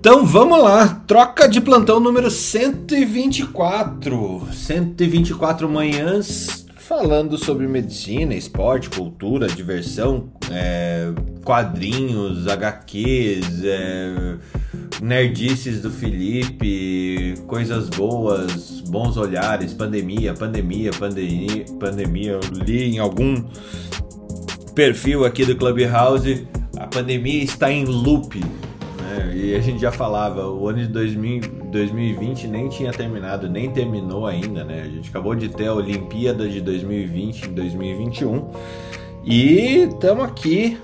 Então 0.00 0.24
vamos 0.24 0.62
lá, 0.62 1.02
troca 1.08 1.48
de 1.48 1.60
plantão 1.60 1.98
número 1.98 2.30
124. 2.30 4.46
124 4.52 5.68
manhãs 5.68 6.64
falando 6.76 7.36
sobre 7.36 7.66
medicina, 7.66 8.32
esporte, 8.32 8.88
cultura, 8.88 9.48
diversão, 9.48 10.32
é, 10.52 11.12
quadrinhos, 11.44 12.46
HQs, 12.46 13.64
é, 13.64 14.36
nerdices 15.02 15.82
do 15.82 15.90
Felipe, 15.90 17.34
coisas 17.48 17.90
boas, 17.90 18.80
bons 18.88 19.16
olhares, 19.16 19.74
pandemia, 19.74 20.32
pandemia, 20.32 20.92
pandemia, 20.92 21.64
pandemia. 21.80 22.32
Eu 22.32 22.40
li 22.64 22.94
em 22.94 23.00
algum 23.00 23.44
perfil 24.76 25.24
aqui 25.24 25.44
do 25.44 25.56
Clubhouse, 25.56 26.46
a 26.76 26.86
pandemia 26.86 27.42
está 27.42 27.72
em 27.72 27.84
loop. 27.84 28.40
E 29.34 29.54
a 29.54 29.60
gente 29.60 29.80
já 29.80 29.92
falava, 29.92 30.48
o 30.48 30.68
ano 30.68 30.78
de 30.78 30.88
2000, 30.88 31.40
2020 31.70 32.46
nem 32.46 32.68
tinha 32.68 32.92
terminado, 32.92 33.48
nem 33.48 33.70
terminou 33.70 34.26
ainda, 34.26 34.64
né? 34.64 34.82
A 34.82 34.88
gente 34.88 35.08
acabou 35.10 35.34
de 35.34 35.48
ter 35.48 35.66
a 35.66 35.74
Olimpíada 35.74 36.48
de 36.48 36.60
2020 36.60 37.48
em 37.48 37.52
2021 37.54 38.50
e 39.24 39.88
estamos 39.90 40.24
aqui 40.24 40.78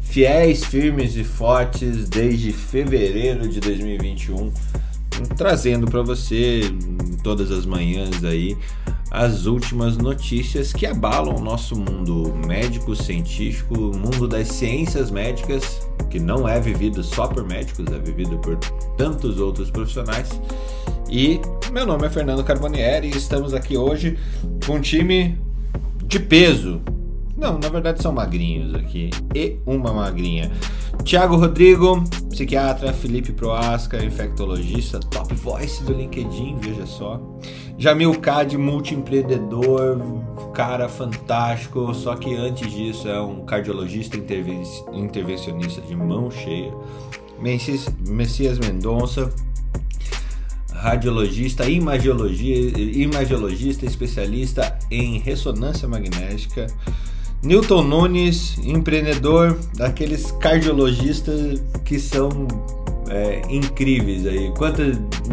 fiéis, 0.00 0.64
firmes 0.64 1.16
e 1.16 1.24
fortes 1.24 2.08
desde 2.08 2.52
fevereiro 2.52 3.48
de 3.48 3.60
2021, 3.60 4.52
trazendo 5.36 5.86
para 5.86 6.02
você 6.02 6.62
todas 7.22 7.50
as 7.50 7.66
manhãs 7.66 8.24
aí 8.24 8.56
as 9.10 9.46
últimas 9.46 9.96
notícias 9.96 10.72
que 10.72 10.86
abalam 10.86 11.36
o 11.36 11.40
nosso 11.40 11.74
mundo 11.76 12.34
médico, 12.46 12.94
científico, 12.94 13.74
mundo 13.74 14.28
das 14.28 14.48
ciências 14.48 15.10
médicas, 15.10 15.88
que 16.10 16.20
não 16.20 16.48
é 16.48 16.60
vivido 16.60 17.02
só 17.02 17.26
por 17.26 17.46
médicos, 17.46 17.86
é 17.92 17.98
vivido 17.98 18.38
por 18.38 18.56
tantos 18.96 19.40
outros 19.40 19.70
profissionais. 19.70 20.28
E 21.08 21.40
meu 21.72 21.86
nome 21.86 22.06
é 22.06 22.10
Fernando 22.10 22.44
Carbonieri 22.44 23.08
e 23.08 23.16
estamos 23.16 23.54
aqui 23.54 23.76
hoje 23.76 24.18
com 24.66 24.74
um 24.74 24.80
time 24.80 25.38
de 26.04 26.20
peso. 26.20 26.80
Não, 27.38 27.56
na 27.56 27.68
verdade 27.68 28.02
são 28.02 28.12
magrinhos 28.12 28.74
aqui. 28.74 29.10
E 29.32 29.58
uma 29.64 29.92
magrinha. 29.92 30.50
Tiago 31.04 31.36
Rodrigo, 31.36 32.02
psiquiatra, 32.30 32.92
Felipe 32.92 33.32
Proasca, 33.32 34.04
infectologista, 34.04 34.98
top 34.98 35.32
voice 35.34 35.82
do 35.84 35.92
LinkedIn, 35.92 36.56
veja 36.60 36.84
só. 36.84 37.20
Jamil 37.78 38.18
Cad, 38.18 38.58
multiempreendedor, 38.58 40.02
cara 40.52 40.88
fantástico, 40.88 41.94
só 41.94 42.16
que 42.16 42.34
antes 42.34 42.70
disso 42.72 43.06
é 43.08 43.20
um 43.20 43.44
cardiologista 43.44 44.16
interven 44.16 44.64
intervencionista 44.92 45.80
de 45.80 45.94
mão 45.94 46.28
cheia. 46.32 46.74
Messias, 47.40 47.88
Messias 48.08 48.58
Mendonça, 48.58 49.32
radiologista, 50.72 51.70
imagiologia, 51.70 52.56
imagiologista, 52.76 53.86
especialista 53.86 54.76
em 54.90 55.18
ressonância 55.20 55.86
magnética. 55.86 56.66
Newton 57.42 57.82
Nunes, 57.82 58.58
empreendedor, 58.58 59.58
daqueles 59.74 60.30
cardiologistas 60.32 61.62
que 61.84 61.98
são 61.98 62.28
é, 63.08 63.42
incríveis 63.48 64.26
aí. 64.26 64.52
Quanto, 64.56 64.82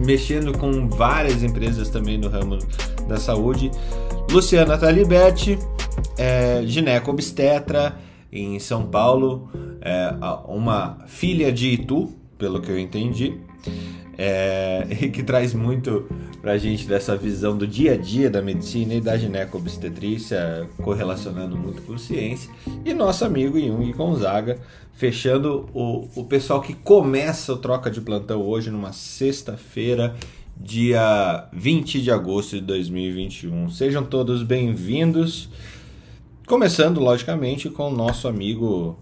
mexendo 0.05 0.57
com 0.57 0.87
várias 0.87 1.43
empresas 1.43 1.89
também 1.89 2.17
no 2.17 2.29
ramo 2.29 2.59
da 3.07 3.17
saúde. 3.17 3.71
Luciana 4.31 4.77
Taliberti, 4.77 5.57
é, 6.17 6.63
gineco 6.65 7.11
obstetra 7.11 7.97
em 8.31 8.59
São 8.59 8.85
Paulo, 8.85 9.49
é, 9.81 10.13
uma 10.47 10.97
filha 11.07 11.51
de 11.51 11.69
Itu, 11.69 12.11
pelo 12.37 12.61
que 12.61 12.69
eu 12.69 12.77
entendi 12.77 13.39
é, 14.17 14.87
e 15.01 15.09
que 15.09 15.23
traz 15.23 15.53
muito 15.53 16.07
pra 16.45 16.59
gente 16.59 16.85
dessa 16.85 17.17
visão 17.17 17.57
do 17.57 17.65
dia 17.65 17.93
a 17.93 17.97
dia 17.97 18.29
da 18.29 18.39
medicina 18.39 18.93
e 18.93 19.01
da 19.01 19.17
ginecobstetrícia, 19.17 20.69
correlacionando 20.83 21.57
muito 21.57 21.81
com 21.81 21.97
ciência. 21.97 22.51
E 22.85 22.93
nosso 22.93 23.25
amigo 23.25 23.59
Jung 23.59 23.91
Gonzaga, 23.93 24.59
fechando 24.93 25.67
o, 25.73 26.07
o 26.15 26.23
pessoal 26.25 26.61
que 26.61 26.75
começa 26.75 27.51
o 27.51 27.57
Troca 27.57 27.89
de 27.89 27.99
Plantão 27.99 28.43
hoje, 28.43 28.69
numa 28.69 28.93
sexta-feira, 28.93 30.15
dia 30.55 31.49
20 31.51 31.99
de 31.99 32.11
agosto 32.11 32.57
de 32.57 32.61
2021. 32.61 33.71
Sejam 33.71 34.03
todos 34.03 34.43
bem-vindos. 34.43 35.49
Começando, 36.45 36.99
logicamente, 36.99 37.71
com 37.71 37.91
o 37.91 37.95
nosso 37.95 38.27
amigo 38.27 38.99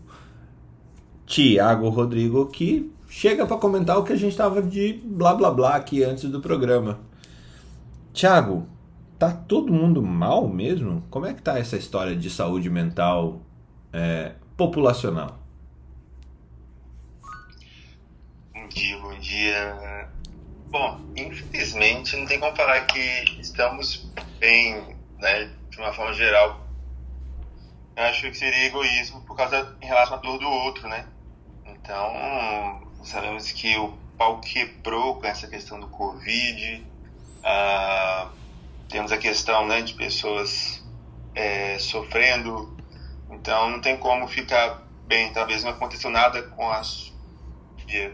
Tiago 1.26 1.90
Rodrigo, 1.90 2.46
que 2.46 2.90
chega 3.10 3.46
para 3.46 3.58
comentar 3.58 3.98
o 3.98 4.04
que 4.06 4.14
a 4.14 4.18
gente 4.18 4.32
estava 4.32 4.62
de 4.62 5.02
blá 5.04 5.36
blá 5.36 5.52
blá 5.52 5.76
aqui 5.76 6.06
antes 6.06 6.24
do 6.30 6.40
programa. 6.40 7.12
Tiago, 8.14 8.68
tá 9.18 9.32
todo 9.32 9.74
mundo 9.74 10.02
mal 10.02 10.48
mesmo? 10.48 11.04
Como 11.10 11.26
é 11.26 11.34
que 11.34 11.42
tá 11.42 11.58
essa 11.58 11.76
história 11.76 12.16
de 12.16 12.30
saúde 12.30 12.70
mental 12.70 13.42
é, 13.92 14.34
populacional? 14.56 15.40
Bom 18.54 18.68
dia, 18.70 18.98
bom 19.00 19.20
dia. 19.20 20.10
Bom, 20.70 21.02
infelizmente 21.16 22.16
não 22.16 22.26
tem 22.26 22.40
como 22.40 22.56
falar 22.56 22.82
que 22.86 23.00
estamos 23.42 24.10
bem, 24.40 24.96
né, 25.20 25.52
de 25.70 25.78
uma 25.80 25.92
forma 25.92 26.14
geral. 26.14 26.66
Eu 27.96 28.04
acho 28.04 28.22
que 28.30 28.38
seria 28.38 28.68
egoísmo 28.68 29.22
por 29.22 29.36
causa 29.36 29.76
em 29.82 29.86
relação 29.86 30.18
à 30.18 30.20
dor 30.20 30.40
do 30.40 30.48
outro, 30.48 30.88
né? 30.88 31.06
Então, 31.66 32.14
Sabemos 33.04 33.52
que 33.52 33.78
o 33.78 33.90
pau 34.18 34.40
quebrou 34.40 35.16
com 35.16 35.28
essa 35.28 35.46
questão 35.46 35.78
do 35.78 35.88
Covid. 35.88 36.88
Ah, 37.44 38.30
temos 38.88 39.12
a 39.12 39.18
questão 39.18 39.68
né, 39.68 39.82
de 39.82 39.94
pessoas 39.94 40.84
é, 41.36 41.78
sofrendo. 41.80 42.76
Então 43.30 43.70
não 43.70 43.82
tem 43.82 43.98
como 43.98 44.28
ficar 44.28 44.88
bem. 45.06 45.34
Talvez 45.34 45.64
não 45.64 45.72
aconteceu 45.72 46.10
nada 46.10 46.44
com 46.44 46.70
a 46.70 46.82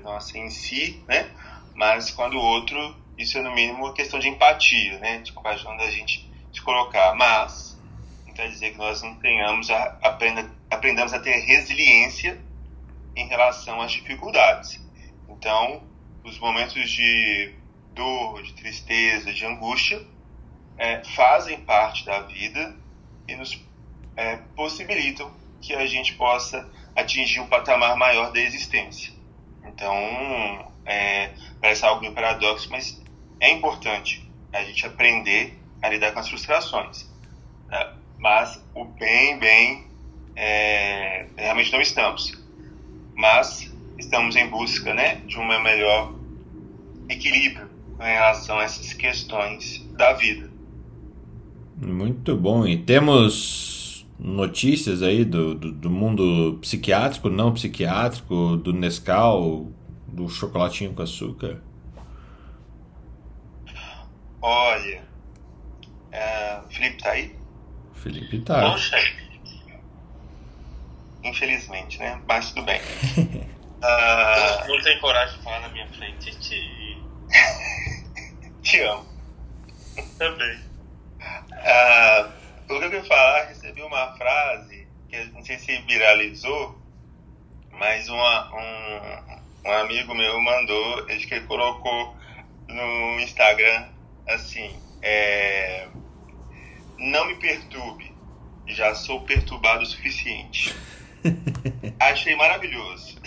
nossa 0.03 0.37
em 0.37 0.49
si, 0.49 1.03
né? 1.07 1.29
Mas 1.75 2.11
quando 2.11 2.35
o 2.35 2.41
outro, 2.41 2.95
isso 3.17 3.37
é 3.37 3.41
no 3.41 3.53
mínimo 3.53 3.85
uma 3.85 3.93
questão 3.93 4.19
de 4.19 4.27
empatia, 4.27 4.97
né? 4.99 5.19
De 5.19 5.31
compaixão 5.31 5.71
a 5.71 5.91
gente 5.91 6.29
se 6.53 6.61
colocar. 6.61 7.13
Mas 7.15 7.79
não 8.25 8.33
quer 8.33 8.49
dizer 8.49 8.71
que 8.71 8.77
nós 8.77 9.01
não 9.01 9.15
tenhamos 9.15 9.69
a, 9.69 9.97
aprenda, 10.01 10.49
aprendamos 10.69 11.13
a 11.13 11.19
ter 11.19 11.37
resiliência 11.39 12.41
em 13.15 13.27
relação 13.27 13.81
às 13.81 13.91
dificuldades. 13.91 14.79
Então, 15.27 15.83
os 16.23 16.39
momentos 16.39 16.89
de 16.89 17.58
dor, 17.93 18.43
de 18.43 18.53
tristeza, 18.53 19.33
de 19.33 19.45
angústia 19.45 20.01
é, 20.77 21.03
fazem 21.15 21.59
parte 21.61 22.05
da 22.05 22.21
vida 22.21 22.75
e 23.27 23.35
nos 23.35 23.61
é, 24.15 24.37
possibilitam 24.55 25.31
que 25.61 25.73
a 25.73 25.85
gente 25.85 26.13
possa 26.13 26.69
atingir 26.95 27.39
um 27.39 27.47
patamar 27.47 27.95
maior 27.97 28.31
da 28.31 28.39
existência. 28.39 29.13
Então, 29.65 29.93
é, 30.85 31.31
parece 31.61 31.85
algo 31.85 32.01
meio 32.01 32.13
paradoxo, 32.13 32.69
mas 32.71 33.01
é 33.39 33.51
importante 33.51 34.29
a 34.51 34.63
gente 34.63 34.85
aprender 34.85 35.57
a 35.81 35.89
lidar 35.89 36.11
com 36.11 36.19
as 36.19 36.29
frustrações. 36.29 37.09
Né? 37.67 37.93
Mas 38.17 38.61
o 38.73 38.85
bem, 38.85 39.37
bem, 39.37 39.87
é, 40.35 41.27
realmente 41.37 41.71
não 41.71 41.81
estamos 41.81 42.39
mas 43.19 43.69
estamos 43.97 44.37
em 44.37 44.47
busca 44.47 44.93
né, 44.93 45.15
de 45.27 45.37
um 45.37 45.45
melhor 45.45 46.13
equilíbrio 47.09 47.69
com 47.99 48.05
relação 48.05 48.57
a 48.57 48.63
essas 48.63 48.93
questões 48.93 49.85
da 49.97 50.13
vida. 50.13 50.49
Muito 51.75 52.35
bom. 52.37 52.65
E 52.65 52.77
temos 52.77 54.07
notícias 54.17 55.03
aí 55.03 55.25
do, 55.25 55.53
do, 55.53 55.71
do 55.73 55.89
mundo 55.89 56.57
psiquiátrico, 56.61 57.29
não 57.29 57.53
psiquiátrico, 57.53 58.55
do 58.55 58.71
Nescau, 58.71 59.67
do 60.07 60.29
chocolatinho 60.29 60.93
com 60.93 61.01
açúcar? 61.01 61.61
Olha, 64.41 65.03
é, 66.09 66.61
Felipe 66.69 67.03
tá 67.03 67.11
aí? 67.11 67.35
Felipe 67.95 68.39
tá. 68.39 68.71
Poxa, 68.71 68.95
Infelizmente, 71.21 71.99
né? 71.99 72.21
Mas 72.25 72.49
tudo 72.51 72.63
bem. 72.63 72.79
uh... 73.19 74.67
Não 74.69 74.81
tem 74.81 74.97
coragem 75.01 75.37
de 75.37 75.43
falar 75.43 75.59
na 75.59 75.67
minha 75.67 75.87
frente, 75.89 76.31
te. 76.39 76.97
te 78.61 78.79
amo. 78.81 79.05
Também. 80.17 80.59
O 82.63 82.67
que 82.67 82.73
eu 82.73 82.79
queria 82.81 83.03
falar, 83.03 83.47
recebi 83.47 83.81
uma 83.81 84.15
frase 84.15 84.87
que 85.09 85.23
não 85.25 85.43
sei 85.43 85.57
se 85.57 85.75
viralizou, 85.81 86.79
mas 87.71 88.07
uma, 88.07 88.55
um, 88.55 89.69
um 89.69 89.71
amigo 89.71 90.13
meu 90.13 90.39
mandou, 90.39 91.05
acho 91.09 91.27
que 91.27 91.33
ele 91.33 91.47
colocou 91.47 92.15
no 92.67 93.19
Instagram 93.19 93.87
assim: 94.27 94.79
é, 95.01 95.87
Não 96.97 97.25
me 97.25 97.35
perturbe, 97.35 98.13
já 98.67 98.93
sou 98.93 99.21
perturbado 99.21 99.83
o 99.83 99.87
suficiente. 99.87 100.75
Achei 101.99 102.35
maravilhoso. 102.35 103.19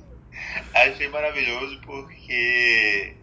Achei 0.74 1.08
maravilhoso 1.08 1.80
porque 1.82 3.14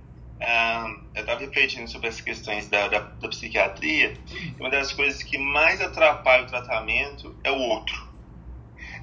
ah, 0.41 0.85
eu 1.15 1.21
estava 1.21 1.39
refletindo 1.39 1.89
sobre 1.89 2.07
as 2.09 2.21
questões 2.21 2.69
da, 2.69 2.87
da, 2.87 2.99
da 2.99 3.29
psiquiatria 3.29 4.13
uma 4.59 4.69
das 4.69 4.91
coisas 4.91 5.23
que 5.23 5.37
mais 5.37 5.81
atrapalha 5.81 6.43
o 6.43 6.47
tratamento 6.47 7.39
é 7.43 7.51
o 7.51 7.59
outro. 7.59 7.95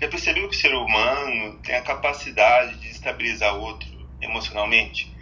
Já 0.00 0.08
percebeu 0.08 0.48
que 0.48 0.56
o 0.56 0.58
ser 0.58 0.75
humano 0.75 1.60
tem 1.62 1.76
a 1.76 1.82
capacidade 1.82 2.81
de 2.81 2.88
estabilizar 2.88 3.56
o 3.56 3.60
outro 3.60 3.88
emocionalmente? 4.20 5.12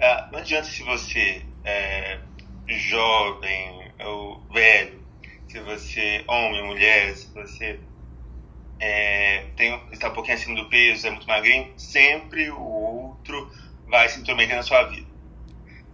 Ah, 0.00 0.28
não 0.32 0.38
adianta 0.38 0.68
se 0.68 0.82
você 0.82 1.46
é 1.64 2.20
jovem 2.68 3.92
ou 4.00 4.46
velho, 4.52 5.04
se 5.48 5.60
você 5.60 6.24
homem, 6.28 6.64
mulher, 6.64 7.14
se 7.14 7.32
você 7.32 7.80
é, 8.80 9.40
tem, 9.56 9.80
está 9.92 10.08
um 10.08 10.14
pouquinho 10.14 10.36
acima 10.36 10.56
do 10.56 10.68
peso, 10.68 11.06
é 11.06 11.10
muito 11.10 11.26
magrinho, 11.26 11.72
sempre 11.78 12.50
o 12.50 12.62
outro 12.62 13.50
vai 13.86 14.08
se 14.08 14.20
intrometer 14.20 14.56
na 14.56 14.62
sua 14.62 14.84
vida. 14.84 15.15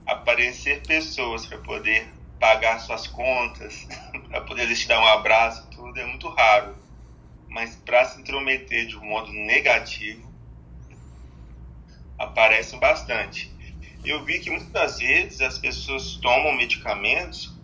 Aparecer 0.06 0.82
pessoas 0.82 1.46
para 1.46 1.58
poder 1.58 2.06
pagar 2.38 2.78
suas 2.81 3.06
contas, 3.06 3.87
para 4.28 4.40
poder 4.43 4.75
te 4.75 4.88
dar 4.88 5.00
um 5.00 5.06
abraço, 5.06 5.69
tudo 5.70 5.99
é 5.99 6.04
muito 6.04 6.28
raro. 6.28 6.76
Mas 7.49 7.76
para 7.76 8.04
se 8.04 8.20
intrometer 8.20 8.87
de 8.87 8.96
um 8.96 9.04
modo 9.04 9.32
negativo, 9.32 10.32
aparecem 12.19 12.78
bastante. 12.78 13.52
Eu 14.04 14.25
vi 14.25 14.40
que 14.40 14.50
muitas 14.50 14.70
das 14.70 14.99
vezes 14.99 15.40
as 15.40 15.58
pessoas 15.58 16.16
tomam 16.16 16.56
medicamentos, 16.56 17.55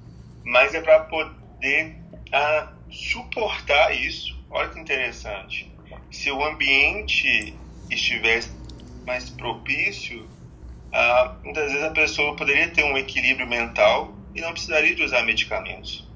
mas 0.44 0.74
é 0.74 0.80
para 0.80 1.00
poder 1.00 1.96
a, 2.30 2.72
suportar 2.90 3.94
isso 3.94 4.38
Olha 4.50 4.70
que 4.70 4.80
interessante. 4.80 5.70
Se 6.10 6.30
o 6.30 6.42
ambiente 6.42 7.54
estivesse 7.90 8.50
mais 9.06 9.28
propício, 9.28 10.28
ah, 10.92 11.36
muitas 11.44 11.70
vezes 11.70 11.84
a 11.86 11.90
pessoa 11.90 12.36
poderia 12.36 12.68
ter 12.70 12.84
um 12.84 12.96
equilíbrio 12.96 13.46
mental 13.46 14.14
e 14.34 14.40
não 14.40 14.52
precisaria 14.52 14.94
de 14.94 15.02
usar 15.02 15.22
medicamentos, 15.22 16.06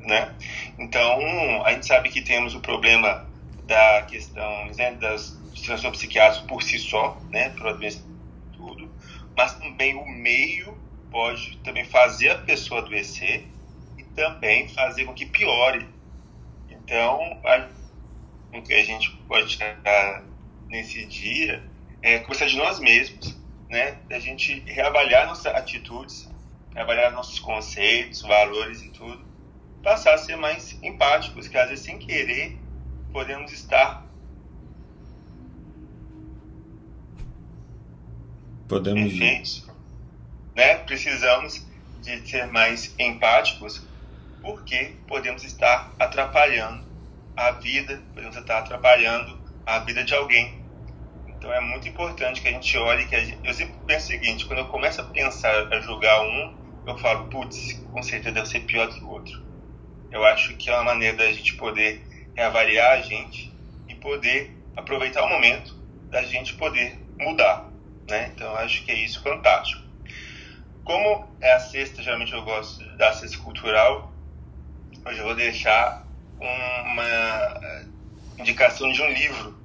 né? 0.00 0.34
Então, 0.78 1.64
a 1.64 1.72
gente 1.72 1.86
sabe 1.86 2.08
que 2.10 2.22
temos 2.22 2.54
o 2.54 2.60
problema 2.60 3.26
da 3.66 4.02
questão 4.02 4.66
né, 4.76 4.92
das 4.92 5.38
transtornos 5.64 5.98
psiquiátricos 5.98 6.48
por 6.48 6.62
si 6.62 6.78
só, 6.78 7.20
né, 7.30 7.50
por 7.50 7.78
tudo, 8.52 8.90
mas 9.36 9.54
também 9.54 9.94
o 9.94 10.06
meio 10.06 10.76
pode 11.10 11.56
também 11.58 11.84
fazer 11.84 12.30
a 12.30 12.38
pessoa 12.38 12.80
adoecer 12.80 13.46
e 13.98 14.04
também 14.04 14.68
fazer 14.68 15.04
com 15.04 15.14
que 15.14 15.26
piore. 15.26 15.86
Então, 16.68 17.40
o 18.52 18.62
que 18.62 18.74
a 18.74 18.84
gente 18.84 19.10
pode 19.28 19.56
chegar 19.56 20.24
nesse 20.68 21.04
dia 21.06 21.62
é 22.02 22.18
começar 22.20 22.46
de 22.46 22.56
nós 22.56 22.78
mesmos, 22.80 23.39
né? 23.70 23.92
Da 24.08 24.18
gente 24.18 24.60
reavaliar 24.66 25.26
nossas 25.26 25.54
atitudes, 25.54 26.28
reavaliar 26.74 27.12
nossos 27.12 27.38
conceitos, 27.38 28.20
valores 28.20 28.82
e 28.82 28.90
tudo, 28.90 29.24
passar 29.82 30.14
a 30.14 30.18
ser 30.18 30.36
mais 30.36 30.76
empáticos, 30.82 31.46
que 31.46 31.56
às 31.56 31.70
vezes 31.70 31.84
sem 31.84 31.98
querer 31.98 32.58
podemos 33.12 33.52
estar 33.52 34.06
podemos 38.68 39.12
perfeitos, 39.12 39.66
né? 40.54 40.76
Precisamos 40.78 41.66
de 42.02 42.28
ser 42.28 42.46
mais 42.48 42.94
empáticos, 42.98 43.82
porque 44.42 44.96
podemos 45.06 45.44
estar 45.44 45.92
atrapalhando 45.98 46.84
a 47.36 47.52
vida, 47.52 48.02
podemos 48.14 48.36
estar 48.36 48.58
atrapalhando 48.58 49.38
a 49.66 49.78
vida 49.80 50.04
de 50.04 50.14
alguém. 50.14 50.59
Então 51.40 51.50
é 51.54 51.60
muito 51.62 51.88
importante 51.88 52.42
que 52.42 52.48
a 52.48 52.52
gente 52.52 52.76
olhe 52.76 53.06
que 53.06 53.18
gente, 53.24 53.40
eu 53.42 53.54
sempre 53.54 53.74
penso 53.86 54.04
o 54.04 54.08
seguinte, 54.08 54.44
quando 54.44 54.58
eu 54.58 54.66
começo 54.66 55.00
a 55.00 55.04
pensar, 55.04 55.72
a 55.72 55.80
julgar 55.80 56.20
um, 56.20 56.54
eu 56.86 56.98
falo, 56.98 57.30
putz, 57.30 57.82
com 57.90 58.02
certeza 58.02 58.34
deve 58.34 58.46
ser 58.46 58.60
pior 58.60 58.86
que 58.92 59.02
o 59.02 59.08
outro. 59.08 59.32
Eu 60.10 60.22
acho 60.22 60.54
que 60.58 60.68
é 60.68 60.74
uma 60.74 60.84
maneira 60.84 61.16
da 61.16 61.32
gente 61.32 61.56
poder 61.56 62.06
reavaliar 62.36 62.98
a 62.98 63.00
gente 63.00 63.50
e 63.88 63.94
poder 63.94 64.54
aproveitar 64.76 65.24
o 65.24 65.30
momento 65.30 65.74
da 66.10 66.22
gente 66.24 66.52
poder 66.56 67.00
mudar, 67.18 67.72
né? 68.06 68.30
Então 68.34 68.46
eu 68.46 68.58
acho 68.58 68.84
que 68.84 68.92
é 68.92 68.96
isso 68.96 69.22
fantástico. 69.22 69.82
Como 70.84 71.26
é 71.40 71.54
a 71.54 71.60
sexta, 71.60 72.02
geralmente 72.02 72.34
eu 72.34 72.42
gosto 72.42 72.84
da 72.98 73.14
sexta 73.14 73.38
cultural, 73.38 74.12
hoje 75.06 75.18
eu 75.18 75.24
vou 75.24 75.34
deixar 75.34 76.06
uma 76.38 77.82
indicação 78.38 78.92
de 78.92 79.00
um 79.00 79.08
livro, 79.08 79.59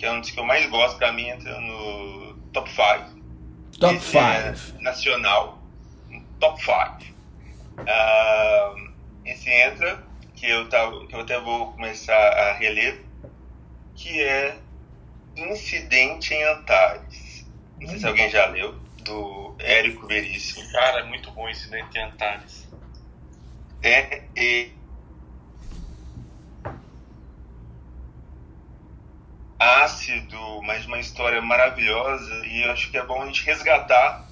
que 0.00 0.06
é 0.06 0.12
um 0.12 0.18
dos 0.18 0.30
que 0.30 0.40
eu 0.40 0.44
mais 0.44 0.64
gosto, 0.70 0.96
para 0.96 1.12
mim 1.12 1.28
entra 1.28 1.60
no 1.60 2.34
top 2.54 2.70
5. 2.70 3.20
Top 3.78 4.00
5. 4.00 4.18
É 4.18 4.54
nacional. 4.80 5.58
Top 6.40 6.58
5. 6.58 6.74
Uh, 7.80 8.92
esse 9.26 9.50
entra, 9.50 10.02
que 10.34 10.48
eu, 10.48 10.70
tava, 10.70 11.06
que 11.06 11.14
eu 11.14 11.20
até 11.20 11.38
vou 11.38 11.72
começar 11.72 12.14
a 12.14 12.54
reler, 12.54 13.02
que 13.94 14.22
é 14.22 14.56
Incidente 15.36 16.32
em 16.32 16.42
Antares. 16.44 17.46
Não 17.78 17.88
sei 17.88 17.98
se 17.98 18.06
alguém 18.06 18.30
já 18.30 18.46
leu, 18.46 18.74
do 19.04 19.54
Érico 19.58 20.06
Veríssimo. 20.06 20.66
Cara, 20.72 21.00
é 21.00 21.04
muito 21.04 21.30
bom 21.32 21.46
Incidente 21.46 21.98
em 21.98 22.04
Antares. 22.04 22.66
É, 23.82 24.22
e 24.34 24.72
ácido, 29.60 30.62
mas 30.62 30.86
uma 30.86 30.98
história 30.98 31.42
maravilhosa 31.42 32.46
e 32.46 32.64
acho 32.64 32.90
que 32.90 32.96
é 32.96 33.04
bom 33.04 33.20
a 33.20 33.26
gente 33.26 33.44
resgatar 33.44 34.26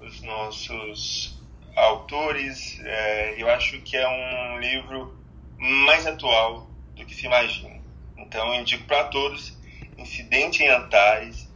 os 0.00 0.20
nossos 0.22 1.40
autores. 1.76 2.80
É, 2.82 3.40
eu 3.40 3.48
acho 3.48 3.80
que 3.82 3.96
é 3.96 4.08
um 4.08 4.58
livro 4.58 5.16
mais 5.56 6.04
atual 6.04 6.68
do 6.96 7.06
que 7.06 7.14
se 7.14 7.26
imagina. 7.26 7.80
Então 8.18 8.52
eu 8.52 8.60
indico 8.60 8.84
para 8.84 9.04
todos 9.04 9.56
Incidente 9.96 10.64
em 10.64 10.68
Antares, 10.68 11.48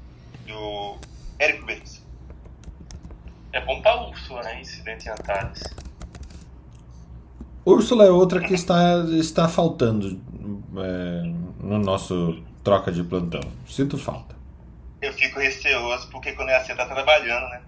do 0.46 0.96
Érico 1.36 1.66
Beis. 1.66 2.00
É 3.52 3.60
bom 3.64 3.80
para 3.82 4.08
Úrsula, 4.08 4.42
né? 4.42 4.60
Incidente 4.60 5.08
em 5.08 5.10
Antares. 5.10 5.62
Úrsula 7.64 8.04
é 8.04 8.10
outra 8.10 8.40
que 8.40 8.54
está, 8.54 9.04
está 9.18 9.48
faltando 9.48 10.20
é, 10.76 11.22
no 11.58 11.78
nosso 11.80 12.45
troca 12.66 12.90
de 12.90 13.04
plantão. 13.04 13.40
Sinto 13.68 13.96
falta. 13.96 14.34
Eu 15.00 15.12
fico 15.12 15.38
receoso 15.38 16.08
porque 16.10 16.32
quando 16.32 16.48
é 16.48 16.56
assim 16.56 16.74
tá 16.74 16.84
trabalhando, 16.84 17.48
né? 17.50 17.62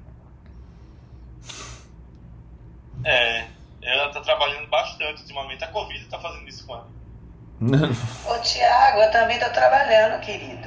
É, 3.05 3.47
ela 3.81 4.09
tá 4.09 4.21
trabalhando 4.21 4.67
bastante 4.67 5.21
ultimamente. 5.23 5.63
A 5.63 5.69
Covid 5.69 6.05
tá 6.07 6.19
fazendo 6.19 6.49
isso 6.49 6.67
com 6.67 6.75
ela. 6.75 6.89
Ô 8.27 8.39
Tiago, 8.41 8.99
eu 8.99 9.11
também 9.13 9.39
tô 9.39 9.49
trabalhando, 9.51 10.21
querido. 10.21 10.67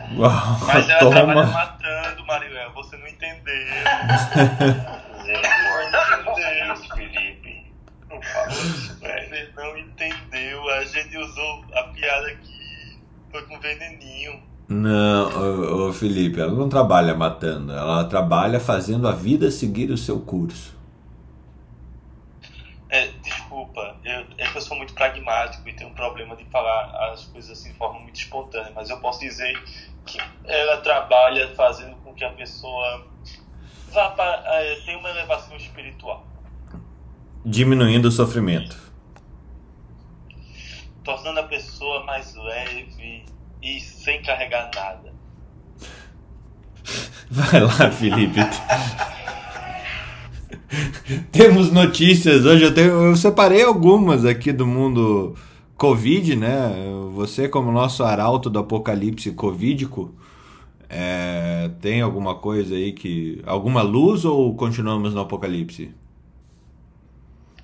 Mas 0.66 0.90
ela 0.90 1.00
Toma. 1.00 1.12
trabalha 1.12 1.48
matando, 1.48 2.26
Mariel. 2.26 2.72
Você 2.72 2.96
não 2.96 3.08
entendeu. 3.08 3.44
Deus, 6.36 6.88
Felipe. 6.88 7.74
Não 8.10 8.22
fala 8.22 8.48
isso, 8.48 8.98
velho. 9.00 9.30
Você 9.30 9.62
não 9.62 9.78
entendeu. 9.78 10.70
A 10.70 10.86
gente 10.86 11.18
usou 11.18 11.66
a 11.74 11.84
piada 11.84 12.28
aqui 12.28 12.61
foi 13.32 13.42
com 13.44 13.60
veneninho. 13.60 14.42
Não, 14.68 15.88
ô, 15.88 15.94
Felipe, 15.94 16.40
ela 16.40 16.54
não 16.54 16.70
trabalha 16.70 17.14
matando, 17.14 17.74
ela 17.74 18.06
trabalha 18.06 18.60
fazendo 18.60 19.08
a 19.08 19.12
vida 19.12 19.52
seguir 19.52 19.92
o 19.92 19.98
seu 19.98 20.20
curso. 20.22 20.80
É, 22.90 23.08
desculpa, 23.24 23.96
eu, 24.04 24.26
é 24.38 24.48
que 24.48 24.58
eu 24.58 24.62
sou 24.62 24.78
muito 24.78 24.94
pragmático 24.94 25.68
e 25.68 25.74
tenho 25.74 25.90
um 25.90 25.94
problema 25.94 26.36
de 26.36 26.46
falar 26.46 27.12
as 27.12 27.26
coisas 27.26 27.52
assim 27.52 27.72
de 27.72 27.78
forma 27.78 28.00
muito 28.00 28.16
espontânea, 28.16 28.72
mas 28.76 28.90
eu 28.90 28.98
posso 29.00 29.20
dizer 29.20 29.62
que 30.06 30.20
ela 30.46 30.78
trabalha 30.78 31.54
fazendo 31.56 31.96
com 31.98 32.14
que 32.14 32.24
a 32.24 32.32
pessoa 32.32 33.06
vá 33.92 34.10
para, 34.12 34.42
é, 34.46 34.76
tenha 34.86 34.98
uma 34.98 35.10
elevação 35.10 35.56
espiritual. 35.56 36.26
Diminuindo 37.46 38.08
o 38.08 38.12
sofrimento 38.12 38.91
tornando 41.04 41.40
a 41.40 41.44
pessoa 41.44 42.04
mais 42.06 42.36
leve 42.36 43.26
e 43.62 43.80
sem 43.80 44.22
carregar 44.22 44.70
nada. 44.74 45.14
Vai 47.30 47.60
lá, 47.60 47.92
Felipe. 47.92 48.40
Temos 51.32 51.72
notícias 51.72 52.46
hoje. 52.46 52.64
Eu, 52.66 52.74
tenho, 52.74 52.90
eu 53.06 53.16
separei 53.16 53.64
algumas 53.64 54.26
aqui 54.26 54.52
do 54.52 54.66
mundo 54.66 55.36
Covid, 55.78 56.36
né? 56.36 56.74
Você, 57.14 57.50
como 57.50 57.72
nosso 57.72 58.04
arauto 58.04 58.50
do 58.50 58.60
apocalipse 58.60 59.32
covídico, 59.32 60.14
é, 60.90 61.70
tem 61.82 62.02
alguma 62.02 62.36
coisa 62.36 62.76
aí 62.76 62.92
que. 62.92 63.42
alguma 63.46 63.82
luz 63.82 64.26
ou 64.26 64.54
continuamos 64.56 65.14
no 65.14 65.22
apocalipse? 65.22 65.94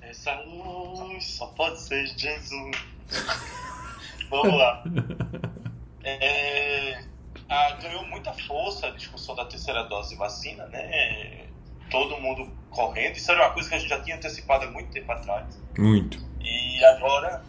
Essa 0.01 0.33
luz 0.41 1.25
só 1.25 1.47
pode 1.47 1.79
ser 1.79 2.07
Jesus. 2.17 2.96
Vamos 4.29 4.57
lá. 4.57 4.83
É, 6.03 7.03
a, 7.49 7.71
ganhou 7.81 8.05
muita 8.07 8.33
força 8.33 8.87
a 8.87 8.91
discussão 8.91 9.35
da 9.35 9.45
terceira 9.45 9.83
dose 9.83 10.09
de 10.09 10.15
vacina, 10.15 10.65
né? 10.67 11.47
Todo 11.89 12.19
mundo 12.19 12.51
correndo. 12.69 13.15
Isso 13.15 13.31
era 13.31 13.45
uma 13.45 13.53
coisa 13.53 13.69
que 13.69 13.75
a 13.75 13.79
gente 13.79 13.89
já 13.89 14.01
tinha 14.01 14.15
antecipado 14.15 14.65
há 14.65 14.71
muito 14.71 14.91
tempo 14.91 15.11
atrás. 15.11 15.59
Muito. 15.77 16.19
E 16.41 16.85
agora, 16.85 17.43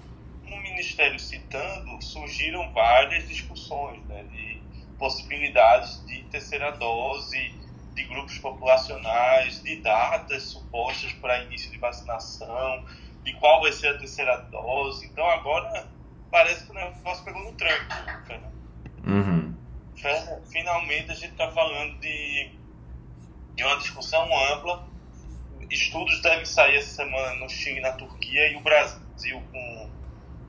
no 0.44 0.56
Ministério 0.62 1.18
citando, 1.18 2.02
surgiram 2.02 2.72
várias 2.72 3.28
discussões 3.28 4.02
né, 4.06 4.24
de 4.30 4.60
possibilidades 4.98 6.04
de 6.06 6.22
terceira 6.24 6.72
dose, 6.72 7.54
de 7.94 8.04
grupos 8.04 8.38
populacionais, 8.38 9.62
de 9.62 9.76
datas 9.76 10.44
supostas 10.44 11.12
para 11.14 11.42
início 11.44 11.70
de 11.70 11.78
vacinação, 11.78 12.84
de 13.28 13.34
qual 13.34 13.60
vai 13.60 13.72
ser 13.72 13.88
a 13.88 13.98
terceira 13.98 14.36
dose. 14.50 15.06
Então 15.06 15.28
agora 15.28 15.86
parece 16.30 16.64
que 16.64 16.70
o 16.70 16.74
negócio 16.74 17.24
pegou 17.24 17.42
no 17.44 17.52
tranco, 17.52 17.94
Fernando. 18.26 18.58
Uhum. 19.06 19.54
Finalmente 20.50 21.10
a 21.10 21.14
gente 21.14 21.32
está 21.32 21.50
falando 21.50 21.98
de, 22.00 22.50
de 23.54 23.64
uma 23.64 23.76
discussão 23.76 24.24
ampla. 24.52 24.88
Estudos 25.70 26.22
devem 26.22 26.46
sair 26.46 26.76
essa 26.76 26.96
semana 26.96 27.34
no 27.34 27.48
Chile 27.50 27.78
e 27.78 27.82
na 27.82 27.92
Turquia 27.92 28.52
e 28.52 28.56
o 28.56 28.60
Brasil 28.60 29.42
com 29.52 29.90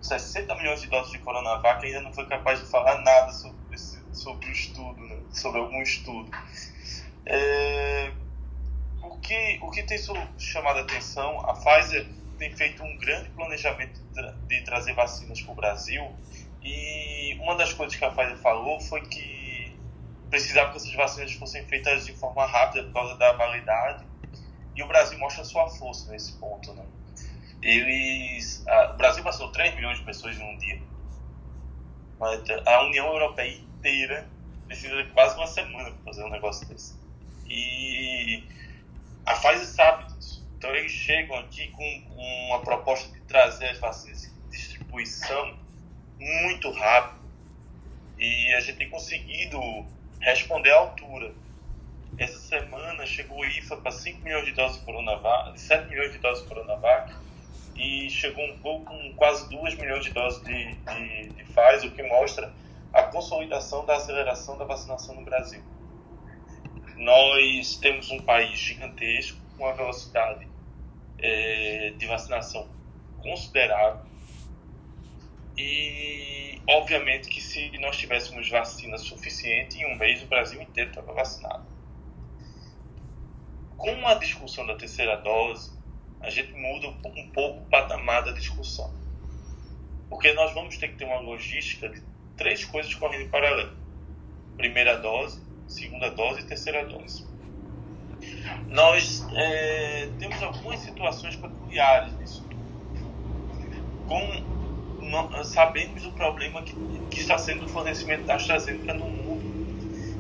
60 0.01 0.55
milhões 0.55 0.81
de 0.81 0.88
doses 0.88 1.12
de 1.12 1.19
Coronavac 1.19 1.86
ainda 1.86 2.00
não 2.00 2.13
foi 2.13 2.25
capaz 2.27 2.62
de 2.62 2.65
falar 2.67 3.01
nada 3.01 3.33
sobre, 3.33 3.75
esse, 3.75 4.01
sobre 4.13 4.48
o 4.48 4.51
estudo, 4.51 5.01
né? 5.01 5.17
sobre 5.33 5.59
algum 5.59 5.81
estudo. 5.81 6.31
É, 7.25 8.13
o, 9.01 9.17
que, 9.17 9.59
o 9.62 9.69
que 9.69 9.83
tem 9.83 9.98
chamado 10.38 10.77
a 10.77 10.81
atenção, 10.83 11.41
a 11.41 11.53
Pfizer 11.53 12.07
tem 12.39 12.55
feito 12.55 12.81
um 12.81 12.98
grande 12.98 13.29
planejamento 13.29 14.01
de 14.48 14.62
trazer 14.63 14.93
vacinas 14.93 15.41
para 15.41 15.51
o 15.51 15.55
Brasil 15.55 16.12
e 16.63 17.38
uma 17.41 17.55
das 17.55 17.74
coisas 17.74 17.96
que 17.96 18.03
a 18.03 18.10
Pfizer 18.10 18.38
falou 18.38 18.79
foi 18.79 19.01
que 19.01 19.77
precisava 20.29 20.72
que 20.72 20.77
essas 20.77 20.93
vacinas 20.93 21.34
fossem 21.34 21.65
feitas 21.65 22.05
de 22.05 22.13
forma 22.13 22.46
rápida 22.46 22.86
por 22.86 22.93
causa 22.93 23.15
da 23.17 23.34
validade 23.34 24.05
e 24.75 24.81
o 24.81 24.88
Brasil 24.88 25.19
mostra 25.19 25.43
sua 25.43 25.69
força 25.69 26.10
nesse 26.12 26.34
ponto, 26.39 26.74
né? 26.74 26.86
Eles, 27.62 28.65
a, 28.65 28.93
o 28.93 28.98
Brasil 28.98 29.24
passou 29.24 29.51
3 29.51 29.75
milhões 29.75 30.00
de 30.00 30.05
pessoas 30.05 30.38
em 30.39 30.43
um 30.43 30.58
dia. 30.58 30.81
A 32.65 32.86
União 32.86 33.08
Europeia 33.08 33.58
inteira 33.58 34.29
precisa 34.65 35.03
de 35.03 35.10
quase 35.12 35.36
uma 35.36 35.48
semana 35.48 35.91
para 35.91 36.03
fazer 36.05 36.24
um 36.24 36.29
negócio 36.29 36.65
desse. 36.67 36.96
E 37.46 38.43
a 39.25 39.34
Pfizer 39.34 39.65
sabe. 39.65 40.18
Então 40.60 40.75
eles 40.75 40.92
chegam 40.92 41.38
aqui 41.38 41.70
com 41.70 42.01
uma 42.18 42.60
proposta 42.60 43.10
de 43.13 43.22
trazer 43.22 43.70
as 43.70 43.80
vacinas 43.80 44.25
em 44.25 44.50
distribuição 44.50 45.58
muito 46.20 46.70
rápido. 46.70 47.22
E 48.18 48.54
a 48.54 48.60
gente 48.60 48.78
tem 48.78 48.89
conseguido 48.89 49.58
responder 50.20 50.72
à 50.72 50.80
altura. 50.80 51.34
Essa 52.18 52.39
semana 52.39 53.06
chegou 53.06 53.39
o 53.39 53.46
IFA 53.46 53.78
para 53.78 53.89
5 53.89 54.22
milhões 54.22 54.48
de 54.48 54.51
doses 54.51 54.80
de 54.80 54.86
Coronavac, 54.86 55.58
7 55.58 55.88
milhões 55.88 56.12
de 56.12 56.18
doses 56.18 56.44
de 56.44 56.50
Coronavac 56.50 57.16
e 57.78 58.10
chegou 58.10 58.44
um 58.44 58.60
pouco 58.60 58.84
com 58.88 59.13
quase 59.13 59.50
2 59.50 59.75
milhões 59.75 60.04
de 60.04 60.12
doses 60.12 60.44
de, 60.44 60.75
de, 60.75 61.30
de 61.30 61.44
Pfizer, 61.46 61.89
o 61.89 61.92
que 61.92 62.04
mostra 62.04 62.51
a 62.92 63.04
consolidação 63.04 63.86
da 63.86 63.96
aceleração 63.96 64.58
da 64.58 64.66
vacinação 64.66 65.16
no 65.16 65.22
Brasil. 65.22 65.62
Nós 66.98 67.78
temos 67.78 68.12
um 68.12 68.20
país 68.20 68.60
gigantesco, 68.60 69.39
com 69.58 69.63
uma 69.63 69.74
velocidade 69.74 70.49
é, 71.21 71.93
de 71.97 72.05
vacinação 72.05 72.69
considerável. 73.21 74.05
E, 75.57 76.61
obviamente, 76.67 77.27
que 77.27 77.41
se 77.41 77.77
nós 77.79 77.97
tivéssemos 77.97 78.49
vacina 78.49 78.97
suficiente, 78.97 79.77
em 79.77 79.93
um 79.93 79.97
mês 79.97 80.23
o 80.23 80.27
Brasil 80.27 80.61
inteiro 80.61 80.89
estava 80.89 81.13
vacinado. 81.13 81.65
Com 83.77 84.07
a 84.07 84.13
discussão 84.15 84.65
da 84.65 84.75
terceira 84.75 85.17
dose, 85.17 85.71
a 86.21 86.29
gente 86.29 86.53
muda 86.53 86.88
um 86.89 87.29
pouco 87.31 87.59
o 87.59 87.65
patamar 87.69 88.23
da 88.23 88.31
discussão. 88.31 88.93
Porque 90.09 90.33
nós 90.33 90.53
vamos 90.53 90.77
ter 90.77 90.89
que 90.89 90.95
ter 90.95 91.05
uma 91.05 91.19
logística 91.19 91.88
de 91.88 92.01
três 92.35 92.65
coisas 92.65 92.93
correndo 92.95 93.23
em 93.23 93.29
paralelo: 93.29 93.77
primeira 94.57 94.97
dose, 94.97 95.41
segunda 95.67 96.09
dose 96.09 96.41
e 96.41 96.43
terceira 96.45 96.85
dose. 96.85 97.28
Nós 98.70 99.25
é, 99.34 100.10
temos 100.20 100.41
algumas 100.41 100.79
situações 100.79 101.36
peculiares 101.36 102.18
nisso. 102.18 102.48
Com, 104.06 105.44
sabemos 105.44 106.06
o 106.06 106.12
problema 106.13 106.62
que, 106.63 106.74
que, 107.10 107.20
está 107.20 107.38
sendo 107.38 107.65
o 107.65 107.68
fornecimento 107.68 108.25
da 108.25 108.36
AstraZeneca 108.36 108.94
no 108.94 109.10
mundo. 109.10 109.44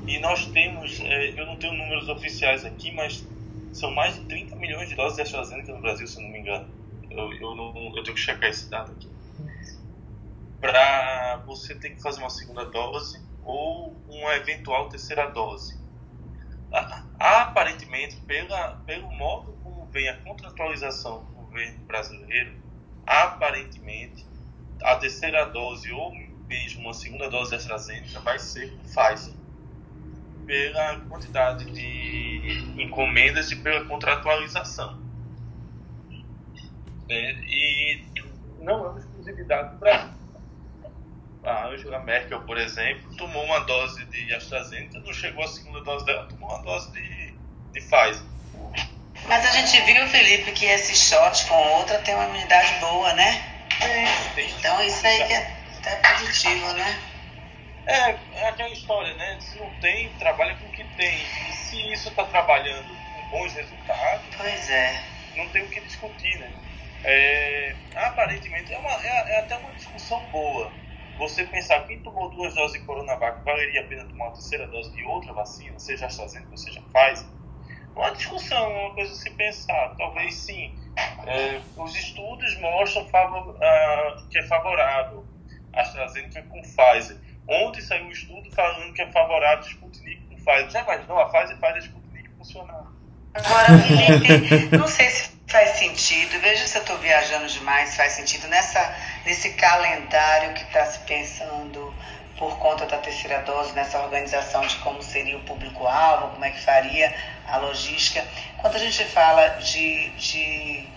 E 0.07 0.19
nós 0.19 0.47
temos, 0.47 0.99
é, 1.01 1.39
eu 1.39 1.45
não 1.45 1.55
tenho 1.57 1.73
números 1.73 2.09
oficiais 2.09 2.65
aqui, 2.65 2.91
mas 2.91 3.25
são 3.71 3.91
mais 3.91 4.15
de 4.15 4.21
30 4.25 4.55
milhões 4.55 4.89
de 4.89 4.95
doses 4.95 5.15
de 5.15 5.21
AstraZeneca 5.21 5.73
no 5.73 5.81
Brasil, 5.81 6.07
se 6.07 6.17
eu 6.17 6.23
não 6.23 6.29
me 6.29 6.39
engano. 6.39 6.67
Eu, 7.09 7.33
eu, 7.33 7.55
não, 7.55 7.95
eu 7.95 8.03
tenho 8.03 8.15
que 8.15 8.21
checar 8.21 8.49
esse 8.49 8.69
dado 8.69 8.91
aqui. 8.91 9.09
Para 10.59 11.37
você 11.45 11.75
ter 11.75 11.91
que 11.91 12.01
fazer 12.01 12.19
uma 12.19 12.29
segunda 12.29 12.65
dose, 12.65 13.19
ou 13.43 13.95
uma 14.07 14.35
eventual 14.35 14.89
terceira 14.89 15.27
dose. 15.27 15.78
Aparentemente, 17.19 18.17
pela, 18.27 18.75
pelo 18.85 19.11
modo 19.11 19.53
como 19.63 19.85
vem 19.87 20.07
a 20.07 20.17
contratualização 20.23 21.23
do 21.25 21.31
governo 21.31 21.85
brasileiro, 21.85 22.53
aparentemente 23.05 24.25
a 24.83 24.95
terceira 24.95 25.45
dose 25.45 25.91
ou 25.91 26.13
mesmo 26.47 26.81
uma 26.81 26.93
segunda 26.93 27.29
dose 27.29 27.49
de 27.49 27.55
AstraZeneca 27.57 28.19
vai 28.21 28.39
ser 28.39 28.77
Pfizer 28.79 29.33
pela 30.45 31.01
quantidade 31.01 31.65
de 31.71 32.81
encomendas 32.81 33.51
e 33.51 33.57
pela 33.57 33.85
contratualização. 33.85 34.99
É, 37.07 37.31
e 37.45 38.03
não 38.59 38.85
é 38.85 38.89
uma 38.89 38.99
exclusividade 38.99 39.73
do 39.73 39.79
Brasil 39.79 40.18
a 41.43 41.67
Angela 41.67 41.99
Merkel, 41.99 42.41
por 42.41 42.57
exemplo, 42.57 43.15
tomou 43.15 43.43
uma 43.45 43.59
dose 43.61 44.03
de 44.05 44.33
AstraZeneca, 44.33 44.99
não 44.99 45.13
chegou 45.13 45.43
a 45.43 45.47
segunda 45.47 45.81
dose 45.81 46.05
dela, 46.05 46.27
tomou 46.27 46.49
uma 46.49 46.61
dose 46.61 46.91
de, 46.91 47.33
de 47.71 47.81
Pfizer. 47.81 48.23
Mas 49.25 49.45
a 49.45 49.51
gente 49.51 49.79
viu, 49.81 50.07
Felipe, 50.07 50.51
que 50.51 50.65
esse 50.65 50.95
shot 50.95 51.45
com 51.45 51.55
outra 51.55 51.99
tem 51.99 52.15
uma 52.15 52.25
imunidade 52.25 52.73
boa, 52.79 53.13
né? 53.13 53.65
É, 53.81 54.33
tem. 54.35 54.49
Então 54.49 54.81
isso 54.83 55.05
aí 55.05 55.27
que 55.27 55.33
é 55.33 55.57
até 55.77 55.95
positivo, 55.95 56.73
né? 56.73 56.99
É, 57.85 58.15
é 58.35 58.49
aquela 58.49 58.69
história, 58.69 59.13
né? 59.15 59.37
Se 59.39 59.57
não 59.59 59.69
tem, 59.79 60.09
trabalha 60.19 60.55
com 60.55 60.65
o 60.65 60.71
que 60.71 60.83
tem. 60.95 61.15
E 61.49 61.53
se 61.53 61.93
isso 61.93 62.09
está 62.09 62.23
trabalhando 62.25 62.87
com 62.87 63.29
bons 63.29 63.53
resultados, 63.53 64.25
pois 64.37 64.69
é. 64.69 65.03
não 65.35 65.47
tem 65.49 65.63
o 65.63 65.69
que 65.69 65.79
discutir, 65.81 66.37
né? 66.39 66.51
É, 67.03 67.75
aparentemente 67.95 68.73
é, 68.73 68.77
uma, 68.77 68.91
é, 68.91 69.35
é 69.35 69.39
até 69.39 69.55
uma 69.57 69.71
discussão 69.71 70.19
boa 70.31 70.69
você 71.19 71.45
pensar 71.45 71.85
quem 71.85 71.99
tomou 71.99 72.29
duas 72.29 72.55
doses 72.55 72.79
de 72.79 72.85
Coronavac 72.85 73.43
valeria 73.43 73.81
a 73.81 73.83
pena 73.83 74.05
tomar 74.05 74.27
uma 74.27 74.33
terceira 74.33 74.65
dose 74.67 74.89
de 74.91 75.03
outra 75.03 75.33
vacina, 75.33 75.77
seja 75.77 76.05
AstraZeneca 76.05 76.49
ou 76.49 76.57
seja 76.57 76.81
Pfizer? 76.81 77.27
Uma 77.93 78.11
discussão, 78.11 78.71
uma 78.71 78.93
coisa 78.95 79.11
a 79.11 79.15
se 79.15 79.29
pensar. 79.31 79.95
Talvez 79.97 80.33
sim. 80.33 80.73
É, 81.27 81.59
os 81.75 81.93
estudos 81.95 82.57
mostram 82.59 83.05
favor, 83.09 83.55
uh, 83.55 84.27
que 84.29 84.37
é 84.37 84.47
favorável 84.47 85.25
a 85.73 85.81
AstraZeneca 85.81 86.41
com 86.43 86.61
Pfizer. 86.61 87.17
Ontem 87.45 87.81
saiu 87.81 88.05
um 88.05 88.11
estudo 88.11 88.49
falando 88.51 88.93
que 88.93 89.01
é 89.01 89.11
favorável 89.11 89.59
a 89.59 89.67
Sputnik 89.67 90.21
com 90.27 90.35
Pfizer. 90.35 90.69
Já 90.69 90.81
imaginou? 90.83 91.19
A 91.19 91.25
Pfizer 91.25 91.57
faz 91.57 91.75
a 91.75 91.79
Sputnik 91.79 92.29
funcionar. 92.37 92.87
Agora, 93.33 93.67
não 94.77 94.87
sei 94.87 95.09
se 95.09 95.38
faz 95.49 95.77
sentido. 95.77 96.39
Veja 96.39 96.65
se 96.65 96.77
eu 96.77 96.81
estou 96.81 96.97
viajando 96.99 97.47
demais, 97.47 97.95
faz 97.95 98.13
sentido 98.13 98.47
nessa, 98.47 98.95
nesse 99.25 99.51
calendário 99.53 100.53
que 100.53 100.63
está 100.63 100.85
se 100.85 100.99
pensando 100.99 101.93
por 102.37 102.57
conta 102.59 102.85
da 102.85 102.97
terceira 102.97 103.39
dose, 103.39 103.73
nessa 103.73 103.99
organização 103.99 104.61
de 104.61 104.77
como 104.77 105.03
seria 105.03 105.35
o 105.35 105.41
público-alvo, 105.41 106.29
como 106.29 106.45
é 106.45 106.51
que 106.51 106.61
faria 106.61 107.13
a 107.45 107.57
logística. 107.57 108.23
Quando 108.59 108.75
a 108.75 108.79
gente 108.79 109.03
fala 109.05 109.49
de, 109.57 110.09
de 110.11 110.87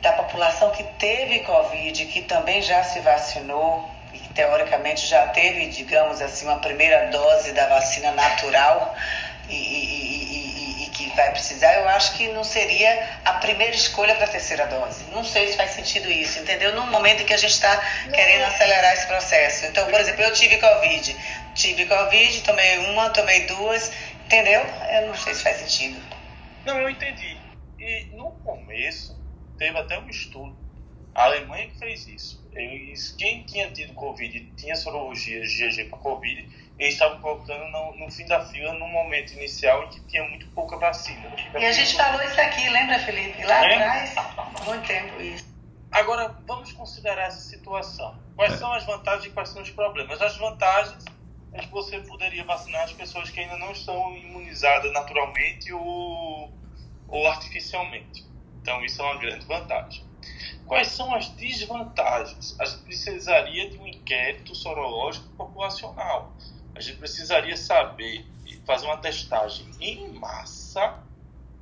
da 0.00 0.12
população 0.14 0.70
que 0.70 0.84
teve 0.98 1.40
Covid, 1.40 2.06
que 2.06 2.22
também 2.22 2.62
já 2.62 2.82
se 2.82 3.00
vacinou, 3.00 3.90
e 4.14 4.18
que 4.18 4.28
teoricamente 4.30 5.06
já 5.06 5.26
teve, 5.28 5.66
digamos 5.66 6.20
assim, 6.20 6.46
uma 6.46 6.58
primeira 6.58 7.10
dose 7.10 7.52
da 7.52 7.66
vacina 7.66 8.10
natural, 8.12 8.94
e, 9.48 9.54
e, 9.54 10.51
que 10.51 10.51
vai 11.14 11.30
precisar, 11.30 11.74
eu 11.74 11.88
acho 11.88 12.16
que 12.16 12.28
não 12.28 12.44
seria 12.44 13.20
a 13.24 13.34
primeira 13.34 13.74
escolha 13.74 14.14
para 14.14 14.24
a 14.24 14.28
terceira 14.28 14.66
dose. 14.66 15.04
Não 15.10 15.24
sei 15.24 15.48
se 15.48 15.56
faz 15.56 15.70
sentido 15.72 16.10
isso, 16.10 16.38
entendeu? 16.38 16.74
No 16.74 16.86
momento 16.86 17.22
em 17.22 17.26
que 17.26 17.32
a 17.32 17.36
gente 17.36 17.52
está 17.52 17.76
querendo 18.12 18.44
acelerar 18.44 18.92
esse 18.94 19.06
processo. 19.06 19.66
Então, 19.66 19.86
por 19.88 20.00
exemplo, 20.00 20.22
eu 20.22 20.32
tive 20.32 20.58
Covid. 20.58 21.16
Tive 21.54 21.86
Covid, 21.86 22.42
tomei 22.42 22.78
uma, 22.78 23.10
tomei 23.10 23.46
duas, 23.46 23.92
entendeu? 24.24 24.62
Eu 24.92 25.08
não 25.08 25.16
sei 25.16 25.34
se 25.34 25.42
faz 25.42 25.56
sentido. 25.58 26.00
Não, 26.64 26.78
eu 26.80 26.88
entendi. 26.88 27.36
E 27.78 28.06
no 28.14 28.30
começo, 28.44 29.20
teve 29.58 29.76
até 29.78 29.98
um 29.98 30.08
estudo. 30.08 30.56
A 31.14 31.24
Alemanha 31.24 31.68
que 31.68 31.78
fez 31.78 32.06
isso. 32.06 32.42
Eles, 32.54 33.12
quem 33.18 33.44
tinha 33.44 33.70
tido 33.70 33.92
Covid 33.94 34.36
e 34.36 34.46
tinha 34.56 34.76
sorologia 34.76 35.40
GG 35.40 35.88
para 35.88 35.98
Covid, 35.98 36.48
eles 36.78 36.94
estavam 36.94 37.20
colocando 37.20 37.64
no, 37.70 37.96
no, 37.96 38.10
fim 38.10 38.26
da 38.26 38.44
fila 38.44 38.72
no 38.74 38.88
momento 38.88 39.32
inicial 39.34 39.84
em 39.84 39.88
que 39.88 40.00
tinha 40.06 40.24
muito 40.28 40.46
pouca 40.48 40.76
vacina. 40.78 41.34
E 41.58 41.64
a 41.64 41.72
gente 41.72 41.96
falou 41.96 42.22
isso 42.22 42.40
aqui, 42.40 42.68
lembra, 42.68 42.98
Felipe? 42.98 43.44
Lá 43.44 43.64
é? 43.64 43.74
atrás, 43.74 44.14
muito 44.66 44.86
tempo 44.86 45.20
isso. 45.20 45.52
Agora, 45.90 46.34
vamos 46.46 46.72
considerar 46.72 47.28
essa 47.28 47.40
situação. 47.40 48.18
Quais 48.34 48.54
é. 48.54 48.56
são 48.56 48.72
as 48.72 48.84
vantagens 48.84 49.26
e 49.26 49.30
quais 49.30 49.50
são 49.50 49.62
os 49.62 49.70
problemas? 49.70 50.20
As 50.22 50.36
vantagens 50.36 51.04
é 51.52 51.60
que 51.60 51.70
você 51.70 52.00
poderia 52.00 52.44
vacinar 52.44 52.84
as 52.84 52.92
pessoas 52.92 53.28
que 53.28 53.40
ainda 53.40 53.58
não 53.58 53.72
estão 53.72 54.16
imunizadas 54.16 54.90
naturalmente 54.92 55.72
ou, 55.72 56.50
ou 57.08 57.26
artificialmente. 57.26 58.24
Então, 58.62 58.82
isso 58.84 59.02
é 59.02 59.04
uma 59.04 59.18
grande 59.18 59.44
vantagem. 59.44 60.02
Quais 60.66 60.88
são 60.88 61.14
as 61.14 61.28
desvantagens? 61.30 62.58
A 62.58 62.64
gente 62.64 62.84
precisaria 62.84 63.68
de 63.68 63.76
um 63.76 63.86
inquérito 63.86 64.54
sorológico 64.54 65.28
populacional. 65.36 66.32
A 66.74 66.80
gente 66.80 66.98
precisaria 66.98 67.56
saber 67.56 68.24
e 68.46 68.56
fazer 68.66 68.86
uma 68.86 68.96
testagem 68.96 69.66
em 69.80 70.08
massa 70.12 70.94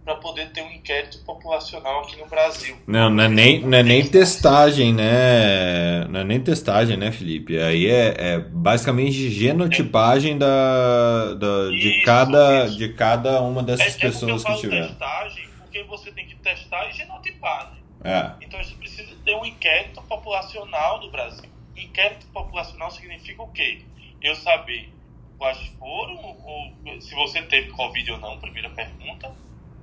para 0.04 0.16
poder 0.16 0.50
ter 0.50 0.62
um 0.62 0.70
inquérito 0.70 1.18
populacional 1.24 2.00
aqui 2.00 2.16
no 2.16 2.26
Brasil. 2.26 2.76
Não, 2.86 3.10
não 3.10 3.24
é 3.24 3.28
nem, 3.28 3.60
não 3.60 3.76
é 3.76 3.82
nem 3.82 4.06
testagem, 4.06 4.94
né? 4.94 6.06
Não 6.08 6.20
é 6.20 6.24
nem 6.24 6.40
testagem, 6.40 6.96
né, 6.96 7.12
Felipe? 7.12 7.58
Aí 7.58 7.86
é, 7.86 8.14
é 8.16 8.38
basicamente 8.38 9.30
genotipagem 9.30 10.38
da, 10.38 11.34
da, 11.34 11.68
de, 11.68 11.76
isso, 11.76 12.04
cada, 12.04 12.66
isso. 12.66 12.78
de 12.78 12.88
cada 12.94 13.42
uma 13.42 13.62
dessas 13.62 13.94
é, 13.94 13.98
é 13.98 14.00
pessoas 14.00 14.42
que 14.42 14.56
tiveram. 14.56 14.88
testagem 14.88 15.50
porque 15.70 15.84
você 15.84 16.10
tem 16.10 16.26
que 16.26 16.34
testar 16.36 16.88
e 16.88 16.92
genotipar, 16.92 17.70
né? 17.70 17.78
É. 18.02 18.44
Então 18.44 18.58
a 18.58 18.62
gente 18.62 18.76
precisa 18.76 19.14
ter 19.24 19.36
um 19.36 19.44
inquérito 19.44 20.02
populacional 20.02 20.98
do 20.98 21.10
Brasil. 21.10 21.48
Inquérito 21.76 22.26
populacional 22.32 22.90
significa 22.90 23.42
o 23.42 23.48
quê? 23.48 23.82
Eu 24.20 24.34
saber 24.34 24.92
quais 25.40 25.56
foram, 25.78 26.16
ou 26.44 27.00
se 27.00 27.14
você 27.14 27.40
teve 27.40 27.70
Covid 27.70 28.12
ou 28.12 28.18
não, 28.18 28.38
primeira 28.38 28.68
pergunta 28.68 29.32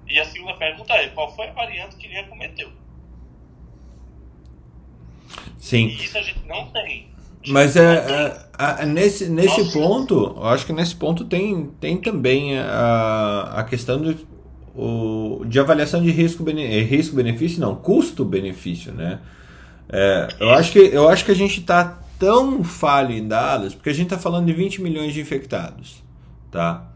e 0.08 0.20
a 0.20 0.26
segunda 0.26 0.54
pergunta 0.54 0.94
é: 0.94 1.08
qual 1.08 1.36
foi 1.36 1.48
a 1.48 1.52
variante 1.52 1.96
que 1.96 2.06
ele 2.06 2.20
acometeu? 2.20 2.70
Sim. 5.58 5.88
E 5.88 5.96
isso 5.96 6.16
a 6.16 6.22
gente 6.22 6.46
não 6.46 6.68
tem. 6.68 7.10
Mas 7.48 7.76
é, 7.76 7.96
é, 7.96 8.84
é, 8.84 8.86
nesse, 8.86 9.30
nesse 9.30 9.64
Nossa. 9.64 9.74
ponto, 9.74 10.36
eu 10.38 10.46
acho 10.46 10.66
que 10.66 10.74
nesse 10.74 10.96
ponto 10.96 11.26
tem, 11.26 11.72
tem 11.80 11.98
também 11.98 12.60
a, 12.60 13.54
a 13.56 13.64
questão 13.64 14.00
do, 14.00 14.28
o, 14.76 15.44
de 15.46 15.60
avaliação 15.60 16.04
de 16.04 16.12
risco-benefício, 16.12 17.18
risco 17.18 17.62
não, 17.62 17.76
custo-benefício, 17.76 18.94
né? 18.94 19.20
É, 19.90 20.28
eu, 20.40 20.50
acho 20.52 20.72
que, 20.72 20.80
eu 20.80 21.10
acho 21.10 21.26
que 21.26 21.32
a 21.32 21.36
gente 21.36 21.62
está 21.62 22.00
tão 22.18 22.64
falho 22.64 23.12
em 23.12 23.28
dados, 23.28 23.76
porque 23.76 23.90
a 23.90 23.94
gente 23.94 24.08
está 24.08 24.18
falando 24.18 24.46
de 24.46 24.54
20 24.54 24.82
milhões 24.82 25.14
de 25.14 25.22
infectados, 25.22 26.04
tá? 26.52 26.92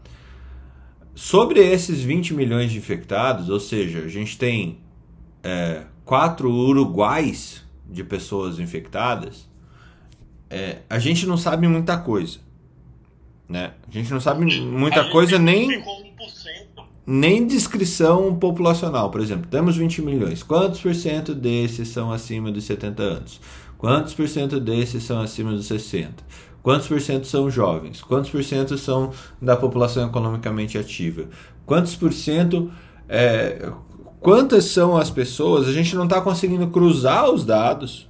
Sobre 1.14 1.60
esses 1.60 2.00
20 2.00 2.34
milhões 2.34 2.70
de 2.72 2.78
infectados, 2.78 3.48
ou 3.48 3.60
seja, 3.60 4.00
a 4.00 4.08
gente 4.08 4.38
tem 4.38 4.78
é, 5.42 5.84
quatro 6.04 6.50
uruguais 6.50 7.62
de 7.88 8.02
pessoas 8.02 8.58
infectadas, 8.58 9.48
é, 10.48 10.78
a 10.88 10.98
gente 10.98 11.26
não 11.26 11.36
sabe 11.36 11.66
muita 11.68 11.98
coisa. 11.98 12.38
Né? 13.48 13.72
A 13.86 13.90
gente 13.90 14.10
não 14.10 14.20
sabe 14.20 14.44
muita 14.60 15.10
coisa 15.10 15.38
nem, 15.38 15.82
nem 17.06 17.46
descrição 17.46 18.34
populacional. 18.36 19.10
Por 19.10 19.20
exemplo, 19.20 19.46
temos 19.50 19.76
20 19.76 20.00
milhões. 20.02 20.42
Quantos 20.42 20.80
por 20.80 20.94
cento 20.94 21.34
desses 21.34 21.88
são 21.88 22.10
acima 22.10 22.50
dos 22.50 22.64
70 22.64 23.02
anos? 23.02 23.40
Quantos 23.82 24.14
por 24.14 24.28
cento 24.28 24.60
desses 24.60 25.02
são 25.02 25.20
acima 25.20 25.50
dos 25.50 25.66
60? 25.66 26.22
Quantos 26.62 26.86
por 26.86 27.00
cento 27.00 27.26
são 27.26 27.50
jovens? 27.50 28.00
Quantos 28.00 28.30
por 28.30 28.44
cento 28.44 28.78
são 28.78 29.10
da 29.40 29.56
população 29.56 30.06
economicamente 30.06 30.78
ativa? 30.78 31.24
Quantos 31.66 31.96
por 31.96 32.12
cento. 32.12 32.70
É, 33.08 33.72
quantas 34.20 34.66
são 34.66 34.96
as 34.96 35.10
pessoas? 35.10 35.66
A 35.66 35.72
gente 35.72 35.96
não 35.96 36.04
está 36.04 36.20
conseguindo 36.20 36.68
cruzar 36.68 37.28
os 37.28 37.44
dados 37.44 38.08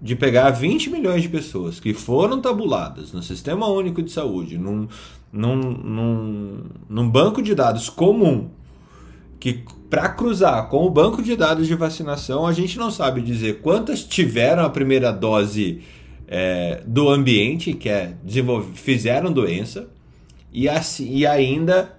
de 0.00 0.14
pegar 0.14 0.50
20 0.50 0.90
milhões 0.90 1.22
de 1.22 1.28
pessoas 1.28 1.80
que 1.80 1.92
foram 1.92 2.40
tabuladas 2.40 3.12
no 3.12 3.20
Sistema 3.20 3.66
Único 3.66 4.00
de 4.00 4.12
Saúde, 4.12 4.58
num, 4.58 4.86
num, 5.32 5.56
num, 5.56 6.62
num 6.88 7.10
banco 7.10 7.42
de 7.42 7.52
dados 7.52 7.90
comum, 7.90 8.48
que 9.40 9.64
para 9.88 10.08
cruzar 10.10 10.68
com 10.68 10.86
o 10.86 10.90
banco 10.90 11.22
de 11.22 11.34
dados 11.34 11.66
de 11.66 11.74
vacinação, 11.74 12.46
a 12.46 12.52
gente 12.52 12.78
não 12.78 12.90
sabe 12.90 13.22
dizer 13.22 13.60
quantas 13.60 14.04
tiveram 14.04 14.64
a 14.64 14.70
primeira 14.70 15.10
dose 15.10 15.82
é, 16.26 16.82
do 16.86 17.08
ambiente, 17.08 17.72
que 17.72 17.88
é 17.88 18.14
fizeram 18.74 19.32
doença 19.32 19.88
e, 20.52 20.68
assim, 20.68 21.10
e 21.10 21.26
ainda 21.26 21.96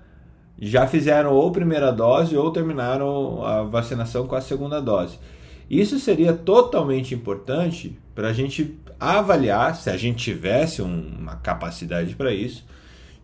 já 0.62 0.86
fizeram 0.86 1.34
ou 1.34 1.52
primeira 1.52 1.92
dose 1.92 2.36
ou 2.36 2.52
terminaram 2.52 3.44
a 3.44 3.64
vacinação 3.64 4.28
com 4.28 4.36
a 4.36 4.42
segunda 4.42 4.80
dose. 4.80 5.18
Isso 5.70 6.00
seria 6.00 6.34
totalmente 6.34 7.16
importante 7.16 7.98
para 8.14 8.30
a 8.30 8.34
gente 8.34 8.78
avaliar, 9.00 9.76
se 9.76 9.90
a 9.90 9.96
gente 9.96 10.18
tivesse 10.18 10.82
uma 10.82 11.38
capacidade 11.38 12.16
para 12.16 12.34
isso, 12.34 12.66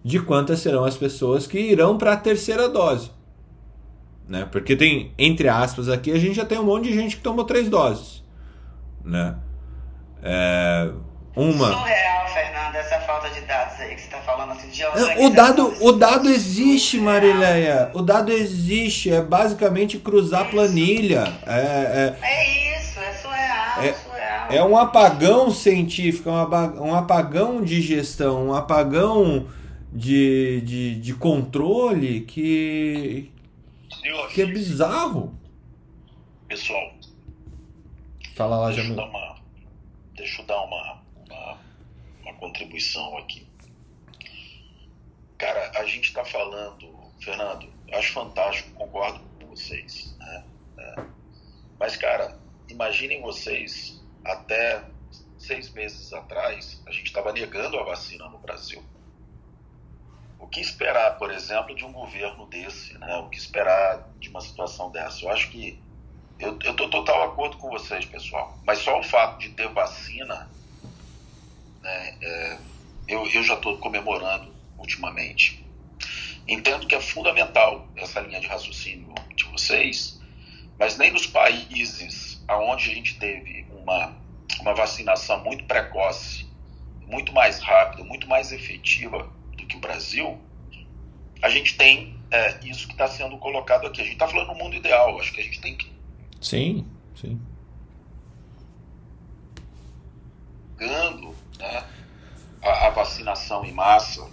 de 0.03 0.19
quantas 0.19 0.59
serão 0.59 0.85
as 0.85 0.95
pessoas 0.95 1.45
que 1.45 1.59
irão 1.59 1.97
para 1.97 2.13
a 2.13 2.17
terceira 2.17 2.69
dose. 2.69 3.09
Né? 4.27 4.47
Porque 4.51 4.75
tem, 4.75 5.13
entre 5.17 5.47
aspas, 5.47 5.87
aqui 5.87 6.11
a 6.11 6.19
gente 6.19 6.35
já 6.35 6.45
tem 6.45 6.59
um 6.59 6.63
monte 6.63 6.85
de 6.85 6.93
gente 6.93 7.17
que 7.17 7.21
tomou 7.21 7.45
três 7.45 7.69
doses. 7.69 8.23
Né? 9.03 9.35
É, 10.23 10.89
uma. 11.35 11.71
Surreal, 11.71 12.27
Fernando, 12.29 12.75
essa 12.75 12.99
falta 13.01 13.29
de 13.29 13.41
dados 13.41 13.79
aí 13.79 13.93
que 13.93 14.01
você 14.01 14.07
está 14.07 14.19
falando 14.19 14.53
assim 14.53 14.69
de 14.69 14.83
o 15.19 15.29
dado, 15.29 15.73
o 15.81 15.91
dado 15.91 16.29
existe, 16.29 16.97
Marileia. 16.97 17.91
O 17.93 18.01
dado 18.01 18.31
existe. 18.31 19.11
É 19.11 19.21
basicamente 19.21 19.99
cruzar 19.99 20.41
isso. 20.41 20.51
planilha. 20.51 21.31
É, 21.45 21.51
é, 21.51 22.17
é 22.21 22.77
isso, 22.79 22.99
é 22.99 23.13
surreal, 23.13 23.81
é, 23.83 23.93
surreal. 23.93 24.47
É 24.49 24.63
um 24.63 24.77
apagão 24.77 25.51
científico, 25.51 26.29
um 26.29 26.95
apagão 26.95 27.61
de 27.61 27.81
gestão, 27.81 28.47
um 28.47 28.53
apagão 28.53 29.47
de, 29.93 30.61
de, 30.61 30.95
de 30.95 31.13
controle 31.13 32.21
que, 32.21 33.31
que 34.33 34.41
é 34.41 34.45
bizarro. 34.45 35.37
Pessoal. 36.47 36.93
Fala 38.35 38.57
lá, 38.57 38.71
Jamil 38.71 38.95
deixa 40.15 40.41
eu 40.41 40.45
dar 40.45 40.61
uma, 40.61 41.01
uma, 41.29 41.59
uma 42.21 42.33
contribuição 42.35 43.17
aqui. 43.17 43.47
Cara, 45.37 45.71
a 45.77 45.85
gente 45.85 46.05
está 46.05 46.23
falando, 46.23 46.91
Fernando, 47.19 47.71
acho 47.93 48.13
fantástico, 48.13 48.71
concordo 48.71 49.19
com 49.39 49.47
vocês. 49.47 50.15
Né? 50.17 50.45
É. 50.77 51.05
Mas, 51.79 51.97
cara, 51.97 52.39
imaginem 52.69 53.21
vocês, 53.21 54.01
até 54.23 54.83
seis 55.37 55.69
meses 55.73 56.11
atrás, 56.13 56.81
a 56.87 56.91
gente 56.91 57.07
estava 57.07 57.33
negando 57.33 57.77
a 57.77 57.83
vacina 57.83 58.27
no 58.29 58.39
Brasil. 58.39 58.83
O 60.39 60.47
que 60.47 60.59
esperar, 60.59 61.17
por 61.17 61.31
exemplo, 61.31 61.75
de 61.75 61.85
um 61.85 61.91
governo 61.91 62.45
desse? 62.47 62.97
Né? 62.97 63.15
O 63.17 63.29
que 63.29 63.37
esperar 63.37 64.09
de 64.19 64.29
uma 64.29 64.41
situação 64.41 64.91
dessa? 64.91 65.25
Eu 65.25 65.31
acho 65.31 65.49
que 65.49 65.79
eu 66.37 66.57
estou 66.71 66.89
total 66.89 67.23
acordo 67.23 67.57
com 67.57 67.69
vocês, 67.69 68.05
pessoal. 68.05 68.57
Mas 68.65 68.79
só 68.79 68.99
o 68.99 69.03
fato 69.03 69.39
de 69.39 69.49
ter 69.49 69.69
vacina, 69.69 70.49
né, 71.81 72.17
é, 72.21 72.57
eu, 73.07 73.25
eu 73.27 73.43
já 73.43 73.53
estou 73.53 73.77
comemorando 73.77 74.53
ultimamente. 74.77 75.65
Entendo 76.47 76.87
que 76.87 76.93
é 76.93 76.99
fundamental 76.99 77.87
essa 77.95 78.19
linha 78.19 78.39
de 78.39 78.47
raciocínio 78.47 79.13
de 79.35 79.45
vocês, 79.45 80.21
mas 80.77 80.97
nem 80.97 81.11
nos 81.11 81.25
países 81.25 82.43
onde 82.49 82.91
a 82.91 82.93
gente 82.93 83.17
teve 83.17 83.65
uma, 83.71 84.15
uma 84.59 84.73
vacinação 84.73 85.43
muito 85.43 85.63
precoce, 85.63 86.45
muito 87.07 87.33
mais 87.33 87.59
rápida, 87.59 88.03
muito 88.03 88.27
mais 88.27 88.51
efetiva 88.51 89.29
do 89.55 89.65
que 89.65 89.77
o 89.77 89.79
Brasil, 89.79 90.39
a 91.41 91.49
gente 91.49 91.77
tem 91.77 92.17
é, 92.31 92.59
isso 92.65 92.87
que 92.87 92.93
está 92.93 93.07
sendo 93.07 93.37
colocado 93.37 93.87
aqui. 93.87 94.01
A 94.01 94.03
gente 94.03 94.13
está 94.13 94.27
falando 94.27 94.47
no 94.47 94.55
mundo 94.55 94.75
ideal, 94.75 95.19
acho 95.19 95.33
que 95.33 95.41
a 95.41 95.43
gente 95.43 95.61
tem 95.61 95.75
que 95.75 95.95
Sim, 96.45 96.85
sim. 97.15 97.41
Gando, 100.77 101.35
né, 101.57 101.83
a, 102.61 102.85
a, 102.85 102.89
vacinação 102.91 103.65
em 103.65 103.71
massa. 103.71 104.29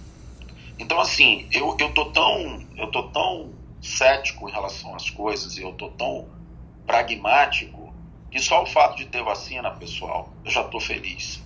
Então, 0.78 1.00
assim, 1.00 1.48
eu, 1.50 1.74
eu, 1.80 1.94
tô 1.94 2.10
tão, 2.10 2.66
eu 2.76 2.90
tô 2.90 3.04
tão 3.04 3.54
cético 3.80 4.46
em 4.46 4.52
relação 4.52 4.94
às 4.94 5.08
coisas 5.08 5.56
e 5.56 5.62
eu 5.62 5.72
tô 5.72 5.88
tão 5.92 6.28
pragmático 6.86 7.94
que 8.30 8.40
só 8.40 8.62
o 8.62 8.66
fato 8.66 8.96
de 8.96 9.06
ter 9.06 9.22
vacina, 9.22 9.70
pessoal, 9.70 10.30
eu 10.44 10.50
já 10.50 10.64
tô 10.64 10.80
feliz. 10.80 11.42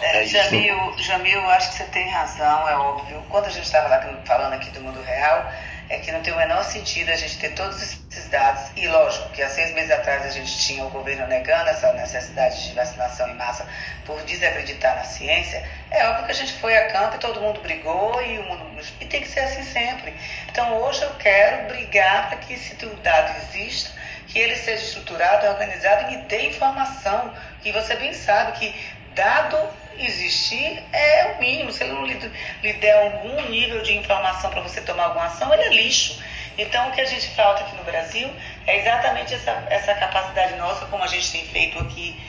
É, 0.00 0.24
Jamil, 0.26 0.98
Jamil, 0.98 1.50
acho 1.50 1.70
que 1.70 1.76
você 1.76 1.84
tem 1.84 2.08
razão, 2.08 2.68
é 2.68 2.74
óbvio. 2.74 3.22
Quando 3.28 3.46
a 3.46 3.50
gente 3.50 3.64
estava 3.64 3.88
falando 4.24 4.54
aqui 4.54 4.70
do 4.70 4.80
mundo 4.80 5.00
real, 5.02 5.50
é 5.88 5.98
que 5.98 6.10
não 6.10 6.22
tem 6.22 6.32
o 6.32 6.36
menor 6.36 6.64
sentido 6.64 7.10
a 7.10 7.16
gente 7.16 7.38
ter 7.38 7.50
todos 7.50 7.80
esses 7.82 8.28
dados, 8.30 8.62
e 8.76 8.88
lógico 8.88 9.28
que 9.30 9.42
há 9.42 9.48
seis 9.48 9.74
meses 9.74 9.90
atrás 9.90 10.24
a 10.24 10.30
gente 10.30 10.58
tinha 10.58 10.84
o 10.84 10.90
governo 10.90 11.26
negando 11.26 11.68
essa 11.68 11.92
necessidade 11.92 12.66
de 12.66 12.74
vacinação 12.74 13.28
em 13.28 13.34
massa 13.34 13.66
por 14.06 14.20
desacreditar 14.22 14.96
na 14.96 15.04
ciência, 15.04 15.62
é 15.90 16.08
óbvio 16.08 16.26
que 16.26 16.32
a 16.32 16.34
gente 16.34 16.54
foi 16.54 16.74
a 16.76 16.90
campo 16.90 17.16
e 17.16 17.18
todo 17.18 17.40
mundo 17.40 17.60
brigou 17.60 18.22
e, 18.22 18.38
o 18.38 18.42
mundo, 18.44 18.82
e 19.00 19.04
tem 19.04 19.20
que 19.20 19.28
ser 19.28 19.40
assim 19.40 19.62
sempre. 19.64 20.14
Então 20.50 20.78
hoje 20.78 21.02
eu 21.02 21.10
quero 21.16 21.68
brigar 21.68 22.28
para 22.28 22.38
que 22.38 22.54
esse 22.54 22.74
dado 22.74 23.36
exista, 23.42 23.90
que 24.28 24.38
ele 24.38 24.56
seja 24.56 24.82
estruturado, 24.82 25.46
organizado 25.46 26.10
e 26.10 26.16
me 26.16 26.22
dê 26.22 26.48
informação, 26.48 27.34
que 27.60 27.70
você 27.70 27.94
bem 27.96 28.14
sabe 28.14 28.58
que 28.58 28.74
dado 29.14 29.58
existir 30.04 30.82
é 30.92 31.34
o 31.34 31.40
mínimo. 31.40 31.72
Se 31.72 31.84
ele 31.84 31.92
não 31.92 32.04
lhe, 32.04 32.14
lhe 32.62 32.72
der 32.74 33.02
algum 33.02 33.40
nível 33.50 33.82
de 33.82 33.96
informação 33.96 34.50
para 34.50 34.60
você 34.60 34.80
tomar 34.80 35.04
alguma 35.04 35.26
ação, 35.26 35.52
ele 35.52 35.62
é 35.62 35.68
lixo. 35.70 36.22
Então, 36.58 36.88
o 36.88 36.92
que 36.92 37.00
a 37.00 37.06
gente 37.06 37.28
falta 37.30 37.62
aqui 37.62 37.74
no 37.76 37.84
Brasil 37.84 38.30
é 38.66 38.78
exatamente 38.78 39.34
essa, 39.34 39.50
essa 39.70 39.94
capacidade 39.94 40.54
nossa, 40.56 40.84
como 40.86 41.02
a 41.02 41.06
gente 41.06 41.32
tem 41.32 41.44
feito 41.46 41.78
aqui. 41.78 42.20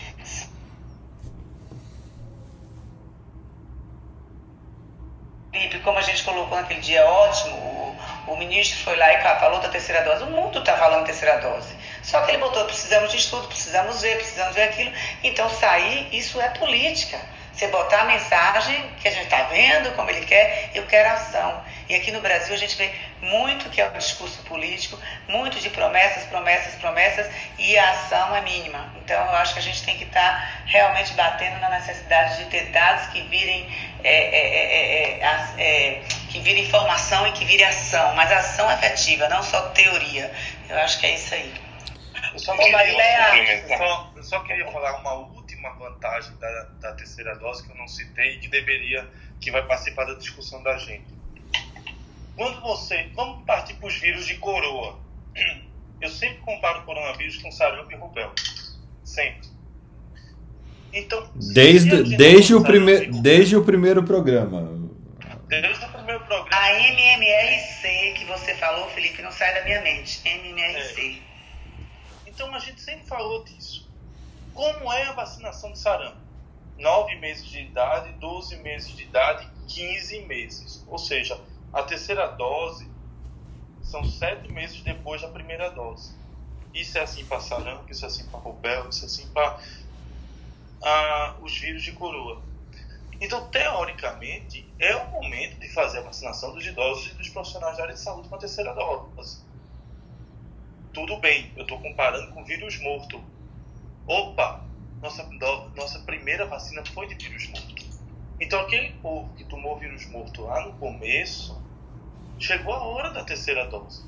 Como 5.84 5.98
a 5.98 6.02
gente 6.02 6.24
colocou 6.24 6.58
naquele 6.58 6.80
dia 6.80 7.06
ótimo, 7.06 7.56
o, 7.56 8.32
o 8.32 8.38
ministro 8.38 8.80
foi 8.80 8.96
lá 8.96 9.14
e 9.14 9.22
falou 9.22 9.60
da 9.60 9.68
terceira 9.68 10.02
dose. 10.02 10.24
O 10.24 10.28
mundo 10.28 10.60
está 10.60 10.78
falando 10.78 11.06
terceira 11.06 11.40
dose. 11.40 11.76
Só 12.02 12.22
que 12.22 12.32
ele 12.32 12.38
botou: 12.38 12.66
precisamos 12.66 13.12
de 13.12 13.18
estudo, 13.18 13.48
precisamos 13.48 14.02
ver, 14.02 14.16
precisamos 14.16 14.56
ver 14.56 14.64
aquilo. 14.64 14.92
Então, 15.24 15.50
sair, 15.50 16.08
isso 16.12 16.40
é 16.40 16.50
política. 16.50 17.20
Você 17.54 17.68
botar 17.68 18.02
a 18.02 18.06
mensagem 18.06 18.90
que 19.00 19.08
a 19.08 19.12
gente 19.12 19.26
está 19.26 19.44
vendo, 19.44 19.96
como 19.96 20.10
ele 20.10 20.26
quer, 20.26 20.72
eu 20.74 20.88
quero 20.88 21.10
ação. 21.10 21.64
E 21.88 21.94
aqui 21.94 22.12
no 22.12 22.20
Brasil 22.20 22.56
a 22.56 22.58
gente 22.58 22.76
vê 22.76 22.92
muito 23.22 23.70
que 23.70 23.80
é 23.80 23.88
o 23.88 23.92
discurso 23.92 24.42
político, 24.44 25.00
muito 25.28 25.60
de 25.60 25.70
promessas, 25.70 26.24
promessas, 26.26 26.74
promessas, 26.76 27.30
e 27.60 27.78
a 27.78 27.92
ação 27.92 28.36
é 28.36 28.42
mínima. 28.42 28.92
Então 28.98 29.24
eu 29.24 29.36
acho 29.36 29.54
que 29.54 29.60
a 29.60 29.62
gente 29.64 29.84
tem 29.84 29.98
que 29.98 30.06
estar 30.06 30.20
tá 30.20 30.64
realmente 30.66 31.14
batendo 31.14 31.60
na 31.60 31.70
necessidade 31.70 32.38
de 32.38 32.46
ter 32.46 32.72
dados 32.72 33.08
que 33.08 33.22
virem, 33.22 33.70
é 34.04 34.10
é, 34.10 34.64
é, 34.64 35.20
é, 35.20 35.54
é, 35.60 36.02
que 36.32 36.40
virem 36.40 36.64
informação 36.64 37.28
e 37.28 37.34
que 37.34 37.46
virem 37.46 37.68
ação, 37.68 38.16
mas 38.16 38.32
ação 38.32 38.72
efetiva, 38.72 39.30
não 39.30 39.44
só 39.44 39.62
teoria. 39.70 40.32
Eu 40.68 40.80
acho 40.80 41.00
que 41.00 41.06
é 41.06 41.14
isso 41.14 41.34
aí. 41.36 41.54
Eu 42.34 42.40
só, 42.40 42.58
queria, 42.58 43.78
só, 43.78 44.12
eu 44.16 44.24
só 44.24 44.40
queria 44.40 44.72
falar 44.72 44.96
uma 44.96 45.14
última 45.64 45.70
vantagem 45.72 46.36
da, 46.38 46.64
da 46.82 46.94
terceira 46.94 47.36
dose 47.36 47.64
que 47.64 47.72
eu 47.72 47.78
não 47.78 47.88
citei 47.88 48.36
e 48.36 48.40
que 48.40 48.48
deveria, 48.50 49.08
que 49.40 49.50
vai 49.50 49.66
participar 49.66 50.06
da 50.06 50.16
discussão 50.16 50.62
da 50.62 50.78
gente. 50.78 51.06
Quando 52.36 52.60
você, 52.62 53.10
vamos 53.16 53.46
partir 53.46 53.76
para 53.76 53.88
os 53.88 53.96
vírus 53.96 54.26
de 54.26 54.36
coroa. 54.36 55.00
Eu 56.02 56.10
sempre 56.10 56.40
comparo 56.40 56.80
o 56.80 56.84
coronavírus 56.84 57.38
com 57.38 57.52
sarampo 57.52 57.92
e 57.92 57.96
rubéola. 57.96 58.34
Sempre. 59.04 59.48
Então, 60.92 61.30
desde, 61.36 62.18
desde, 62.18 62.54
o 62.54 62.62
prime, 62.62 63.22
desde 63.22 63.56
o 63.56 63.64
primeiro 63.64 64.04
programa. 64.04 64.80
Desde 65.48 65.86
o 65.86 65.90
primeiro 65.90 66.20
programa. 66.26 66.56
A 66.56 66.90
MMRC 66.90 68.14
que 68.18 68.26
você 68.26 68.56
falou, 68.56 68.90
Felipe, 68.90 69.22
não 69.22 69.32
sai 69.32 69.54
da 69.54 69.64
minha 69.64 69.82
mente. 69.82 70.22
MMRC. 70.26 71.22
É. 71.30 71.34
Então 72.28 72.54
a 72.54 72.60
gente 72.60 72.82
sempre 72.82 73.06
falou 73.06 73.44
disso. 73.44 73.73
Como 74.54 74.92
é 74.92 75.04
a 75.06 75.14
vacinação 75.14 75.72
de 75.72 75.80
sarampo? 75.80 76.22
9 76.78 77.16
meses 77.18 77.46
de 77.46 77.62
idade, 77.62 78.12
12 78.14 78.58
meses 78.58 78.96
de 78.96 79.04
idade, 79.04 79.48
15 79.68 80.22
meses. 80.26 80.84
Ou 80.88 80.98
seja, 80.98 81.40
a 81.72 81.84
terceira 81.84 82.28
dose 82.28 82.90
são 83.82 84.04
7 84.04 84.52
meses 84.52 84.82
depois 84.82 85.22
da 85.22 85.28
primeira 85.28 85.70
dose. 85.70 86.14
Isso 86.74 86.98
é 86.98 87.02
assim 87.02 87.24
para 87.26 87.40
sarampo, 87.40 87.92
isso 87.92 88.04
é 88.04 88.08
assim 88.08 88.26
para 88.26 88.40
rubéola, 88.40 88.90
isso 88.90 89.04
é 89.04 89.06
assim 89.06 89.28
para 89.28 89.60
ah, 90.84 91.36
os 91.42 91.56
vírus 91.58 91.84
de 91.84 91.92
coroa. 91.92 92.42
Então, 93.22 93.48
teoricamente, 93.50 94.68
é 94.80 94.96
o 94.96 95.12
momento 95.12 95.60
de 95.60 95.70
fazer 95.70 96.00
a 96.00 96.02
vacinação 96.02 96.54
dos 96.54 96.66
idosos 96.66 97.12
e 97.12 97.16
dos 97.16 97.30
profissionais 97.30 97.78
da 97.78 97.84
área 97.84 97.94
de 97.94 98.00
saúde 98.02 98.28
com 98.28 98.36
a 98.36 98.40
terceira 98.40 98.74
dose. 98.74 99.42
Tudo 100.92 101.18
bem, 101.18 101.52
eu 101.56 101.62
estou 101.62 101.80
comparando 101.80 102.34
com 102.34 102.44
vírus 102.44 102.80
morto, 102.82 103.24
opa, 104.08 104.66
nossa, 105.02 105.30
nossa 105.76 106.00
primeira 106.00 106.46
vacina 106.46 106.84
foi 106.86 107.08
de 107.08 107.16
vírus 107.16 107.48
morto. 107.50 107.84
Então, 108.40 108.62
aquele 108.62 108.94
povo 108.94 109.34
que 109.36 109.44
tomou 109.46 109.78
vírus 109.78 110.06
morto 110.08 110.44
lá 110.44 110.66
no 110.66 110.74
começo, 110.74 111.62
chegou 112.40 112.74
a 112.74 112.84
hora 112.84 113.12
da 113.12 113.24
terceira 113.24 113.66
dose. 113.68 114.04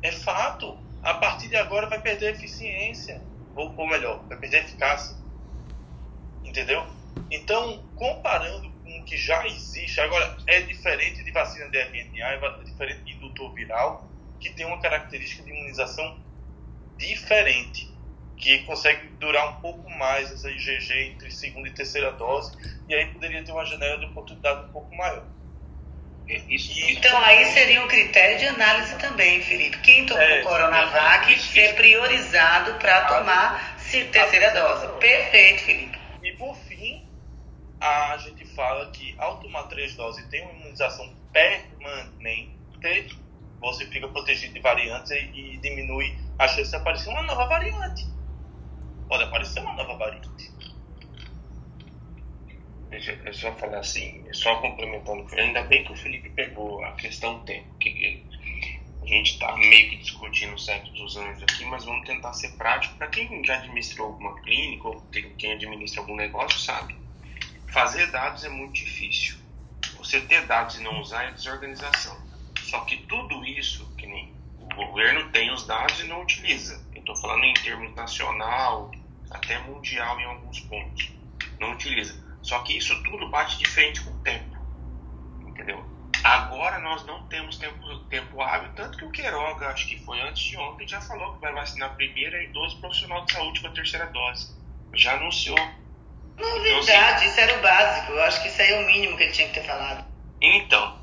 É 0.00 0.10
fato. 0.10 0.78
A 1.02 1.14
partir 1.14 1.48
de 1.48 1.56
agora 1.56 1.88
vai 1.88 2.00
perder 2.00 2.34
eficiência. 2.34 3.22
Ou, 3.54 3.74
ou 3.76 3.86
melhor, 3.86 4.24
vai 4.28 4.38
perder 4.38 4.64
eficácia. 4.64 5.16
Entendeu? 6.44 6.86
Então, 7.30 7.84
comparando 7.96 8.70
com 8.82 9.00
o 9.00 9.04
que 9.04 9.16
já 9.16 9.46
existe, 9.46 10.00
agora 10.00 10.36
é 10.46 10.60
diferente 10.62 11.22
de 11.22 11.30
vacina 11.30 11.68
de 11.68 11.78
RNA, 11.78 12.26
é 12.26 12.64
diferente 12.64 13.02
de 13.02 13.12
indutor 13.12 13.52
viral, 13.52 14.08
que 14.40 14.50
tem 14.50 14.66
uma 14.66 14.80
característica 14.80 15.42
de 15.42 15.50
imunização 15.50 16.20
diferente 16.96 17.91
que 18.36 18.58
consegue 18.64 19.08
durar 19.20 19.48
um 19.50 19.60
pouco 19.60 19.88
mais 19.90 20.30
essa 20.32 20.50
IgG 20.50 21.12
entre 21.12 21.30
segunda 21.30 21.68
e 21.68 21.72
terceira 21.72 22.10
dose, 22.12 22.52
e 22.88 22.94
aí 22.94 23.06
poderia 23.06 23.42
ter 23.44 23.52
uma 23.52 23.64
janela 23.64 23.98
de 23.98 24.06
oportunidade 24.06 24.66
um 24.66 24.72
pouco 24.72 24.94
maior. 24.96 25.24
Isso, 26.48 26.72
então 26.88 27.18
aí 27.18 27.44
seria 27.46 27.82
um 27.84 27.88
critério 27.88 28.38
de 28.38 28.46
análise 28.46 28.96
também, 28.96 29.42
Felipe. 29.42 29.78
Quem 29.78 30.06
tomou 30.06 30.22
é, 30.22 30.42
Coronavac 30.42 31.32
é, 31.32 31.38
ser 31.38 31.74
priorizado 31.74 32.74
para 32.74 33.04
tomar 33.06 33.76
terceira 34.10 34.50
dose. 34.52 34.86
Perfeito, 34.98 35.62
Felipe. 35.64 35.98
E 36.22 36.32
por 36.32 36.56
fim, 36.56 37.06
a 37.80 38.16
gente 38.18 38.46
fala 38.54 38.90
que 38.92 39.14
ao 39.18 39.40
tomar 39.40 39.64
três 39.64 39.94
doses 39.94 40.24
tem 40.28 40.42
uma 40.42 40.52
imunização 40.52 41.12
permanente, 41.32 43.18
você 43.60 43.86
fica 43.86 44.08
protegido 44.08 44.54
de 44.54 44.60
variantes 44.60 45.10
e, 45.10 45.30
e 45.34 45.56
diminui 45.58 46.16
a 46.38 46.48
chance 46.48 46.70
de 46.70 46.76
aparecer 46.76 47.10
uma 47.10 47.22
nova 47.22 47.46
variante 47.46 48.06
pode 49.12 49.24
aparecer 49.24 49.60
uma 49.60 49.74
nova 49.74 49.94
variante. 49.98 50.50
Deixa 52.88 53.12
eu 53.12 53.34
só 53.34 53.52
falar 53.52 53.80
assim, 53.80 54.24
só 54.32 54.56
complementando, 54.56 55.26
ainda 55.38 55.62
bem 55.64 55.84
que 55.84 55.92
o 55.92 55.96
Felipe 55.96 56.30
pegou 56.30 56.82
a 56.82 56.92
questão 56.92 57.44
tempo, 57.44 57.74
que 57.78 58.24
a 59.02 59.06
gente 59.06 59.32
está 59.32 59.54
meio 59.54 59.90
que 59.90 59.96
discutindo 59.96 60.54
o 60.54 60.58
certo 60.58 60.90
dos 60.92 61.14
anos 61.18 61.42
aqui, 61.42 61.62
mas 61.66 61.84
vamos 61.84 62.06
tentar 62.06 62.32
ser 62.32 62.52
prático. 62.52 62.96
Para 62.96 63.08
quem 63.08 63.44
já 63.44 63.56
administrou 63.56 64.06
alguma 64.08 64.40
clínica 64.40 64.88
ou 64.88 65.02
quem 65.36 65.52
administra 65.52 66.00
algum 66.00 66.16
negócio, 66.16 66.58
sabe? 66.58 66.96
Fazer 67.68 68.10
dados 68.10 68.44
é 68.44 68.48
muito 68.48 68.72
difícil. 68.72 69.36
Você 69.98 70.22
ter 70.22 70.46
dados 70.46 70.78
e 70.78 70.82
não 70.82 71.02
usar 71.02 71.24
é 71.24 71.32
desorganização. 71.32 72.16
Só 72.62 72.80
que 72.86 72.96
tudo 72.96 73.44
isso, 73.44 73.94
que 73.98 74.06
nem 74.06 74.32
o 74.58 74.74
governo 74.74 75.30
tem 75.32 75.52
os 75.52 75.66
dados 75.66 76.00
e 76.00 76.04
não 76.04 76.22
utiliza. 76.22 76.82
Eu 76.94 77.00
estou 77.00 77.16
falando 77.16 77.44
em 77.44 77.54
termos 77.54 77.94
nacional, 77.94 78.90
até 79.32 79.58
mundial 79.58 80.18
em 80.20 80.24
alguns 80.24 80.60
pontos. 80.60 81.10
Não 81.58 81.72
utiliza. 81.72 82.22
Só 82.42 82.58
que 82.60 82.76
isso 82.76 83.02
tudo 83.04 83.28
bate 83.28 83.58
de 83.58 83.68
frente 83.68 84.02
com 84.02 84.10
o 84.10 84.22
tempo. 84.22 84.56
Entendeu? 85.46 85.84
Agora 86.24 86.78
nós 86.78 87.04
não 87.04 87.26
temos 87.26 87.56
tempo, 87.56 87.98
tempo 88.04 88.40
hábil, 88.40 88.70
tanto 88.74 88.96
que 88.96 89.04
o 89.04 89.10
Queiroga, 89.10 89.68
acho 89.68 89.88
que 89.88 89.98
foi 90.04 90.20
antes 90.20 90.42
de 90.44 90.56
ontem, 90.56 90.86
já 90.86 91.00
falou 91.00 91.34
que 91.34 91.40
vai 91.40 91.52
vacinar 91.52 91.90
a 91.90 91.94
primeira 91.94 92.40
e 92.42 92.48
12 92.48 92.76
profissionais 92.76 93.26
de 93.26 93.32
saúde 93.32 93.60
com 93.60 93.66
a 93.66 93.72
terceira 93.72 94.06
dose. 94.06 94.54
Já 94.94 95.14
anunciou. 95.14 95.58
Novidade, 96.38 96.80
então, 96.80 97.14
assim, 97.14 97.26
isso 97.26 97.40
era 97.40 97.58
o 97.58 97.62
básico. 97.62 98.12
Eu 98.12 98.22
acho 98.22 98.42
que 98.42 98.48
isso 98.48 98.62
aí 98.62 98.70
é 98.70 98.82
o 98.82 98.86
mínimo 98.86 99.16
que 99.16 99.24
ele 99.24 99.32
tinha 99.32 99.48
que 99.48 99.54
ter 99.54 99.66
falado. 99.66 100.04
Então, 100.40 101.02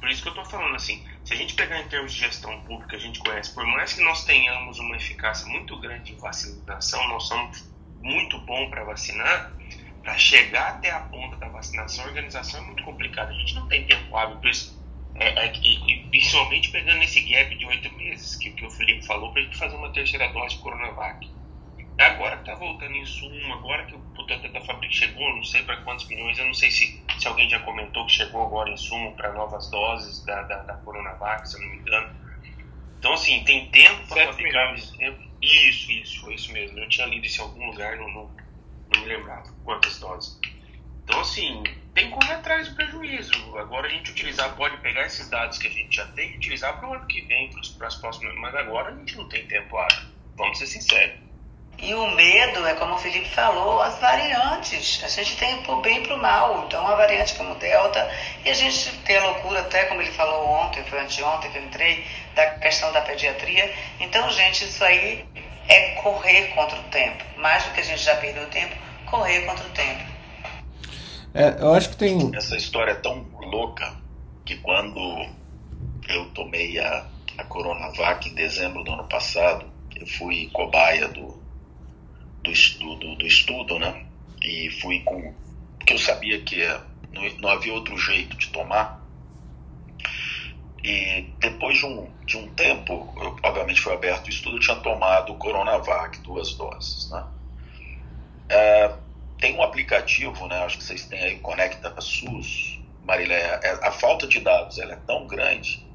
por 0.00 0.08
isso 0.08 0.22
que 0.22 0.28
eu 0.28 0.32
estou 0.32 0.44
falando 0.44 0.74
assim, 0.74 1.04
se 1.30 1.34
a 1.34 1.36
gente 1.36 1.54
pegar 1.54 1.78
em 1.78 1.86
termos 1.86 2.12
de 2.12 2.18
gestão 2.18 2.60
pública, 2.62 2.96
a 2.96 2.98
gente 2.98 3.20
conhece, 3.20 3.54
por 3.54 3.64
mais 3.64 3.92
que 3.92 4.02
nós 4.02 4.24
tenhamos 4.24 4.80
uma 4.80 4.96
eficácia 4.96 5.46
muito 5.46 5.78
grande 5.78 6.12
em 6.12 6.16
vacinação, 6.16 7.06
nós 7.06 7.28
somos 7.28 7.72
muito 8.02 8.36
bom 8.40 8.68
para 8.68 8.82
vacinar, 8.82 9.56
para 10.02 10.18
chegar 10.18 10.70
até 10.70 10.90
a 10.90 10.98
ponta 10.98 11.36
da 11.36 11.48
vacinação, 11.48 12.04
a 12.04 12.08
organização 12.08 12.60
é 12.60 12.66
muito 12.66 12.82
complicada. 12.82 13.30
A 13.30 13.34
gente 13.34 13.54
não 13.54 13.68
tem 13.68 13.86
tempo 13.86 14.16
hábil 14.16 14.40
isso. 14.50 14.76
É, 15.14 15.46
é, 15.46 15.52
e, 15.62 16.08
principalmente 16.10 16.72
pegando 16.72 17.04
esse 17.04 17.20
gap 17.20 17.56
de 17.56 17.64
oito 17.64 17.94
meses 17.94 18.34
que, 18.34 18.50
que 18.50 18.66
o 18.66 18.70
Felipe 18.70 19.06
falou, 19.06 19.32
para 19.32 19.42
a 19.42 19.44
gente 19.44 19.56
fazer 19.56 19.76
uma 19.76 19.92
terceira 19.92 20.32
dose 20.32 20.56
de 20.56 20.62
Coronavac. 20.62 21.24
Agora 22.00 22.38
que 22.38 22.44
tá 22.44 22.54
voltando 22.54 22.94
em 22.94 23.04
sumo, 23.04 23.52
agora 23.52 23.84
que 23.84 23.94
o 23.94 23.98
puta 23.98 24.38
da 24.38 24.60
fábrica 24.62 24.94
chegou, 24.94 25.36
não 25.36 25.44
sei 25.44 25.62
para 25.64 25.76
quantos 25.82 26.08
milhões, 26.08 26.38
eu 26.38 26.46
não 26.46 26.54
sei 26.54 26.70
se, 26.70 27.04
se 27.18 27.28
alguém 27.28 27.48
já 27.50 27.60
comentou 27.60 28.06
que 28.06 28.12
chegou 28.12 28.42
agora 28.42 28.70
em 28.70 28.76
sumo 28.78 29.14
para 29.16 29.34
novas 29.34 29.70
doses 29.70 30.24
da, 30.24 30.40
da, 30.44 30.62
da, 30.62 30.74
Coronavac, 30.78 31.46
se 31.46 31.56
eu 31.56 31.60
não 31.60 31.68
me 31.68 31.76
engano. 31.76 32.16
Então, 32.98 33.12
assim, 33.12 33.44
tem 33.44 33.70
tempo 33.70 34.06
para 34.08 34.26
fabricar. 34.28 34.74
Isso, 34.74 35.92
isso, 35.92 36.20
foi 36.22 36.34
isso 36.34 36.50
mesmo. 36.54 36.78
Eu 36.78 36.88
tinha 36.88 37.06
lido 37.06 37.26
isso 37.26 37.42
em 37.42 37.44
algum 37.44 37.66
lugar, 37.66 37.98
não, 37.98 38.08
não, 38.08 38.30
não 38.94 39.00
me 39.02 39.06
lembrava 39.06 39.52
quantas 39.62 39.98
doses. 39.98 40.40
Então, 41.04 41.20
assim, 41.20 41.62
tem 41.92 42.08
que 42.08 42.14
correr 42.14 42.32
atrás 42.32 42.66
do 42.68 42.76
prejuízo. 42.76 43.58
Agora 43.58 43.86
a 43.86 43.90
gente 43.90 44.10
utilizar, 44.10 44.56
pode 44.56 44.78
pegar 44.78 45.04
esses 45.04 45.28
dados 45.28 45.58
que 45.58 45.66
a 45.66 45.70
gente 45.70 45.96
já 45.96 46.06
tem 46.08 46.32
e 46.32 46.36
utilizar 46.36 46.78
para 46.78 46.88
o 46.88 46.94
ano 46.94 47.06
que 47.06 47.20
vem, 47.22 47.50
para 47.76 47.88
as 47.88 47.96
próximas. 47.96 48.34
Mas 48.36 48.54
agora 48.54 48.90
a 48.90 48.96
gente 48.96 49.16
não 49.18 49.28
tem 49.28 49.46
tempo 49.46 49.76
hábil. 49.76 50.08
Vamos 50.36 50.58
ser 50.58 50.66
sinceros. 50.66 51.29
E 51.78 51.94
o 51.94 52.10
medo 52.10 52.66
é, 52.66 52.74
como 52.74 52.94
o 52.94 52.98
Felipe 52.98 53.28
falou, 53.30 53.80
as 53.80 53.98
variantes. 53.98 55.02
A 55.02 55.08
gente 55.08 55.36
tem 55.36 55.62
pro 55.62 55.80
bem 55.80 55.98
e 55.98 56.06
pro 56.06 56.18
mal. 56.18 56.64
Então, 56.66 56.82
uma 56.82 56.94
variante 56.94 57.34
como 57.34 57.54
Delta, 57.54 58.10
e 58.44 58.50
a 58.50 58.54
gente 58.54 58.90
tem 58.98 59.16
a 59.16 59.24
loucura, 59.24 59.60
até 59.60 59.84
como 59.84 60.02
ele 60.02 60.12
falou 60.12 60.46
ontem, 60.46 60.84
foi 60.84 61.00
anteontem 61.00 61.50
que 61.50 61.56
eu 61.56 61.64
entrei, 61.64 62.04
da 62.34 62.46
questão 62.58 62.92
da 62.92 63.00
pediatria. 63.00 63.72
Então, 63.98 64.28
gente, 64.30 64.64
isso 64.64 64.84
aí 64.84 65.24
é 65.68 65.94
correr 66.02 66.48
contra 66.54 66.78
o 66.78 66.82
tempo. 66.84 67.24
Mais 67.38 67.64
do 67.64 67.70
que 67.70 67.80
a 67.80 67.84
gente 67.84 68.02
já 68.02 68.16
perdeu 68.16 68.46
tempo, 68.48 68.76
correr 69.06 69.40
contra 69.46 69.66
o 69.66 69.70
tempo. 69.70 70.10
É, 71.32 71.56
eu 71.60 71.72
acho 71.72 71.90
que 71.90 71.96
tem. 71.96 72.30
Essa 72.34 72.56
história 72.56 72.92
é 72.92 72.96
tão 72.96 73.26
louca 73.40 73.94
que 74.44 74.56
quando 74.56 75.00
eu 76.08 76.26
tomei 76.34 76.78
a, 76.78 77.06
a 77.38 77.44
Coronavac 77.44 78.28
em 78.28 78.34
dezembro 78.34 78.82
do 78.82 78.92
ano 78.92 79.04
passado, 79.04 79.64
eu 79.94 80.06
fui 80.06 80.50
cobaia 80.52 81.06
do, 81.08 81.39
do, 82.42 82.50
estudo, 82.50 83.14
do 83.16 83.26
estudo, 83.26 83.78
né? 83.78 84.06
E 84.42 84.70
fui 84.80 85.00
com. 85.00 85.34
Porque 85.78 85.94
eu 85.94 85.98
sabia 85.98 86.40
que 86.42 86.66
não, 87.12 87.28
não 87.38 87.48
havia 87.50 87.72
outro 87.72 87.96
jeito 87.96 88.36
de 88.36 88.48
tomar. 88.48 89.00
E 90.82 91.26
depois 91.38 91.78
de 91.78 91.86
um, 91.86 92.10
de 92.24 92.38
um 92.38 92.48
tempo, 92.54 93.12
eu, 93.20 93.36
obviamente 93.42 93.80
foi 93.80 93.92
aberto 93.92 94.26
o 94.26 94.30
estudo, 94.30 94.56
eu 94.56 94.60
tinha 94.60 94.76
tomado 94.76 95.34
Coronavac, 95.34 96.18
duas 96.20 96.54
doses, 96.54 97.10
né? 97.10 97.26
É, 98.48 98.94
tem 99.38 99.56
um 99.56 99.62
aplicativo, 99.62 100.46
né? 100.46 100.64
Acho 100.64 100.78
que 100.78 100.84
vocês 100.84 101.04
têm 101.04 101.20
aí, 101.20 101.38
Conecta 101.38 101.94
SUS, 102.00 102.80
Marília. 103.04 103.34
É, 103.34 103.86
a 103.86 103.92
falta 103.92 104.26
de 104.26 104.40
dados 104.40 104.78
ela 104.78 104.94
é 104.94 104.98
tão 105.06 105.26
grande 105.26 105.86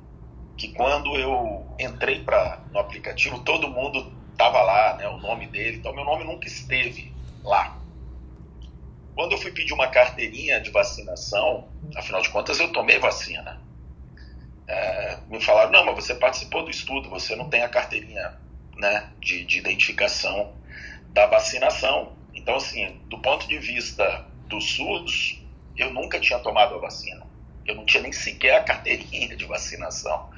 que 0.58 0.70
quando 0.70 1.16
eu 1.16 1.66
entrei 1.80 2.24
para 2.24 2.62
no 2.72 2.80
aplicativo, 2.80 3.40
todo 3.40 3.68
mundo 3.68 4.15
tava 4.38 4.62
lá, 4.62 4.96
né? 4.98 5.08
O 5.08 5.18
nome 5.18 5.48
dele, 5.48 5.78
então 5.78 5.94
meu 5.94 6.06
nome 6.06 6.24
nunca 6.24 6.48
esteve 6.48 7.14
lá. 7.44 7.78
Quando 9.16 9.32
eu 9.32 9.38
fui 9.38 9.52
pedir 9.52 9.74
uma 9.74 9.88
carteirinha 9.88 10.60
de 10.60 10.70
vacinação, 10.72 11.70
afinal 11.96 12.22
de 12.22 12.30
contas 12.30 12.60
eu 12.60 12.72
tomei 12.72 13.00
vacina. 13.00 13.62
É, 14.68 15.18
me 15.30 15.40
falaram, 15.40 15.72
não, 15.72 15.86
mas 15.86 15.96
você 15.96 16.16
participou 16.16 16.64
do 16.64 16.72
estudo, 16.72 17.10
você 17.10 17.36
não 17.36 17.50
tem 17.50 17.62
a 17.62 17.70
carteirinha 17.70 18.34
né, 18.78 19.10
de, 19.20 19.46
de 19.46 19.60
identificação 19.60 20.54
da 21.10 21.28
vacinação. 21.28 22.14
Então, 22.34 22.56
assim, 22.56 23.00
do 23.06 23.20
ponto 23.20 23.48
de 23.48 23.58
vista 23.58 24.26
do 24.48 24.60
SUS, 24.60 25.42
eu 25.78 25.94
nunca 25.94 26.20
tinha 26.20 26.40
tomado 26.40 26.76
a 26.76 26.80
vacina. 26.80 27.26
Eu 27.66 27.76
não 27.76 27.86
tinha 27.86 28.04
nem 28.04 28.12
sequer 28.12 28.56
a 28.56 28.64
carteirinha 28.64 29.36
de 29.36 29.46
vacinação. 29.46 30.30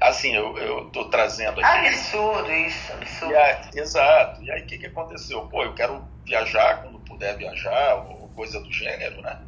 Assim, 0.00 0.34
eu 0.34 0.86
estou 0.86 1.08
trazendo 1.10 1.60
aqui. 1.60 1.88
Absurdo 1.88 2.52
isso, 2.52 2.92
absurdo. 2.92 3.32
E 3.32 3.36
aí, 3.36 3.58
exato. 3.74 4.42
E 4.42 4.50
aí, 4.50 4.62
o 4.62 4.66
que, 4.66 4.78
que 4.78 4.86
aconteceu? 4.86 5.42
Pô, 5.48 5.64
eu 5.64 5.74
quero 5.74 6.04
viajar 6.24 6.82
quando 6.82 6.98
puder 7.00 7.36
viajar, 7.36 7.96
ou 7.96 8.28
coisa 8.36 8.60
do 8.60 8.72
gênero, 8.72 9.20
né? 9.22 9.40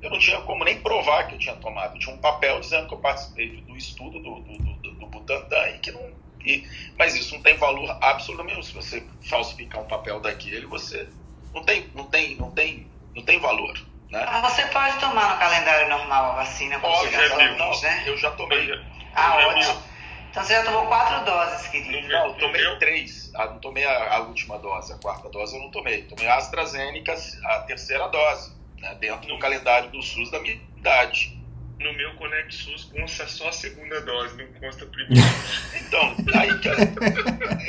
Eu 0.00 0.10
não 0.10 0.18
tinha 0.18 0.40
como 0.42 0.64
nem 0.64 0.80
provar 0.80 1.26
que 1.26 1.34
eu 1.34 1.38
tinha 1.38 1.56
tomado. 1.56 1.96
Eu 1.96 1.98
tinha 1.98 2.14
um 2.14 2.18
papel 2.18 2.60
dizendo 2.60 2.86
que 2.86 2.94
eu 2.94 2.98
participei 2.98 3.60
do 3.62 3.76
estudo 3.76 4.20
do, 4.20 4.40
do, 4.40 4.58
do, 4.58 4.92
do 4.92 5.06
Butantan 5.08 5.68
e 5.70 5.78
que 5.78 5.90
não. 5.90 6.12
E, 6.44 6.64
mas 6.96 7.16
isso 7.16 7.34
não 7.34 7.42
tem 7.42 7.56
valor 7.56 7.98
absolutamente. 8.00 8.66
Se 8.66 8.72
você 8.72 9.04
falsificar 9.28 9.80
um 9.80 9.86
papel 9.86 10.20
daquele, 10.20 10.66
você 10.66 11.08
não 11.52 11.64
tem, 11.64 11.90
não 11.94 12.04
tem, 12.04 12.36
não 12.36 12.50
tem, 12.52 12.86
não 13.14 13.24
tem 13.24 13.40
valor. 13.40 13.76
Né? 14.08 14.24
Mas 14.24 14.52
você 14.52 14.64
pode 14.66 14.98
tomar 15.00 15.34
no 15.34 15.38
calendário 15.40 15.88
normal 15.88 16.32
a 16.32 16.34
vacina 16.36 16.78
quando 16.78 16.96
chegar 17.00 17.32
aos 17.32 17.58
não, 17.58 17.68
mês, 17.68 17.82
né? 17.82 18.04
Eu 18.06 18.16
já 18.16 18.30
tomei. 18.30 18.70
Ah, 19.14 19.48
ótimo. 19.48 19.82
Então 20.30 20.44
você 20.44 20.52
já 20.52 20.64
tomou 20.64 20.86
quatro 20.86 21.24
doses, 21.24 21.68
querido. 21.68 22.02
No 22.02 22.08
Não, 22.08 22.26
eu 22.28 22.34
tomei 22.34 22.62
no 22.64 22.78
três. 22.78 23.30
Ah, 23.34 23.46
não 23.46 23.58
tomei 23.58 23.84
a, 23.84 24.14
a 24.16 24.18
última 24.20 24.58
dose, 24.58 24.92
a 24.92 24.96
quarta 24.98 25.28
dose 25.30 25.54
eu 25.56 25.62
não 25.62 25.70
tomei. 25.70 26.02
Tomei 26.02 26.26
a 26.26 26.36
AstraZeneca, 26.36 27.14
a 27.44 27.58
terceira 27.60 28.06
dose, 28.08 28.52
né, 28.80 28.94
dentro 29.00 29.26
do 29.28 29.38
calendário 29.38 29.90
do 29.90 30.02
SUS 30.02 30.30
da 30.30 30.38
minha 30.40 30.58
idade. 30.76 31.36
No 31.80 31.92
meu 31.92 32.14
Conect 32.16 32.54
SUS 32.54 32.84
consta 32.84 33.26
só 33.28 33.48
a 33.48 33.52
segunda 33.52 34.00
dose, 34.00 34.36
não 34.36 34.52
consta 34.60 34.84
a 34.84 34.88
primeira. 34.88 35.24
Então, 35.80 36.16
aí, 36.40 36.58
cara, 36.60 36.76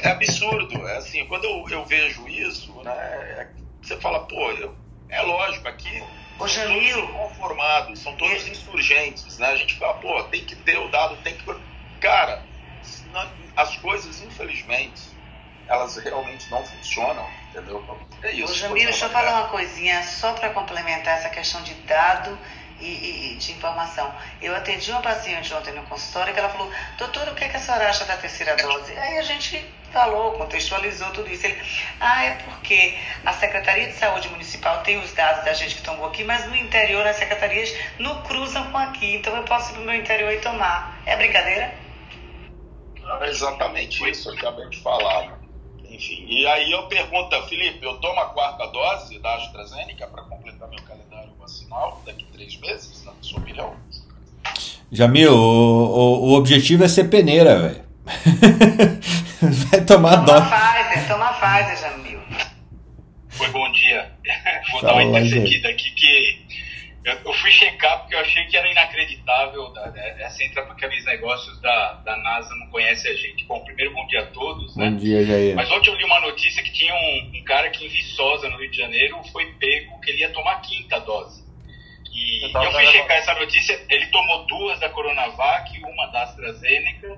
é 0.04 0.10
absurdo. 0.10 0.88
É 0.88 0.98
assim, 0.98 1.26
quando 1.28 1.46
eu, 1.46 1.66
eu 1.70 1.86
vejo 1.86 2.28
isso, 2.28 2.82
né, 2.84 2.92
é- 2.92 3.48
você 3.82 4.00
fala, 4.02 4.26
pô, 4.28 4.52
eu- 4.52 4.76
é 5.10 5.22
lógico, 5.22 5.68
aqui 5.68 6.02
Ô, 6.40 6.48
são 6.48 6.48
Jamil. 6.48 6.98
todos 7.02 7.16
conformados, 7.16 8.00
são 8.00 8.16
todos 8.18 8.48
insurgentes, 8.48 9.38
né? 9.38 9.48
A 9.48 9.56
gente 9.56 9.76
fala, 9.76 9.94
pô, 9.96 10.24
tem 10.26 10.44
que 10.46 10.56
ter 10.56 10.78
o 10.80 10.90
dado, 10.90 11.18
tem 11.18 11.36
que. 11.36 11.46
Cara, 12.00 12.49
as 13.56 13.76
coisas, 13.78 14.22
infelizmente, 14.22 15.02
elas 15.68 15.98
realmente 15.98 16.50
não 16.50 16.66
funcionam, 16.66 17.30
entendeu? 17.50 17.86
É 18.24 18.32
isso. 18.32 18.52
Ô, 18.52 18.56
Jamil, 18.56 18.84
deixa 18.86 19.06
eu 19.06 19.10
falar 19.10 19.42
uma 19.42 19.50
coisinha 19.50 20.02
só 20.04 20.34
para 20.34 20.50
complementar 20.50 21.18
essa 21.20 21.30
questão 21.30 21.62
de 21.62 21.74
dado 21.76 22.38
e, 22.80 23.34
e- 23.34 23.36
de 23.38 23.52
informação. 23.52 24.12
Eu 24.42 24.56
atendi 24.56 24.90
uma 24.92 25.02
paciente 25.02 25.54
ontem 25.54 25.74
no 25.74 25.84
consultório 25.84 26.34
que 26.34 26.40
ela 26.40 26.50
falou, 26.50 26.72
doutora, 26.98 27.32
o 27.32 27.36
que, 27.36 27.44
é 27.44 27.50
que 27.50 27.58
a 27.58 27.60
senhora 27.60 27.90
acha 27.90 28.06
da 28.06 28.18
terceira 28.18 28.56
dose? 28.56 28.98
Aí 28.98 29.18
a 29.20 29.22
gente 29.22 29.64
falou, 29.92 30.34
contextualizou 30.34 31.12
tudo 31.12 31.30
isso. 31.30 31.46
Ele, 31.46 31.62
ah, 32.00 32.24
é 32.24 32.32
porque 32.36 32.98
a 33.26 33.34
Secretaria 33.34 33.88
de 33.88 33.94
Saúde 33.94 34.30
Municipal 34.30 34.82
tem 34.82 34.98
os 35.00 35.12
dados 35.14 35.44
da 35.46 35.54
gente 35.54 35.76
que 35.76 35.82
tomou 35.82 36.08
aqui, 36.08 36.24
mas 36.24 36.46
no 36.48 36.56
interior 36.56 37.06
as 37.06 37.18
secretarias 37.18 37.74
não 37.98 38.22
cruzam 38.24 38.72
com 38.72 38.78
aqui, 38.78 39.16
então 39.16 39.36
eu 39.36 39.44
posso 39.44 39.72
ir 39.72 39.74
pro 39.76 39.84
meu 39.84 39.96
interior 39.96 40.32
e 40.32 40.40
tomar. 40.40 41.02
É 41.06 41.16
brincadeira? 41.16 41.74
É 43.22 43.30
exatamente 43.30 44.10
isso, 44.10 44.30
eu 44.30 44.34
acabei 44.34 44.70
de 44.70 44.78
falar. 44.78 45.40
Enfim, 45.90 46.26
e 46.28 46.46
aí 46.48 46.72
eu 46.72 46.84
pergunto, 46.84 47.42
Felipe, 47.48 47.84
eu 47.84 47.98
tomo 47.98 48.20
a 48.20 48.26
quarta 48.26 48.68
dose 48.68 49.18
da 49.20 49.36
AstraZeneca 49.36 50.08
para 50.08 50.22
completar 50.24 50.70
meu 50.70 50.82
calendário 50.84 51.32
vacinal 51.40 52.02
daqui 52.06 52.26
a 52.30 52.34
três 52.34 52.56
meses, 52.60 53.04
na 53.04 53.12
sua 53.22 53.40
opinião? 53.40 53.76
Jamil, 54.92 55.34
o, 55.34 55.38
o, 55.38 56.30
o 56.30 56.34
objetivo 56.34 56.84
é 56.84 56.88
ser 56.88 57.06
peneira, 57.06 57.60
velho. 57.60 57.84
Vai 59.42 59.82
tomar 59.82 60.26
Toma 60.26 60.40
dó. 60.40 60.42
Pfizer, 60.42 61.08
toma 61.08 61.34
Pfizer, 61.34 61.78
Jamil. 61.78 62.20
Foi 63.30 63.48
bom 63.50 63.72
dia. 63.72 64.12
Vou 64.72 64.82
Fala, 64.82 64.94
dar 64.94 65.08
uma 65.08 65.20
intercedida 65.20 65.70
aqui 65.70 65.92
que 65.92 66.46
eu, 67.04 67.34
fui 67.34 67.52
checar 67.52 68.00
porque 68.00 68.16
eu 68.16 68.20
achei 68.20 68.46
que 68.46 68.58
era 68.58 68.70
inacreditável. 68.70 69.72
Da, 69.74 69.88
da, 69.88 70.02
essa 70.02 70.44
entra 70.44 70.64
para 70.64 70.74
aqueles 70.74 71.06
negócios 71.06 71.60
da, 71.62 71.94
da 71.94 72.18
NASA 72.18 72.54
não 72.56 72.68
conhece 72.68 73.08
a 73.08 73.14
gente. 73.14 73.46
Bom, 73.46 73.64
primeiro 73.64 73.94
bom 73.94 74.06
dia 74.08 74.22
a 74.22 74.26
todos, 74.28 74.76
né? 74.76 74.90
Bom 74.90 74.98
dia, 74.98 75.26
Jair. 75.26 75.56
Mas 75.56 75.72
ontem 75.72 75.90
eu 75.90 75.96
li 75.96 76.04
uma 76.04 76.20
notícia 76.20 76.62
que 76.62 76.72
tinha 76.72 76.94
um, 76.94 77.32
um 77.36 77.44
cara 77.46 77.70
que 77.70 77.86
em 77.86 77.90
Viçosa, 77.90 78.50
no 78.50 78.58
Rio 78.58 78.70
de 78.70 78.78
Janeiro, 78.78 79.22
foi 79.32 79.46
pego 79.54 80.00
que 80.02 80.12
ele 80.12 80.20
ia 80.20 80.30
tomar 80.32 80.54
a 80.54 80.60
quinta 80.60 81.00
dose. 81.00 81.48
E 82.12 82.54
Eu 82.54 82.64
eu 82.64 82.72
fui 82.72 82.86
checar 82.88 83.18
essa 83.18 83.34
notícia, 83.34 83.80
ele 83.90 84.08
tomou 84.08 84.46
duas 84.46 84.80
da 84.80 84.90
Coronavac, 84.90 85.80
uma 85.82 86.08
da 86.08 86.24
AstraZeneca 86.24 87.18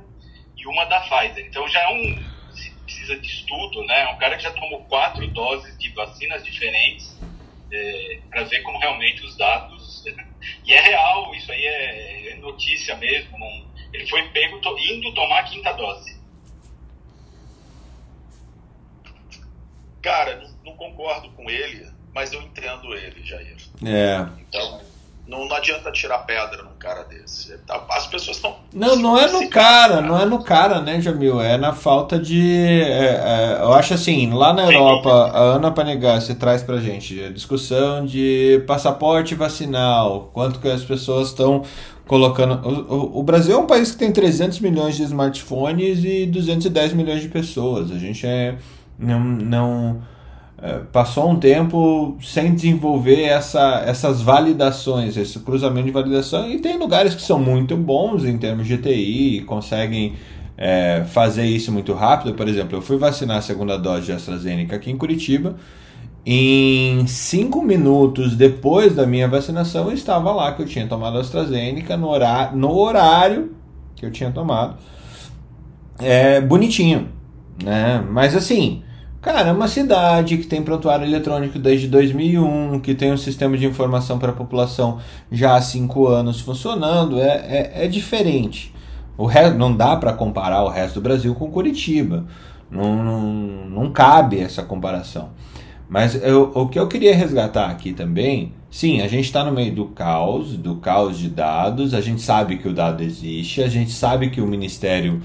e 0.58 0.68
uma 0.68 0.86
da 0.86 1.00
Pfizer. 1.02 1.46
Então 1.48 1.68
já 1.68 1.82
é 1.82 1.90
um. 1.90 2.24
se 2.54 2.72
Precisa 2.86 3.18
de 3.18 3.28
estudo, 3.28 3.84
né? 3.86 4.02
É 4.02 4.08
um 4.10 4.18
cara 4.18 4.36
que 4.36 4.44
já 4.44 4.52
tomou 4.52 4.84
quatro 4.84 5.26
doses 5.28 5.78
de 5.80 5.90
vacinas 5.94 6.44
diferentes 6.44 7.18
para 8.30 8.44
ver 8.44 8.62
como 8.64 8.78
realmente 8.80 9.24
os 9.26 9.36
dados. 9.38 10.04
E 10.66 10.74
é 10.74 10.80
real, 10.82 11.34
isso 11.36 11.52
aí 11.52 11.64
é, 11.66 12.32
é 12.32 12.36
notícia 12.38 12.96
mesmo. 12.98 13.38
não- 13.38 13.72
ele 13.94 14.08
foi 14.08 14.28
pego 14.30 14.60
to- 14.62 14.78
indo 14.80 15.14
tomar 15.14 15.40
a 15.40 15.44
quinta 15.44 15.72
dose. 15.74 16.20
Cara, 20.02 20.38
não, 20.38 20.72
não 20.72 20.78
concordo 20.78 21.30
com 21.32 21.50
ele, 21.50 21.86
mas 22.14 22.32
eu 22.34 22.42
entendo 22.42 22.94
ele, 22.96 23.24
Jair. 23.24 23.58
É. 23.86 24.42
Então, 24.42 24.82
não, 25.32 25.48
não 25.48 25.56
adianta 25.56 25.90
tirar 25.92 26.20
pedra 26.20 26.62
num 26.62 26.78
cara 26.78 27.04
desse. 27.06 27.58
Tá- 27.66 27.84
As 27.90 28.06
pessoas 28.06 28.36
estão. 28.38 28.56
Não, 28.74 28.96
não 28.98 29.18
é 29.18 29.32
no 29.32 29.50
cara, 29.50 30.02
não 30.02 30.20
é 30.22 30.26
no 30.26 30.44
cara, 30.44 30.82
né, 30.82 31.00
Jamil? 31.02 31.42
É 31.42 31.58
na 31.58 31.72
falta 31.74 32.20
de. 32.20 32.60
é, 32.60 33.58
é, 33.58 33.58
eu 33.62 33.74
acho 33.74 33.94
assim, 33.94 34.30
lá 34.34 34.52
na 34.54 34.66
Europa, 34.72 35.10
a 35.34 35.40
Ana 35.56 35.72
Panegassi 35.72 36.36
traz 36.36 36.62
pra 36.62 36.78
gente 36.78 37.24
a 37.24 37.32
discussão 37.32 38.06
de 38.06 38.64
passaporte 38.68 39.34
vacinal, 39.34 40.30
quanto 40.34 40.60
que 40.60 40.68
as 40.68 40.84
pessoas 40.84 41.30
estão 41.30 41.64
colocando. 42.06 42.60
O, 42.68 43.20
o- 43.20 43.24
Brasil 43.24 43.56
é 43.56 43.58
um 43.58 43.66
país 43.66 43.92
que 43.92 43.98
tem 43.98 44.12
300 44.12 44.60
milhões 44.60 44.98
de 44.98 45.04
smartphones 45.04 46.04
e 46.04 46.26
210 46.26 46.92
milhões 46.94 47.22
de 47.22 47.30
pessoas. 47.30 47.90
A 47.90 47.98
gente 47.98 48.28
é. 48.28 48.56
Não. 49.00 49.20
não 49.20 50.02
é, 50.02 50.06
passou 50.92 51.30
um 51.32 51.38
tempo 51.38 52.18
sem 52.22 52.54
desenvolver 52.54 53.24
essa, 53.24 53.84
essas 53.86 54.22
validações, 54.22 55.18
esse 55.18 55.40
cruzamento 55.40 55.88
de 55.88 55.92
validação, 55.92 56.48
e 56.48 56.60
tem 56.60 56.78
lugares 56.78 57.16
que 57.16 57.22
são 57.22 57.40
muito 57.40 57.76
bons 57.76 58.26
em 58.26 58.38
termos 58.38 58.68
de 58.68 58.78
TI 58.78 59.44
conseguem 59.48 60.14
é, 60.56 61.04
fazer 61.08 61.46
isso 61.46 61.72
muito 61.72 61.94
rápido. 61.94 62.36
Por 62.36 62.48
exemplo, 62.48 62.78
eu 62.78 62.82
fui 62.82 62.98
vacinar 62.98 63.38
a 63.38 63.42
segunda 63.42 63.78
dose 63.78 64.06
de 64.06 64.12
AstraZeneca 64.12 64.76
aqui 64.76 64.92
em 64.92 64.98
Curitiba 64.98 65.56
Em 66.24 67.08
cinco 67.08 67.64
minutos 67.64 68.36
depois 68.36 68.94
da 68.94 69.08
minha 69.08 69.28
vacinação, 69.28 69.88
eu 69.88 69.94
estava 69.94 70.32
lá 70.32 70.52
que 70.54 70.62
eu 70.62 70.68
tinha 70.68 70.86
tomado 70.86 71.18
AstraZeneca 71.18 71.98
no 71.98 72.08
horário, 72.08 72.56
no 72.56 72.78
horário 72.78 73.56
que 73.96 74.06
eu 74.06 74.12
tinha 74.12 74.30
tomado. 74.30 74.76
É 75.98 76.40
bonitinho, 76.40 77.10
né? 77.64 78.04
Mas 78.12 78.36
assim, 78.36 78.84
cara, 79.22 79.50
é 79.50 79.52
uma 79.52 79.68
cidade 79.68 80.38
que 80.38 80.48
tem 80.48 80.64
prontuário 80.64 81.06
eletrônico 81.06 81.60
desde 81.60 81.88
2001, 81.88 82.80
que 82.80 82.96
tem 82.96 83.14
um 83.14 83.18
sistema 83.18 83.58
de 83.58 83.66
informação 83.66 84.18
para 84.18 84.32
a 84.32 84.36
população 84.36 85.00
já 85.32 85.56
há 85.56 85.62
cinco 85.62 86.08
anos 86.08 86.42
funcionando, 86.42 87.20
é, 87.20 87.28
é, 87.28 87.86
é 87.86 87.88
diferente. 87.88 88.74
O 89.18 89.26
resto, 89.26 89.58
não 89.58 89.76
dá 89.76 89.96
para 89.96 90.14
comparar 90.14 90.64
o 90.64 90.70
resto 90.70 90.96
do 90.96 91.02
Brasil 91.02 91.36
com 91.36 91.52
Curitiba. 91.52 92.26
Não, 92.72 93.04
não, 93.04 93.22
não 93.70 93.92
cabe 93.92 94.40
essa 94.40 94.64
comparação. 94.64 95.30
Mas 95.92 96.16
eu, 96.24 96.52
o 96.56 96.70
que 96.70 96.80
eu 96.80 96.88
queria 96.88 97.14
resgatar 97.14 97.70
aqui 97.70 97.92
também, 97.92 98.54
sim, 98.70 99.02
a 99.02 99.10
gente 99.10 99.26
está 99.26 99.44
no 99.44 99.52
meio 99.52 99.76
do 99.76 99.88
caos, 99.88 100.56
do 100.56 100.78
caos 100.78 101.20
de 101.20 101.28
dados, 101.28 101.94
a 101.94 102.00
gente 102.00 102.22
sabe 102.22 102.58
que 102.58 102.68
o 102.70 102.74
dado 102.74 103.04
existe, 103.04 103.62
a 103.62 103.68
gente 103.68 103.92
sabe 103.92 104.30
que 104.30 104.40
o 104.40 104.48
Ministério 104.48 105.22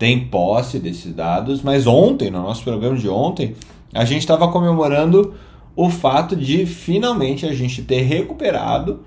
tem 0.00 0.18
posse 0.18 0.78
desses 0.78 1.14
dados, 1.14 1.60
mas 1.60 1.86
ontem, 1.86 2.30
no 2.30 2.40
nosso 2.40 2.64
programa 2.64 2.96
de 2.96 3.06
ontem, 3.06 3.54
a 3.92 4.02
gente 4.02 4.20
estava 4.20 4.48
comemorando 4.48 5.34
o 5.76 5.90
fato 5.90 6.34
de 6.34 6.64
finalmente 6.64 7.44
a 7.44 7.52
gente 7.52 7.82
ter 7.82 8.00
recuperado 8.00 9.00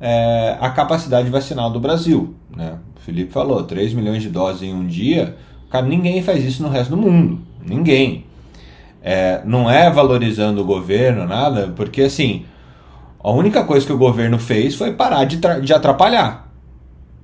é, 0.00 0.56
a 0.60 0.68
capacidade 0.70 1.30
vacinal 1.30 1.70
do 1.70 1.78
Brasil. 1.78 2.34
Né? 2.54 2.76
O 2.96 3.00
Felipe 3.00 3.32
falou, 3.32 3.62
3 3.62 3.94
milhões 3.94 4.24
de 4.24 4.28
doses 4.28 4.62
em 4.62 4.74
um 4.74 4.84
dia, 4.84 5.36
cara, 5.70 5.86
ninguém 5.86 6.20
faz 6.20 6.44
isso 6.44 6.64
no 6.64 6.68
resto 6.68 6.90
do 6.90 6.96
mundo. 6.96 7.38
Ninguém. 7.64 8.24
É, 9.00 9.42
não 9.44 9.70
é 9.70 9.88
valorizando 9.88 10.62
o 10.62 10.64
governo, 10.64 11.28
nada, 11.28 11.72
porque 11.76 12.02
assim, 12.02 12.44
a 13.22 13.30
única 13.30 13.62
coisa 13.62 13.86
que 13.86 13.92
o 13.92 13.98
governo 13.98 14.36
fez 14.36 14.74
foi 14.74 14.94
parar 14.94 15.26
de, 15.26 15.38
de 15.62 15.72
atrapalhar. 15.72 16.49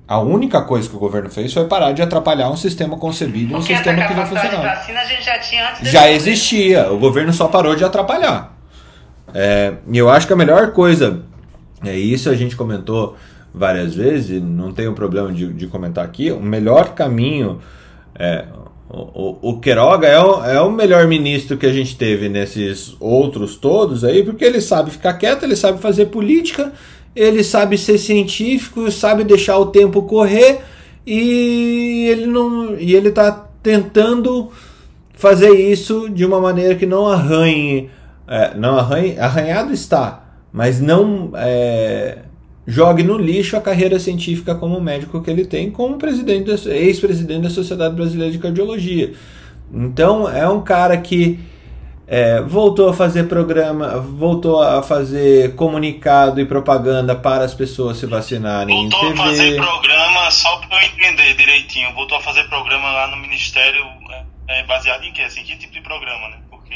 A 0.07 0.19
única 0.19 0.61
coisa 0.61 0.89
que 0.89 0.95
o 0.95 0.99
governo 0.99 1.29
fez 1.29 1.53
foi 1.53 1.65
parar 1.65 1.91
de 1.91 2.01
atrapalhar 2.01 2.49
um 2.49 2.55
sistema 2.55 2.97
concebido, 2.97 3.53
um 3.53 3.57
Porque 3.57 3.75
sistema 3.75 4.07
que 4.07 4.13
de 4.13 4.25
funcionava. 4.25 4.63
vacina 4.63 5.01
a 5.01 5.05
gente 5.05 5.25
já 5.25 5.37
tinha 5.39 5.69
antes 5.69 5.91
Já 5.91 6.09
existia, 6.09 6.91
o 6.91 6.97
governo 6.97 7.33
só 7.33 7.47
parou 7.49 7.75
de 7.75 7.83
atrapalhar. 7.83 8.55
É, 9.33 9.73
e 9.85 9.97
eu 9.97 10.09
acho 10.09 10.25
que 10.25 10.31
a 10.31 10.35
melhor 10.37 10.71
coisa, 10.71 11.23
é 11.83 11.93
isso 11.93 12.29
a 12.29 12.35
gente 12.35 12.55
comentou 12.55 13.17
várias 13.53 13.93
vezes, 13.93 14.41
não 14.41 14.71
tenho 14.71 14.93
problema 14.93 15.31
de, 15.33 15.51
de 15.51 15.67
comentar 15.67 16.05
aqui, 16.05 16.31
o 16.31 16.39
melhor 16.39 16.93
caminho, 16.93 17.59
é, 18.17 18.45
o, 18.89 18.99
o, 18.99 19.49
o 19.49 19.59
Queiroga 19.59 20.07
é 20.07 20.19
o, 20.19 20.45
é 20.45 20.61
o 20.61 20.71
melhor 20.71 21.05
ministro 21.07 21.57
que 21.57 21.65
a 21.65 21.73
gente 21.73 21.97
teve 21.97 22.29
nesses 22.29 22.95
outros 22.99 23.57
todos 23.57 24.05
aí, 24.05 24.23
porque 24.23 24.45
ele 24.45 24.61
sabe 24.61 24.91
ficar 24.91 25.13
quieto, 25.15 25.43
ele 25.43 25.55
sabe 25.55 25.79
fazer 25.81 26.05
política, 26.05 26.71
ele 27.17 27.43
sabe 27.43 27.77
ser 27.79 27.97
científico, 27.97 28.91
sabe 28.91 29.23
deixar 29.23 29.57
o 29.57 29.65
tempo 29.65 30.03
correr 30.03 30.59
e 31.05 32.07
ele 32.11 32.27
não 32.27 32.77
e 32.77 32.93
ele 32.93 33.09
tá 33.09 33.31
tentando 33.63 34.51
fazer 35.13 35.49
isso 35.49 36.09
de 36.09 36.23
uma 36.23 36.39
maneira 36.39 36.75
que 36.75 36.85
não 36.85 37.07
arranhe, 37.07 37.89
é, 38.27 38.53
não 38.55 38.77
arranhe, 38.77 39.17
arranhado 39.17 39.73
está, 39.73 40.31
mas 40.53 40.79
não 40.79 41.31
é, 41.33 42.19
jogue 42.67 43.01
no 43.01 43.17
lixo 43.17 43.57
a 43.57 43.61
carreira 43.61 43.97
científica 43.97 44.53
como 44.53 44.79
médico 44.79 45.19
que 45.23 45.31
ele 45.31 45.43
tem, 45.43 45.71
como 45.71 45.97
presidente, 45.97 46.51
ex-presidente 46.69 47.41
da 47.41 47.49
Sociedade 47.49 47.95
Brasileira 47.95 48.31
de 48.31 48.37
Cardiologia. 48.37 49.13
Então 49.73 50.29
é 50.29 50.47
um 50.47 50.61
cara 50.61 50.95
que 50.97 51.39
é, 52.07 52.41
voltou 52.41 52.87
a 52.89 52.93
fazer 52.93 53.25
programa, 53.27 53.99
voltou 53.99 54.61
a 54.63 54.81
fazer 54.81 55.55
comunicado 55.55 56.39
e 56.39 56.45
propaganda 56.45 57.13
para 57.15 57.43
as 57.43 57.53
pessoas 57.53 57.97
se 57.97 58.05
vacinarem 58.05 58.89
Voltou 58.89 59.11
a 59.11 59.15
fazer 59.17 59.57
programa, 59.57 60.31
só 60.31 60.57
pra 60.57 60.77
eu 60.83 60.89
entender 60.89 61.33
direitinho, 61.35 61.93
voltou 61.93 62.17
a 62.17 62.21
fazer 62.21 62.43
programa 62.45 62.89
lá 62.91 63.07
no 63.07 63.17
Ministério 63.17 63.83
é, 64.47 64.59
é, 64.59 64.63
baseado 64.65 65.03
em 65.03 65.11
quê? 65.11 65.23
Assim, 65.23 65.43
que 65.43 65.57
tipo 65.57 65.73
de 65.73 65.81
programa, 65.81 66.29
né? 66.29 66.37
Porque. 66.49 66.75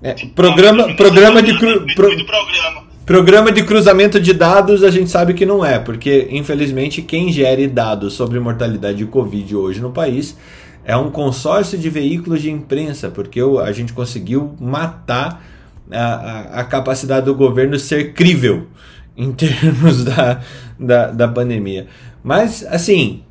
É, 0.00 0.14
programa, 0.34 0.94
programa 0.94 1.42
de 1.42 1.58
cru- 1.58 1.86
pro- 1.94 2.08
Muito 2.08 2.24
programa. 2.24 2.84
Programa 3.04 3.52
de 3.52 3.62
cruzamento 3.64 4.18
de 4.18 4.32
dados 4.32 4.82
a 4.82 4.90
gente 4.90 5.10
sabe 5.10 5.34
que 5.34 5.44
não 5.44 5.62
é, 5.64 5.78
porque 5.78 6.26
infelizmente 6.30 7.02
quem 7.02 7.30
gere 7.30 7.66
dados 7.66 8.14
sobre 8.14 8.40
mortalidade 8.40 8.96
de 8.98 9.04
Covid 9.06 9.54
hoje 9.56 9.80
no 9.80 9.90
país 9.90 10.38
é 10.84 10.96
um 10.96 11.10
consórcio 11.10 11.78
de 11.78 11.88
veículos 11.90 12.42
de 12.42 12.50
imprensa, 12.50 13.08
porque 13.10 13.40
a 13.62 13.72
gente 13.72 13.92
conseguiu 13.92 14.54
matar 14.60 15.44
a, 15.90 16.60
a- 16.60 16.64
capacidade 16.64 17.26
do 17.26 17.34
governo 17.34 17.78
ser 17.78 18.12
crível 18.14 18.68
em 19.16 19.32
termos 19.32 20.04
da, 20.04 20.40
da, 20.78 21.10
da 21.10 21.28
pandemia. 21.28 21.86
Mas, 22.22 22.64
assim, 22.66 23.22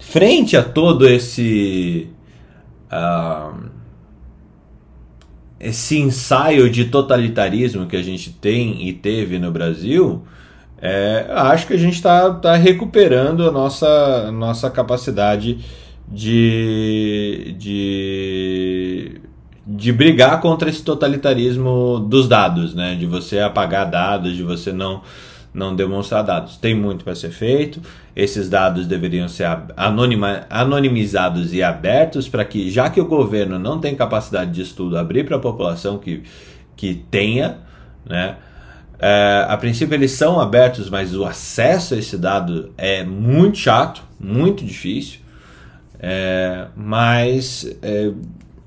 frente 0.00 0.56
a 0.56 0.62
todo 0.62 1.08
esse. 1.08 2.08
ah, 2.90 3.52
esse 5.60 5.98
ensaio 5.98 6.70
de 6.70 6.84
totalitarismo 6.86 7.86
que 7.86 7.96
a 7.96 8.02
gente 8.02 8.30
tem 8.30 8.86
e 8.88 8.92
teve 8.92 9.38
no 9.38 9.50
Brasil, 9.50 10.22
é, 10.80 11.26
acho 11.30 11.66
que 11.66 11.72
a 11.72 11.76
gente 11.78 11.94
está 11.94 12.32
tá 12.34 12.54
recuperando 12.54 13.48
a 13.48 13.50
nossa, 13.50 14.26
a 14.28 14.32
nossa 14.32 14.70
capacidade 14.70 15.58
de, 16.10 17.54
de, 17.58 19.20
de 19.66 19.92
brigar 19.92 20.40
contra 20.40 20.70
esse 20.70 20.82
totalitarismo 20.82 22.00
dos 22.00 22.26
dados, 22.26 22.74
né? 22.74 22.94
de 22.94 23.06
você 23.06 23.40
apagar 23.40 23.90
dados, 23.90 24.36
de 24.36 24.42
você 24.42 24.72
não, 24.72 25.02
não 25.52 25.76
demonstrar 25.76 26.24
dados. 26.24 26.56
Tem 26.56 26.74
muito 26.74 27.04
para 27.04 27.14
ser 27.14 27.30
feito. 27.30 27.80
Esses 28.16 28.48
dados 28.48 28.86
deveriam 28.86 29.28
ser 29.28 29.46
anonima, 29.76 30.46
anonimizados 30.48 31.52
e 31.52 31.62
abertos 31.62 32.28
para 32.28 32.44
que, 32.44 32.70
já 32.70 32.88
que 32.88 33.00
o 33.00 33.06
governo 33.06 33.58
não 33.58 33.78
tem 33.78 33.94
capacidade 33.94 34.50
de 34.50 34.62
estudo, 34.62 34.96
abrir 34.96 35.24
para 35.24 35.36
a 35.36 35.40
população 35.40 35.98
que, 35.98 36.22
que 36.74 36.94
tenha, 37.10 37.58
né? 38.04 38.36
É, 39.00 39.46
a 39.48 39.56
princípio 39.56 39.94
eles 39.94 40.10
são 40.10 40.40
abertos, 40.40 40.90
mas 40.90 41.14
o 41.14 41.24
acesso 41.24 41.94
a 41.94 41.98
esse 41.98 42.18
dado 42.18 42.72
é 42.76 43.04
muito 43.04 43.56
chato, 43.56 44.02
muito 44.18 44.64
difícil. 44.64 45.20
É, 46.00 46.68
mas 46.76 47.76
é, 47.82 48.12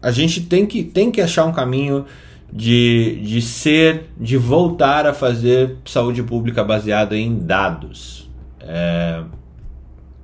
a 0.01 0.11
gente 0.11 0.41
tem 0.41 0.65
que, 0.65 0.83
tem 0.83 1.11
que 1.11 1.21
achar 1.21 1.45
um 1.45 1.51
caminho 1.51 2.05
de, 2.51 3.21
de 3.23 3.41
ser, 3.41 4.09
de 4.19 4.35
voltar 4.35 5.07
a 5.07 5.13
fazer 5.13 5.77
saúde 5.85 6.21
pública 6.21 6.63
baseada 6.63 7.15
em 7.15 7.37
dados. 7.39 8.29
É, 8.59 9.23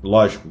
lógico, 0.04 0.50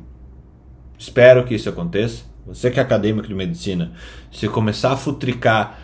espero 0.98 1.44
que 1.44 1.54
isso 1.54 1.68
aconteça. 1.68 2.24
Você 2.46 2.70
que 2.70 2.78
é 2.78 2.82
acadêmico 2.82 3.26
de 3.26 3.34
medicina, 3.34 3.92
se 4.30 4.48
começar 4.48 4.92
a 4.92 4.96
futricar 4.96 5.78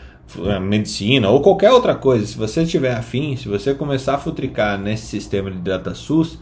a 0.48 0.60
medicina 0.60 1.28
ou 1.28 1.42
qualquer 1.42 1.72
outra 1.72 1.94
coisa, 1.94 2.24
se 2.24 2.38
você 2.38 2.64
tiver 2.64 2.94
afim, 2.94 3.36
se 3.36 3.48
você 3.48 3.74
começar 3.74 4.14
a 4.14 4.18
futricar 4.18 4.78
nesse 4.78 5.06
sistema 5.06 5.50
de 5.50 5.58
DataSUS, 5.58 6.38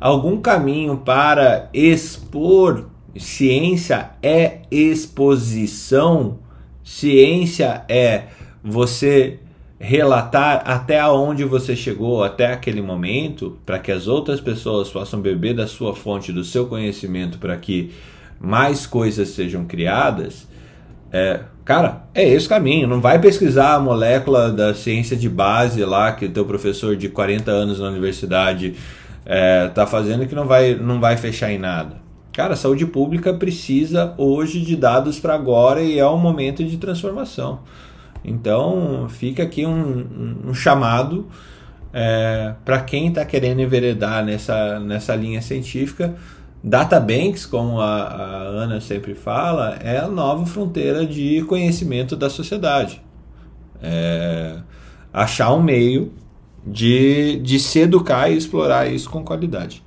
algum 0.00 0.40
caminho 0.40 0.98
para 0.98 1.68
expor 1.74 2.88
ciência 3.16 4.10
é 4.22 4.62
exposição, 4.70 6.38
ciência 6.82 7.84
é 7.88 8.24
você 8.62 9.38
relatar 9.78 10.62
até 10.64 11.04
onde 11.06 11.44
você 11.44 11.76
chegou 11.76 12.24
até 12.24 12.52
aquele 12.52 12.80
momento, 12.80 13.58
para 13.66 13.78
que 13.78 13.92
as 13.92 14.06
outras 14.06 14.40
pessoas 14.40 14.88
possam 14.88 15.20
beber 15.20 15.54
da 15.54 15.66
sua 15.66 15.94
fonte, 15.94 16.32
do 16.32 16.42
seu 16.42 16.66
conhecimento, 16.66 17.38
para 17.38 17.56
que 17.56 17.92
mais 18.40 18.86
coisas 18.86 19.28
sejam 19.28 19.64
criadas. 19.64 20.46
É, 21.12 21.40
cara, 21.64 22.04
é 22.14 22.26
esse 22.26 22.46
o 22.46 22.48
caminho. 22.48 22.88
Não 22.88 23.00
vai 23.00 23.18
pesquisar 23.20 23.74
a 23.74 23.80
molécula 23.80 24.50
da 24.50 24.74
ciência 24.74 25.16
de 25.16 25.28
base 25.28 25.84
lá 25.84 26.12
que 26.12 26.26
o 26.26 26.30
teu 26.30 26.44
professor 26.44 26.96
de 26.96 27.08
40 27.08 27.50
anos 27.50 27.78
na 27.78 27.88
universidade 27.88 28.74
é, 29.26 29.68
tá 29.68 29.86
fazendo 29.86 30.26
que 30.26 30.34
não 30.34 30.46
vai, 30.46 30.74
não 30.74 31.00
vai 31.00 31.16
fechar 31.16 31.52
em 31.52 31.58
nada. 31.58 32.03
Cara, 32.34 32.54
a 32.54 32.56
saúde 32.56 32.84
pública 32.84 33.32
precisa 33.32 34.12
hoje 34.18 34.60
de 34.60 34.74
dados 34.74 35.20
para 35.20 35.36
agora 35.36 35.80
e 35.80 36.00
é 36.00 36.08
um 36.08 36.18
momento 36.18 36.64
de 36.64 36.76
transformação. 36.78 37.60
Então, 38.24 39.06
fica 39.08 39.44
aqui 39.44 39.64
um, 39.64 40.40
um, 40.48 40.52
chamado 40.52 41.28
é, 41.92 42.54
para 42.64 42.80
quem 42.80 43.06
está 43.06 43.24
querendo 43.24 43.60
enveredar 43.60 44.24
nessa, 44.24 44.80
nessa 44.80 45.14
linha 45.14 45.40
científica. 45.40 46.16
Databanks, 46.62 47.46
como 47.46 47.80
a, 47.80 48.02
a, 48.02 48.38
Ana 48.48 48.80
sempre 48.80 49.14
fala, 49.14 49.78
é 49.80 49.98
a 49.98 50.08
nova 50.08 50.44
fronteira 50.44 51.06
de 51.06 51.44
conhecimento 51.44 52.16
da 52.16 52.28
sociedade. 52.28 53.00
É, 53.80 54.56
achar 55.12 55.52
um 55.52 55.62
meio 55.62 56.12
de, 56.66 57.38
de 57.44 57.60
se 57.60 57.78
educar 57.78 58.28
e 58.28 58.36
explorar 58.36 58.90
isso 58.90 59.08
com 59.08 59.22
qualidade. 59.22 59.83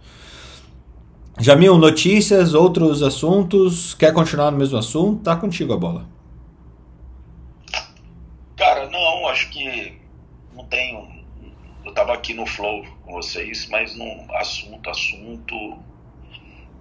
Jamil, 1.39 1.77
notícias, 1.77 2.53
outros 2.53 3.03
assuntos? 3.03 3.93
Quer 3.93 4.13
continuar 4.13 4.51
no 4.51 4.57
mesmo 4.57 4.77
assunto? 4.77 5.23
Tá 5.23 5.35
contigo 5.35 5.73
a 5.73 5.77
bola. 5.77 6.05
Cara, 8.55 8.89
não, 8.89 9.27
acho 9.27 9.49
que 9.49 9.97
tenho. 10.69 11.07
Eu 11.83 11.89
estava 11.89 12.13
aqui 12.13 12.33
no 12.33 12.45
flow 12.45 12.85
com 13.03 13.13
vocês, 13.13 13.67
mas 13.69 13.95
não 13.95 14.27
assunto, 14.35 14.89
assunto. 14.89 15.77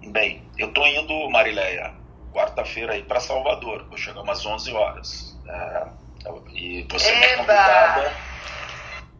Bem, 0.09 0.43
eu 0.59 0.73
tô 0.73 0.85
indo, 0.87 1.31
Marileia, 1.31 1.95
quarta-feira 2.33 2.93
aí 2.93 3.03
para 3.03 3.21
Salvador. 3.21 3.87
Vou 3.89 3.97
chegar 3.97 4.23
umas 4.23 4.45
11 4.45 4.73
horas. 4.73 5.39
É, 5.49 5.87
e 6.55 6.87
você 6.91 7.09
é 7.09 7.35
Eba! 7.35 7.37
convidada 7.39 8.13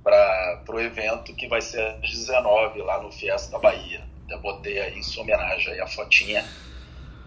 para 0.03 0.75
o 0.75 0.81
evento 0.81 1.35
que 1.35 1.49
vai 1.49 1.61
ser 1.61 1.83
às 2.03 2.11
19 2.11 2.83
lá 2.83 3.03
no 3.03 3.11
Fiesta 3.11 3.59
Bahia. 3.59 4.03
Eu 4.29 4.39
botei 4.41 4.79
aí 4.81 4.99
em 4.99 5.03
sua 5.03 5.23
homenagem 5.23 5.73
aí 5.73 5.81
a 5.81 5.87
fotinha. 5.87 6.45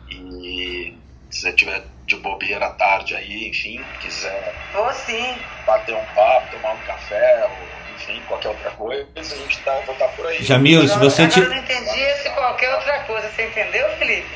E 0.10 0.98
se 1.30 1.42
você 1.42 1.54
tiver 1.54 1.84
de 2.06 2.16
bobeira 2.18 2.66
à 2.66 2.72
tarde 2.72 3.16
aí, 3.16 3.48
enfim, 3.48 3.84
quiser 4.02 4.56
Vou 4.74 4.92
sim. 4.94 5.38
bater 5.66 5.96
um 5.96 6.06
papo, 6.16 6.52
tomar 6.52 6.74
um 6.74 6.78
café, 6.80 7.46
ou 7.46 7.96
enfim, 7.96 8.22
qualquer 8.28 8.50
outra 8.50 8.72
coisa, 8.72 9.08
a 9.16 9.24
gente 9.24 9.60
tá, 9.60 9.74
vou 9.86 9.94
estar 9.94 10.08
por 10.10 10.26
aí. 10.26 10.44
Jamil, 10.44 10.88
se 10.88 10.98
você 10.98 11.24
Agora 11.24 11.34
te... 11.34 11.40
eu 11.40 11.50
não 11.50 11.58
entendi 11.58 12.00
esse 12.00 12.30
qualquer 12.32 12.74
outra 12.76 13.00
coisa. 13.04 13.30
Você 13.30 13.46
entendeu, 13.46 13.90
Felipe? 13.98 14.28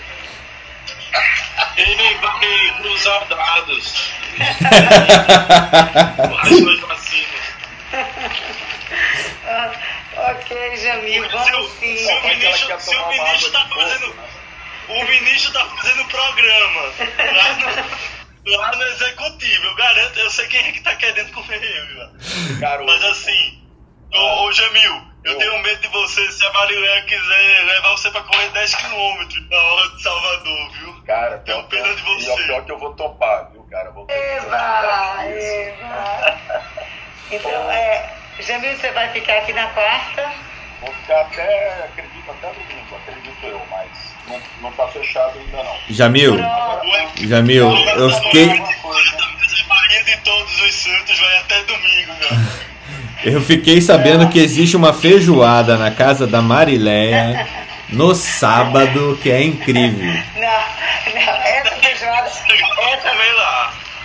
Ele 1.77 2.15
vai 2.15 2.81
cruzar 2.81 3.27
dados. 3.27 4.13
As 6.41 6.49
suas 6.49 6.79
vacinas. 6.81 7.43
Ok, 10.23 10.75
Jamil, 10.77 11.23
Se 11.29 11.35
o, 11.35 11.39
vamos 11.39 11.71
sim. 11.73 11.97
se 11.97 12.11
o 12.13 12.21
ministro, 12.23 12.79
se 12.79 12.95
o 12.95 13.07
ministro 13.09 13.51
tá 13.51 13.67
fazendo. 13.67 14.13
né? 14.13 14.23
O 14.89 15.03
ministro 15.05 15.53
tá 15.53 15.65
fazendo 15.65 16.05
programa 16.05 16.81
lá 16.81 17.53
no, 18.45 18.57
lá 18.57 18.71
no 18.75 18.83
executivo. 18.83 19.65
Eu 19.67 19.75
garanto, 19.75 20.19
eu 20.19 20.29
sei 20.29 20.47
quem 20.47 20.59
é 20.67 20.71
que 20.71 20.81
tá 20.81 20.95
querendo 20.95 21.31
comer 21.33 21.61
ele 21.61 21.93
lá. 21.95 22.09
Cara, 22.59 22.83
o- 22.83 22.85
Mas 22.85 23.03
assim, 23.05 23.61
ô, 24.13 24.43
ô 24.45 24.51
Jamil, 24.51 25.01
eu 25.23 25.35
Ô. 25.35 25.37
tenho 25.37 25.57
medo 25.63 25.81
de 25.81 25.87
você, 25.89 26.31
se 26.31 26.45
a 26.45 26.51
Marilé 26.53 27.01
quiser 27.03 27.63
levar 27.65 27.91
você 27.91 28.11
pra 28.11 28.21
correr 28.23 28.49
10km 28.51 29.49
na 29.49 29.57
hora 29.57 29.89
de 29.89 30.03
Salvador, 30.03 30.71
viu? 30.71 31.03
Cara, 31.05 31.37
Tenho 31.39 31.63
pior, 31.63 31.83
pena 31.83 31.95
de 31.95 32.01
pior- 32.01 32.17
e 32.19 32.23
você. 32.25 32.31
o 32.31 32.45
pior 32.45 32.65
que 32.65 32.71
eu 32.71 32.79
vou 32.79 32.93
topar, 32.95 33.49
viu, 33.51 33.63
cara? 33.71 33.91
Vou 33.91 34.05
Eva. 34.09 35.23
Eva. 35.25 36.39
Então, 37.31 37.71
é, 37.71 38.09
Jamil, 38.39 38.75
você 38.75 38.91
vai 38.91 39.09
ficar 39.09 39.37
aqui 39.37 39.53
na 39.53 39.67
quarta? 39.67 40.31
Vou 40.81 40.93
ficar 40.93 41.21
até, 41.21 41.85
acredito, 41.85 42.29
até 42.29 42.47
domingo, 42.47 42.95
acredito 42.95 43.45
eu, 43.45 43.61
mas 43.69 43.87
não, 44.27 44.41
não 44.61 44.71
tá 44.73 44.87
fechado 44.87 45.37
ainda 45.39 45.63
não. 45.63 45.77
Jamil, 45.89 46.35
Pronto. 46.35 47.27
Jamil, 47.27 47.71
eu 47.71 48.09
fiquei... 48.09 48.47
Maria 48.47 50.03
de 50.03 50.17
Todos 50.17 50.61
os 50.61 50.73
Santos 50.73 51.19
vai 51.19 51.37
até 51.37 51.63
domingo, 51.63 52.13
meu. 52.19 52.63
Eu 53.23 53.39
fiquei 53.41 53.79
sabendo 53.79 54.27
que 54.27 54.37
existe 54.37 54.75
uma 54.75 54.91
feijoada 54.91 55.77
na 55.77 55.89
casa 55.91 56.27
da 56.27 56.41
Marileia 56.41 57.47
no 57.87 58.13
sábado 58.13 59.17
que 59.23 59.31
é 59.31 59.41
incrível. 59.41 60.13
Não, 60.35 60.41
não, 60.41 61.41
essa 61.41 61.75
feijoada, 61.77 62.27
Essa 62.27 63.13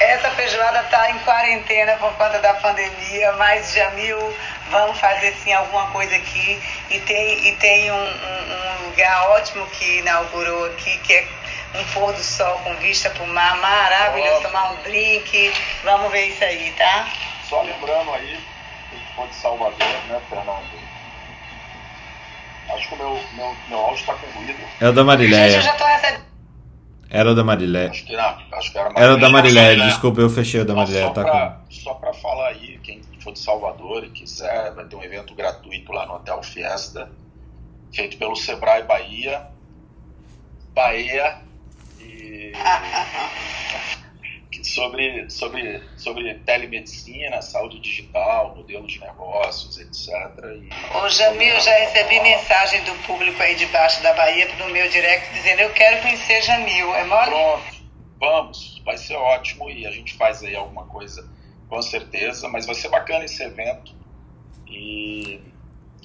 essa, 0.01 0.30
feijoada 0.30 0.82
tá 0.84 1.11
em 1.11 1.18
quarentena 1.20 1.96
por 1.96 2.12
conta 2.14 2.38
da 2.40 2.55
pandemia, 2.55 3.32
mas 3.32 3.72
Jamil, 3.74 4.36
vamos 4.70 4.99
fazer 4.99 5.32
sim 5.42 5.53
alguma 5.53 5.86
coisa 5.88 6.14
aqui. 6.16 6.61
E 6.90 7.01
tem, 7.01 7.49
e 7.49 7.53
tem 7.57 7.90
um, 7.90 7.94
um- 7.96 8.82
um 8.84 8.86
lugar 8.88 9.28
ótimo 9.30 9.66
que 9.68 9.99
inaugurou 9.99 10.66
aqui, 10.66 10.99
que 10.99 11.14
é 11.14 11.26
um 11.74 11.84
pôr 11.92 12.12
do 12.12 12.22
sol 12.22 12.59
com 12.64 12.74
vista 12.76 13.11
pro 13.11 13.26
mar, 13.26 13.57
maravilhoso, 13.57 14.36
Ótimo. 14.36 14.49
tomar 14.51 14.70
um 14.72 14.76
drink. 14.82 15.53
Vamos 15.84 16.11
ver 16.12 16.26
isso 16.28 16.44
aí, 16.44 16.72
tá? 16.78 17.09
Só 17.49 17.62
lembrando 17.62 18.12
aí, 18.14 18.38
quem 18.90 19.01
for 19.16 19.26
de 19.28 19.34
Salvador, 19.34 19.76
né, 20.09 20.20
Fernando? 20.28 20.88
Acho 22.74 22.88
que 22.88 22.94
o 22.94 22.99
meu, 22.99 23.24
meu, 23.32 23.57
meu 23.68 23.78
áudio 23.78 24.05
tá 24.07 24.14
com 24.14 24.26
ruído. 24.38 24.61
É 24.80 24.88
o 24.88 24.92
da 24.92 25.01
Gente, 25.01 25.01
eu 25.01 25.05
Marileia. 25.05 25.61
já 25.62 25.72
tô 25.72 25.84
recebendo. 25.86 26.28
Era 27.11 27.31
o 27.31 27.35
da 27.35 27.43
Marileia. 27.43 27.91
Acho 27.91 28.05
que 28.05 28.15
não, 28.17 28.39
acho 28.53 28.73
que 28.73 28.79
era 28.79 28.93
Era 28.95 29.15
o 29.15 29.21
da 29.21 29.29
Marileia. 29.31 29.87
desculpa, 29.87 30.21
eu 30.21 30.29
fechei 30.29 30.61
o 30.61 30.65
da 30.65 30.75
Marileia, 30.75 31.07
só, 31.07 31.13
tá 31.13 31.23
pra, 31.23 31.51
com... 31.51 31.71
só 31.71 31.95
pra 31.95 32.13
falar 32.13 32.49
aí, 32.49 32.79
quem 32.83 33.01
for 33.21 33.33
de 33.33 33.39
Salvador 33.39 34.05
e 34.05 34.11
quiser, 34.11 34.75
vai 34.75 34.85
ter 34.85 34.97
um 34.97 35.03
evento 35.03 35.35
gratuito 35.35 35.91
lá 35.93 36.07
no 36.07 36.15
Hotel 36.15 36.43
Fiesta, 36.43 37.11
feito 37.93 38.19
pelo 38.19 38.37
Sebrae 38.37 38.83
Bahia, 38.83 39.47
Bahia, 40.75 41.39
e 42.01 42.53
sobre, 44.79 45.29
sobre, 45.29 45.83
sobre 45.97 46.35
telemedicina, 46.35 47.43
saúde 47.43 47.81
digital, 47.81 48.55
modelo 48.55 48.87
de 48.87 49.01
negócios, 49.01 49.76
etc. 49.76 50.09
E, 50.45 50.97
Ô 50.97 51.09
Jamil, 51.09 51.61
já 51.61 51.72
recebi 51.79 52.20
mensagem 52.20 52.85
do 52.85 52.95
público 53.05 53.43
aí 53.43 53.57
de 53.57 53.66
baixo 53.66 54.01
da 54.05 54.14
Bahia 54.14 54.47
no 54.55 54.70
meu 54.70 54.89
direct 54.89 55.35
dizendo 55.35 55.62
eu 55.62 55.72
quero 55.72 56.01
conhecer 56.01 56.43
Jamil. 56.43 56.95
É 56.95 57.05
mole? 57.05 57.31
Pronto, 57.31 57.64
vamos, 58.20 58.81
vai 58.85 58.97
ser 58.97 59.16
ótimo 59.16 59.68
e 59.68 59.85
a 59.85 59.91
gente 59.91 60.14
faz 60.14 60.45
aí 60.45 60.55
alguma 60.55 60.87
coisa 60.87 61.29
com 61.68 61.83
certeza, 61.83 62.49
mas 62.49 62.64
vai 62.64 62.76
ser 62.76 62.89
bacana 62.89 63.24
esse 63.24 63.43
evento. 63.43 63.93
E, 64.68 65.41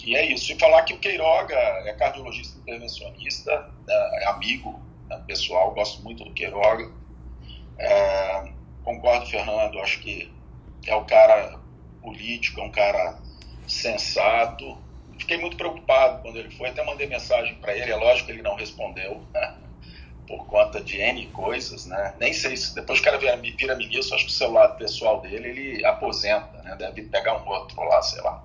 e 0.03 0.15
é 0.15 0.25
isso. 0.33 0.51
E 0.51 0.57
falar 0.57 0.81
que 0.81 0.95
o 0.95 0.99
Queiroga 0.99 1.55
é 1.55 1.93
cardiologista 1.93 2.57
intervencionista, 2.57 3.69
é 3.87 4.25
amigo 4.29 4.81
né, 5.07 5.23
pessoal, 5.27 5.71
gosto 5.75 6.01
muito 6.01 6.23
do 6.23 6.33
Queiroga. 6.33 6.91
É, 7.77 8.52
concordo, 8.83 9.25
Fernando, 9.27 9.79
acho 9.79 9.99
que 9.99 10.31
é 10.85 10.95
um 10.95 11.05
cara 11.05 11.59
político, 12.01 12.59
é 12.59 12.63
um 12.63 12.71
cara 12.71 13.17
sensato. 13.67 14.77
Fiquei 15.17 15.37
muito 15.37 15.55
preocupado 15.55 16.21
quando 16.21 16.37
ele 16.37 16.49
foi, 16.51 16.69
até 16.69 16.83
mandei 16.83 17.07
mensagem 17.07 17.55
para 17.55 17.75
ele, 17.75 17.91
é 17.91 17.95
lógico 17.95 18.27
que 18.27 18.31
ele 18.33 18.41
não 18.41 18.55
respondeu. 18.55 19.21
Né? 19.33 19.57
por 20.27 20.45
conta 20.45 20.81
de 20.81 20.97
N 20.97 21.27
coisas, 21.27 21.85
né? 21.85 22.13
Nem 22.19 22.33
sei 22.33 22.55
se 22.55 22.73
depois 22.73 22.99
que 22.99 23.07
o 23.07 23.11
cara 23.11 23.17
vira, 23.17 23.75
ministro, 23.75 24.15
acho 24.15 24.25
que 24.25 24.31
o 24.31 24.33
celular 24.33 24.69
pessoal 24.69 25.21
dele 25.21 25.49
ele 25.49 25.85
aposenta, 25.85 26.61
né? 26.63 26.75
Deve 26.77 27.03
pegar 27.03 27.37
um 27.37 27.47
outro 27.47 27.81
lá, 27.83 28.01
sei 28.01 28.21
lá. 28.21 28.43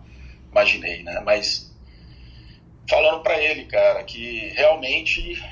Imaginei, 0.50 1.02
né? 1.02 1.20
Mas 1.20 1.74
falando 2.88 3.22
para 3.22 3.40
ele, 3.40 3.66
cara, 3.66 4.02
que 4.04 4.48
realmente 4.56 5.42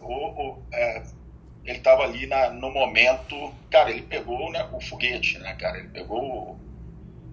o, 0.00 0.14
o, 0.14 0.62
é, 0.72 1.02
ele 1.68 1.78
estava 1.78 2.04
ali 2.04 2.26
na, 2.26 2.48
no 2.48 2.70
momento, 2.70 3.54
cara, 3.70 3.90
ele 3.90 4.00
pegou 4.00 4.50
né, 4.50 4.66
o 4.72 4.80
foguete, 4.80 5.38
né, 5.38 5.54
cara? 5.60 5.76
Ele 5.78 5.88
pegou 5.88 6.18
o, 6.24 6.60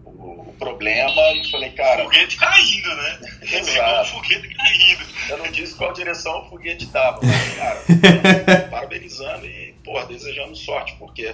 o, 0.03 0.49
o 0.49 0.55
problema 0.59 1.31
e 1.31 1.49
falei, 1.49 1.71
cara, 1.71 2.03
Foguete 2.03 2.35
caindo, 2.35 2.95
né? 2.97 3.19
Pegou 3.39 3.59
o 3.59 3.69
Exato. 3.69 4.09
foguete 4.09 4.53
caindo. 4.53 5.05
Eu 5.29 5.37
não 5.37 5.49
disse 5.51 5.75
qual 5.75 5.93
direção 5.93 6.41
o 6.41 6.49
foguete 6.49 6.83
estava, 6.83 7.21
mas, 7.23 7.55
cara, 7.55 7.81
parabenizando 8.69 9.45
e, 9.45 9.73
porra, 9.85 10.05
desejando 10.07 10.53
sorte, 10.53 10.93
porque 10.99 11.33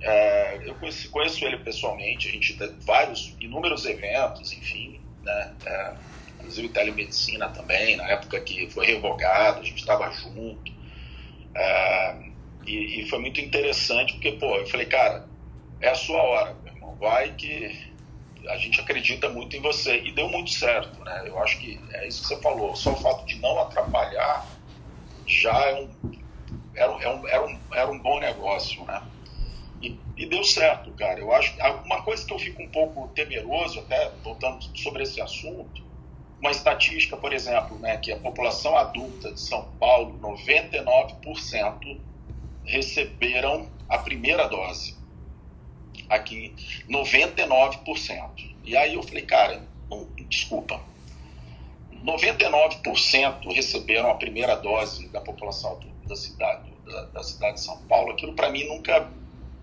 é, 0.00 0.60
eu 0.68 0.76
conheci, 0.76 1.08
conheço 1.08 1.44
ele 1.44 1.58
pessoalmente, 1.58 2.28
a 2.28 2.30
gente 2.30 2.56
tem 2.56 2.76
vários, 2.78 3.34
inúmeros 3.40 3.84
eventos, 3.84 4.52
enfim, 4.52 5.00
né, 5.24 5.52
é, 5.66 5.94
inclusive 6.38 6.68
telemedicina 6.68 7.48
também, 7.48 7.96
na 7.96 8.06
época 8.06 8.38
que 8.38 8.70
foi 8.70 8.86
revogado, 8.86 9.58
a 9.58 9.64
gente 9.64 9.80
estava 9.80 10.08
junto, 10.12 10.77
é, 11.58 12.20
e, 12.66 13.02
e 13.02 13.08
foi 13.08 13.18
muito 13.20 13.40
interessante, 13.40 14.14
porque, 14.14 14.32
pô, 14.32 14.56
eu 14.56 14.66
falei, 14.66 14.86
cara, 14.86 15.28
é 15.80 15.88
a 15.90 15.94
sua 15.94 16.22
hora, 16.22 16.54
meu 16.64 16.72
irmão, 16.74 16.98
vai 16.98 17.34
que 17.36 17.70
a 18.50 18.56
gente 18.58 18.80
acredita 18.80 19.28
muito 19.30 19.56
em 19.56 19.62
você 19.62 19.98
e 20.02 20.14
deu 20.14 20.28
muito 20.28 20.50
certo, 20.50 21.02
né? 21.04 21.24
Eu 21.28 21.38
acho 21.40 21.58
que 21.60 21.86
é 21.92 22.08
isso 22.08 22.22
que 22.22 22.28
você 22.28 22.40
falou. 22.42 22.76
Só 22.76 22.94
o 22.94 22.96
fato 22.96 23.26
de 23.26 23.40
não 23.40 23.58
atrapalhar 23.60 24.58
já 25.26 25.54
é 25.70 25.74
um, 25.74 25.96
era, 26.76 26.92
um- 26.92 27.00
era, 27.00 27.12
um, 27.16 27.28
era, 27.28 27.46
um, 27.46 27.66
era 27.74 27.90
um 27.92 28.02
bom 28.02 28.20
negócio, 28.20 28.84
né? 28.86 29.02
E, 29.82 30.04
e 30.16 30.28
deu 30.28 30.44
certo, 30.44 30.94
cara. 30.94 31.20
Eu 31.20 31.32
acho 31.32 31.54
uma 31.86 32.02
coisa 32.02 32.26
que 32.26 32.34
eu 32.34 32.38
fico 32.38 32.62
um 32.62 32.70
pouco 32.70 33.08
temeroso, 33.14 33.80
até 33.80 34.18
voltando 34.24 34.60
sobre 34.76 35.04
esse 35.04 35.20
assunto, 35.20 35.87
uma 36.40 36.50
estatística, 36.50 37.16
por 37.16 37.32
exemplo, 37.32 37.78
né, 37.78 37.96
que 37.96 38.12
a 38.12 38.18
população 38.18 38.76
adulta 38.76 39.32
de 39.32 39.40
São 39.40 39.64
Paulo, 39.78 40.18
99% 40.20 42.00
receberam 42.64 43.68
a 43.88 43.98
primeira 43.98 44.46
dose 44.46 44.98
aqui 46.08 46.54
99%. 46.88 48.56
E 48.64 48.76
aí 48.76 48.94
eu 48.94 49.02
falei, 49.02 49.24
cara, 49.24 49.62
não, 49.90 50.06
desculpa. 50.28 50.80
99% 52.04 53.52
receberam 53.52 54.10
a 54.10 54.14
primeira 54.14 54.54
dose 54.56 55.08
da 55.08 55.20
população 55.20 55.72
adulta 55.72 56.08
da 56.08 56.16
cidade, 56.16 56.70
da, 56.86 57.02
da 57.06 57.22
cidade 57.22 57.54
de 57.54 57.60
São 57.60 57.76
Paulo. 57.82 58.12
Aquilo 58.12 58.34
para 58.34 58.50
mim 58.50 58.64
nunca. 58.64 59.10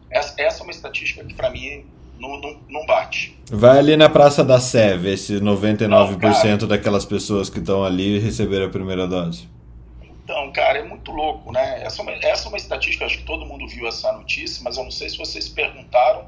Essa, 0.10 0.36
essa 0.38 0.62
é 0.62 0.64
uma 0.64 0.72
estatística 0.72 1.24
que 1.24 1.34
para 1.34 1.50
mim 1.50 1.86
não, 2.20 2.40
não, 2.40 2.58
não 2.70 2.86
bate. 2.86 3.38
Vai 3.52 3.80
ali 3.80 3.96
na 3.96 4.10
Praça 4.10 4.44
da 4.44 4.60
Sé, 4.60 4.98
ver 4.98 5.18
se 5.18 5.40
99% 5.40 6.62
Não, 6.62 6.68
daquelas 6.68 7.06
pessoas 7.06 7.50
que 7.50 7.60
estão 7.60 7.84
ali 7.84 8.20
receberam 8.20 8.66
a 8.66 8.70
primeira 8.70 9.08
dose. 9.08 9.48
Então, 10.24 10.52
cara, 10.52 10.80
é 10.80 10.84
muito 10.84 11.12
louco, 11.12 11.52
né? 11.52 11.84
Essa 11.84 12.02
é 12.02 12.04
uma, 12.04 12.12
essa 12.14 12.46
é 12.46 12.50
uma 12.50 12.58
estatística, 12.58 13.06
acho 13.06 13.20
que 13.20 13.26
todo 13.26 13.46
mundo 13.46 13.68
viu 13.68 13.88
essa 13.88 14.12
notícia, 14.12 14.64
mas 14.64 14.78
eu 14.78 14.84
não 14.84 14.92
sei 14.92 15.10
se 15.10 15.18
vocês 15.18 15.48
perguntaram 15.48 16.26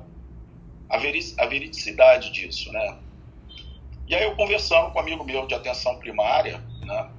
a, 0.89 0.95
a 0.97 1.47
veridicidade 1.47 2.31
disso, 2.31 2.71
né? 2.71 2.97
E 4.07 4.15
aí 4.15 4.23
eu 4.23 4.35
conversando 4.35 4.91
com 4.91 4.99
um 4.99 5.01
amigo 5.01 5.23
meu 5.23 5.47
de 5.47 5.55
atenção 5.55 5.97
primária, 5.97 6.63
né, 6.81 7.09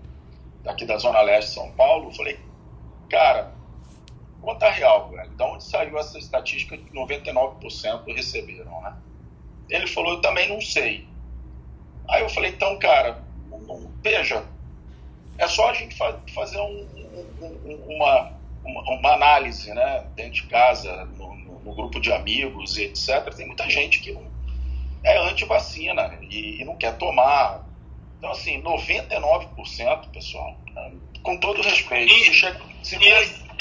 daqui 0.63 0.87
da 0.87 0.97
Zona 0.97 1.21
Leste 1.21 1.49
de 1.49 1.55
São 1.55 1.71
Paulo, 1.73 2.11
falei, 2.15 2.39
cara, 3.11 3.53
conta 4.49 4.71
real, 4.71 5.11
velho, 5.11 5.29
de 5.29 5.43
onde 5.43 5.63
saiu 5.63 5.99
essa 5.99 6.19
estatística 6.19 6.75
que 6.75 6.91
99% 6.91 8.15
receberam, 8.15 8.81
né? 8.81 8.97
Ele 9.69 9.87
falou, 9.87 10.15
eu 10.15 10.21
também 10.23 10.49
não 10.49 10.59
sei. 10.59 11.07
Aí 12.09 12.23
eu 12.23 12.31
falei, 12.31 12.53
então, 12.53 12.79
cara, 12.79 13.23
veja, 14.03 14.43
é 15.37 15.47
só 15.47 15.69
a 15.69 15.75
gente 15.75 15.95
fazer 16.33 16.59
um, 16.59 16.89
um, 17.43 17.95
uma, 17.95 18.33
uma, 18.65 19.13
análise, 19.13 19.71
né, 19.75 20.07
dentro 20.17 20.33
de 20.33 20.45
casa, 20.45 21.05
no, 21.05 21.37
no, 21.37 21.61
no 21.61 21.75
grupo 21.75 22.01
de 22.01 22.11
amigos 22.11 22.79
e 22.79 22.85
etc. 22.85 23.31
Tem 23.37 23.47
muita 23.47 23.69
gente 23.69 24.01
que 24.01 24.13
não 24.13 24.27
é 25.05 25.19
anti-vacina 25.29 26.19
e, 26.23 26.63
e, 26.63 26.65
não 26.65 26.75
quer 26.75 26.97
tomar. 26.97 27.67
Então, 28.17 28.31
assim, 28.31 28.63
99%, 28.63 30.09
pessoal, 30.11 30.57
com 31.23 31.37
todo 31.39 31.63
respeito. 31.63 32.13
E, 32.13 32.33
chega, 32.33 32.61
se 32.83 32.97
e, 32.97 33.09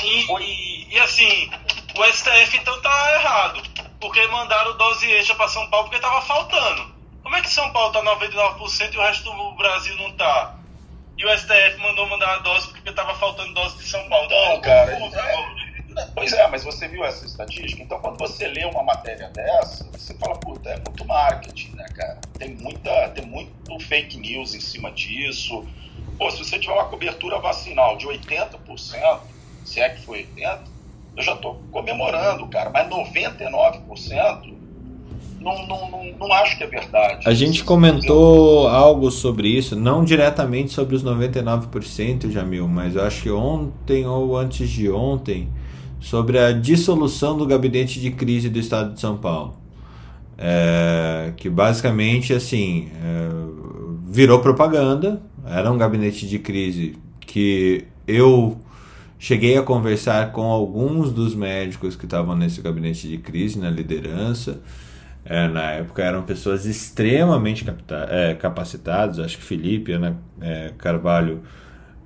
e, 0.03 0.93
e, 0.93 0.99
assim, 0.99 1.49
o 1.97 2.03
STF 2.05 2.57
então 2.57 2.81
tá 2.81 3.13
errado, 3.15 3.61
porque 3.99 4.25
mandaram 4.27 4.77
dose 4.77 5.09
extra 5.11 5.35
para 5.35 5.47
São 5.47 5.67
Paulo 5.69 5.89
porque 5.89 6.01
tava 6.01 6.21
faltando. 6.21 6.95
Como 7.23 7.35
é 7.35 7.41
que 7.41 7.49
São 7.49 7.71
Paulo 7.71 7.91
tá 7.91 8.01
99% 8.01 8.93
e 8.93 8.97
o 8.97 9.01
resto 9.01 9.23
do 9.23 9.51
Brasil 9.53 9.95
não 9.97 10.11
tá? 10.13 10.55
E 11.17 11.25
o 11.25 11.37
STF 11.37 11.77
mandou 11.79 12.07
mandar 12.07 12.35
a 12.35 12.39
dose 12.39 12.67
porque 12.67 12.91
tava 12.91 13.15
faltando 13.15 13.53
dose 13.53 13.77
de 13.77 13.83
São 13.85 14.07
Paulo. 14.07 14.29
Não, 14.29 14.61
cara. 14.61 14.91
É, 14.93 15.67
Pois 16.13 16.31
é, 16.33 16.47
mas 16.47 16.63
você 16.63 16.87
viu 16.87 17.03
essa 17.03 17.25
estatística? 17.25 17.81
Então, 17.81 17.99
quando 17.99 18.17
você 18.17 18.47
lê 18.47 18.65
uma 18.65 18.83
matéria 18.83 19.29
dessa, 19.29 19.83
você 19.91 20.13
fala, 20.15 20.35
puta, 20.39 20.69
é 20.69 20.75
muito 20.75 21.05
marketing, 21.05 21.71
né, 21.75 21.85
cara? 21.95 22.19
Tem, 22.37 22.53
muita, 22.53 23.09
tem 23.09 23.25
muito 23.25 23.79
fake 23.79 24.17
news 24.17 24.53
em 24.53 24.59
cima 24.59 24.91
disso. 24.91 25.67
Pô, 26.17 26.29
se 26.31 26.39
você 26.39 26.57
tiver 26.57 26.73
uma 26.73 26.85
cobertura 26.85 27.39
vacinal 27.39 27.97
de 27.97 28.07
80%, 28.07 29.19
se 29.65 29.79
é 29.79 29.89
que 29.89 30.01
foi 30.01 30.27
80%, 30.37 30.59
eu 31.15 31.23
já 31.23 31.33
estou 31.33 31.61
comemorando, 31.71 32.47
cara. 32.47 32.69
Mas 32.69 32.87
99%, 32.87 34.53
não, 35.39 35.67
não, 35.67 35.91
não, 35.91 36.05
não 36.19 36.33
acho 36.33 36.57
que 36.57 36.63
é 36.63 36.67
verdade. 36.67 37.27
A 37.27 37.33
gente 37.33 37.63
comentou 37.63 38.67
algo 38.67 39.09
sobre 39.09 39.47
isso, 39.47 39.75
não 39.75 40.03
diretamente 40.03 40.71
sobre 40.71 40.95
os 40.95 41.03
99%, 41.03 42.29
Jamil, 42.29 42.67
mas 42.67 42.95
eu 42.95 43.03
acho 43.03 43.23
que 43.23 43.31
ontem 43.31 44.05
ou 44.05 44.37
antes 44.37 44.69
de 44.69 44.89
ontem 44.89 45.49
sobre 45.99 46.39
a 46.39 46.51
dissolução 46.51 47.37
do 47.37 47.45
gabinete 47.45 47.99
de 47.99 48.11
crise 48.11 48.49
do 48.49 48.59
Estado 48.59 48.93
de 48.93 48.99
São 48.99 49.17
Paulo. 49.17 49.55
É, 50.39 51.33
que 51.35 51.49
basicamente 51.49 52.31
assim 52.31 52.91
é, 53.03 53.29
virou 54.07 54.39
propaganda. 54.39 55.21
Era 55.49 55.71
um 55.71 55.77
gabinete 55.77 56.27
de 56.27 56.39
crise 56.39 56.97
que 57.19 57.85
eu 58.07 58.59
cheguei 59.19 59.57
a 59.57 59.63
conversar 59.63 60.31
com 60.31 60.43
alguns 60.43 61.11
dos 61.11 61.33
médicos 61.35 61.95
que 61.95 62.05
estavam 62.05 62.35
nesse 62.35 62.61
gabinete 62.61 63.07
de 63.07 63.17
crise, 63.17 63.59
na 63.59 63.69
liderança. 63.69 64.61
É, 65.25 65.47
na 65.47 65.71
época 65.71 66.01
eram 66.03 66.23
pessoas 66.23 66.65
extremamente 66.65 67.65
é, 68.09 68.33
capacitadas, 68.35 69.19
acho 69.19 69.37
que 69.37 69.43
Felipe, 69.43 69.91
Ana 69.91 70.17
é, 70.39 70.71
Carvalho 70.77 71.43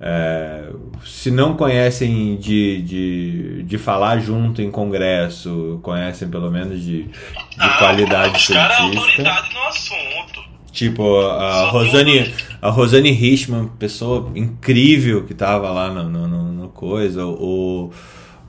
é, 0.03 0.63
se 1.05 1.29
não 1.29 1.55
conhecem 1.55 2.35
de, 2.37 2.81
de, 2.81 3.63
de 3.63 3.77
falar 3.77 4.17
junto 4.17 4.59
em 4.59 4.71
congresso, 4.71 5.79
conhecem 5.83 6.27
pelo 6.27 6.49
menos 6.49 6.81
de, 6.81 7.03
de 7.03 7.13
ah, 7.59 7.77
qualidade 7.77 8.35
os 8.35 8.45
científica. 8.47 8.55
Cara 8.55 8.73
é 8.73 8.97
autoridade 8.97 9.53
no 9.53 9.61
assunto. 9.61 9.90
Tipo, 10.71 11.19
a 11.19 11.69
Rosane, 11.69 12.33
a 12.61 12.69
Rosane 12.69 13.11
Richman, 13.11 13.67
pessoa 13.77 14.31
incrível 14.35 15.25
que 15.25 15.33
tava 15.33 15.69
lá 15.69 15.89
no, 15.89 16.09
no, 16.09 16.27
no, 16.27 16.69
coisa, 16.69 17.25
o, 17.25 17.91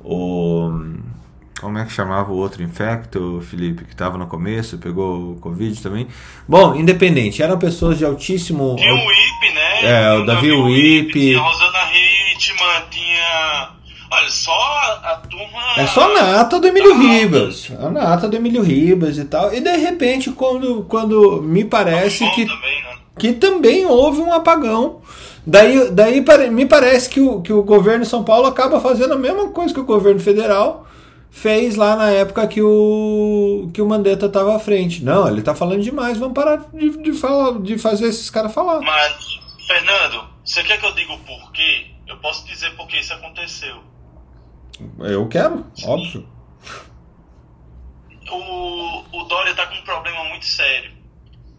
o 0.04 0.70
como 1.60 1.78
é 1.78 1.84
que 1.84 1.92
chamava 1.92 2.32
o 2.32 2.36
outro 2.36 2.62
infecto, 2.62 3.40
Felipe, 3.48 3.84
que 3.84 3.92
estava 3.92 4.18
no 4.18 4.26
começo, 4.26 4.78
pegou 4.78 5.32
o 5.32 5.36
Covid 5.36 5.80
também? 5.80 6.08
Bom, 6.48 6.74
independente, 6.74 7.42
eram 7.42 7.58
pessoas 7.58 7.98
de 7.98 8.04
altíssimo. 8.04 8.74
Tinha 8.76 8.94
o 8.94 8.98
IP, 8.98 9.54
né? 9.54 9.84
É, 9.84 10.12
o 10.12 10.24
Davi 10.24 10.50
Wip. 10.50 11.12
Tinha 11.12 11.38
a 11.38 11.42
Rosana 11.42 11.78
Hitman, 11.92 12.82
tinha. 12.90 13.70
Olha, 14.12 14.30
só 14.30 14.52
a 14.52 15.22
turma. 15.26 15.74
É 15.78 15.86
só 15.86 16.04
a 16.04 16.12
nata 16.12 16.60
do 16.60 16.66
Emílio 16.66 16.94
Ribas. 16.98 17.72
A 17.80 17.88
nata 17.88 18.28
do 18.28 18.36
Emílio 18.36 18.62
Ribas 18.62 19.16
e 19.16 19.24
tal. 19.24 19.54
E 19.54 19.58
de 19.58 19.74
repente, 19.74 20.30
quando, 20.32 20.84
quando 20.84 21.40
me 21.40 21.64
parece 21.64 22.28
que. 22.32 22.44
Também, 22.44 22.82
né? 22.82 22.96
Que 23.18 23.32
também 23.32 23.86
houve 23.86 24.20
um 24.20 24.30
apagão. 24.30 25.00
Daí, 25.46 25.90
daí 25.90 26.22
me 26.50 26.66
parece 26.66 27.08
que 27.08 27.20
o, 27.22 27.40
que 27.40 27.54
o 27.54 27.62
governo 27.62 28.04
de 28.04 28.10
São 28.10 28.22
Paulo 28.22 28.46
acaba 28.46 28.80
fazendo 28.80 29.14
a 29.14 29.18
mesma 29.18 29.48
coisa 29.48 29.72
que 29.72 29.80
o 29.80 29.84
governo 29.84 30.20
federal 30.20 30.86
fez 31.30 31.74
lá 31.74 31.96
na 31.96 32.10
época 32.10 32.46
que 32.46 32.60
o 32.60 33.70
que 33.72 33.80
o 33.80 33.88
Mandetta 33.88 34.26
estava 34.26 34.54
à 34.54 34.58
frente. 34.58 35.02
Não, 35.02 35.26
ele 35.26 35.40
está 35.40 35.54
falando 35.54 35.82
demais, 35.82 36.18
vamos 36.18 36.34
parar 36.34 36.66
de, 36.74 36.90
de, 36.98 37.12
falar, 37.14 37.62
de 37.62 37.78
fazer 37.78 38.08
esses 38.08 38.28
caras 38.28 38.52
falar. 38.52 38.80
Mas, 38.80 39.40
Fernando, 39.66 40.28
você 40.44 40.62
quer 40.62 40.78
que 40.78 40.84
eu 40.84 40.92
diga 40.92 41.14
o 41.14 41.18
porquê? 41.20 41.86
Eu 42.06 42.18
posso 42.18 42.46
dizer 42.46 42.76
por 42.76 42.86
que 42.86 42.98
isso 42.98 43.14
aconteceu. 43.14 43.91
Eu 45.00 45.28
quero, 45.28 45.66
Sim. 45.74 45.88
óbvio. 45.88 46.28
O, 48.30 49.18
o 49.18 49.24
Dória 49.24 49.50
está 49.50 49.66
com 49.66 49.74
um 49.74 49.82
problema 49.82 50.24
muito 50.24 50.46
sério, 50.46 50.92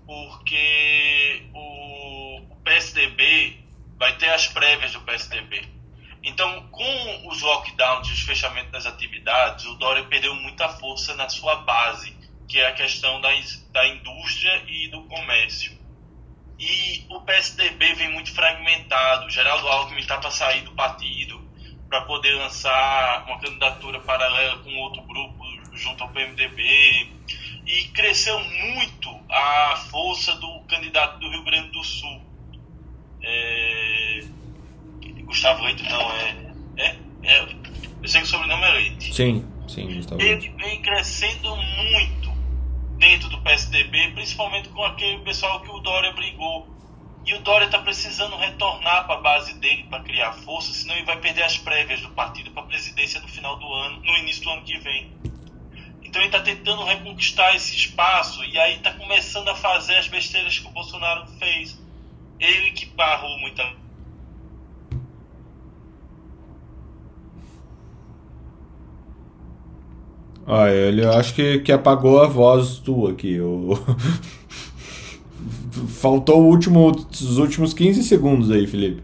porque 0.06 1.44
o, 1.54 2.38
o 2.52 2.56
PSDB 2.64 3.60
vai 3.98 4.18
ter 4.18 4.30
as 4.30 4.48
prévias 4.48 4.92
do 4.92 5.02
PSDB. 5.02 5.74
Então, 6.24 6.68
com 6.72 7.28
os 7.28 7.42
lockdowns 7.42 8.08
e 8.08 8.14
os 8.14 8.22
fechamentos 8.22 8.72
das 8.72 8.86
atividades, 8.86 9.66
o 9.66 9.76
Dória 9.76 10.06
perdeu 10.06 10.34
muita 10.36 10.70
força 10.70 11.14
na 11.16 11.28
sua 11.28 11.58
base, 11.58 12.16
que 12.48 12.60
é 12.60 12.68
a 12.68 12.74
questão 12.74 13.20
da, 13.20 13.30
da 13.72 13.88
indústria 13.88 14.64
e 14.68 14.88
do 14.88 15.04
comércio. 15.04 15.78
E 16.58 17.06
o 17.10 17.20
PSDB 17.22 17.94
vem 17.96 18.10
muito 18.12 18.34
fragmentado. 18.34 19.30
Geraldo 19.30 19.68
Alckmin 19.68 20.00
está 20.00 20.18
para 20.18 20.32
sair 20.32 20.62
do 20.62 20.72
partido, 20.72 21.43
para 21.94 22.02
poder 22.02 22.34
lançar 22.34 23.24
uma 23.28 23.38
candidatura 23.38 24.00
paralela 24.00 24.58
com 24.64 24.76
outro 24.78 25.04
grupo 25.04 25.46
junto 25.74 26.02
ao 26.04 26.10
PMDB. 26.10 27.08
E 27.68 27.84
cresceu 27.94 28.40
muito 28.40 29.10
a 29.30 29.76
força 29.92 30.34
do 30.38 30.60
candidato 30.62 31.20
do 31.20 31.30
Rio 31.30 31.44
Grande 31.44 31.70
do 31.70 31.84
Sul. 31.84 32.20
É 33.22 34.24
Gustavo 35.24 35.64
Leite 35.64 35.84
não, 35.84 36.12
é, 36.14 36.54
é, 36.78 36.96
é. 37.24 37.42
Eu 38.02 38.08
sei 38.08 38.22
que 38.22 38.28
o 38.28 38.30
sobrenome 38.30 38.64
é 38.64 38.72
Leite. 38.72 39.14
Sim, 39.14 39.48
sim, 39.68 39.96
Gustavo 39.96 40.20
Leite. 40.20 40.48
Ele 40.48 40.58
vem 40.58 40.82
crescendo 40.82 41.56
muito 41.56 42.34
dentro 42.98 43.30
do 43.30 43.40
PSDB, 43.42 44.12
principalmente 44.16 44.70
com 44.70 44.84
aquele 44.84 45.20
pessoal 45.20 45.62
que 45.62 45.70
o 45.70 45.80
Dória 45.80 46.12
brigou. 46.14 46.68
E 47.26 47.34
o 47.34 47.40
Dória 47.42 47.66
está 47.66 47.80
precisando 47.80 48.36
retornar 48.36 49.06
para 49.06 49.16
a 49.16 49.22
base 49.22 49.54
dele 49.56 49.86
para 49.90 50.04
criar 50.04 50.34
força, 50.34 50.74
senão 50.74 50.96
ele 50.96 51.06
vai 51.06 51.18
perder 51.20 51.44
as 51.44 51.58
prévias 51.58 52.02
do 52.02 52.10
partido 52.10 52.52
para 52.52 52.64
a 52.64 52.66
presidência 52.66 53.22
no 53.22 53.28
final 53.28 53.58
do 53.58 53.66
ano, 53.66 54.02
no 54.02 54.18
início 54.18 54.44
do 54.44 54.50
ano 54.50 54.64
que 54.64 54.78
vem. 54.80 55.12
Então 56.04 56.22
ele 56.22 56.28
está 56.28 56.42
tentando 56.42 56.84
reconquistar 56.84 57.56
esse 57.56 57.76
espaço 57.76 58.44
e 58.44 58.60
aí 58.60 58.76
está 58.76 58.92
começando 58.92 59.48
a 59.48 59.56
fazer 59.56 59.96
as 59.96 60.08
besteiras 60.08 60.60
que 60.60 60.68
o 60.68 60.72
Bolsonaro 60.72 61.26
fez. 61.40 61.82
Ele 62.40 62.72
que 62.72 62.86
barrou 62.88 63.40
muita 63.40 63.64
Ah, 70.46 70.70
ele 70.70 71.06
acho 71.06 71.34
que, 71.34 71.60
que 71.60 71.72
apagou 71.72 72.22
a 72.22 72.28
voz 72.28 72.78
tua 72.78 73.12
aqui. 73.12 73.34
Eu... 73.34 73.80
Faltou 75.74 76.42
o 76.42 76.46
último, 76.46 76.92
os 76.92 77.38
últimos 77.38 77.74
15 77.74 78.04
segundos 78.04 78.52
aí, 78.52 78.68
Felipe. 78.68 79.04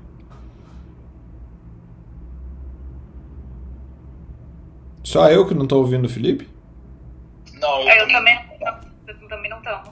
Só 5.04 5.28
eu 5.32 5.48
que 5.48 5.56
não 5.56 5.66
tô 5.66 5.78
ouvindo 5.78 6.06
o 6.06 6.10
Felipe? 6.10 6.48
Não, 7.56 7.82
eu, 7.82 7.90
é, 7.90 8.02
eu 8.04 8.08
também, 8.08 8.40
eu 9.08 9.28
também 9.28 9.50
não 9.50 9.58
estamos. 9.58 9.90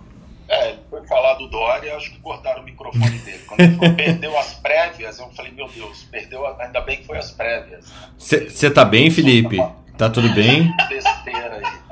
É, 0.47 0.69
ele 0.69 0.80
foi 0.89 1.05
falar 1.07 1.34
do 1.34 1.47
Dória, 1.47 1.95
acho 1.97 2.11
que 2.11 2.19
cortaram 2.19 2.61
o 2.61 2.65
microfone 2.65 3.17
dele. 3.19 3.43
Quando 3.47 3.59
ele 3.61 3.75
falou, 3.75 3.95
perdeu 3.95 4.38
as 4.38 4.53
prévias, 4.53 5.19
eu 5.19 5.30
falei, 5.32 5.51
meu 5.51 5.67
Deus, 5.67 6.03
perdeu, 6.03 6.45
ainda 6.61 6.82
bem 6.82 6.97
que 6.97 7.05
foi 7.05 7.17
as 7.17 7.32
prévias. 7.32 7.91
Você 8.17 8.69
tá 8.69 8.86
bem, 8.86 9.09
Felipe? 9.09 9.57
Tá 9.97 10.09
tudo 10.09 10.32
bem? 10.36 10.71
Besteira 10.88 11.55
aí. 11.55 11.87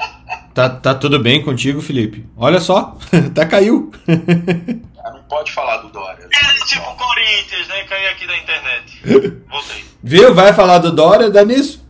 Tá, 0.55 0.69
tá 0.69 0.95
tudo 0.95 1.19
bem 1.19 1.43
contigo, 1.43 1.81
Felipe? 1.81 2.25
Olha 2.37 2.61
só, 2.61 2.97
até 3.11 3.45
caiu. 3.45 3.91
Ah, 5.03 5.11
não 5.11 5.21
pode 5.23 5.51
falar 5.51 5.75
do 5.79 5.89
Dória. 5.89 6.29
É 6.31 6.65
tipo 6.65 6.89
o 6.89 6.95
Corinthians, 6.95 7.67
né? 7.67 7.83
Caiu 7.83 8.09
aqui 8.09 8.25
da 8.25 8.37
internet. 8.37 9.01
Voltei. 9.49 9.83
Viu? 10.01 10.33
Vai 10.33 10.53
falar 10.53 10.77
do 10.77 10.93
Dória, 10.93 11.29
dá 11.29 11.43
nisso? 11.43 11.85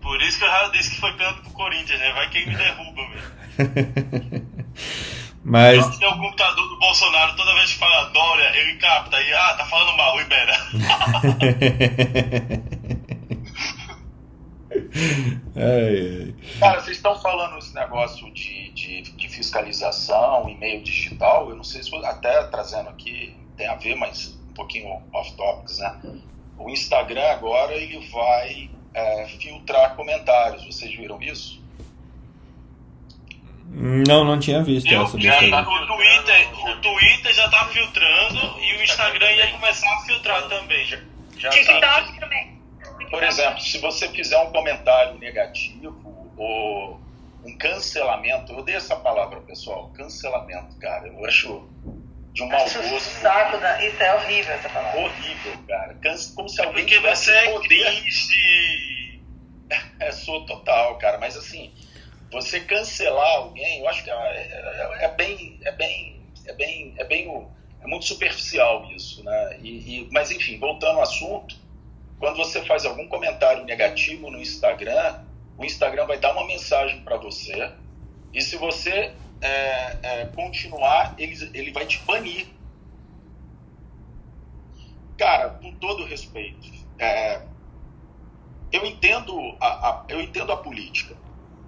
Por 0.00 0.22
isso 0.22 0.38
que 0.38 0.44
eu 0.44 0.48
já 0.48 0.68
disse 0.68 0.90
que 0.90 1.00
foi 1.00 1.12
pênalti 1.14 1.40
pro 1.40 1.50
Corinthians, 1.50 1.98
né? 1.98 2.12
Vai 2.12 2.30
que 2.30 2.38
ele 2.38 2.50
me 2.52 2.56
derruba, 2.56 3.02
velho. 3.08 4.46
Mas. 5.42 5.78
Nossa, 5.78 5.98
tem 5.98 6.08
o 6.08 6.16
computador 6.16 6.68
do 6.68 6.78
Bolsonaro, 6.78 7.34
toda 7.34 7.54
vez 7.54 7.72
que 7.72 7.78
fala 7.80 8.08
Dória, 8.10 8.56
ele 8.56 8.76
capta 8.76 9.20
e, 9.20 9.34
ah, 9.34 9.54
tá 9.54 9.64
falando 9.66 9.96
mal, 9.96 10.16
libera. 10.16 10.56
ai, 15.56 16.26
ai. 16.26 16.34
Cara, 16.60 16.80
vocês 16.80 16.96
estão 16.96 17.18
falando 17.20 17.58
esse 17.58 17.74
negócio 17.74 18.30
de, 18.32 18.70
de, 18.70 19.02
de 19.02 19.28
fiscalização 19.28 20.48
e 20.48 20.56
meio 20.56 20.82
digital, 20.82 21.50
eu 21.50 21.56
não 21.56 21.64
sei 21.64 21.82
se 21.82 21.94
até 22.04 22.44
trazendo 22.44 22.88
aqui 22.88 23.34
tem 23.56 23.66
a 23.66 23.74
ver, 23.74 23.96
mas 23.96 24.38
um 24.50 24.54
pouquinho 24.54 25.02
off-topics, 25.12 25.78
né? 25.78 26.00
O 26.58 26.70
Instagram 26.70 27.26
agora 27.30 27.74
ele 27.74 28.06
vai 28.08 28.70
é, 28.92 29.26
filtrar 29.40 29.96
comentários, 29.96 30.64
vocês 30.64 30.94
viram 30.94 31.20
isso? 31.22 31.62
Não, 33.76 34.24
não 34.24 34.38
tinha 34.38 34.62
visto 34.62 34.88
Eu, 34.92 35.02
essa 35.02 35.18
já 35.20 35.50
tá, 35.50 35.62
o, 35.62 35.86
Twitter, 35.86 36.64
o 36.64 36.80
Twitter 36.80 37.34
já 37.34 37.48
tá 37.48 37.64
filtrando 37.66 38.60
e 38.60 38.76
o 38.76 38.82
Instagram 38.84 39.32
ia 39.32 39.50
começar 39.50 39.92
a 39.92 40.00
filtrar 40.02 40.48
também. 40.48 40.86
Já, 40.86 40.98
já 41.36 41.50
tá. 41.50 41.56
TikTok 41.56 42.20
também. 42.20 42.53
Por 43.14 43.22
exemplo, 43.22 43.60
se 43.60 43.78
você 43.78 44.08
fizer 44.08 44.38
um 44.38 44.50
comentário 44.50 45.18
negativo 45.18 46.32
ou 46.36 47.00
um 47.44 47.56
cancelamento, 47.58 48.52
eu 48.52 48.58
odeio 48.58 48.78
essa 48.78 48.96
palavra, 48.96 49.40
pessoal, 49.42 49.92
cancelamento, 49.92 50.76
cara, 50.78 51.06
eu 51.06 51.24
acho 51.24 51.70
de 52.34 52.42
um 52.42 52.48
mau 52.48 52.58
gosto 52.64 53.00
saco 53.00 53.58
da... 53.58 53.84
Isso 53.86 54.02
é 54.02 54.14
horrível 54.16 54.54
essa 54.54 54.68
palavra. 54.68 55.00
horrível, 55.00 55.64
cara. 55.68 56.00
Como 56.34 56.48
se 56.48 56.60
alguém 56.60 56.84
Porque 56.84 56.98
você 56.98 57.30
é 57.30 57.58
cringe. 57.60 59.14
É, 60.00 60.12
sou 60.12 60.44
total, 60.44 60.98
cara. 60.98 61.18
Mas 61.18 61.36
assim, 61.36 61.72
você 62.30 62.60
cancelar 62.60 63.36
alguém, 63.36 63.80
eu 63.80 63.88
acho 63.88 64.04
que 64.04 64.10
é, 64.10 64.14
é- 64.14 65.04
é 65.04 65.08
bem, 65.08 65.58
é 65.64 65.72
bem, 65.72 66.32
é 66.46 66.52
bem, 66.52 66.94
é 66.98 67.04
bem, 67.04 67.48
é 67.80 67.86
muito 67.86 68.04
superficial 68.04 68.84
isso, 68.92 69.24
né? 69.24 69.58
E, 69.60 70.00
e- 70.02 70.08
mas 70.12 70.30
enfim, 70.30 70.58
voltando 70.58 70.96
ao 70.96 71.02
assunto, 71.02 71.56
quando 72.18 72.36
você 72.36 72.64
faz 72.64 72.84
algum 72.84 73.08
comentário 73.08 73.64
negativo 73.64 74.30
no 74.30 74.40
Instagram, 74.40 75.20
o 75.56 75.64
Instagram 75.64 76.06
vai 76.06 76.18
dar 76.18 76.32
uma 76.32 76.46
mensagem 76.46 77.02
para 77.02 77.16
você 77.16 77.72
e 78.32 78.40
se 78.42 78.56
você 78.56 79.14
é, 79.40 79.98
é, 80.22 80.26
continuar, 80.34 81.14
ele, 81.18 81.34
ele 81.54 81.72
vai 81.72 81.86
te 81.86 81.98
banir. 82.04 82.46
Cara, 85.16 85.50
com 85.50 85.72
todo 85.78 86.04
respeito, 86.04 86.66
é, 86.98 87.42
eu 88.72 88.84
entendo 88.84 89.56
a, 89.60 89.88
a- 89.88 90.04
eu 90.08 90.20
entendo 90.20 90.52
a 90.52 90.56
política 90.56 91.16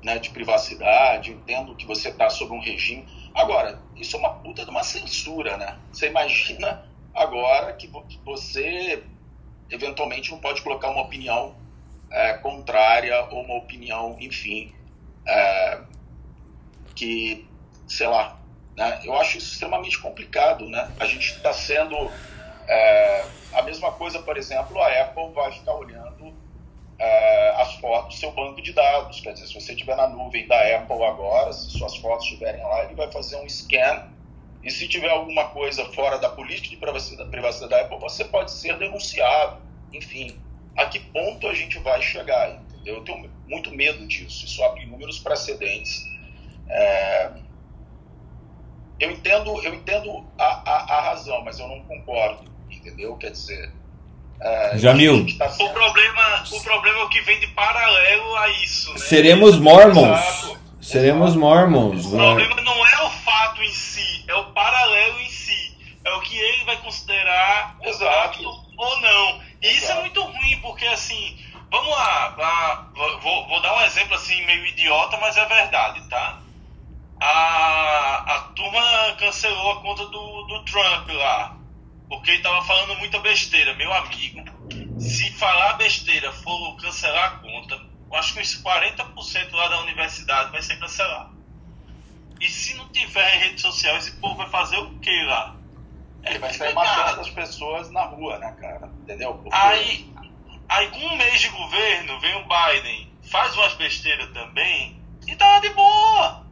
né, 0.03 0.19
de 0.19 0.31
privacidade, 0.31 1.33
entendo 1.33 1.75
que 1.77 1.87
você 1.87 2.09
está 2.09 2.29
sob 2.29 2.53
um 2.53 2.61
regime. 2.61 3.07
Agora, 3.35 3.81
isso 3.97 4.17
é 4.17 4.19
uma 4.21 4.35
puta 4.35 4.65
de 4.65 4.71
uma 4.71 4.83
censura, 4.83 5.57
né? 5.57 5.79
Você 5.93 6.07
imagina 6.09 6.85
agora 7.15 7.73
que 7.75 7.87
vo- 7.89 8.07
você 8.25 9.03
eventualmente 9.71 10.31
não 10.31 10.39
pode 10.39 10.63
colocar 10.63 10.91
uma 10.91 11.03
opinião 11.03 11.55
é, 12.11 12.35
contrária 12.35 13.25
ou 13.31 13.43
uma 13.43 13.55
opinião, 13.55 14.17
enfim, 14.21 14.73
é, 15.27 15.81
que, 16.95 17.47
sei 17.87 18.07
lá, 18.07 18.39
né? 18.77 19.01
eu 19.05 19.15
acho 19.17 19.39
isso 19.39 19.53
extremamente 19.53 19.99
complicado, 19.99 20.69
né? 20.69 20.91
A 21.01 21.07
gente 21.07 21.33
está 21.33 21.53
sendo 21.53 22.11
é, 22.69 23.25
a 23.53 23.63
mesma 23.63 23.93
coisa, 23.93 24.21
por 24.21 24.37
exemplo, 24.37 24.81
a 24.81 24.89
Apple 25.03 25.33
vai 25.33 25.53
ficar 25.53 25.75
olhando 25.75 26.35
é, 26.99 27.51
as 27.61 27.75
fotos 27.75 28.15
do 28.15 28.21
seu 28.21 28.33
banco 28.33 28.61
de 28.61 28.73
dados. 28.73 29.21
Quer 29.21 29.33
dizer, 29.33 29.47
se 29.47 29.55
você 29.55 29.73
estiver 29.73 29.97
na 29.97 30.09
nuvem 30.09 30.47
da 30.47 30.61
Apple 30.77 31.03
agora, 31.05 31.53
se 31.53 31.71
suas 31.71 31.97
fotos 31.97 32.25
estiverem 32.25 32.63
lá, 32.63 32.85
ele 32.85 32.95
vai 32.95 33.11
fazer 33.11 33.37
um 33.37 33.49
scan. 33.49 34.09
E 34.67 34.71
se 34.73 34.89
tiver 34.89 35.09
alguma 35.09 35.45
coisa 35.45 35.85
fora 35.93 36.19
da 36.19 36.29
política 36.29 36.71
de 36.71 36.77
privacidade, 36.77 37.71
da 37.71 37.81
Apple, 37.83 38.01
você 38.01 38.25
pode 38.25 38.51
ser 38.51 38.77
denunciado. 38.77 39.59
Enfim, 39.93 40.37
a 40.77 40.87
que 40.87 40.99
ponto 40.99 41.47
a 41.47 41.55
gente 41.55 41.79
vai 41.79 42.03
chegar? 42.03 42.51
Entendeu? 42.51 42.97
Eu 42.97 43.05
tenho 43.05 43.31
muito 43.47 43.71
medo 43.71 44.05
disso. 44.09 44.45
Isso 44.45 44.65
abre 44.65 44.83
inúmeros 44.83 45.21
precedentes. 45.21 46.05
É, 46.69 47.31
eu 48.99 49.13
entendo, 49.13 49.63
eu 49.63 49.73
entendo 49.73 50.27
a, 50.37 50.69
a, 50.69 50.99
a 50.99 51.01
razão, 51.11 51.45
mas 51.45 51.61
eu 51.61 51.69
não 51.69 51.81
concordo. 51.85 52.51
Entendeu? 52.69 53.17
Quer 53.19 53.31
dizer. 53.31 53.71
é, 54.41 54.79
Jamil. 54.79 55.27
tá 55.39 55.47
O 55.61 55.71
problema, 55.71 56.45
o 56.51 56.61
problema 56.65 56.99
é 56.99 57.05
o 57.05 57.09
que 57.09 57.21
vem 57.21 57.39
de 57.39 57.47
paralelo 57.49 58.35
a 58.35 58.49
isso, 58.49 58.93
né? 58.95 58.99
Seremos 58.99 59.61
mormons. 59.61 60.19
Exato. 60.19 60.67
Seremos 60.81 61.35
mormons. 61.35 62.07
O 62.07 62.11
problema 62.11 62.61
não 62.63 62.87
é 62.87 63.03
o 63.03 63.11
fato 63.11 63.61
em 63.61 63.73
si, 63.73 64.25
é 64.29 64.35
o 64.37 64.45
paralelo 64.53 65.19
em 65.21 65.29
si. 65.29 65.77
É 66.05 66.11
o 66.13 66.21
que 66.37 66.43
ele 66.43 66.65
vai 66.65 66.77
considerar 66.79 67.79
Exato. 67.83 68.43
ou 68.77 69.01
não. 69.01 69.43
E 69.63 69.69
isso 69.69 69.87
é 69.87 69.93
Exato. 69.93 70.01
muito 70.03 70.23
ruim, 70.23 70.61
porque 70.61 70.85
assim, 70.87 71.39
vamos 71.71 71.89
lá, 71.89 72.35
lá, 72.37 72.91
vou, 73.23 73.49
vou 73.49 73.61
dar 73.63 73.75
um 73.75 73.81
exemplo 73.81 74.15
assim 74.15 74.45
meio 74.45 74.67
idiota, 74.67 75.17
mas 75.17 75.37
é 75.37 75.47
verdade, 75.47 76.07
tá? 76.09 76.43
A, 77.19 78.35
a 78.35 78.41
turma 78.55 79.17
cancelou 79.19 79.73
a 79.73 79.81
conta 79.81 80.05
do, 80.07 80.43
do 80.43 80.65
Trump 80.67 81.09
lá, 81.09 81.57
porque 82.07 82.33
ele 82.33 82.43
tava 82.43 82.63
falando 82.67 82.99
muita 82.99 83.19
besteira, 83.21 83.75
meu 83.75 83.93
amigo. 83.95 84.45
Se 85.01 85.31
falar 85.33 85.75
besteira 85.75 86.31
for 86.33 86.77
cancelar 86.77 87.25
a 87.25 87.31
conta, 87.39 87.81
eu 88.11 88.17
acho 88.17 88.35
que 88.35 88.41
uns 88.41 88.63
40% 88.63 89.53
lá 89.53 89.69
da 89.69 89.81
universidade 89.81 90.51
vai 90.51 90.61
ser 90.61 90.79
cancelado. 90.79 91.35
E 92.39 92.47
se 92.51 92.75
não 92.75 92.87
tiver 92.91 93.37
em 93.37 93.39
rede 93.39 93.61
social, 93.63 93.97
esse 93.97 94.13
povo 94.13 94.35
vai 94.35 94.51
fazer 94.51 94.77
o 94.77 94.99
que 94.99 95.25
lá? 95.25 95.56
Ele 96.27 96.39
vai 96.39 96.53
sair 96.53 96.75
matando 96.75 97.21
as 97.21 97.31
pessoas 97.31 97.91
na 97.91 98.03
rua, 98.05 98.39
né, 98.39 98.53
cara? 98.61 98.87
Entendeu? 99.03 99.35
Porque- 99.35 99.55
Aí, 99.57 100.13
aí 100.69 100.89
com 100.91 100.99
um 100.99 101.17
mês 101.17 101.41
de 101.41 101.49
governo, 101.49 102.19
vem 102.21 102.35
o 102.37 102.47
Biden, 102.49 103.13
faz 103.31 103.55
umas 103.57 103.75
besteiras 103.75 104.31
também, 104.33 105.01
e 105.27 105.35
tá 105.37 105.59
de 105.61 105.69
boa. 105.71 106.45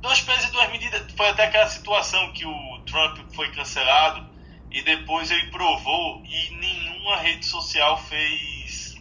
Dois 0.00 0.20
pesos 0.20 0.48
e 0.48 0.52
duas 0.52 0.70
medidas. 0.70 1.12
Foi 1.12 1.28
até 1.28 1.44
aquela 1.44 1.66
situação 1.68 2.32
que 2.32 2.44
o 2.44 2.78
Trump 2.86 3.18
foi 3.34 3.50
cancelado 3.52 4.28
e 4.70 4.82
depois 4.82 5.30
ele 5.30 5.50
provou 5.50 6.22
e 6.24 6.54
nenhuma 6.56 7.16
rede 7.18 7.46
social 7.46 7.96
fez 7.98 8.96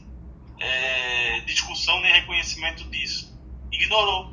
é, 0.59 1.39
discussão 1.41 1.99
nem 2.01 2.11
reconhecimento 2.13 2.83
disso. 2.89 3.35
Ignorou. 3.71 4.31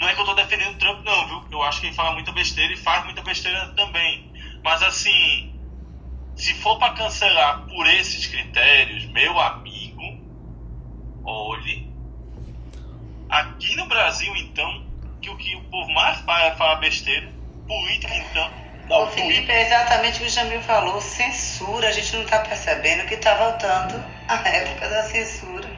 Não 0.00 0.08
é 0.08 0.14
que 0.14 0.20
eu 0.22 0.24
tô 0.24 0.32
defendendo 0.32 0.76
o 0.76 0.78
Trump, 0.78 1.04
não, 1.04 1.28
viu? 1.28 1.44
Eu 1.52 1.62
acho 1.62 1.80
que 1.82 1.88
ele 1.88 1.94
fala 1.94 2.12
muita 2.12 2.32
besteira 2.32 2.72
e 2.72 2.76
faz 2.76 3.04
muita 3.04 3.20
besteira 3.20 3.66
também. 3.76 4.32
Mas 4.64 4.82
assim, 4.82 5.54
se 6.34 6.54
for 6.54 6.78
para 6.78 6.94
cancelar 6.94 7.66
por 7.66 7.86
esses 7.86 8.26
critérios, 8.26 9.04
meu 9.12 9.38
amigo, 9.38 10.02
olhe. 11.22 11.90
Aqui 13.28 13.76
no 13.76 13.86
Brasil, 13.88 14.34
então, 14.36 14.86
que 15.20 15.28
o 15.28 15.36
que 15.36 15.54
o 15.54 15.64
povo 15.64 15.92
mais 15.92 16.18
faz 16.20 16.54
é 16.54 16.56
falar 16.56 16.76
besteira. 16.76 17.30
Política, 17.68 18.14
então. 18.14 18.50
Não, 18.88 19.02
Ô, 19.02 19.06
Felipe, 19.08 19.52
é 19.52 19.66
exatamente 19.66 20.16
o 20.16 20.20
que 20.22 20.26
o 20.26 20.30
Jamil 20.30 20.62
falou, 20.62 20.98
censura, 21.00 21.88
a 21.88 21.92
gente 21.92 22.16
não 22.16 22.22
está 22.22 22.38
percebendo 22.40 23.06
que 23.06 23.14
está 23.14 23.34
voltando 23.34 24.02
a 24.26 24.48
época 24.48 24.88
da 24.88 25.02
censura. 25.04 25.68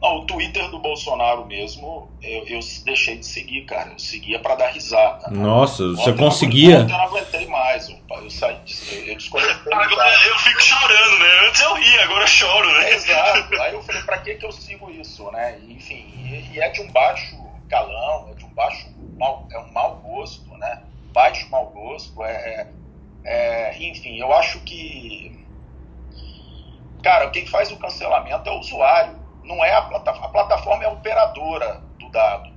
Não, 0.00 0.20
o 0.20 0.24
Twitter 0.24 0.66
do 0.70 0.78
Bolsonaro 0.78 1.44
mesmo, 1.44 2.10
eu, 2.22 2.46
eu 2.46 2.60
deixei 2.86 3.18
de 3.18 3.26
seguir, 3.26 3.66
cara. 3.66 3.90
Eu 3.92 3.98
seguia 3.98 4.38
pra 4.38 4.54
dar 4.54 4.68
risada. 4.68 5.28
Nossa, 5.30 5.82
Ontem 5.82 5.96
você 6.02 6.12
conseguia? 6.14 6.76
Eu 6.78 6.88
não 6.88 7.02
aguentei 7.02 7.46
mais. 7.46 7.86
Eu, 7.90 7.98
eu 8.22 8.30
saí, 8.30 8.56
eu, 8.92 9.04
eu 9.08 9.14
desconectei. 9.16 9.72
Agora 9.74 10.10
eu 10.26 10.38
fico 10.38 10.62
chorando, 10.62 11.18
né? 11.18 11.48
Antes 11.48 11.60
eu 11.60 11.74
ria, 11.74 12.04
agora 12.04 12.22
eu 12.22 12.28
choro, 12.28 12.72
né? 12.80 12.90
Exato. 12.94 13.60
Aí 13.60 13.74
eu 13.74 13.82
falei, 13.82 14.02
pra 14.02 14.18
que 14.18 14.36
que 14.36 14.46
eu 14.46 14.52
sigo 14.52 14.90
isso, 14.90 15.30
né? 15.32 15.58
Enfim, 15.68 16.06
e, 16.16 16.54
e 16.54 16.60
é 16.60 16.70
de 16.70 16.80
um 16.80 16.90
baixo 16.92 17.36
calão, 17.68 18.30
é 18.30 18.34
de 18.38 18.44
um 18.46 18.54
baixo 18.54 18.88
mau, 19.18 19.46
é 19.52 19.58
um 19.58 19.70
mau 19.70 19.96
gosto, 19.96 20.50
né? 20.56 20.82
Baixo 21.12 21.46
mau 21.50 21.66
gosto, 21.66 22.24
é, 22.24 22.32
é- 22.32 22.66
é- 23.24 23.76
enfim, 23.82 24.18
eu 24.18 24.32
acho 24.32 24.60
que, 24.60 25.44
cara, 27.02 27.28
quem 27.30 27.46
faz 27.46 27.70
o 27.70 27.76
cancelamento 27.76 28.48
é 28.48 28.52
o 28.52 28.58
usuário, 28.60 29.19
não 29.50 29.64
é 29.64 29.74
a 29.74 29.82
plataforma. 29.82 30.26
A 30.26 30.30
plataforma 30.30 30.84
é 30.84 30.86
a 30.86 30.90
operadora 30.92 31.82
do 31.98 32.08
dado, 32.10 32.50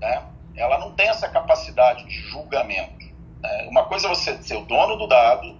né? 0.00 0.22
Ela 0.54 0.78
não 0.78 0.92
tem 0.92 1.08
essa 1.08 1.28
capacidade 1.28 2.04
de 2.04 2.14
julgamento. 2.28 3.04
né? 3.42 3.66
Uma 3.68 3.84
coisa 3.84 4.06
é 4.06 4.10
você 4.10 4.42
ser 4.42 4.56
o 4.56 4.62
dono 4.62 4.96
do 4.96 5.06
dado, 5.06 5.56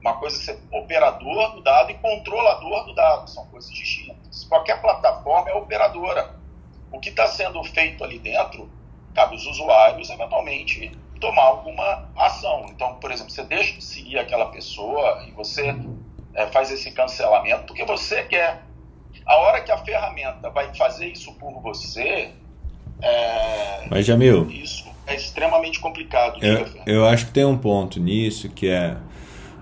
uma 0.00 0.14
coisa 0.14 0.36
é 0.36 0.40
ser 0.40 0.60
operador 0.72 1.54
do 1.54 1.62
dado 1.62 1.90
e 1.90 1.94
controlador 1.94 2.86
do 2.86 2.94
dado, 2.94 3.28
são 3.30 3.46
coisas 3.46 3.70
distintas. 3.70 4.44
Qualquer 4.44 4.80
plataforma 4.80 5.50
é 5.50 5.54
operadora. 5.54 6.36
O 6.92 7.00
que 7.00 7.10
está 7.10 7.26
sendo 7.26 7.62
feito 7.64 8.02
ali 8.04 8.18
dentro, 8.18 8.70
cabe 9.14 9.34
aos 9.34 9.46
usuários 9.46 10.08
eventualmente 10.08 10.92
tomar 11.20 11.42
alguma 11.44 12.08
ação. 12.16 12.66
Então, 12.70 12.94
por 12.96 13.10
exemplo, 13.10 13.32
você 13.32 13.42
deixa 13.42 13.74
de 13.74 13.84
seguir 13.84 14.18
aquela 14.18 14.46
pessoa 14.46 15.24
e 15.26 15.32
você 15.32 15.74
é, 16.34 16.46
faz 16.46 16.70
esse 16.70 16.92
cancelamento 16.92 17.66
porque 17.66 17.84
você 17.84 18.22
quer. 18.24 18.62
A 19.26 19.36
hora 19.36 19.60
que 19.60 19.72
a 19.72 19.78
ferramenta 19.78 20.48
vai 20.50 20.72
fazer 20.74 21.08
isso 21.08 21.32
por 21.34 21.60
você, 21.60 22.30
é, 23.02 23.86
Mas, 23.90 24.06
Jamil, 24.06 24.48
isso 24.50 24.86
é 25.06 25.14
extremamente 25.14 25.80
complicado. 25.80 26.38
eu, 26.42 26.64
diga, 26.64 26.82
eu 26.86 27.06
acho 27.06 27.26
que 27.26 27.32
tem 27.32 27.44
um 27.44 27.56
ponto 27.56 28.00
nisso 28.00 28.48
que 28.48 28.68
é. 28.68 28.96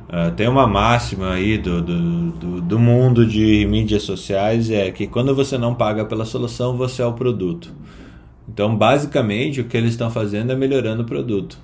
ah, 0.09 0.31
tem 0.31 0.49
uma 0.49 0.67
máxima 0.67 1.33
aí 1.33 1.59
do, 1.59 1.83
do, 1.83 2.31
do, 2.33 2.61
do 2.61 2.79
mundo 2.79 3.27
de 3.27 3.67
mídias 3.67 4.03
sociais 4.03 4.71
é 4.71 4.91
que 4.91 5.07
quando 5.07 5.35
você 5.35 5.59
não 5.59 5.75
paga 5.75 6.05
pela 6.05 6.25
solução, 6.25 6.77
você 6.77 7.03
é 7.03 7.07
o 7.07 7.13
produto. 7.13 7.75
Então, 8.49 8.77
basicamente, 8.77 9.61
o 9.61 9.65
que 9.65 9.77
eles 9.77 9.91
estão 9.91 10.11
fazendo 10.11 10.53
é 10.53 10.55
melhorando 10.55 11.03
o 11.03 11.07
produto. 11.07 11.59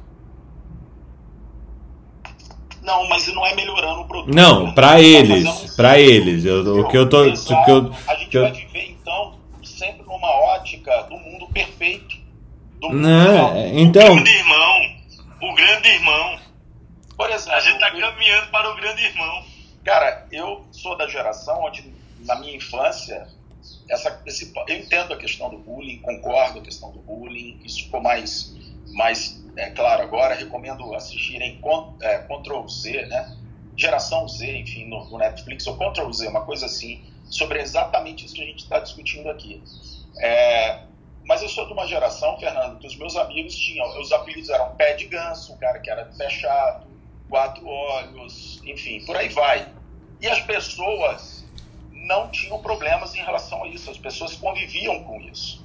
Não, 2.90 3.08
mas 3.08 3.26
não 3.32 3.46
é 3.46 3.54
melhorando 3.54 4.00
o 4.02 4.04
produto. 4.08 4.34
Não, 4.34 4.72
pra 4.72 4.88
Tá 4.92 5.00
eles, 5.00 5.44
pra 5.76 5.94
ciclo. 5.94 6.10
eles. 6.10 6.44
Eu- 6.44 6.80
o 6.80 6.88
que 6.88 6.96
eu 6.98 7.08
tô, 7.08 7.22
o 7.22 7.28
Exato. 7.28 7.64
que 7.64 7.70
eu, 7.70 7.94
a 8.08 8.14
gente 8.16 8.28
que 8.30 8.36
eu- 8.38 8.42
vai 8.42 8.52
viver, 8.52 8.90
então, 8.90 9.38
sempre 9.62 10.02
numa 10.06 10.28
ótica 10.56 11.02
do 11.04 11.16
mundo 11.16 11.46
perfeito. 11.52 12.16
Do 12.80 12.88
mundo 12.88 12.98
Não, 13.00 13.52
real. 13.52 13.68
então, 13.74 14.12
O 14.12 14.14
grande 14.16 14.30
irmão. 14.30 14.80
O 15.42 15.54
grande 15.54 15.88
irmão. 15.88 16.38
Por 17.16 17.30
exemplo, 17.30 17.52
A 17.52 17.60
gente 17.60 17.78
tá 17.78 17.88
eu- 17.90 18.00
caminhando 18.00 18.50
para 18.50 18.70
o 18.72 18.76
grande 18.76 19.04
irmão. 19.04 19.44
Cara, 19.84 20.26
eu 20.32 20.64
sou 20.72 20.96
da 20.96 21.06
geração 21.06 21.62
onde, 21.62 21.84
na 22.26 22.34
minha 22.36 22.56
infância, 22.56 23.26
essa, 23.88 24.20
esse, 24.26 24.52
eu 24.68 24.76
entendo 24.76 25.12
a 25.12 25.16
questão 25.16 25.48
do 25.50 25.58
bullying, 25.58 25.98
concordo 25.98 26.54
com 26.54 26.58
a 26.60 26.62
questão 26.62 26.90
do 26.92 26.98
bullying, 27.00 27.58
isso 27.64 27.84
ficou 27.84 28.00
mais, 28.02 28.54
mais 28.92 29.42
é, 29.56 29.70
claro 29.70 30.02
agora. 30.02 30.34
Recomendo 30.34 30.94
assistirem 30.94 31.60
é, 32.00 32.18
Ctrl 32.18 32.66
Z, 32.68 33.06
né? 33.06 33.36
Geração 33.76 34.28
Z, 34.28 34.58
enfim, 34.58 34.86
no, 34.88 35.08
no 35.08 35.18
Netflix, 35.18 35.66
ou 35.66 35.76
Ctrl 35.76 36.12
Z, 36.12 36.28
uma 36.28 36.44
coisa 36.44 36.66
assim, 36.66 37.02
sobre 37.24 37.60
exatamente 37.60 38.26
isso 38.26 38.34
que 38.34 38.42
a 38.42 38.46
gente 38.46 38.62
está 38.62 38.78
discutindo 38.78 39.30
aqui. 39.30 39.62
É, 40.18 40.80
mas 41.24 41.42
eu 41.42 41.48
sou 41.48 41.66
de 41.66 41.72
uma 41.72 41.86
geração, 41.86 42.38
Fernando, 42.38 42.78
que 42.78 42.86
os 42.86 42.96
meus 42.96 43.16
amigos 43.16 43.54
tinham, 43.54 43.86
os 44.00 44.12
apelidos 44.12 44.50
eram 44.50 44.74
pé 44.74 44.94
de 44.94 45.06
ganso, 45.06 45.52
um 45.52 45.56
cara 45.56 45.78
que 45.78 45.88
era 45.88 46.12
fechado, 46.12 46.86
quatro 47.28 47.66
olhos, 47.66 48.60
enfim, 48.64 49.04
por 49.06 49.16
aí 49.16 49.28
vai. 49.28 49.68
E 50.20 50.26
as 50.28 50.40
pessoas 50.40 51.46
não 51.92 52.28
tinham 52.30 52.60
problemas 52.60 53.14
em 53.14 53.22
relação 53.22 53.64
a 53.64 53.68
isso, 53.68 53.90
as 53.90 53.98
pessoas 53.98 54.34
conviviam 54.34 55.04
com 55.04 55.20
isso. 55.20 55.64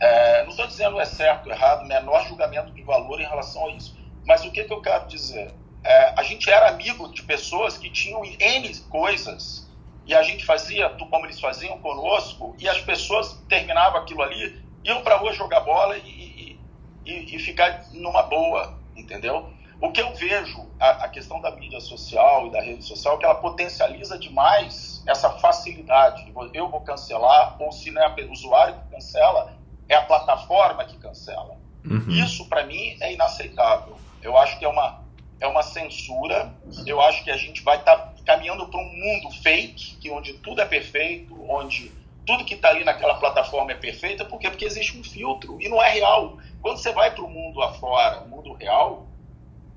É, 0.00 0.42
não 0.44 0.50
estou 0.50 0.66
dizendo 0.66 1.00
é 1.00 1.04
certo, 1.04 1.50
errado, 1.50 1.86
menor 1.86 2.26
julgamento 2.26 2.72
de 2.72 2.82
valor 2.82 3.20
em 3.20 3.26
relação 3.26 3.66
a 3.66 3.72
isso. 3.72 3.96
Mas 4.26 4.44
o 4.44 4.50
que, 4.52 4.64
que 4.64 4.72
eu 4.72 4.80
quero 4.82 5.06
dizer? 5.08 5.54
É, 5.84 6.14
a 6.20 6.22
gente 6.22 6.50
era 6.50 6.68
amigo 6.68 7.12
de 7.12 7.22
pessoas 7.22 7.76
que 7.78 7.90
tinham 7.90 8.24
N 8.24 8.74
coisas 8.88 9.68
e 10.06 10.14
a 10.14 10.22
gente 10.22 10.44
fazia 10.44 10.88
como 10.90 11.26
eles 11.26 11.40
faziam 11.40 11.78
conosco 11.78 12.56
e 12.58 12.68
as 12.68 12.80
pessoas 12.80 13.44
terminavam 13.48 14.00
aquilo 14.00 14.22
ali, 14.22 14.62
iam 14.84 15.02
para 15.02 15.16
rua 15.16 15.32
jogar 15.32 15.60
bola 15.60 15.96
e, 15.98 16.08
e, 16.08 16.64
e- 17.04 17.36
e 17.36 17.38
ficar 17.38 17.86
numa 17.92 18.22
boa, 18.22 18.78
entendeu? 18.96 19.52
O 19.80 19.92
que 19.92 20.02
eu 20.02 20.12
vejo, 20.14 20.74
a, 20.80 21.04
a 21.04 21.08
questão 21.08 21.40
da 21.40 21.52
mídia 21.52 21.80
social 21.80 22.48
e 22.48 22.50
da 22.50 22.60
rede 22.60 22.84
social, 22.84 23.14
é 23.14 23.18
que 23.18 23.24
ela 23.24 23.36
potencializa 23.36 24.18
demais 24.18 25.02
essa 25.06 25.30
facilidade. 25.38 26.32
Eu 26.52 26.68
vou 26.68 26.80
cancelar, 26.80 27.56
ou 27.62 27.70
se 27.70 27.90
não 27.92 28.02
é 28.02 28.08
o 28.24 28.32
usuário 28.32 28.74
que 28.74 28.90
cancela, 28.90 29.57
é 29.88 29.94
a 29.94 30.02
plataforma 30.02 30.84
que 30.84 30.96
cancela. 30.98 31.56
uhum. 31.84 32.10
Isso, 32.10 32.46
para 32.48 32.64
mim, 32.64 32.96
é 33.00 33.12
inaceitável. 33.12 33.96
Eu 34.22 34.36
acho 34.36 34.58
que 34.58 34.64
é 34.64 34.68
uma, 34.68 35.02
é 35.40 35.46
uma 35.46 35.62
censura. 35.62 36.52
Eu 36.86 37.00
acho 37.00 37.24
que 37.24 37.30
a 37.30 37.36
gente 37.36 37.62
vai 37.62 37.78
estar 37.78 38.14
caminhando 38.24 38.66
para 38.68 38.78
um 38.78 38.84
mundo 38.84 39.30
fake, 39.42 39.96
que 39.96 40.10
onde 40.10 40.34
tudo 40.34 40.60
é 40.60 40.66
perfeito, 40.66 41.34
onde 41.50 41.90
tudo 42.26 42.44
que 42.44 42.54
está 42.54 42.68
ali 42.68 42.84
naquela 42.84 43.14
plataforma 43.14 43.72
é 43.72 43.74
perfeito. 43.74 44.24
Por 44.26 44.38
quê? 44.38 44.50
Porque 44.50 44.66
existe 44.66 44.98
um 44.98 45.02
filtro 45.02 45.56
e 45.60 45.68
não 45.68 45.82
é 45.82 45.88
real. 45.88 46.36
Quando 46.60 46.76
você 46.76 46.92
vai 46.92 47.14
para 47.14 47.24
o 47.24 47.30
mundo 47.30 47.62
afora, 47.62 48.20
o 48.20 48.28
mundo 48.28 48.52
real, 48.52 49.06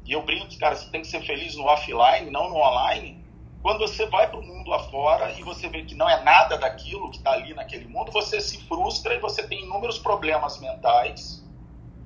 e 0.05 0.11
eu 0.11 0.21
brinco, 0.23 0.47
cara, 0.59 0.75
você 0.75 0.89
tem 0.89 1.01
que 1.01 1.07
ser 1.07 1.21
feliz 1.21 1.55
no 1.55 1.63
offline, 1.65 2.29
não 2.29 2.49
no 2.49 2.57
online. 2.57 3.20
Quando 3.61 3.79
você 3.79 4.07
vai 4.07 4.27
para 4.27 4.39
o 4.39 4.43
mundo 4.43 4.73
afora 4.73 5.31
e 5.37 5.43
você 5.43 5.69
vê 5.69 5.83
que 5.83 5.93
não 5.93 6.09
é 6.09 6.23
nada 6.23 6.57
daquilo 6.57 7.11
que 7.11 7.17
está 7.17 7.33
ali 7.33 7.53
naquele 7.53 7.87
mundo, 7.87 8.11
você 8.11 8.41
se 8.41 8.57
frustra 8.63 9.13
e 9.13 9.19
você 9.19 9.43
tem 9.43 9.63
inúmeros 9.63 9.99
problemas 9.99 10.59
mentais. 10.59 11.41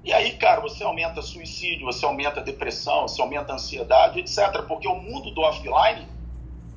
E 0.03 0.11
aí, 0.11 0.33
cara, 0.33 0.61
você 0.61 0.83
aumenta 0.83 1.21
suicídio, 1.21 1.85
você 1.85 2.05
aumenta 2.05 2.41
depressão, 2.41 3.07
você 3.07 3.21
aumenta 3.21 3.53
ansiedade, 3.53 4.19
etc. 4.19 4.63
Porque 4.67 4.87
o 4.87 4.95
mundo 4.95 5.31
do 5.31 5.41
offline, 5.41 6.05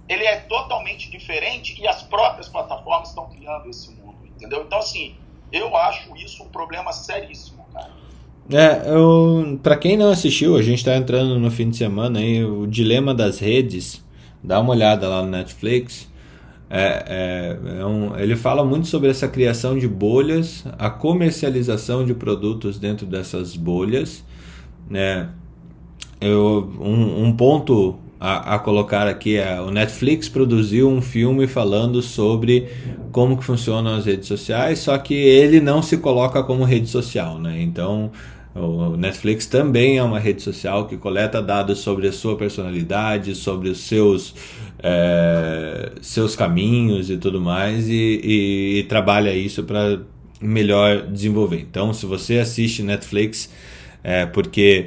ele 0.08 0.24
é 0.24 0.36
totalmente 0.36 1.10
diferente 1.10 1.76
e 1.78 1.86
as 1.86 2.02
próprias 2.02 2.48
plataformas 2.48 3.10
estão 3.10 3.28
criando 3.28 3.68
esse 3.68 3.90
mundo, 3.90 4.16
entendeu? 4.24 4.62
Então, 4.62 4.78
assim, 4.78 5.14
eu 5.52 5.76
acho 5.76 6.16
isso 6.16 6.42
um 6.42 6.48
problema 6.48 6.92
seríssimo, 6.92 7.66
cara. 7.72 7.90
É, 8.50 8.80
pra 9.62 9.76
quem 9.76 9.96
não 9.96 10.10
assistiu, 10.10 10.56
a 10.56 10.62
gente 10.62 10.82
tá 10.82 10.96
entrando 10.96 11.38
no 11.38 11.50
fim 11.50 11.68
de 11.68 11.76
semana 11.76 12.20
aí, 12.20 12.42
o 12.42 12.66
Dilema 12.66 13.14
das 13.14 13.40
Redes, 13.40 14.02
dá 14.42 14.60
uma 14.60 14.70
olhada 14.70 15.08
lá 15.08 15.22
no 15.22 15.30
Netflix. 15.30 16.08
É, 16.70 17.56
é, 17.70 17.80
é 17.80 17.86
um, 17.86 18.18
ele 18.18 18.36
fala 18.36 18.64
muito 18.64 18.88
sobre 18.88 19.08
essa 19.08 19.26
criação 19.26 19.78
de 19.78 19.88
bolhas, 19.88 20.64
a 20.78 20.90
comercialização 20.90 22.04
de 22.04 22.12
produtos 22.12 22.78
dentro 22.78 23.06
dessas 23.06 23.56
bolhas. 23.56 24.22
Né? 24.88 25.28
Eu, 26.20 26.72
um, 26.80 27.24
um 27.24 27.32
ponto 27.32 27.98
a, 28.20 28.56
a 28.56 28.58
colocar 28.58 29.06
aqui 29.06 29.36
é 29.36 29.60
o 29.60 29.70
Netflix 29.70 30.28
produziu 30.28 30.88
um 30.88 31.00
filme 31.00 31.46
falando 31.46 32.02
sobre 32.02 32.68
como 33.12 33.36
que 33.36 33.44
funcionam 33.44 33.94
as 33.94 34.06
redes 34.06 34.26
sociais, 34.26 34.80
só 34.80 34.98
que 34.98 35.14
ele 35.14 35.60
não 35.60 35.82
se 35.82 35.98
coloca 35.98 36.42
como 36.42 36.64
rede 36.64 36.88
social, 36.88 37.38
né? 37.38 37.60
Então 37.62 38.10
o 38.60 38.96
Netflix 38.96 39.46
também 39.46 39.98
é 39.98 40.02
uma 40.02 40.18
rede 40.18 40.42
social 40.42 40.86
que 40.86 40.96
coleta 40.96 41.40
dados 41.42 41.78
sobre 41.78 42.08
a 42.08 42.12
sua 42.12 42.36
personalidade, 42.36 43.34
sobre 43.34 43.68
os 43.68 43.78
seus 43.80 44.34
é, 44.82 45.92
seus 46.00 46.36
caminhos 46.36 47.10
e 47.10 47.16
tudo 47.16 47.40
mais 47.40 47.88
e, 47.88 47.92
e- 48.22 48.78
e 48.80 48.82
trabalha 48.84 49.32
isso 49.34 49.64
para 49.64 50.00
melhor 50.40 51.02
desenvolver. 51.08 51.60
Então, 51.68 51.92
se 51.92 52.06
você 52.06 52.38
assiste 52.38 52.82
Netflix 52.82 53.50
é 54.04 54.24
porque 54.26 54.86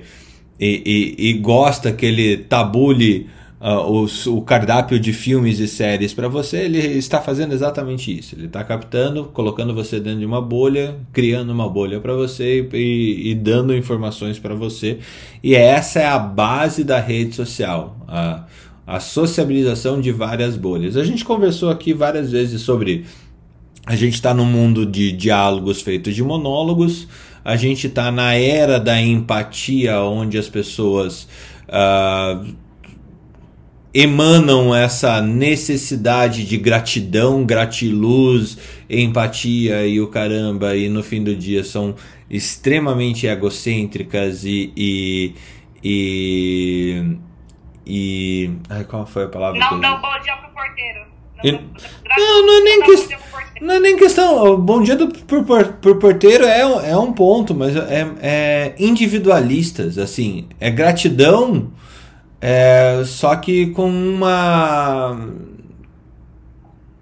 e, 0.59 1.15
e- 1.17 1.29
e 1.29 1.33
gosta 1.33 1.91
que 1.91 2.05
ele 2.05 2.37
tabule 2.37 3.27
ah, 3.61 3.81
os- 3.87 4.25
o 4.27 4.41
cardápio 4.41 4.99
de 4.99 5.13
filmes 5.13 5.59
e 5.59 5.67
séries 5.67 6.13
para 6.13 6.27
você, 6.27 6.57
ele 6.63 6.79
está 6.79 7.21
fazendo 7.21 7.53
exatamente 7.53 8.17
isso. 8.17 8.35
Ele 8.35 8.47
está 8.47 8.63
captando, 8.63 9.25
colocando 9.25 9.73
você 9.73 9.99
dentro 9.99 10.19
de 10.19 10.25
uma 10.25 10.41
bolha, 10.41 10.97
criando 11.13 11.51
uma 11.51 11.69
bolha 11.69 11.99
para 12.01 12.13
você 12.15 12.67
e, 12.73 13.31
e 13.31 13.35
dando 13.35 13.75
informações 13.75 14.39
para 14.39 14.55
você. 14.55 14.99
E 15.43 15.53
essa 15.55 15.99
é 15.99 16.07
a 16.07 16.17
base 16.19 16.83
da 16.83 16.99
rede 16.99 17.35
social, 17.35 17.95
a, 18.07 18.45
a 18.87 18.99
sociabilização 18.99 20.01
de 20.01 20.11
várias 20.11 20.57
bolhas. 20.57 20.97
A 20.97 21.03
gente 21.03 21.23
conversou 21.23 21.69
aqui 21.69 21.93
várias 21.93 22.31
vezes 22.31 22.61
sobre 22.61 23.05
a 23.85 23.95
gente 23.95 24.13
está 24.13 24.33
num 24.33 24.45
mundo 24.45 24.85
de 24.85 25.11
diálogos 25.11 25.81
feitos 25.81 26.15
de 26.15 26.23
monólogos, 26.23 27.07
a 27.43 27.55
gente 27.55 27.87
está 27.87 28.11
na 28.11 28.33
era 28.35 28.79
da 28.79 29.01
empatia, 29.01 29.99
onde 30.01 30.37
as 30.37 30.47
pessoas 30.47 31.27
ah, 31.67 32.43
emanam 33.93 34.73
essa 34.75 35.21
necessidade 35.21 36.45
de 36.45 36.57
gratidão, 36.57 37.43
gratiluz, 37.45 38.57
empatia 38.89 39.85
e 39.85 39.99
o 39.99 40.07
caramba, 40.07 40.75
e 40.75 40.87
no 40.89 41.03
fim 41.03 41.23
do 41.23 41.35
dia 41.35 41.63
são 41.63 41.95
extremamente 42.29 43.27
egocêntricas 43.27 44.45
e. 44.45 44.71
e, 44.75 45.33
e, 45.83 47.03
e- 47.85 48.51
ai, 48.69 48.83
qual 48.85 49.05
foi 49.05 49.25
a 49.25 49.27
palavra? 49.27 49.59
Não 49.59 49.79
dá 49.79 49.95
um 49.95 50.01
bom 50.01 50.19
dia 50.23 50.35
pro 50.37 50.49
porteiro. 50.51 51.01
Não, 51.43 52.45
não 52.45 52.53
é 52.59 52.61
nem 52.63 52.79
dá 52.79 52.85
que- 52.85 52.95
bom 52.97 53.07
dia 53.07 53.17
pro 53.17 53.31
porteiro. 53.31 53.65
Não 53.65 53.73
é 53.75 53.79
nem 53.79 53.97
questão. 53.97 54.43
O 54.53 54.57
bom 54.57 54.81
dia 54.81 54.95
do, 54.95 55.07
por, 55.07 55.43
por 55.43 55.95
porteiro 55.99 56.45
é, 56.45 56.65
um- 56.65 56.79
é 56.81 56.97
um 56.97 57.11
ponto, 57.11 57.53
mas 57.53 57.75
é, 57.75 58.07
é 58.21 58.75
individualistas, 58.79 59.97
assim. 59.97 60.47
É 60.59 60.69
gratidão, 60.69 61.71
é, 62.41 63.03
só 63.05 63.35
que 63.35 63.67
com 63.67 63.87
uma. 63.87 65.15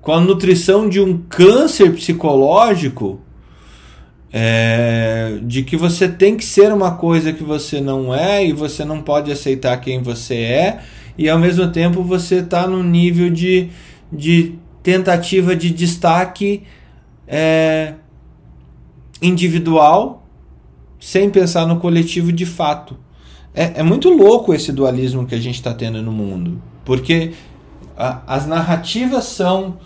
com 0.01 0.11
a 0.11 0.19
nutrição 0.19 0.89
de 0.89 0.99
um 0.99 1.17
câncer 1.17 1.93
psicológico. 1.93 3.21
é, 4.31 5.39
de 5.41 5.63
que 5.63 5.75
você 5.75 6.07
tem 6.07 6.37
que 6.37 6.45
ser 6.45 6.71
uma 6.71 6.91
coisa 6.91 7.33
que 7.33 7.43
você 7.43 7.81
não 7.81 8.13
é 8.13 8.45
e 8.45 8.53
você 8.53 8.85
não 8.85 9.01
pode 9.01 9.31
aceitar 9.31 9.77
quem 9.77 10.03
você 10.03 10.35
é, 10.35 10.81
e 11.17 11.27
ao 11.27 11.39
mesmo 11.39 11.71
tempo 11.71 12.03
você 12.03 12.35
está 12.35 12.67
num 12.67 12.83
nível 12.83 13.29
de, 13.29 13.69
de 14.11 14.55
tentativa 14.83 15.55
de 15.55 15.71
destaque 15.71 16.63
é, 17.27 17.95
individual 19.21 20.27
sem 20.99 21.29
pensar 21.29 21.65
no 21.65 21.79
coletivo 21.79 22.31
de 22.31 22.45
fato. 22.45 22.97
É, 23.59 23.81
é 23.81 23.83
muito 23.83 24.09
louco 24.09 24.53
esse 24.53 24.71
dualismo 24.71 25.25
que 25.25 25.35
a 25.35 25.39
gente 25.39 25.55
está 25.55 25.73
tendo 25.73 26.01
no 26.01 26.13
mundo, 26.13 26.61
porque 26.85 27.33
a- 27.97 28.21
as 28.25 28.47
narrativas 28.47 29.25
são 29.25 29.77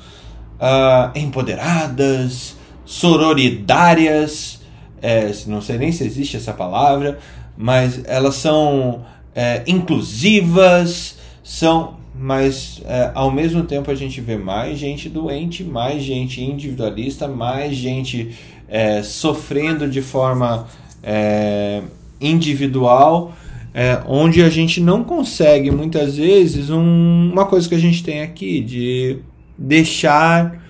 uh, 0.59 1.17
empoderadas, 1.17 2.55
sororidárias, 2.86 4.61
é, 5.01 5.32
não 5.47 5.59
sei 5.59 5.80
nem 5.80 5.91
se 5.91 6.03
existe 6.03 6.38
essa 6.38 6.53
palavra, 6.53 7.17
mas 7.57 8.03
elas 8.05 8.36
são 8.36 9.03
é, 9.34 9.63
inclusivas, 9.65 11.17
são, 11.43 11.95
mas 12.13 12.80
é, 12.86 13.09
ao 13.15 13.32
mesmo 13.32 13.63
tempo 13.63 13.89
a 13.89 13.95
gente 13.95 14.21
vê 14.21 14.38
mais 14.38 14.78
gente 14.78 15.09
doente, 15.09 15.63
mais 15.63 16.03
gente 16.03 16.43
individualista, 16.43 17.28
mais 17.28 17.76
gente 17.76 18.36
é, 18.67 19.01
sofrendo 19.01 19.89
de 19.89 20.03
forma 20.03 20.67
é, 21.01 21.82
individual, 22.21 23.34
é, 23.74 24.01
onde 24.05 24.43
a 24.43 24.49
gente 24.49 24.80
não 24.80 25.03
consegue 25.03 25.71
muitas 25.71 26.17
vezes 26.17 26.69
um, 26.69 27.32
uma 27.32 27.45
coisa 27.45 27.67
que 27.67 27.74
a 27.74 27.80
gente 27.80 28.03
tem 28.03 28.21
aqui 28.21 28.61
de 28.61 29.19
deixar 29.57 30.61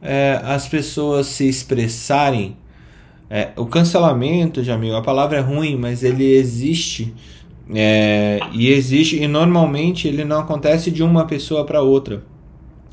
é, 0.00 0.40
as 0.42 0.66
pessoas 0.66 1.26
se 1.26 1.46
expressarem. 1.46 2.56
É, 3.28 3.50
o 3.56 3.66
cancelamento, 3.66 4.64
Jamil, 4.64 4.96
a 4.96 5.02
palavra 5.02 5.38
é 5.38 5.40
ruim, 5.40 5.76
mas 5.76 6.02
ele 6.02 6.24
existe. 6.24 7.12
É, 7.74 8.38
e 8.52 8.68
existe, 8.68 9.20
e 9.20 9.26
normalmente 9.26 10.06
ele 10.06 10.24
não 10.24 10.38
acontece 10.38 10.90
de 10.90 11.02
uma 11.02 11.26
pessoa 11.26 11.64
para 11.64 11.82
outra. 11.82 12.22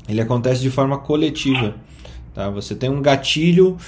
Ele 0.08 0.20
acontece 0.20 0.60
de 0.60 0.70
forma 0.70 0.98
coletiva. 0.98 1.76
Tá? 2.34 2.50
Você 2.50 2.74
tem 2.74 2.90
um 2.90 3.00
gatilho 3.00 3.78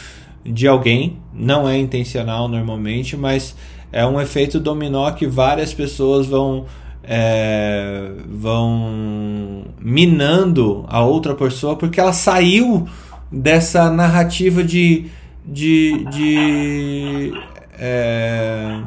de 0.45 0.69
alguém, 0.69 1.19
não 1.35 1.69
é 1.69 1.77
intencional 1.77 2.49
normalmente, 2.49 3.17
mas 3.17 3.57
é 3.97 4.07
um 4.07 4.21
efeito 4.21 4.61
dominó 4.61 5.11
que 5.13 5.27
várias 5.27 5.73
pessoas 5.73 6.27
vão 6.27 6.67
é, 7.03 8.11
vão 8.29 9.65
minando 9.81 10.85
a 10.87 11.03
outra 11.03 11.35
pessoa 11.35 11.77
porque 11.77 11.99
ela 11.99 12.13
saiu 12.13 12.87
dessa 13.33 13.91
narrativa 13.91 14.63
de 14.63 15.07
de, 15.47 16.05
de 16.11 17.33
é, 17.79 18.83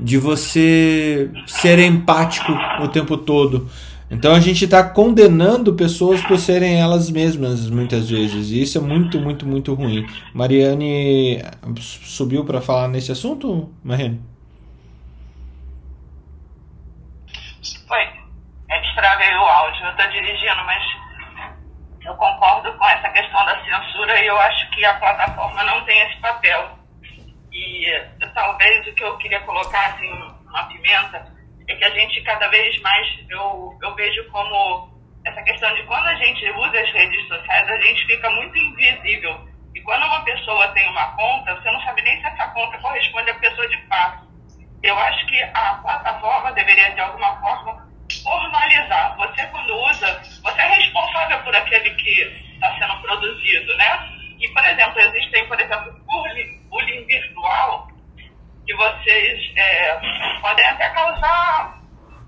de 0.00 0.18
você 0.18 1.28
ser 1.44 1.80
empático 1.80 2.52
o 2.80 2.86
tempo 2.86 3.16
todo. 3.16 3.68
Então 4.10 4.34
a 4.34 4.40
gente 4.40 4.64
está 4.64 4.82
condenando 4.82 5.74
pessoas 5.74 6.22
por 6.22 6.38
serem 6.38 6.80
elas 6.80 7.10
mesmas 7.10 7.68
muitas 7.68 8.08
vezes. 8.08 8.50
E 8.50 8.62
isso 8.62 8.78
é 8.78 8.80
muito, 8.80 9.20
muito, 9.20 9.46
muito 9.46 9.74
ruim. 9.74 10.06
Mariane 10.32 11.42
subiu 11.80 12.44
para 12.44 12.60
falar 12.60 12.88
nesse 12.88 13.12
assunto, 13.12 13.70
Mariane? 13.84 14.20
Foi. 17.86 18.00
É 18.70 18.80
que 18.80 18.94
travei 18.96 19.34
o 19.34 19.40
áudio. 19.40 19.84
Eu 19.84 19.90
estou 19.90 20.08
dirigindo, 20.10 20.64
mas 20.64 20.82
eu 22.06 22.14
concordo 22.14 22.72
com 22.78 22.84
essa 22.86 23.10
questão 23.10 23.44
da 23.44 23.62
censura 23.62 24.22
e 24.22 24.26
eu 24.26 24.38
acho 24.38 24.70
que 24.70 24.84
a 24.86 24.94
plataforma 24.94 25.62
não 25.64 25.84
tem 25.84 26.00
esse 26.08 26.16
papel. 26.20 26.78
E 27.52 27.84
talvez 28.34 28.86
o 28.86 28.94
que 28.94 29.04
eu 29.04 29.18
queria 29.18 29.40
colocar, 29.40 29.86
assim, 29.88 30.10
uma 30.48 30.64
pimenta 30.64 31.37
é 31.68 31.76
que 31.76 31.84
a 31.84 31.90
gente 31.90 32.20
cada 32.22 32.48
vez 32.48 32.80
mais, 32.80 33.06
eu, 33.30 33.78
eu 33.82 33.94
vejo 33.94 34.24
como 34.30 34.98
essa 35.24 35.42
questão 35.42 35.72
de 35.74 35.82
quando 35.84 36.06
a 36.06 36.14
gente 36.14 36.50
usa 36.50 36.80
as 36.80 36.90
redes 36.90 37.28
sociais, 37.28 37.70
a 37.70 37.80
gente 37.82 38.06
fica 38.06 38.30
muito 38.30 38.56
invisível. 38.56 39.48
E 39.74 39.80
quando 39.82 40.04
uma 40.04 40.24
pessoa 40.24 40.68
tem 40.68 40.88
uma 40.88 41.14
conta, 41.16 41.54
você 41.54 41.70
não 41.70 41.80
sabe 41.82 42.02
nem 42.02 42.20
se 42.20 42.26
essa 42.26 42.48
conta 42.48 42.78
corresponde 42.78 43.30
à 43.30 43.34
pessoa 43.34 43.68
de 43.68 43.86
fato. 43.86 44.26
Eu 44.82 44.98
acho 44.98 45.26
que 45.26 45.42
a 45.42 45.80
plataforma 45.82 46.52
deveria, 46.52 46.90
de 46.92 47.00
alguma 47.00 47.36
forma, 47.40 47.88
formalizar. 48.22 49.16
Você, 49.16 49.46
quando 49.46 49.76
usa, 49.90 50.22
você 50.42 50.60
é 50.60 50.66
responsável 50.66 51.38
por 51.40 51.54
aquele 51.54 51.90
que 51.90 52.22
está 52.54 52.74
sendo 52.78 53.00
produzido, 53.02 53.76
né? 53.76 54.18
E, 54.40 54.48
por 54.48 54.64
exemplo, 54.64 55.00
existem, 55.00 55.46
por 55.46 55.60
exemplo, 55.60 55.92
bullying, 56.06 56.60
bullying 56.70 57.04
virtual, 57.06 57.88
que 58.66 58.74
vocês 58.74 59.52
é, 59.56 59.94
podem 60.40 60.66
até 60.66 60.88
causar, 60.90 61.78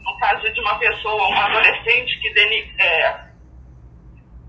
no 0.01 0.19
caso 0.19 0.53
de 0.53 0.61
uma 0.61 0.79
pessoa, 0.79 1.29
um 1.29 1.41
adolescente 1.71 2.19
que 2.21 2.83
é, 2.83 3.21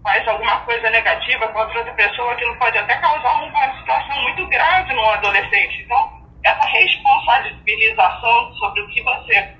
faz 0.03 0.27
alguma 0.27 0.59
coisa 0.61 0.89
negativa 0.89 1.47
contra 1.49 1.79
outra 1.79 1.93
pessoa, 1.93 2.33
aquilo 2.33 2.55
pode 2.57 2.77
até 2.77 2.95
causar 2.95 3.43
uma 3.43 3.79
situação 3.79 4.21
muito 4.23 4.47
grave 4.47 4.93
no 4.93 5.09
adolescente. 5.11 5.83
Então, 5.83 6.21
essa 6.43 6.65
responsabilização 6.65 8.53
sobre 8.55 8.81
o 8.81 8.87
que 8.87 9.01
você 9.03 9.55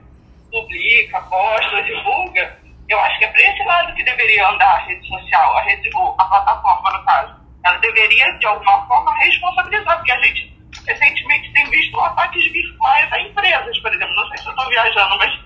publica, 0.52 1.22
posta, 1.22 1.84
divulga, 1.84 2.60
eu 2.90 3.00
acho 3.00 3.20
que 3.20 3.26
é 3.26 3.28
para 3.30 3.42
esse 3.42 3.64
lado 3.64 3.94
que 3.94 4.04
deveria 4.04 4.50
andar 4.50 4.76
a 4.76 4.86
rede 4.86 5.08
social, 5.08 5.58
a, 5.58 5.62
rede, 5.62 5.90
a 6.18 6.26
plataforma, 6.26 6.92
no 6.92 7.06
caso. 7.06 7.42
Ela 7.64 7.78
deveria, 7.78 8.26
de 8.40 8.46
alguma 8.48 8.86
forma, 8.88 9.16
responsabilizar, 9.20 9.98
porque 9.98 10.12
a 10.12 10.22
gente 10.24 10.52
recentemente 10.88 11.54
tem 11.54 11.70
visto 11.70 12.00
ataques 12.00 12.52
virtuais 12.52 13.14
a 13.14 13.20
empresas, 13.22 13.78
por 13.80 13.94
exemplo. 13.94 14.16
Não 14.16 14.28
sei 14.30 14.38
se 14.40 14.48
eu 14.48 14.52
estou 14.52 14.70
viajando, 14.70 15.18
mas 15.20 15.41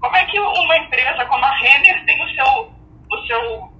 como 0.00 0.16
é 0.16 0.24
que 0.26 0.40
uma 0.40 0.76
empresa 0.78 1.24
como 1.26 1.44
a 1.44 1.54
Renner 1.56 2.04
tem 2.06 2.24
o 2.24 2.34
seu, 2.34 2.72
o 3.10 3.26
seu 3.26 3.72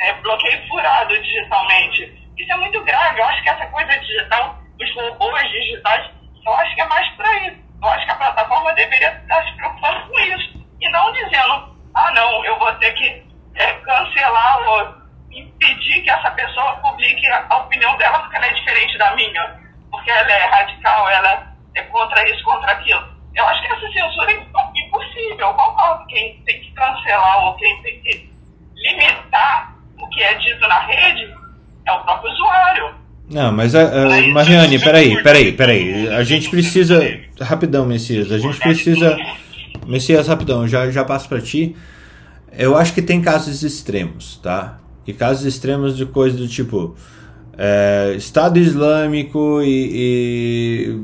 é, 0.00 0.12
bloqueio 0.14 0.68
furado 0.68 1.22
digitalmente? 1.22 2.30
Isso 2.38 2.52
é 2.52 2.56
muito 2.56 2.82
grave. 2.84 3.20
Eu 3.20 3.24
acho 3.24 3.42
que 3.42 3.50
essa 3.50 3.66
coisa 3.66 3.98
digital, 3.98 4.58
os 4.80 4.94
robôs 4.94 5.50
digitais, 5.50 6.10
eu 6.44 6.54
acho 6.54 6.74
que 6.74 6.80
é 6.80 6.86
mais 6.86 7.08
para 7.16 7.46
isso. 7.46 7.60
Eu 7.82 7.88
acho 7.88 8.04
que 8.04 8.12
a 8.12 8.16
plataforma 8.16 8.72
deveria 8.74 9.12
estar 9.12 9.44
se 9.44 9.56
preocupando 9.56 10.08
com 10.08 10.20
isso. 10.20 10.66
E 10.80 10.88
não 10.90 11.12
dizendo, 11.12 11.76
ah, 11.94 12.12
não, 12.12 12.44
eu 12.44 12.58
vou 12.58 12.72
ter 12.74 12.92
que 12.92 13.26
é, 13.54 13.72
cancelar 13.72 14.68
ou 14.68 15.00
impedir 15.30 16.02
que 16.02 16.10
essa 16.10 16.30
pessoa 16.32 16.76
publique 16.76 17.26
a 17.28 17.56
opinião 17.56 17.96
dela 17.96 18.18
porque 18.20 18.36
ela 18.36 18.46
é 18.46 18.52
diferente 18.54 18.98
da 18.98 19.14
minha 19.14 19.60
porque 19.90 20.10
ela 20.10 20.30
é 20.30 20.44
radical, 20.46 21.08
ela 21.08 21.46
é 21.74 21.82
contra 21.82 22.28
isso, 22.30 22.42
contra 22.44 22.72
aquilo. 22.72 23.02
Eu 23.34 23.46
acho 23.46 23.62
que 23.62 23.72
essa 23.72 23.92
censura 23.92 24.32
é 24.32 24.34
impossível. 24.90 25.46
Eu 25.46 25.54
concordo. 25.54 26.06
Quem 26.06 26.42
tem 26.44 26.60
que 26.60 26.70
cancelar 26.72 27.46
ou 27.46 27.54
quem 27.54 27.82
tem 27.82 28.00
que 28.00 28.30
limitar 28.74 29.76
o 29.98 30.08
que 30.08 30.22
é 30.22 30.34
dito 30.34 30.60
na 30.60 30.80
rede 30.80 31.32
é 31.86 31.92
o 31.92 32.00
próprio 32.00 32.32
usuário. 32.32 32.94
Não, 33.30 33.52
mas 33.52 33.74
a, 33.76 33.82
a 33.82 34.28
Mariane, 34.32 34.78
peraí, 34.80 35.22
peraí, 35.22 35.52
peraí. 35.52 36.08
A 36.08 36.24
gente 36.24 36.50
precisa. 36.50 37.00
Rapidão, 37.40 37.86
Messias. 37.86 38.32
A 38.32 38.38
gente 38.38 38.58
precisa. 38.58 39.16
Messias, 39.86 40.26
rapidão, 40.26 40.66
já, 40.66 40.90
já 40.90 41.04
passo 41.04 41.28
para 41.28 41.40
ti. 41.40 41.76
Eu 42.56 42.76
acho 42.76 42.92
que 42.92 43.00
tem 43.00 43.20
casos 43.20 43.62
extremos, 43.62 44.36
tá? 44.42 44.78
E 45.06 45.12
casos 45.12 45.46
extremos 45.46 45.96
de 45.96 46.04
coisa 46.06 46.36
do 46.36 46.48
tipo 46.48 46.96
é, 47.56 48.14
Estado 48.16 48.58
Islâmico 48.58 49.60
e, 49.62 49.90
e, 49.92 51.00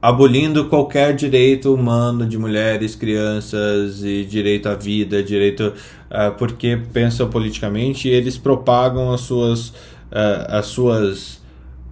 abolindo 0.00 0.66
qualquer 0.66 1.14
direito 1.14 1.74
humano 1.74 2.26
de 2.26 2.38
mulheres, 2.38 2.94
crianças 2.94 4.02
e 4.04 4.24
direito 4.24 4.68
à 4.68 4.74
vida, 4.74 5.22
direito 5.22 5.72
uh, 6.10 6.32
porque 6.38 6.80
pensam 6.92 7.28
politicamente 7.28 8.08
e 8.08 8.12
eles 8.12 8.38
propagam 8.38 9.12
as 9.12 9.22
suas 9.22 9.68
uh, 9.68 10.46
as 10.48 10.66
suas 10.66 11.42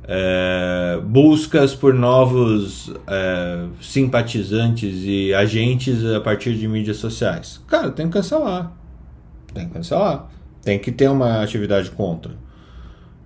uh, 0.05 1.03
buscas 1.03 1.75
por 1.75 1.93
novos 1.93 2.93
simpatizantes 3.81 5.03
e 5.05 5.35
agentes 5.35 6.05
a 6.05 6.21
partir 6.21 6.55
de 6.55 6.69
mídias 6.69 6.99
sociais. 6.99 7.61
Cara, 7.67 7.91
tem 7.91 8.07
que 8.07 8.13
cancelar. 8.13 8.73
Tem 9.53 9.67
que 9.67 9.75
cancelar. 9.75 10.29
Tem 10.63 10.79
que 10.79 10.93
ter 10.93 11.09
uma 11.09 11.43
atividade 11.43 11.91
contra. 11.91 12.33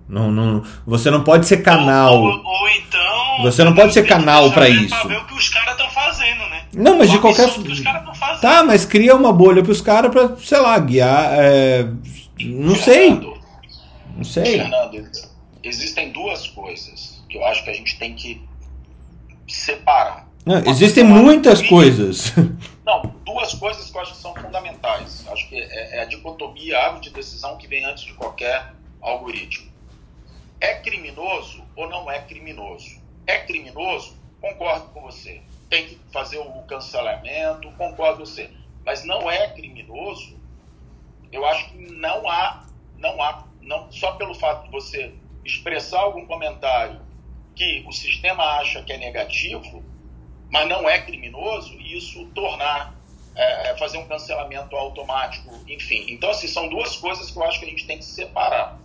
Não, 0.07 0.29
não, 0.29 0.61
você 0.85 1.09
não 1.09 1.23
pode 1.23 1.45
ser 1.45 1.57
canal. 1.57 2.15
Ou, 2.15 2.25
ou, 2.25 2.43
ou 2.43 2.69
então. 2.69 3.10
Você 3.41 3.63
não 3.63 3.73
pode 3.73 3.93
ser 3.93 4.05
canal 4.07 4.51
para 4.51 4.69
isso. 4.69 4.89
Pra 4.89 5.07
ver 5.07 5.17
o 5.17 5.25
que 5.25 5.33
os 5.33 5.49
caras 5.49 5.71
estão 5.71 5.89
fazendo, 5.89 6.47
né? 6.49 6.65
Não, 6.73 6.97
mas 6.97 7.09
de 7.11 7.19
qualquer. 7.19 7.49
forma. 7.49 8.37
Tá, 8.39 8.63
mas 8.63 8.85
cria 8.85 9.15
uma 9.15 9.33
bolha 9.33 9.61
para 9.61 9.71
os 9.71 9.81
caras 9.81 10.11
para, 10.11 10.35
sei 10.37 10.59
lá, 10.59 10.77
guiar. 10.79 11.33
É... 11.33 11.87
Não 12.39 12.75
sei. 12.75 13.11
Não 14.15 14.23
sei. 14.23 14.59
Fernando, 14.59 15.09
existem 15.63 16.11
duas 16.11 16.47
coisas 16.47 17.23
que 17.29 17.37
eu 17.37 17.45
acho 17.45 17.63
que 17.63 17.69
a 17.69 17.73
gente 17.73 17.97
tem 17.97 18.13
que 18.13 18.41
separar. 19.47 20.27
Não, 20.45 20.57
existem 20.65 21.03
muitas 21.03 21.61
coisas. 21.61 22.33
Não, 22.85 23.01
duas 23.25 23.53
coisas 23.53 23.89
que 23.89 23.97
eu 23.97 24.01
acho 24.01 24.13
que 24.13 24.21
são 24.21 24.33
fundamentais. 24.33 25.25
Acho 25.31 25.47
que 25.47 25.55
é, 25.55 25.97
é 25.97 26.01
a 26.01 26.05
dicotomia, 26.05 26.77
a 26.77 26.85
árvore 26.85 27.03
de 27.03 27.09
decisão 27.11 27.57
que 27.57 27.67
vem 27.67 27.85
antes 27.85 28.03
de 28.03 28.13
qualquer 28.13 28.73
algoritmo. 29.01 29.71
É 30.59 30.75
criminoso 30.75 31.63
ou 31.75 31.89
não 31.89 32.09
é 32.09 32.19
criminoso? 32.19 33.00
É 33.25 33.39
criminoso? 33.39 34.17
Concordo 34.39 34.87
com 34.89 35.01
você. 35.01 35.41
Tem 35.69 35.87
que 35.87 35.99
fazer 36.11 36.37
o 36.37 36.61
cancelamento, 36.63 37.71
concordo 37.73 38.19
com 38.19 38.25
você. 38.25 38.49
Mas 38.85 39.03
não 39.03 39.29
é 39.29 39.47
criminoso. 39.49 40.39
Eu 41.31 41.45
acho 41.45 41.69
que 41.69 41.77
não 41.77 42.29
há, 42.29 42.65
não 42.97 43.21
há, 43.21 43.47
não 43.61 43.91
só 43.91 44.13
pelo 44.13 44.33
fato 44.33 44.65
de 44.65 44.71
você 44.71 45.13
expressar 45.45 46.01
algum 46.01 46.25
comentário 46.25 47.01
que 47.55 47.83
o 47.87 47.91
sistema 47.91 48.43
acha 48.59 48.83
que 48.83 48.91
é 48.91 48.97
negativo, 48.97 49.83
mas 50.49 50.67
não 50.67 50.89
é 50.89 50.99
criminoso, 50.99 51.73
e 51.73 51.97
isso 51.97 52.25
tornar 52.35 52.95
é, 53.35 53.77
fazer 53.77 53.97
um 53.97 54.07
cancelamento 54.07 54.75
automático, 54.75 55.49
enfim. 55.67 56.05
Então, 56.09 56.29
assim, 56.29 56.47
são 56.47 56.67
duas 56.67 56.97
coisas 56.97 57.31
que 57.31 57.37
eu 57.37 57.43
acho 57.43 57.59
que 57.59 57.65
a 57.65 57.69
gente 57.69 57.87
tem 57.87 57.97
que 57.97 58.05
separar, 58.05 58.79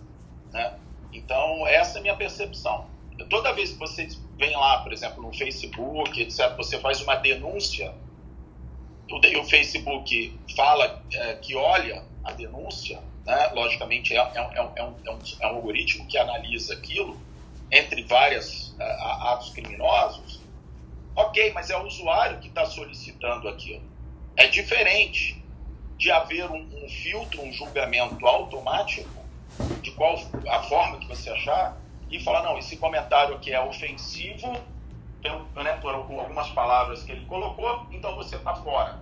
né? 0.51 0.77
Então, 1.11 1.67
essa 1.67 1.97
é 1.97 1.99
a 1.99 2.01
minha 2.01 2.15
percepção. 2.15 2.87
Toda 3.29 3.53
vez 3.53 3.71
que 3.71 3.79
você 3.79 4.07
vem 4.37 4.55
lá, 4.55 4.79
por 4.79 4.93
exemplo, 4.93 5.21
no 5.21 5.33
Facebook, 5.33 6.21
etc., 6.21 6.55
você 6.55 6.79
faz 6.79 7.01
uma 7.01 7.15
denúncia, 7.15 7.93
o, 9.09 9.39
o 9.39 9.43
Facebook 9.45 10.37
fala 10.55 11.03
é, 11.11 11.35
que 11.35 11.55
olha 11.55 12.03
a 12.23 12.31
denúncia, 12.31 12.99
né? 13.25 13.47
logicamente 13.53 14.15
é, 14.15 14.17
é, 14.17 14.49
é, 14.55 14.61
um, 14.61 14.71
é, 14.75 14.83
um, 14.83 14.95
é 15.05 15.47
um 15.47 15.55
algoritmo 15.55 16.05
que 16.07 16.17
analisa 16.17 16.73
aquilo, 16.73 17.17
entre 17.71 18.03
vários 18.03 18.75
atos 18.79 19.49
criminosos, 19.49 20.39
ok, 21.15 21.51
mas 21.53 21.69
é 21.69 21.77
o 21.77 21.85
usuário 21.85 22.39
que 22.39 22.47
está 22.47 22.65
solicitando 22.65 23.49
aquilo. 23.49 23.83
É 24.35 24.47
diferente 24.47 25.43
de 25.97 26.11
haver 26.11 26.49
um, 26.49 26.61
um, 26.61 26.87
filtro, 26.87 27.41
um 27.41 27.51
julgamento 27.51 28.25
automático, 28.25 29.09
de 29.81 29.91
qual 29.91 30.15
a 30.47 30.61
forma 30.63 30.99
que 30.99 31.07
você 31.07 31.29
achar, 31.29 31.75
e 32.09 32.19
falar, 32.19 32.43
não, 32.43 32.57
esse 32.57 32.77
comentário 32.77 33.35
aqui 33.35 33.51
é 33.51 33.61
ofensivo, 33.61 34.55
pelo, 35.21 35.45
né, 35.55 35.73
por 35.77 35.93
algumas 35.93 36.49
palavras 36.49 37.03
que 37.03 37.11
ele 37.11 37.25
colocou, 37.25 37.85
então 37.91 38.15
você 38.15 38.35
está 38.35 38.55
fora. 38.55 38.99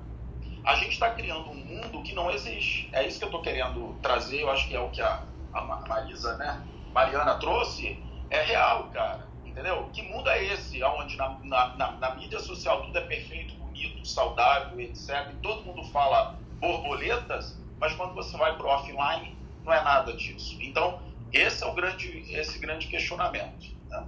A 0.64 0.76
gente 0.76 0.94
está 0.94 1.12
criando 1.12 1.52
um 1.52 1.56
mundo 1.56 2.02
que 2.02 2.14
não 2.14 2.32
existe. 2.32 2.90
É 2.92 3.06
isso 3.06 3.20
que 3.20 3.26
eu 3.26 3.30
estou 3.30 3.42
querendo 3.42 3.96
trazer, 4.02 4.42
eu 4.42 4.50
acho 4.50 4.68
que 4.68 4.76
é 4.76 4.80
o 4.80 4.90
que 4.90 5.02
a, 5.02 5.22
a 5.54 5.62
Marisa, 5.62 6.36
né, 6.38 6.62
Mariana 6.94 7.36
trouxe, 7.36 8.00
é 8.30 8.42
real, 8.42 8.86
cara. 8.94 9.28
Entendeu? 9.46 9.90
Que 9.94 10.02
mundo 10.02 10.30
é 10.30 10.44
esse, 10.44 10.84
onde 10.84 11.16
na, 11.16 11.38
na, 11.44 11.68
na, 11.76 11.92
na 11.92 12.16
mídia 12.16 12.40
social 12.40 12.82
tudo 12.84 12.98
é 12.98 13.02
perfeito, 13.02 13.54
bonito, 13.56 14.06
saudável, 14.06 14.80
etc. 14.80 15.30
E 15.32 15.36
todo 15.42 15.64
mundo 15.64 15.84
fala 15.86 16.36
borboletas, 16.60 17.58
mas 17.80 17.94
quando 17.94 18.14
você 18.14 18.36
vai 18.38 18.56
para 18.58 18.66
o 18.66 18.70
offline, 18.70 19.38
não 19.64 19.74
é 19.74 19.82
nada 19.84 20.14
disso. 20.14 20.58
Então, 20.62 21.00
esse 21.38 21.64
é 21.64 21.68
o 21.68 21.74
grande, 21.74 22.26
esse 22.34 22.60
grande 22.60 22.88
questionamento. 22.88 23.68
Né? 23.90 24.04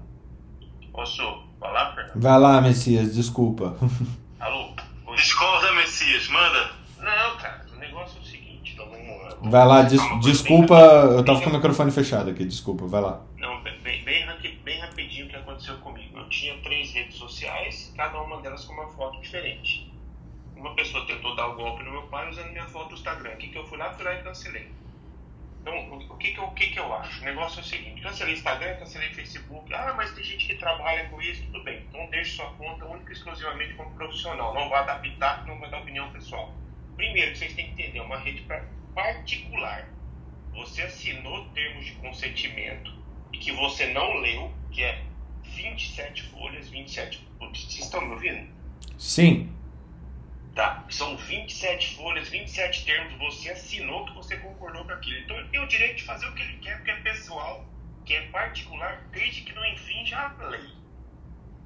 Posso 0.91 1.43
falar, 1.59 1.93
Fernando? 1.93 2.21
Vai 2.21 2.39
lá, 2.39 2.61
Messias, 2.61 3.15
desculpa. 3.15 3.75
Alô? 4.39 4.73
Discorda, 5.15 5.73
Messias, 5.73 6.27
manda. 6.29 6.71
Não, 6.99 7.37
cara, 7.37 7.65
o 7.73 7.77
negócio 7.77 8.17
é 8.17 8.21
o 8.21 8.25
seguinte, 8.25 8.73
então 8.73 8.89
vamos 8.89 9.51
Vai 9.51 9.65
lá, 9.65 9.83
des 9.83 10.01
desculpa, 10.21 10.75
eu 10.75 11.23
tava 11.23 11.41
com 11.41 11.49
o 11.49 11.53
microfone 11.53 11.91
fechado 11.91 12.29
aqui, 12.29 12.43
desculpa, 12.43 12.87
vai 12.87 13.01
lá. 13.01 13.21
Não, 13.37 13.61
bem, 13.61 13.79
bem, 13.81 14.03
bem 14.03 14.27
rapidinho 14.79 15.27
o 15.27 15.29
que 15.29 15.35
aconteceu 15.35 15.77
comigo. 15.77 16.17
Eu 16.17 16.27
tinha 16.29 16.57
três 16.61 16.91
redes 16.91 17.15
sociais, 17.15 17.93
cada 17.95 18.21
uma 18.21 18.41
delas 18.41 18.65
com 18.65 18.73
uma 18.73 18.87
foto 18.89 19.21
diferente. 19.21 19.91
Uma 20.55 20.73
pessoa 20.75 21.05
tentou 21.05 21.35
dar 21.35 21.47
o 21.47 21.55
golpe 21.55 21.83
no 21.83 21.91
meu 21.91 22.01
pai 22.03 22.29
usando 22.29 22.49
minha 22.49 22.65
foto 22.65 22.89
do 22.89 22.95
Instagram. 22.95 23.33
O 23.33 23.37
que, 23.37 23.47
que 23.47 23.57
eu 23.57 23.65
fui 23.67 23.77
lá? 23.77 23.93
Fui 23.93 24.03
lá 24.03 24.13
e 24.15 24.23
cancelei. 24.23 24.71
Então, 25.67 25.97
o 25.97 26.17
que 26.17 26.31
que, 26.31 26.39
eu, 26.39 26.45
o 26.45 26.51
que 26.51 26.67
que 26.67 26.79
eu 26.79 26.93
acho? 26.93 27.21
O 27.21 27.25
negócio 27.25 27.59
é 27.59 27.61
o 27.61 27.65
seguinte: 27.65 28.01
cancelei 28.01 28.33
Instagram, 28.35 28.75
cancelei 28.77 29.09
Facebook. 29.09 29.73
Ah, 29.73 29.93
mas 29.97 30.13
tem 30.13 30.23
gente 30.23 30.47
que 30.47 30.55
trabalha 30.55 31.09
com 31.09 31.21
isso, 31.21 31.43
tudo 31.43 31.63
bem. 31.63 31.83
Então, 31.89 32.09
deixe 32.09 32.37
sua 32.37 32.49
conta 32.53 32.85
única 32.85 33.11
e 33.11 33.13
exclusivamente 33.13 33.73
como 33.73 33.91
profissional. 33.91 34.53
Não 34.53 34.69
vai 34.69 34.79
adaptar, 34.79 35.45
não 35.45 35.59
vai 35.59 35.69
dar 35.69 35.79
opinião 35.79 36.09
pessoal. 36.11 36.53
Primeiro, 36.95 37.35
vocês 37.35 37.53
têm 37.53 37.65
que 37.73 37.83
entender: 37.83 37.99
uma 37.99 38.17
rede 38.17 38.45
particular. 38.95 39.89
Você 40.53 40.83
assinou 40.83 41.45
termos 41.49 41.85
de 41.85 41.91
consentimento 41.93 42.91
e 43.33 43.37
que 43.37 43.51
você 43.51 43.87
não 43.87 44.13
leu, 44.15 44.51
que 44.71 44.83
é 44.83 45.03
27 45.43 46.23
folhas, 46.23 46.69
27. 46.69 47.27
Vocês 47.39 47.83
estão 47.83 48.01
me 48.01 48.13
ouvindo? 48.13 48.47
Sim. 48.97 49.51
Tá? 50.57 50.83
São 50.89 51.15
27 51.15 51.97
folhas, 51.97 52.29
27 52.29 52.83
termos, 52.83 53.13
você 53.19 53.51
assinou 53.51 54.07
que 54.07 54.15
você 54.15 54.37
concordou 54.37 54.83
com 54.85 54.91
aquilo. 54.91 55.19
Então 55.19 55.37
ele 55.37 55.49
tem 55.49 55.59
o 55.63 55.67
direito 55.67 55.97
de 55.97 56.03
fazer 56.03 56.25
o 56.25 56.33
que 56.33 56.41
ele 56.41 56.57
quer, 56.57 56.77
porque 56.77 56.89
é 56.89 56.95
pessoal, 57.01 57.63
que 58.03 58.15
é 58.15 58.21
particular, 58.31 59.03
desde 59.11 59.43
que 59.43 59.53
não 59.53 59.63
infrinja 59.67 60.17
a 60.17 60.47
lei. 60.47 60.67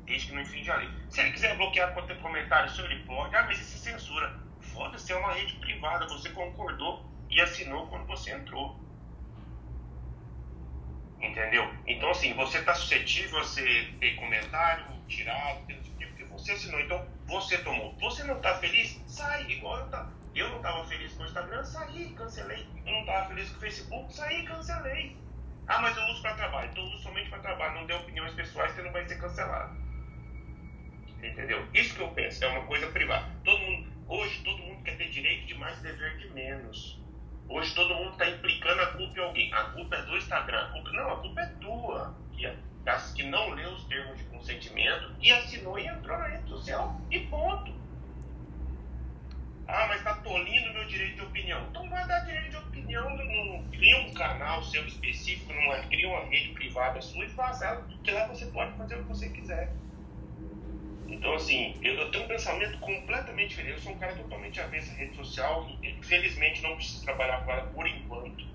Desde 0.03 0.27
que 0.27 0.33
não 0.33 0.41
infrinja 0.41 0.73
a 0.73 0.75
lei. 0.75 0.89
Se 1.09 1.21
ele 1.21 1.31
quiser 1.31 1.55
bloquear 1.55 1.93
qualquer 1.93 2.19
comentário, 2.19 2.69
seu 2.69 2.83
ele 2.83 3.01
pode. 3.05 3.33
Ah, 3.33 3.43
mas 3.43 3.61
isso 3.61 3.77
é 3.77 3.93
censura. 3.93 4.37
Foda-se, 4.59 5.09
é 5.13 5.15
uma 5.15 5.31
rede 5.35 5.53
privada, 5.53 6.05
você 6.09 6.29
concordou 6.31 7.09
e 7.29 7.39
assinou 7.39 7.87
quando 7.87 8.05
você 8.07 8.31
entrou. 8.31 8.77
Entendeu? 11.21 11.73
Então, 11.87 12.09
assim, 12.09 12.33
você 12.33 12.57
está 12.57 12.75
suscetível 12.75 13.39
a 13.39 13.45
ser 13.45 13.95
ter 14.01 14.17
comentário 14.17 14.85
tirado, 15.07 15.59
porque 15.59 15.90
você 16.41 16.51
assinou. 16.53 16.79
Então, 16.79 17.05
você 17.27 17.57
tomou. 17.59 17.95
Você 17.99 18.23
não 18.23 18.37
está 18.37 18.55
feliz? 18.55 19.01
Sai, 19.07 19.49
igual 19.49 19.79
eu 19.79 19.87
tá. 19.87 20.09
Eu 20.33 20.49
não 20.49 20.57
estava 20.57 20.85
feliz 20.85 21.13
com 21.13 21.23
o 21.23 21.25
Instagram, 21.25 21.63
saí, 21.63 22.13
cancelei. 22.13 22.65
Eu 22.85 22.91
não 22.91 23.01
estava 23.01 23.27
feliz 23.27 23.49
com 23.49 23.57
o 23.57 23.59
Facebook, 23.59 24.13
saí, 24.13 24.45
cancelei. 24.45 25.17
Ah, 25.67 25.81
mas 25.81 25.95
eu 25.95 26.03
uso 26.05 26.21
para 26.21 26.35
trabalho. 26.35 26.71
Então, 26.71 26.83
eu 26.83 26.89
uso 26.89 27.03
somente 27.03 27.29
para 27.29 27.39
trabalho. 27.39 27.75
Não 27.75 27.85
dê 27.85 27.93
opiniões 27.93 28.33
pessoais, 28.33 28.73
você 28.73 28.81
não 28.81 28.91
vai 28.91 29.07
ser 29.07 29.19
cancelado. 29.19 29.75
Entendeu? 31.21 31.67
Isso 31.73 31.95
que 31.95 32.01
eu 32.01 32.09
penso, 32.09 32.43
é 32.43 32.47
uma 32.47 32.65
coisa 32.65 32.87
privada. 32.87 33.29
Todo 33.43 33.59
mundo, 33.59 33.91
hoje, 34.07 34.41
todo 34.43 34.57
mundo 34.57 34.83
quer 34.83 34.97
ter 34.97 35.09
direito 35.09 35.45
de 35.45 35.53
mais, 35.55 35.77
dever 35.79 36.17
de 36.17 36.29
menos. 36.29 36.99
Hoje 37.47 37.75
todo 37.75 37.93
mundo 37.93 38.11
está 38.11 38.29
implicando 38.29 38.81
a 38.81 38.87
culpa 38.87 39.19
em 39.19 39.23
alguém. 39.23 39.53
A 39.53 39.63
culpa 39.65 39.95
é 39.97 40.01
do 40.03 40.17
Instagram. 40.17 40.61
A 40.61 40.71
culpa, 40.71 40.91
não, 40.91 41.11
a 41.11 41.17
culpa 41.17 41.41
é 41.41 41.45
tua. 41.59 42.15
É, 42.41 42.55
que 43.13 43.23
não 43.23 43.49
leu 43.49 43.69
os 43.73 43.83
termos 43.85 44.17
de 44.17 44.23
consentimento 44.25 45.13
e 45.21 45.31
assinou 45.31 45.77
e 45.77 45.85
entrou 45.85 46.17
na 46.17 46.27
rede 46.27 46.49
social. 46.49 46.99
E 47.09 47.19
ponto. 47.19 47.71
Ah, 49.67 49.85
mas 49.87 49.97
está 49.97 50.15
tolindo 50.15 50.73
meu 50.73 50.85
direito 50.85 51.15
de 51.15 51.21
opinião. 51.21 51.65
Então 51.69 51.87
vai 51.89 52.05
dar 52.07 52.19
direito 52.21 52.49
de 52.49 52.57
opinião. 52.57 53.09
Não, 53.15 53.63
cria 53.71 53.97
um 53.99 54.13
canal 54.13 54.63
seu 54.63 54.85
específico, 54.85 55.53
não 55.53 55.73
é, 55.73 55.87
cria 55.87 56.09
uma 56.09 56.25
rede 56.25 56.49
privada 56.49 57.01
sua 57.01 57.25
e 57.25 57.29
faça 57.29 57.65
ela, 57.65 57.87
que 58.03 58.11
lá 58.11 58.27
você 58.27 58.47
pode 58.47 58.75
fazer 58.77 58.95
o 58.95 59.03
que 59.03 59.09
você 59.09 59.29
quiser. 59.29 59.71
Então, 61.07 61.33
assim, 61.35 61.77
eu, 61.81 61.93
eu, 61.93 62.11
tenho 62.11 62.23
um 62.23 62.27
pensamento 62.27 62.79
completamente 62.79 63.49
diferente. 63.49 63.75
Eu 63.75 63.81
sou 63.81 63.93
um 63.93 63.97
cara 63.97 64.15
totalmente 64.15 64.59
avesso 64.59 64.91
à 64.91 64.95
rede 64.95 65.15
social. 65.15 65.69
Infelizmente, 65.83 66.63
não 66.63 66.75
preciso 66.75 67.05
trabalhar 67.05 67.45
com 67.45 67.51
ela 67.51 67.67
por 67.67 67.87
enquanto. 67.87 68.45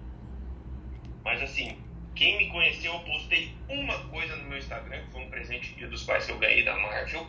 Mas, 1.23 1.43
assim, 1.43 1.79
quem 2.17 2.39
me 2.39 2.49
conheceu, 2.49 2.95
eu 2.95 3.01
postei 3.01 3.55
uma 3.69 3.97
coisa 4.09 4.35
no 4.37 4.45
meu 4.45 4.59
Instagram, 4.59 5.05
que 5.05 5.13
foi 5.13 5.21
um 5.23 5.31
presente 5.31 5.75
Dia 5.75 5.87
dos 5.87 6.03
Pais 6.03 6.25
que 6.25 6.33
eu 6.33 6.39
ganhei 6.39 6.65
da 6.65 6.75
Marvel. 6.75 7.27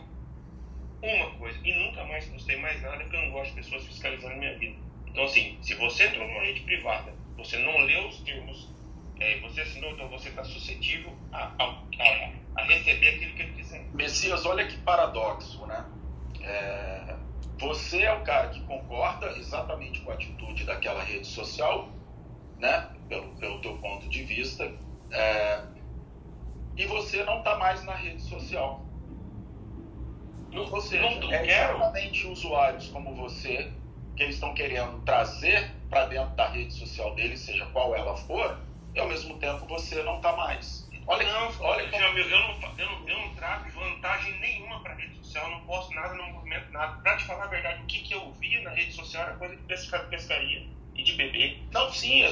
Uma 1.02 1.30
coisa. 1.32 1.58
E 1.62 1.72
nunca 1.74 2.04
mais 2.06 2.24
postei 2.24 2.56
mais 2.56 2.80
nada, 2.82 2.96
porque 2.96 3.14
eu 3.14 3.20
não 3.20 3.30
gosto 3.30 3.50
de 3.50 3.56
pessoas 3.56 3.84
fiscalizando 3.86 4.36
minha 4.36 4.58
vida. 4.58 4.76
Então, 5.06 5.24
assim, 5.24 5.58
se 5.60 5.74
você 5.74 6.06
entrou 6.06 6.26
numa 6.26 6.40
rede 6.40 6.60
privada, 6.60 7.14
você 7.36 7.58
não 7.58 7.78
leu 7.78 8.08
os 8.08 8.20
termos, 8.22 8.74
é, 9.20 9.38
você 9.40 9.60
assinou, 9.60 9.92
então 9.92 10.08
você 10.08 10.30
está 10.30 10.42
suscetível 10.42 11.12
a, 11.32 11.52
a, 11.58 11.64
a, 11.64 12.32
a 12.56 12.64
receber 12.64 13.08
aquilo 13.08 13.34
que 13.34 13.42
ele 13.42 13.52
quiser. 13.52 13.84
Messias, 13.92 14.46
olha 14.46 14.66
que 14.66 14.76
paradoxo, 14.78 15.66
né? 15.66 15.84
É, 16.40 17.14
você 17.58 18.02
é 18.04 18.12
o 18.12 18.22
cara 18.22 18.48
que 18.48 18.60
concorda 18.62 19.36
exatamente 19.36 20.00
com 20.00 20.12
a 20.12 20.14
atitude 20.14 20.64
daquela 20.64 21.02
rede 21.02 21.26
social, 21.26 21.90
né? 22.58 22.90
Pelo, 23.08 23.34
pelo 23.36 23.60
teu 23.60 23.78
ponto 23.78 24.08
de 24.08 24.22
vista, 24.24 24.64
é, 25.12 25.64
e 26.76 26.86
você 26.86 27.24
não 27.24 27.38
está 27.38 27.56
mais 27.56 27.82
na 27.84 27.94
rede 27.94 28.22
social. 28.22 28.86
Não, 30.52 30.62
Ou 30.62 30.80
seja, 30.80 31.02
não 31.20 31.32
é 31.32 31.44
quero. 31.44 31.76
exatamente 31.76 32.26
usuários 32.26 32.88
como 32.88 33.14
você 33.14 33.72
que 34.16 34.22
eles 34.24 34.34
estão 34.36 34.54
querendo 34.54 35.00
trazer 35.02 35.70
para 35.88 36.06
dentro 36.06 36.34
da 36.34 36.48
rede 36.48 36.72
social 36.72 37.14
deles, 37.14 37.40
seja 37.40 37.66
qual 37.66 37.94
ela 37.94 38.16
for, 38.16 38.58
e 38.94 38.98
ao 38.98 39.08
mesmo 39.08 39.38
tempo 39.38 39.66
você 39.66 40.02
não 40.02 40.16
está 40.16 40.32
mais. 40.36 40.88
Olha, 41.06 41.24
não, 41.32 41.52
que, 41.52 41.62
olha 41.62 41.88
como- 41.88 42.02
Jamil, 42.02 42.28
eu, 42.28 42.38
não, 42.38 42.60
eu, 42.78 42.86
não, 42.86 43.08
eu 43.08 43.18
não 43.18 43.34
trago 43.34 43.70
vantagem 43.70 44.38
nenhuma 44.40 44.82
para 44.82 44.94
rede 44.94 45.16
social, 45.16 45.44
eu 45.44 45.50
não 45.52 45.64
posto 45.64 45.94
nada, 45.94 46.14
não 46.14 46.32
movimento 46.32 46.70
nada. 46.72 47.00
Para 47.00 47.16
te 47.16 47.24
falar 47.24 47.44
a 47.44 47.48
verdade, 47.48 47.82
o 47.82 47.86
que, 47.86 48.00
que 48.00 48.12
eu 48.14 48.30
via 48.32 48.60
na 48.62 48.70
rede 48.70 48.92
social 48.92 49.22
era 49.22 49.36
coisa 49.36 49.56
de 49.56 49.62
pesca, 49.62 49.98
pescaria 50.00 50.77
e 50.98 51.02
de 51.04 51.12
beber. 51.12 51.62
Não, 51.70 51.90
sim, 51.92 52.22
eu, 52.22 52.30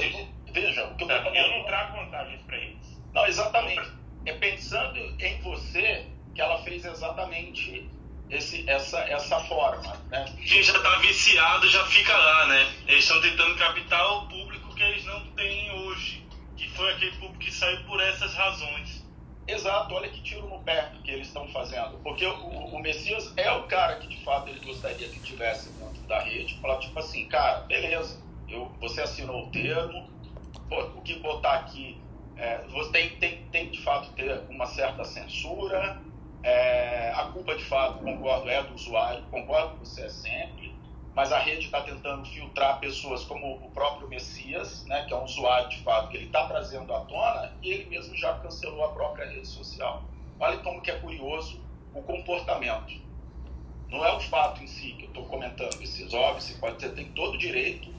veja, 0.51 0.85
o 0.85 0.95
que 0.95 1.03
eu, 1.03 1.07
tô 1.07 1.13
Eu 1.13 1.57
não 1.57 1.63
trago 1.63 1.97
vantagens 1.97 2.41
para 2.41 2.57
eles. 2.57 3.01
Não, 3.13 3.25
exatamente. 3.25 3.89
É 4.25 4.33
pensando 4.33 4.99
em 5.19 5.41
você 5.41 6.05
que 6.35 6.41
ela 6.41 6.61
fez 6.63 6.83
exatamente 6.83 7.89
esse, 8.29 8.69
essa, 8.69 8.99
essa 8.99 9.39
forma, 9.45 9.95
né? 10.09 10.25
Quem 10.45 10.61
já 10.61 10.77
tá 10.79 10.97
viciado 10.97 11.69
já 11.69 11.85
fica 11.85 12.15
lá, 12.15 12.47
né? 12.47 12.73
Eles 12.87 13.05
estão 13.05 13.21
tentando 13.21 13.57
captar 13.57 14.05
o 14.17 14.27
público 14.27 14.75
que 14.75 14.83
eles 14.83 15.05
não 15.05 15.25
têm 15.31 15.71
hoje. 15.71 16.27
Que 16.57 16.69
foi 16.71 16.91
aquele 16.91 17.11
público 17.13 17.39
que 17.39 17.51
saiu 17.51 17.85
por 17.85 18.01
essas 18.01 18.33
razões. 18.33 19.07
Exato, 19.47 19.93
olha 19.93 20.09
que 20.09 20.21
tiro 20.21 20.45
no 20.49 20.61
pé 20.63 20.91
que 21.05 21.11
eles 21.11 21.27
estão 21.27 21.47
fazendo. 21.47 21.99
Porque 22.03 22.25
o, 22.25 22.49
o 22.49 22.79
Messias 22.81 23.33
é 23.37 23.49
o 23.51 23.63
cara 23.63 23.95
que 23.95 24.07
de 24.07 24.21
fato 24.25 24.49
ele 24.49 24.59
gostaria 24.59 25.07
que 25.07 25.21
tivesse 25.21 25.69
dentro 25.69 26.05
da 26.05 26.19
rede, 26.19 26.59
falar 26.59 26.79
tipo 26.79 26.99
assim, 26.99 27.29
cara, 27.29 27.61
beleza, 27.61 28.21
eu, 28.47 28.71
você 28.79 29.01
assinou 29.01 29.47
o 29.47 29.51
termo, 29.51 30.09
o 30.95 31.01
que 31.01 31.19
botar 31.19 31.53
aqui, 31.53 32.01
é, 32.35 32.63
você 32.67 32.91
tem, 32.91 33.09
tem, 33.17 33.45
tem 33.49 33.69
de 33.69 33.81
fato 33.81 34.11
ter 34.13 34.43
uma 34.49 34.65
certa 34.65 35.03
censura, 35.03 36.01
é, 36.43 37.11
a 37.15 37.25
culpa 37.25 37.55
de 37.55 37.63
fato, 37.63 38.03
concordo, 38.03 38.49
é 38.49 38.63
do 38.63 38.73
usuário, 38.75 39.23
concordo 39.29 39.77
com 39.77 39.85
você 39.85 40.05
é 40.05 40.09
sempre, 40.09 40.75
mas 41.15 41.31
a 41.31 41.39
rede 41.39 41.65
está 41.65 41.81
tentando 41.81 42.25
filtrar 42.25 42.79
pessoas 42.79 43.23
como 43.23 43.55
o 43.55 43.71
próprio 43.71 44.07
Messias, 44.07 44.85
né, 44.85 45.05
que 45.05 45.13
é 45.13 45.17
um 45.17 45.23
usuário 45.23 45.69
de 45.69 45.77
fato, 45.77 46.09
que 46.09 46.17
ele 46.17 46.27
está 46.27 46.45
trazendo 46.47 46.93
à 46.93 46.99
tona, 47.01 47.57
e 47.63 47.71
ele 47.71 47.89
mesmo 47.89 48.15
já 48.15 48.35
cancelou 48.35 48.85
a 48.85 48.89
própria 48.89 49.25
rede 49.25 49.47
social. 49.47 50.03
Olha 50.39 50.57
como 50.59 50.81
que 50.81 50.91
é 50.91 50.99
curioso 50.99 51.59
o 51.93 52.03
comportamento. 52.03 52.93
Não 53.89 54.05
é 54.05 54.13
o 54.13 54.19
fato 54.19 54.61
em 54.61 54.67
si 54.67 54.91
que 54.91 55.05
eu 55.05 55.07
estou 55.07 55.25
comentando, 55.25 55.75
Messias. 55.79 56.13
Óbvio, 56.13 56.41
você 56.41 56.53
pode 56.55 56.77
ter, 56.77 56.93
tem 56.93 57.05
todo 57.13 57.37
direito 57.37 57.96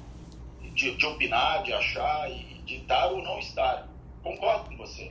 de, 0.78 0.94
de 0.94 1.06
opinar, 1.06 1.62
de 1.64 1.72
achar, 1.72 2.30
e 2.30 2.62
de 2.64 2.76
estar 2.76 3.08
ou 3.08 3.20
não 3.20 3.38
estar. 3.40 3.88
Concordo 4.22 4.70
com 4.70 4.76
você. 4.76 5.10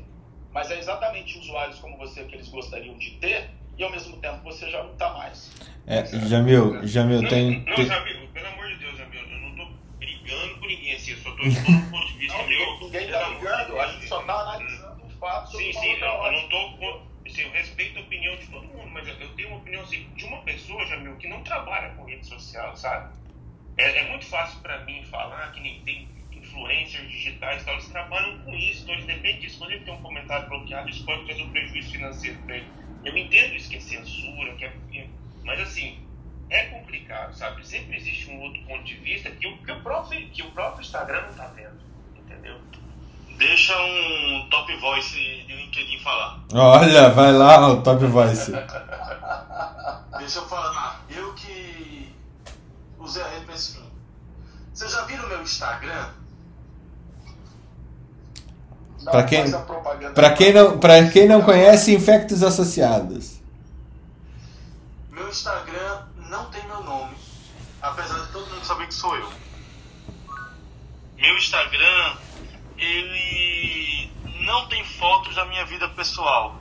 Mas 0.53 0.71
é 0.71 0.79
exatamente 0.79 1.37
usuários 1.37 1.77
como 1.79 1.97
você 1.97 2.23
que 2.23 2.35
eles 2.35 2.47
gostariam 2.47 2.97
de 2.97 3.11
ter, 3.11 3.49
e 3.77 3.83
ao 3.83 3.91
mesmo 3.91 4.17
tempo 4.17 4.41
você 4.43 4.69
já 4.69 4.81
não 4.81 4.93
está 4.93 5.13
mais. 5.13 5.51
É, 5.85 6.05
Jamil, 6.05 6.87
Jamil, 6.87 7.21
não, 7.21 7.29
tem. 7.29 7.59
Não, 7.59 7.75
tem... 7.75 7.85
Jamil, 7.85 8.27
pelo 8.33 8.47
amor 8.47 8.67
de 8.69 8.75
Deus, 8.75 8.97
Jamil, 8.97 9.21
eu 9.21 9.39
não 9.39 9.55
tô 9.55 9.71
brigando 9.99 10.55
com 10.57 10.67
ninguém 10.67 10.95
assim, 10.95 11.11
eu 11.11 11.17
só 11.17 11.31
tô 11.35 11.43
expondo 11.43 11.77
um 11.77 11.91
ponto 11.91 12.07
de 12.07 12.17
vista 12.17 12.37
não, 12.37 12.47
meu. 12.47 12.79
Ninguém 12.79 13.05
está 13.05 13.29
brigando, 13.29 13.79
a 13.79 13.87
gente 13.87 14.07
só 14.07 14.21
está 14.21 14.33
analisando 14.33 15.03
o 15.05 15.09
fato 15.19 15.57
Sim, 15.57 15.73
sim, 15.73 15.99
não, 15.99 16.25
eu 16.25 16.31
não 16.31 16.49
tô. 16.49 17.07
Assim, 17.27 17.41
eu 17.41 17.51
respeito 17.51 17.99
a 17.99 18.01
opinião 18.03 18.37
de 18.37 18.47
todo 18.47 18.65
mundo, 18.67 18.89
mas 18.89 19.05
eu 19.05 19.15
tenho 19.35 19.49
uma 19.49 19.57
opinião 19.57 19.83
assim, 19.83 20.07
de 20.15 20.23
uma 20.23 20.37
pessoa, 20.43 20.85
Jamil, 20.85 21.17
que 21.17 21.27
não 21.27 21.43
trabalha 21.43 21.89
com 21.89 22.05
rede 22.05 22.25
social, 22.25 22.73
sabe? 22.77 23.13
É, 23.77 23.99
é 23.99 24.09
muito 24.09 24.25
fácil 24.25 24.59
para 24.61 24.83
mim 24.85 25.03
falar 25.05 25.51
que 25.51 25.61
nem 25.61 25.79
tem 25.81 26.07
influencers 26.31 27.09
digitais, 27.09 27.63
tal, 27.63 27.75
eles 27.75 27.87
trabalham 27.89 28.39
com 28.39 28.53
isso, 28.55 28.83
então 28.83 28.95
eles 28.95 29.05
dependem 29.05 29.39
disso. 29.39 29.57
Quando 29.59 29.71
ele 29.71 29.83
tem 29.83 29.93
um 29.93 30.01
comentário 30.01 30.47
bloqueado, 30.49 30.89
isso 30.89 31.05
pode 31.05 31.25
trazer 31.25 31.43
um 31.43 31.49
prejuízo 31.49 31.91
financeiro 31.91 32.37
para 32.45 32.57
ele. 32.57 32.67
Eu 33.05 33.17
entendo 33.17 33.55
isso 33.55 33.69
que 33.69 33.77
é 33.77 33.79
censura, 33.79 34.53
que 34.55 34.65
é, 34.65 34.73
mas 35.43 35.59
assim, 35.61 35.99
é 36.49 36.65
complicado, 36.65 37.33
sabe? 37.33 37.65
Sempre 37.65 37.97
existe 37.97 38.29
um 38.29 38.41
outro 38.41 38.61
ponto 38.63 38.83
de 38.83 38.95
vista 38.95 39.29
que 39.29 39.47
o, 39.47 39.57
que 39.57 39.71
o, 39.71 39.81
próprio, 39.81 40.27
que 40.29 40.41
o 40.41 40.51
próprio 40.51 40.81
Instagram 40.81 41.21
não 41.21 41.29
está 41.29 41.47
vendo, 41.47 41.79
entendeu? 42.17 42.59
Deixa 43.37 43.73
um 43.79 44.47
top 44.49 44.75
voice 44.77 45.13
de 45.13 45.55
LinkedIn 45.55 45.99
falar. 45.99 46.43
Olha, 46.53 47.09
vai 47.09 47.31
lá 47.31 47.69
o 47.69 47.81
top 47.83 48.05
voice. 48.07 48.51
Deixa 50.17 50.39
eu 50.39 50.47
falar. 50.47 51.05
Eu 51.09 51.33
que 51.35 52.11
usei 52.99 53.23
a 53.23 53.27
rede 53.27 53.45
para 53.45 53.55
esse 53.55 53.73
fim. 53.75 53.85
Vocês 54.73 54.91
já 54.91 55.01
viram 55.05 55.27
meu 55.27 55.41
Instagram? 55.41 56.09
Para 59.05 59.23
quem, 59.23 59.45
pra 60.13 60.33
quem, 60.33 60.53
não, 60.53 60.79
pra 60.79 61.09
quem 61.09 61.27
não 61.27 61.41
conhece, 61.41 61.93
Infectos 61.95 62.43
Associados. 62.43 63.39
Meu 65.09 65.29
Instagram 65.29 66.03
não 66.29 66.49
tem 66.49 66.63
meu 66.65 66.83
nome, 66.83 67.15
apesar 67.81 68.19
de 68.25 68.31
todo 68.31 68.49
mundo 68.49 68.65
saber 68.65 68.87
que 68.87 68.93
sou 68.93 69.15
eu. 69.15 69.31
Meu 71.17 71.37
Instagram, 71.37 72.17
ele 72.77 74.11
não 74.41 74.67
tem 74.67 74.83
fotos 74.83 75.35
da 75.35 75.45
minha 75.45 75.65
vida 75.65 75.87
pessoal. 75.89 76.55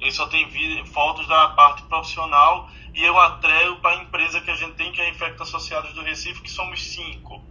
Ele 0.00 0.12
só 0.12 0.26
tem 0.26 0.84
fotos 0.86 1.26
da 1.26 1.48
parte 1.50 1.82
profissional 1.84 2.68
e 2.94 3.02
eu 3.02 3.18
atrelo 3.18 3.76
para 3.76 3.98
a 3.98 4.02
empresa 4.02 4.40
que 4.40 4.50
a 4.50 4.56
gente 4.56 4.74
tem, 4.74 4.92
que 4.92 5.00
é 5.00 5.06
a 5.06 5.10
Infectos 5.10 5.48
Associados 5.48 5.92
do 5.92 6.02
Recife, 6.02 6.42
que 6.42 6.50
somos 6.50 6.82
cinco 6.82 7.42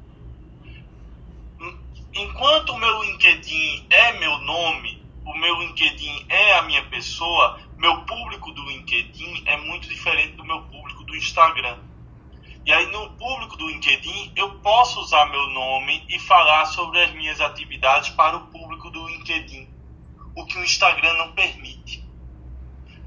enquanto 2.15 2.73
o 2.73 2.77
meu 2.77 3.03
LinkedIn 3.03 3.87
é 3.89 4.13
meu 4.19 4.37
nome, 4.39 5.03
o 5.25 5.33
meu 5.35 5.59
LinkedIn 5.61 6.25
é 6.29 6.53
a 6.55 6.61
minha 6.61 6.83
pessoa, 6.85 7.59
meu 7.77 8.01
público 8.01 8.51
do 8.51 8.63
LinkedIn 8.69 9.43
é 9.45 9.57
muito 9.57 9.89
diferente 9.89 10.35
do 10.35 10.45
meu 10.45 10.61
público 10.63 11.03
do 11.03 11.15
Instagram. 11.15 11.79
E 12.65 12.71
aí 12.71 12.85
no 12.91 13.09
público 13.11 13.57
do 13.57 13.67
LinkedIn 13.67 14.33
eu 14.35 14.59
posso 14.59 15.01
usar 15.01 15.25
meu 15.25 15.47
nome 15.49 16.05
e 16.07 16.19
falar 16.19 16.65
sobre 16.65 17.01
as 17.01 17.11
minhas 17.13 17.41
atividades 17.41 18.09
para 18.09 18.37
o 18.37 18.47
público 18.47 18.89
do 18.89 19.07
LinkedIn, 19.07 19.67
o 20.35 20.45
que 20.45 20.57
o 20.57 20.63
Instagram 20.63 21.13
não 21.15 21.33
permite. 21.33 22.02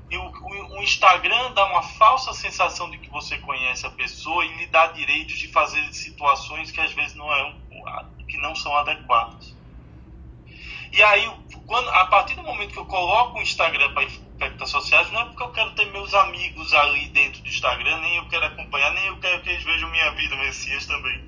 E 0.09 0.17
o, 0.17 0.23
o, 0.23 0.79
o 0.79 0.83
Instagram 0.83 1.53
dá 1.53 1.65
uma 1.67 1.83
falsa 1.83 2.33
sensação 2.33 2.91
de 2.91 2.99
que 2.99 3.11
você 3.11 3.39
conhece 3.39 3.87
a 3.87 3.91
pessoa 3.91 4.45
e 4.45 4.57
lhe 4.57 4.67
dá 4.67 4.87
direitos 4.89 5.39
de 5.39 5.49
fazer 5.49 5.83
situações 5.93 6.71
que 6.71 6.81
às 6.81 6.93
vezes 6.93 7.15
não 7.15 7.33
é 7.33 7.55
que 8.29 8.39
não 8.39 8.55
são 8.55 8.77
adequadas. 8.77 9.55
E 10.93 11.03
aí, 11.03 11.31
quando, 11.67 11.89
a 11.91 12.07
partir 12.07 12.35
do 12.35 12.43
momento 12.43 12.73
que 12.73 12.79
eu 12.79 12.87
coloco 12.87 13.39
o 13.39 13.43
Instagram 13.43 13.93
para 13.93 14.05
infectar 14.05 14.67
sociais, 14.67 15.11
não 15.13 15.21
é 15.21 15.25
porque 15.27 15.43
eu 15.43 15.53
quero 15.53 15.73
ter 15.73 15.87
meus 15.93 16.15
amigos 16.15 16.73
ali 16.73 17.09
dentro 17.09 17.43
do 17.43 17.49
Instagram, 17.49 17.99
nem 17.99 18.17
eu 18.17 18.29
quero 18.29 18.47
acompanhar, 18.47 18.93
nem 18.93 19.07
eu 19.07 19.19
quero 19.19 19.43
que 19.43 19.51
eles 19.51 19.65
vejam 19.65 19.91
minha 19.91 20.11
vida, 20.13 20.37
Messias 20.37 20.87
também. 20.87 21.25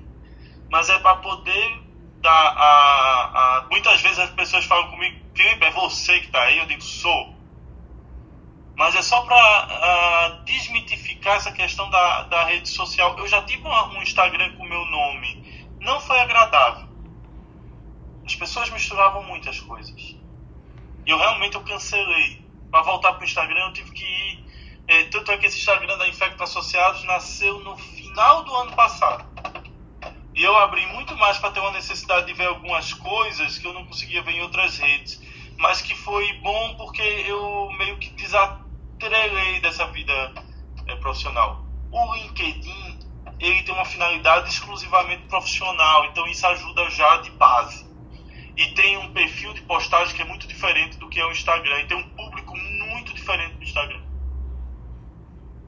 Mas 0.71 0.89
é 0.89 0.97
para 0.99 1.17
poder 1.17 1.81
dar 2.21 2.31
a, 2.31 3.57
a, 3.57 3.67
Muitas 3.69 4.01
vezes 4.01 4.19
as 4.19 4.29
pessoas 4.31 4.65
falam 4.65 4.89
comigo, 4.89 5.19
Felipe, 5.35 5.65
é 5.65 5.71
você 5.71 6.19
que 6.19 6.25
está 6.27 6.41
aí? 6.41 6.57
Eu 6.57 6.65
digo, 6.65 6.81
sou. 6.81 7.38
Mas 8.79 8.95
é 8.95 9.03
só 9.03 9.21
para 9.21 10.41
desmitificar 10.45 11.35
essa 11.35 11.51
questão 11.51 11.87
da, 11.91 12.23
da 12.23 12.45
rede 12.45 12.67
social. 12.67 13.15
Eu 13.19 13.27
já 13.27 13.43
tive 13.43 13.67
um 13.67 14.01
Instagram 14.01 14.55
com 14.55 14.63
meu 14.63 14.83
nome. 14.85 15.67
Não 15.79 15.99
foi 15.99 16.19
agradável 16.19 16.89
as 18.29 18.35
pessoas 18.35 18.69
misturavam 18.69 19.23
muitas 19.23 19.59
coisas. 19.59 19.99
E 21.05 21.09
eu 21.09 21.17
realmente 21.17 21.55
eu 21.55 21.63
cancelei. 21.63 22.47
Para 22.69 22.83
voltar 22.83 23.13
para 23.13 23.21
o 23.21 23.25
Instagram 23.25 23.59
eu 23.65 23.73
tive 23.73 23.91
que 23.91 24.03
ir. 24.03 24.45
É, 24.87 25.03
tanto 25.05 25.31
é 25.31 25.37
que 25.37 25.47
esse 25.47 25.57
Instagram 25.57 25.97
da 25.97 26.07
Infecto 26.07 26.43
Associados 26.43 27.03
nasceu 27.05 27.59
no 27.61 27.75
final 27.75 28.43
do 28.43 28.53
ano 28.55 28.75
passado. 28.75 29.25
E 30.35 30.43
eu 30.43 30.55
abri 30.57 30.85
muito 30.87 31.17
mais 31.17 31.39
para 31.39 31.49
ter 31.51 31.59
uma 31.59 31.71
necessidade 31.71 32.27
de 32.27 32.33
ver 32.33 32.47
algumas 32.47 32.93
coisas 32.93 33.57
que 33.57 33.65
eu 33.65 33.73
não 33.73 33.85
conseguia 33.85 34.21
ver 34.21 34.33
em 34.33 34.41
outras 34.41 34.77
redes. 34.77 35.19
Mas 35.57 35.81
que 35.81 35.95
foi 35.95 36.31
bom 36.33 36.75
porque 36.75 37.01
eu 37.01 37.71
meio 37.79 37.97
que 37.97 38.11
desatrelei 38.99 39.61
dessa 39.61 39.87
vida 39.87 40.33
é, 40.87 40.95
profissional. 40.97 41.65
O 41.91 42.13
LinkedIn 42.15 42.99
ele 43.39 43.63
tem 43.63 43.73
uma 43.73 43.85
finalidade 43.85 44.49
exclusivamente 44.49 45.23
profissional, 45.27 46.05
então 46.05 46.27
isso 46.27 46.45
ajuda 46.45 46.89
já 46.89 47.17
de 47.17 47.31
base 47.31 47.87
e 48.57 48.65
tem 48.73 48.97
um 48.97 49.13
perfil 49.13 49.53
de 49.53 49.61
postagem 49.61 50.13
que 50.13 50.21
é 50.21 50.25
muito 50.25 50.45
diferente 50.45 50.97
do 50.97 51.07
que 51.07 51.19
é 51.19 51.25
o 51.25 51.31
Instagram 51.31 51.79
e 51.79 51.87
tem 51.87 51.97
um 51.97 52.09
público 52.09 52.53
muito 52.57 53.13
diferente 53.13 53.55
do 53.55 53.63
Instagram. 53.63 54.01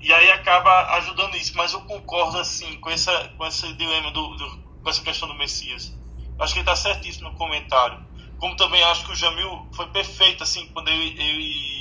E 0.02 0.12
aí 0.12 0.32
acaba 0.32 0.98
ajudando 0.98 1.38
isso, 1.38 1.56
mas 1.56 1.72
eu 1.72 1.82
concordo 1.82 2.38
assim 2.38 2.78
com 2.82 2.90
essa 2.90 3.30
com 3.38 3.46
esse 3.46 3.72
dilema 3.74 4.12
do, 4.12 4.36
do 4.36 4.58
com 4.84 4.90
essa 4.90 5.02
questão 5.02 5.30
do 5.30 5.36
Messias. 5.36 5.98
Acho 6.38 6.54
que 6.54 6.60
ele 6.60 6.70
está 6.70 6.76
certíssimo 6.76 7.30
no 7.30 7.38
comentário. 7.38 8.04
Como 8.40 8.56
também 8.56 8.82
acho 8.84 9.06
que 9.06 9.12
o 9.12 9.16
Jamil 9.16 9.70
foi 9.74 9.88
perfeito 9.88 10.44
assim 10.44 10.68
quando 10.74 10.90
ele, 10.90 11.22
ele 11.22 11.81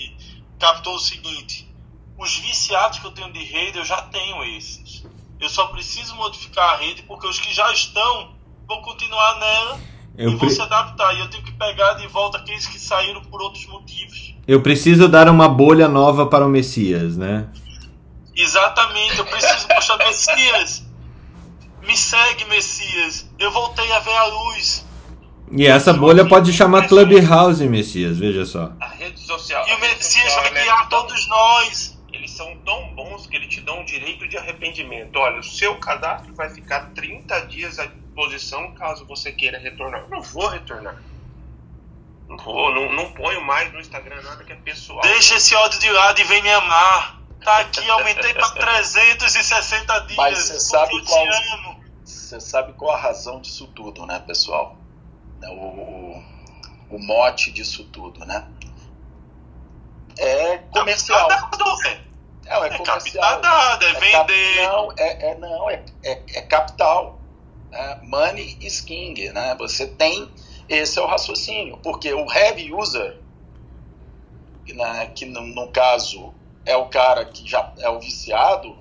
captou 0.61 0.95
o 0.95 1.01
seguinte: 1.01 1.69
os 2.17 2.37
viciados 2.39 3.01
que 3.01 3.07
eu 3.07 3.11
tenho 3.11 3.33
de 3.33 3.43
rede 3.43 3.79
eu 3.79 3.85
já 3.85 4.03
tenho 4.03 4.45
esses. 4.45 5.03
Eu 5.41 5.49
só 5.49 5.67
preciso 5.69 6.15
modificar 6.15 6.75
a 6.75 6.77
rede 6.77 7.03
porque 7.03 7.27
os 7.27 7.41
que 7.41 7.53
já 7.53 7.73
estão 7.73 8.35
vão 8.69 8.83
continuar 8.83 9.41
nela 9.41 9.81
eu 10.17 10.33
e 10.33 10.37
vou 10.37 10.51
se 10.51 10.61
adaptar. 10.61 11.15
E 11.17 11.21
eu 11.21 11.31
tenho 11.31 11.43
que 11.43 11.53
pegar 11.53 11.95
de 11.95 12.07
volta 12.07 12.39
aqueles 12.39 12.67
que 12.67 12.79
saíram 12.79 13.23
por 13.23 13.41
outros 13.41 13.67
motivos. 13.67 14.35
Eu 14.47 14.63
preciso 14.63 15.09
dar 15.09 15.29
uma 15.29 15.49
bolha 15.49 15.89
nova 15.89 16.27
para 16.27 16.45
o 16.45 16.49
Messias, 16.49 17.17
né? 17.17 17.49
Exatamente, 18.37 19.19
eu 19.19 19.25
preciso 19.25 19.67
mostrar 19.75 19.97
Messias. 19.99 20.85
Me 21.83 21.97
segue, 21.97 22.45
Messias. 22.47 23.27
Eu 23.39 23.51
voltei 23.51 23.91
a 23.93 24.01
ver 24.01 24.17
a 24.17 24.27
luz. 24.27 24.87
E 25.51 25.67
essa 25.67 25.93
bolha 25.93 26.27
pode 26.27 26.53
chamar 26.53 26.87
Clubhouse, 26.87 27.67
Messias, 27.69 28.19
veja 28.19 28.47
só. 28.47 28.73
A 28.81 28.87
rede 28.89 29.21
social. 29.21 29.67
E 29.69 29.75
o 29.75 29.81
Messias 29.81 30.33
vai 30.35 30.53
guiar 30.53 30.89
todos 30.89 31.29
nós. 31.29 31.99
Eles 32.13 32.31
são 32.31 32.57
tão 32.65 32.95
bons 32.95 33.27
que 33.27 33.37
ele 33.37 33.47
te 33.49 33.61
dão 33.61 33.81
um 33.81 33.85
direito 33.85 34.29
de 34.29 34.37
arrependimento. 34.37 35.17
Olha, 35.17 35.41
o 35.41 35.43
seu 35.43 35.77
cadastro 35.77 36.35
vai 36.35 36.51
ficar 36.51 36.91
30 36.95 37.47
dias 37.47 37.79
disposição 38.21 38.73
caso 38.73 39.07
você 39.07 39.33
queira 39.33 39.59
retornar. 39.59 40.03
Eu 40.03 40.09
não 40.09 40.23
vou 40.23 40.47
retornar. 40.49 40.97
Não 42.29 42.37
vou, 42.37 42.73
não, 42.75 42.93
não 42.93 43.13
ponho 43.13 43.45
mais 43.45 43.73
no 43.73 43.81
Instagram 43.81 44.23
nada 44.23 44.45
que 44.45 44.53
é 44.53 44.57
pessoal. 44.57 45.01
Deixa 45.01 45.37
esse 45.37 45.55
ódio 45.55 45.81
de 45.81 45.91
lado 45.91 46.21
e 46.21 46.25
vem 46.25 46.43
me 46.43 46.51
amar. 46.53 47.21
Tá 47.43 47.59
aqui, 47.61 47.89
aumentei 47.89 48.35
para 48.35 48.51
360 48.51 49.99
dias. 50.07 50.17
Mas 50.17 50.39
você 50.39 50.61
sabe 50.61 51.05
qual. 51.05 51.27
Você 52.05 52.41
sabe 52.41 52.73
qual 52.75 52.95
a 52.95 53.01
razão 53.01 53.41
disso 53.41 53.67
tudo, 53.75 54.07
né, 54.07 54.23
pessoal? 54.25 54.77
O, 55.49 56.23
o, 56.91 56.99
mote 56.99 57.51
disso 57.51 57.85
tudo, 57.85 58.25
né? 58.25 58.47
É 60.19 60.59
comercial. 60.59 61.29
Não, 61.29 62.65
é, 62.65 62.69
é 62.69 62.79
comercial. 62.79 63.41
É, 63.81 63.85
é 63.85 63.93
vender. 63.95 64.11
Cap, 64.11 64.33
não, 64.63 64.93
é, 64.99 65.31
é, 65.31 65.35
não 65.39 65.71
é, 65.71 65.85
é, 66.05 66.23
é 66.35 66.43
capital 66.43 67.21
né? 67.71 68.01
money 68.03 68.59
is 68.61 68.81
king, 68.81 69.31
né? 69.31 69.55
Você 69.59 69.87
tem 69.87 70.31
esse 70.71 71.01
é 71.01 71.03
o 71.03 71.07
raciocínio, 71.07 71.79
porque 71.79 72.15
o 72.15 72.33
heavy 72.33 72.73
user, 72.73 73.19
né, 74.69 75.11
que 75.13 75.27
no, 75.27 75.41
no, 75.41 75.69
caso 75.73 76.33
é 76.65 76.77
o 76.77 76.87
cara 76.87 77.25
que 77.25 77.49
já 77.49 77.73
é 77.79 77.89
o 77.89 77.99
viciado, 77.99 78.79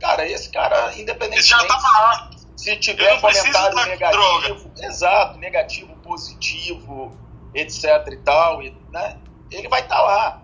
cara, 0.00 0.26
esse 0.26 0.50
cara, 0.50 0.92
independentemente 0.98 1.40
Esse 1.40 1.48
já 1.50 1.64
tá 1.64 1.76
lá. 1.76 2.30
Se 2.58 2.76
tiver 2.76 3.20
precisa 3.20 3.20
comentário 3.20 3.76
negativo, 3.86 4.70
exato, 4.78 5.38
negativo, 5.38 5.94
positivo, 5.98 7.16
etc 7.54 7.84
e 8.10 8.16
tal, 8.16 8.60
e, 8.60 8.76
né, 8.90 9.16
ele 9.48 9.68
vai 9.68 9.80
estar 9.80 10.02
lá. 10.02 10.42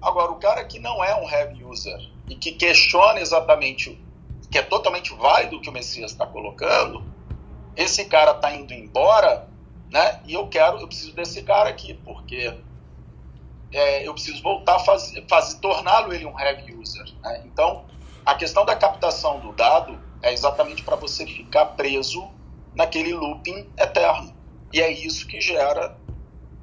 Agora, 0.00 0.30
o 0.30 0.36
cara 0.36 0.64
que 0.64 0.78
não 0.78 1.02
é 1.02 1.12
um 1.16 1.28
heavy 1.28 1.64
user 1.64 1.98
e 2.28 2.36
que 2.36 2.52
questiona 2.52 3.18
exatamente, 3.18 4.00
que 4.48 4.58
é 4.58 4.62
totalmente 4.62 5.12
válido 5.14 5.56
o 5.56 5.60
que 5.60 5.68
o 5.68 5.72
Messias 5.72 6.12
está 6.12 6.24
colocando, 6.24 7.02
esse 7.74 8.04
cara 8.04 8.30
está 8.30 8.54
indo 8.54 8.72
embora, 8.72 9.48
né? 9.90 10.20
E 10.24 10.34
eu 10.34 10.46
quero, 10.46 10.78
eu 10.78 10.86
preciso 10.86 11.16
desse 11.16 11.42
cara 11.42 11.68
aqui, 11.68 11.94
porque 11.94 12.56
é, 13.72 14.06
eu 14.06 14.12
preciso 14.14 14.40
voltar 14.40 14.76
a 14.76 14.78
fazer, 14.78 15.26
fazer 15.28 15.58
torná-lo 15.58 16.14
ele 16.14 16.26
um 16.26 16.38
heavy 16.38 16.76
user. 16.76 17.06
Né? 17.22 17.42
Então, 17.44 17.84
a 18.24 18.36
questão 18.36 18.64
da 18.64 18.76
captação 18.76 19.40
do 19.40 19.52
dado 19.52 20.05
é 20.26 20.32
exatamente 20.32 20.82
para 20.82 20.96
você 20.96 21.24
ficar 21.24 21.66
preso 21.66 22.28
naquele 22.74 23.14
looping 23.14 23.70
eterno. 23.78 24.34
E 24.72 24.80
é 24.80 24.90
isso 24.90 25.26
que 25.28 25.40
gera 25.40 25.96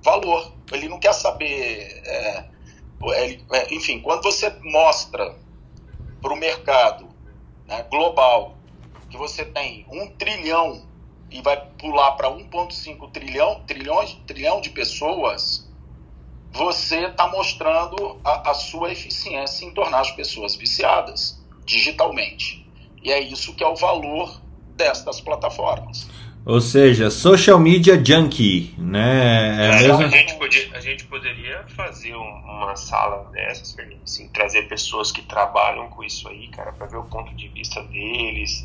valor. 0.03 0.53
Ele 0.71 0.89
não 0.89 0.99
quer 0.99 1.13
saber. 1.13 2.01
É, 2.05 2.45
ele, 3.21 3.45
é, 3.53 3.73
enfim, 3.73 4.01
quando 4.01 4.21
você 4.21 4.49
mostra 4.61 5.37
para 6.21 6.33
o 6.33 6.35
mercado 6.35 7.07
né, 7.65 7.83
global 7.89 8.57
que 9.09 9.17
você 9.17 9.45
tem 9.45 9.85
um 9.89 10.07
trilhão 10.07 10.85
e 11.31 11.41
vai 11.41 11.65
pular 11.79 12.11
para 12.13 12.29
1,5 12.29 13.11
trilhão, 13.11 13.63
trilhões, 13.65 14.13
trilhão 14.27 14.59
de 14.59 14.71
pessoas, 14.71 15.71
você 16.51 17.05
está 17.07 17.27
mostrando 17.29 18.19
a, 18.25 18.51
a 18.51 18.53
sua 18.53 18.91
eficiência 18.91 19.65
em 19.65 19.73
tornar 19.73 20.01
as 20.01 20.11
pessoas 20.11 20.53
viciadas 20.53 21.41
digitalmente. 21.65 22.62
E 23.03 23.11
é 23.11 23.19
isso 23.19 23.55
que 23.55 23.63
é 23.63 23.67
o 23.67 23.75
valor 23.75 24.41
destas 24.77 25.19
plataformas. 25.21 26.09
Ou 26.45 26.59
seja, 26.59 27.09
social 27.09 27.57
media 27.57 28.03
junkie, 28.03 28.73
né? 28.77 29.65
É 29.65 29.69
É, 29.69 29.79
mesmo? 29.87 30.03
a, 30.03 30.07
gente 30.09 30.35
podia, 30.35 30.69
a 30.75 30.79
gente 30.81 31.05
poderia 31.05 31.63
fazer 31.69 32.13
um- 32.15 32.39
uma 32.45 32.75
sala 32.75 33.29
dessas, 33.31 33.73
Fernando, 33.73 34.03
assim, 34.03 34.27
trazer 34.29 34.63
pessoas 34.67 35.11
que 35.11 35.21
trabalham 35.21 35.87
com 35.89 36.03
isso 36.03 36.27
aí, 36.27 36.47
cara, 36.49 36.73
para 36.73 36.87
ver 36.87 36.97
o 36.97 37.03
ponto 37.05 37.33
de 37.35 37.47
vista 37.47 37.81
deles, 37.83 38.61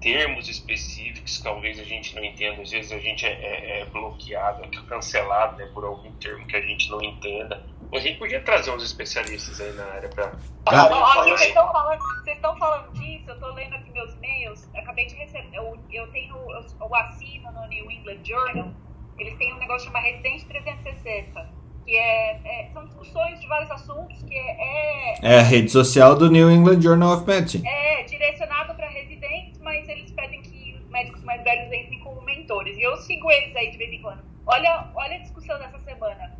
termos 0.00 0.48
específicos 0.48 1.38
que 1.38 1.42
talvez 1.42 1.80
a 1.80 1.84
gente 1.84 2.14
não 2.14 2.24
entenda, 2.24 2.62
às 2.62 2.70
vezes 2.70 2.92
a 2.92 2.98
gente 2.98 3.26
é, 3.26 3.30
é- 3.30 3.80
é 3.80 3.84
bloqueado, 3.86 4.62
é 4.62 4.68
cancelado 4.88 5.56
né, 5.56 5.66
por 5.74 5.84
algum 5.84 6.12
termo 6.12 6.46
que 6.46 6.56
a 6.56 6.60
gente 6.60 6.88
não 6.90 7.02
entenda. 7.02 7.60
A 7.92 7.98
gente 7.98 8.18
podia 8.18 8.40
trazer 8.42 8.70
uns 8.70 8.82
especialistas 8.82 9.60
aí 9.60 9.72
na 9.72 9.84
área 9.84 10.08
para 10.08 10.32
Ah. 10.66 10.88
Vocês 11.24 11.40
estão 11.48 11.70
falando, 11.72 11.98
vocês 12.00 12.36
estão 12.36 12.56
falando 12.58 12.92
disso, 12.92 13.24
eu 13.30 13.38
tô 13.40 13.52
lendo 13.52 13.74
aqui 13.74 13.90
meus 13.92 14.12
e-mails, 14.14 14.68
acabei 14.74 15.06
de 15.06 15.14
receber, 15.14 15.48
eu, 15.56 15.78
eu 15.90 16.10
tenho, 16.12 16.34
eu, 16.36 16.66
eu 16.80 16.94
assino 16.96 17.50
no 17.52 17.66
New 17.68 17.90
England 17.90 18.20
Journal, 18.24 18.70
eles 19.18 19.36
têm 19.38 19.54
um 19.54 19.58
negócio 19.58 19.86
chamado 19.86 20.02
Residente 20.04 20.44
360, 20.46 21.48
que 21.86 21.96
é, 21.96 22.40
é- 22.44 22.70
são 22.72 22.84
discussões 22.84 23.40
de 23.40 23.46
vários 23.46 23.70
assuntos, 23.70 24.20
que 24.24 24.34
é, 24.34 25.14
é, 25.22 25.34
É 25.36 25.38
a 25.38 25.42
rede 25.42 25.70
social 25.70 26.16
do 26.16 26.28
New 26.30 26.50
England 26.50 26.80
Journal 26.82 27.14
of 27.16 27.26
Medicine. 27.26 27.66
é 27.66 28.02
direcionado 28.02 28.74
para 28.74 28.88
residentes, 28.88 29.58
mas 29.60 29.88
eles 29.88 30.10
pedem 30.10 30.42
que 30.42 30.74
os 30.82 30.90
médicos 30.90 31.22
mais 31.22 31.42
velhos 31.44 31.66
entrem 31.72 32.00
como 32.00 32.20
mentores, 32.22 32.76
e 32.76 32.82
eu 32.82 32.96
sigo 32.98 33.30
eles 33.30 33.54
aí 33.56 33.70
de 33.70 33.78
vez 33.78 33.92
em 33.92 34.02
quando. 34.02 34.22
Olha, 34.44 34.90
olha 34.94 35.14
a 35.16 35.18
discussão 35.18 35.58
dessa 35.58 35.78
semana. 35.78 36.36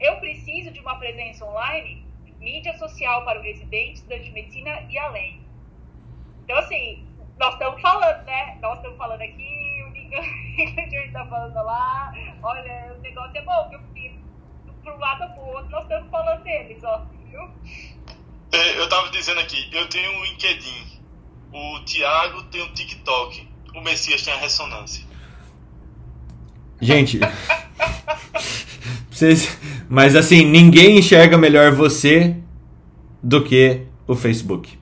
Eu 0.00 0.16
preciso 0.16 0.70
de 0.70 0.80
uma 0.80 0.96
presença 0.96 1.44
online, 1.44 2.06
mídia 2.38 2.76
social 2.78 3.24
para 3.24 3.40
o 3.40 3.42
residente, 3.42 3.94
estudante 3.94 4.24
de 4.24 4.30
medicina 4.30 4.70
e 4.90 4.98
além. 4.98 5.40
Então, 6.44 6.56
assim, 6.58 7.06
nós 7.38 7.54
estamos 7.54 7.80
falando, 7.80 8.24
né? 8.24 8.58
Nós 8.60 8.76
estamos 8.76 8.98
falando 8.98 9.22
aqui, 9.22 9.82
o 9.86 9.90
Ninguém 9.90 11.06
está 11.06 11.26
falando 11.26 11.54
lá. 11.54 12.12
Olha, 12.42 12.94
o 12.96 13.00
negócio 13.00 13.36
é 13.36 13.42
bom, 13.42 13.68
que 13.68 13.74
eu 13.76 13.80
fui 13.80 14.14
para 14.82 14.94
um 14.94 14.98
lado 14.98 15.22
ou 15.22 15.30
para 15.30 15.42
o 15.42 15.46
outro, 15.48 15.70
nós 15.70 15.82
estamos 15.82 16.10
falando 16.10 16.42
deles, 16.44 16.84
ó. 16.84 17.06
Viu? 17.30 17.50
É, 18.52 18.78
Eu 18.78 18.88
tava 18.88 19.08
dizendo 19.10 19.40
aqui, 19.40 19.68
eu 19.72 19.88
tenho 19.88 20.12
um 20.12 20.24
LinkedIn, 20.24 21.00
o 21.52 21.80
Thiago 21.84 22.42
tem 22.44 22.62
um 22.62 22.72
TikTok, 22.72 23.48
o 23.74 23.80
Messias 23.80 24.22
tem 24.22 24.34
a 24.34 24.36
ressonância. 24.36 25.04
Gente, 26.84 27.18
vocês, 29.10 29.48
mas 29.88 30.14
assim, 30.14 30.44
ninguém 30.44 30.98
enxerga 30.98 31.38
melhor 31.38 31.72
você 31.72 32.36
do 33.22 33.42
que 33.42 33.80
o 34.06 34.14
Facebook. 34.14 34.78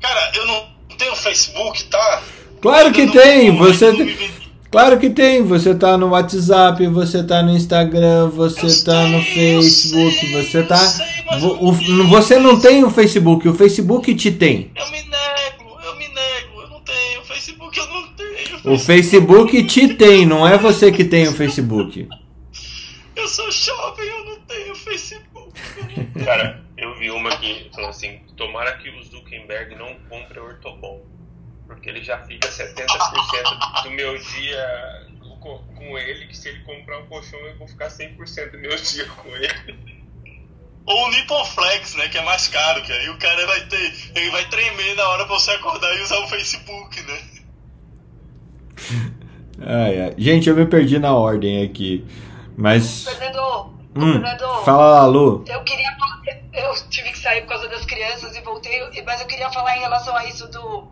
Cara, 0.00 0.32
eu 0.34 0.46
não 0.46 0.64
tenho 0.98 1.14
Facebook, 1.14 1.84
tá? 1.84 2.22
Claro 2.60 2.92
que 2.92 3.06
tem, 3.12 3.48
não- 3.52 3.58
você 3.58 3.92
não. 3.92 4.36
Claro 4.70 4.98
que 4.98 5.08
tem, 5.08 5.42
você 5.44 5.72
tá 5.74 5.96
no 5.96 6.08
WhatsApp, 6.08 6.84
você 6.88 7.22
tá 7.22 7.42
no 7.42 7.50
Instagram, 7.56 8.28
você 8.28 8.66
Eu 8.66 8.84
tá 8.84 9.06
no 9.06 9.22
sei, 9.22 9.54
eu 9.56 9.62
Facebook, 9.62 10.16
sei, 10.18 10.32
você 10.42 10.62
tá. 10.64 10.76
sei, 10.76 11.06
o- 11.40 11.72
não 11.92 12.08
você 12.08 12.38
não 12.40 12.58
tem 12.60 12.82
o 12.84 12.90
Facebook, 12.90 13.48
o 13.48 13.54
Facebook 13.54 14.12
te 14.16 14.32
tem. 14.32 14.72
Eu 14.74 14.90
me 14.90 14.98
nego, 15.02 15.80
eu 15.84 15.96
me 15.96 16.08
nego, 16.08 16.60
eu 16.62 16.68
não 16.70 16.80
tenho. 16.80 17.24
Facebook 17.24 17.78
eu 17.78 17.86
não 17.86 18.08
tenho. 18.08 18.55
O 18.66 18.78
Facebook 18.78 19.64
te 19.66 19.94
tem, 19.94 20.26
não 20.26 20.46
é 20.46 20.58
você 20.58 20.90
que 20.92 21.04
tem 21.04 21.28
o 21.28 21.32
Facebook. 21.32 22.08
Eu 23.14 23.28
sou 23.28 23.50
jovem, 23.50 24.06
eu 24.06 24.24
não 24.24 24.40
tenho 24.42 24.74
Facebook. 24.74 25.52
Cara, 26.24 26.64
eu 26.76 26.94
vi 26.98 27.10
uma 27.10 27.36
que 27.38 27.70
falou 27.74 27.90
assim: 27.90 28.20
tomara 28.36 28.76
que 28.78 28.90
o 28.90 29.02
Zuckerberg 29.04 29.74
não 29.76 29.94
compre 30.08 30.38
ortobon. 30.38 31.02
Porque 31.66 31.88
ele 31.90 32.02
já 32.04 32.18
fica 32.24 32.48
70% 32.48 33.82
do 33.82 33.90
meu 33.90 34.16
dia 34.16 35.00
co- 35.40 35.64
com 35.74 35.98
ele, 35.98 36.26
que 36.28 36.36
se 36.36 36.48
ele 36.48 36.60
comprar 36.60 37.00
um 37.00 37.06
colchão 37.06 37.38
eu 37.40 37.56
vou 37.58 37.66
ficar 37.66 37.88
100% 37.88 38.52
do 38.52 38.58
meu 38.58 38.76
dia 38.76 39.04
com 39.06 39.28
ele. 39.36 39.96
Ou 40.86 41.06
o 41.06 41.10
Nipponflex, 41.10 41.96
né? 41.96 42.08
Que 42.08 42.18
é 42.18 42.22
mais 42.24 42.46
caro, 42.46 42.80
que 42.82 42.92
aí 42.92 43.08
o 43.10 43.18
cara 43.18 43.44
vai 43.46 43.66
ter. 43.66 43.92
Ele 44.14 44.30
vai 44.30 44.48
tremer 44.48 44.94
na 44.94 45.08
hora 45.08 45.26
pra 45.26 45.34
você 45.34 45.50
acordar 45.52 45.92
e 45.96 46.02
usar 46.02 46.18
o 46.20 46.28
Facebook, 46.28 47.00
né? 47.02 47.20
Ai, 49.60 50.00
ai. 50.02 50.14
Gente, 50.18 50.48
eu 50.48 50.56
me 50.56 50.66
perdi 50.66 50.98
na 50.98 51.14
ordem 51.14 51.64
aqui. 51.64 52.04
Mas. 52.56 53.04
Fernando, 53.04 53.74
Hum, 53.96 54.12
Fernando, 54.12 54.64
fala 54.64 55.00
lá, 55.00 55.06
Lu. 55.06 55.42
eu 55.48 55.64
queria 55.64 55.86
eu 56.52 56.74
tive 56.90 57.10
que 57.10 57.18
sair 57.18 57.42
por 57.42 57.48
causa 57.48 57.68
das 57.68 57.84
crianças 57.84 58.34
e 58.36 58.40
voltei, 58.40 58.80
mas 59.04 59.20
eu 59.20 59.26
queria 59.26 59.50
falar 59.50 59.76
em 59.76 59.80
relação 59.80 60.14
a 60.16 60.24
isso 60.26 60.46
do 60.50 60.88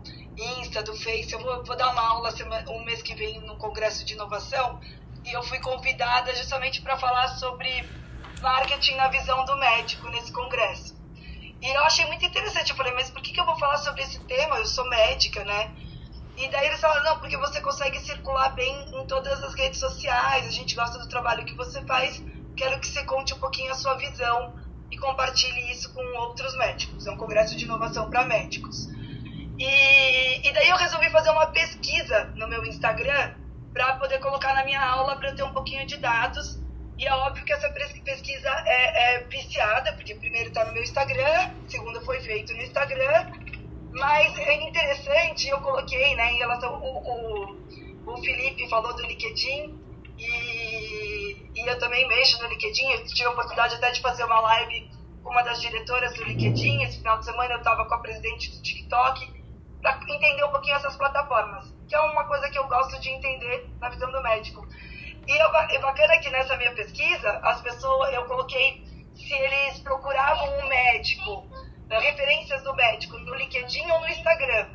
Insta, 0.59 0.81
do 0.83 0.95
Face. 0.95 1.31
Eu 1.33 1.39
vou, 1.39 1.63
vou 1.63 1.75
dar 1.75 1.91
uma 1.91 2.01
aula 2.01 2.31
semana, 2.31 2.69
um 2.71 2.83
mês 2.83 3.01
que 3.01 3.13
vem 3.15 3.39
no 3.41 3.55
Congresso 3.57 4.05
de 4.05 4.13
Inovação 4.13 4.79
e 5.25 5.31
eu 5.33 5.41
fui 5.43 5.59
convidada 5.59 6.35
justamente 6.35 6.81
para 6.81 6.97
falar 6.97 7.27
sobre 7.29 7.83
marketing 8.41 8.95
na 8.95 9.07
visão 9.07 9.43
do 9.45 9.55
médico 9.57 10.07
nesse 10.09 10.31
congresso. 10.31 10.95
E 11.61 11.67
eu 11.75 11.83
achei 11.83 12.05
muito 12.05 12.23
interessante. 12.25 12.69
Eu 12.71 12.75
falei, 12.75 12.93
mas 12.93 13.09
por 13.09 13.21
que, 13.21 13.31
que 13.31 13.39
eu 13.39 13.45
vou 13.45 13.57
falar 13.57 13.77
sobre 13.77 14.01
esse 14.03 14.19
tema? 14.21 14.57
Eu 14.57 14.65
sou 14.65 14.87
médica, 14.87 15.43
né? 15.43 15.71
E 16.37 16.49
daí 16.49 16.67
eles 16.67 16.81
falaram, 16.81 17.03
não, 17.03 17.19
porque 17.19 17.37
você 17.37 17.61
consegue 17.61 17.99
circular 17.99 18.49
bem 18.49 18.85
em 18.93 19.07
todas 19.07 19.41
as 19.43 19.53
redes 19.53 19.79
sociais, 19.79 20.47
a 20.47 20.51
gente 20.51 20.75
gosta 20.75 20.99
do 20.99 21.07
trabalho 21.07 21.45
que 21.45 21.55
você 21.55 21.81
faz, 21.85 22.21
quero 22.57 22.79
que 22.79 22.87
você 22.87 23.03
conte 23.03 23.33
um 23.33 23.39
pouquinho 23.39 23.71
a 23.71 23.75
sua 23.75 23.95
visão 23.95 24.53
e 24.91 24.97
compartilhe 24.97 25.71
isso 25.71 25.93
com 25.93 26.03
outros 26.19 26.55
médicos. 26.57 27.07
É 27.07 27.11
um 27.11 27.17
congresso 27.17 27.55
de 27.55 27.63
inovação 27.63 28.09
para 28.09 28.25
médicos. 28.25 28.87
E, 29.57 30.47
e 30.47 30.53
daí 30.53 30.69
eu 30.69 30.75
resolvi 30.75 31.09
fazer 31.09 31.29
uma 31.29 31.47
pesquisa 31.47 32.25
no 32.35 32.47
meu 32.47 32.65
Instagram 32.65 33.33
para 33.73 33.95
poder 33.95 34.19
colocar 34.19 34.53
na 34.53 34.65
minha 34.65 34.81
aula 34.81 35.15
para 35.15 35.29
eu 35.29 35.35
ter 35.35 35.43
um 35.43 35.53
pouquinho 35.53 35.85
de 35.85 35.97
dados. 35.97 36.59
E 36.97 37.05
é 37.05 37.13
óbvio 37.13 37.43
que 37.43 37.51
essa 37.51 37.69
pesquisa 37.69 38.49
é, 38.65 39.15
é 39.15 39.23
viciada, 39.25 39.91
porque 39.93 40.15
primeiro 40.15 40.47
está 40.47 40.63
no 40.63 40.71
meu 40.71 40.81
Instagram, 40.81 41.51
segundo 41.67 41.99
foi 42.05 42.21
feito 42.21 42.53
no 42.53 42.61
Instagram, 42.61 43.31
mas 43.95 44.37
é 44.37 44.53
interessante, 44.55 45.47
eu 45.47 45.59
coloquei, 45.61 46.15
né, 46.15 46.33
em 46.33 46.37
relação. 46.37 46.75
O, 46.81 46.97
o, 46.99 48.13
o 48.13 48.17
Felipe 48.17 48.69
falou 48.69 48.93
do 48.93 49.01
LinkedIn 49.03 49.79
e, 50.17 51.51
e 51.55 51.67
eu 51.67 51.79
também 51.79 52.07
mexo 52.07 52.41
no 52.41 52.49
LinkedIn. 52.49 52.91
Eu 52.91 53.05
tive 53.05 53.25
a 53.25 53.31
oportunidade 53.31 53.75
até 53.75 53.91
de 53.91 54.01
fazer 54.01 54.25
uma 54.25 54.39
live 54.41 54.91
com 55.23 55.29
uma 55.31 55.41
das 55.43 55.61
diretoras 55.61 56.13
do 56.13 56.25
LinkedIn. 56.25 56.83
Esse 56.83 56.97
final 56.97 57.19
de 57.19 57.25
semana 57.25 57.53
eu 57.53 57.59
estava 57.59 57.85
com 57.85 57.93
a 57.93 57.99
presidente 57.99 58.51
do 58.51 58.61
TikTok 58.61 59.33
para 59.81 59.99
entender 60.09 60.43
um 60.43 60.51
pouquinho 60.51 60.75
essas 60.75 60.97
plataformas, 60.97 61.73
que 61.87 61.95
é 61.95 61.99
uma 61.99 62.25
coisa 62.25 62.49
que 62.49 62.57
eu 62.57 62.67
gosto 62.67 62.99
de 62.99 63.09
entender 63.09 63.69
na 63.79 63.89
visão 63.89 64.11
do 64.11 64.21
médico. 64.21 64.67
E 65.27 65.31
é 65.31 65.75
é 65.75 65.79
bacana 65.79 66.17
que 66.19 66.29
nessa 66.29 66.57
minha 66.57 66.73
pesquisa, 66.73 67.39
as 67.43 67.61
pessoas, 67.61 68.13
eu 68.13 68.25
coloquei 68.25 68.83
se 69.15 69.33
eles 69.33 69.79
procuravam 69.79 70.59
um 70.59 70.67
médico, 70.67 71.47
eh, 71.89 71.99
referências 71.99 72.63
do 72.63 72.73
médico 72.75 73.17
no 73.19 73.35
LinkedIn 73.35 73.89
ou 73.91 73.99
no 74.01 74.07
Instagram. 74.07 74.65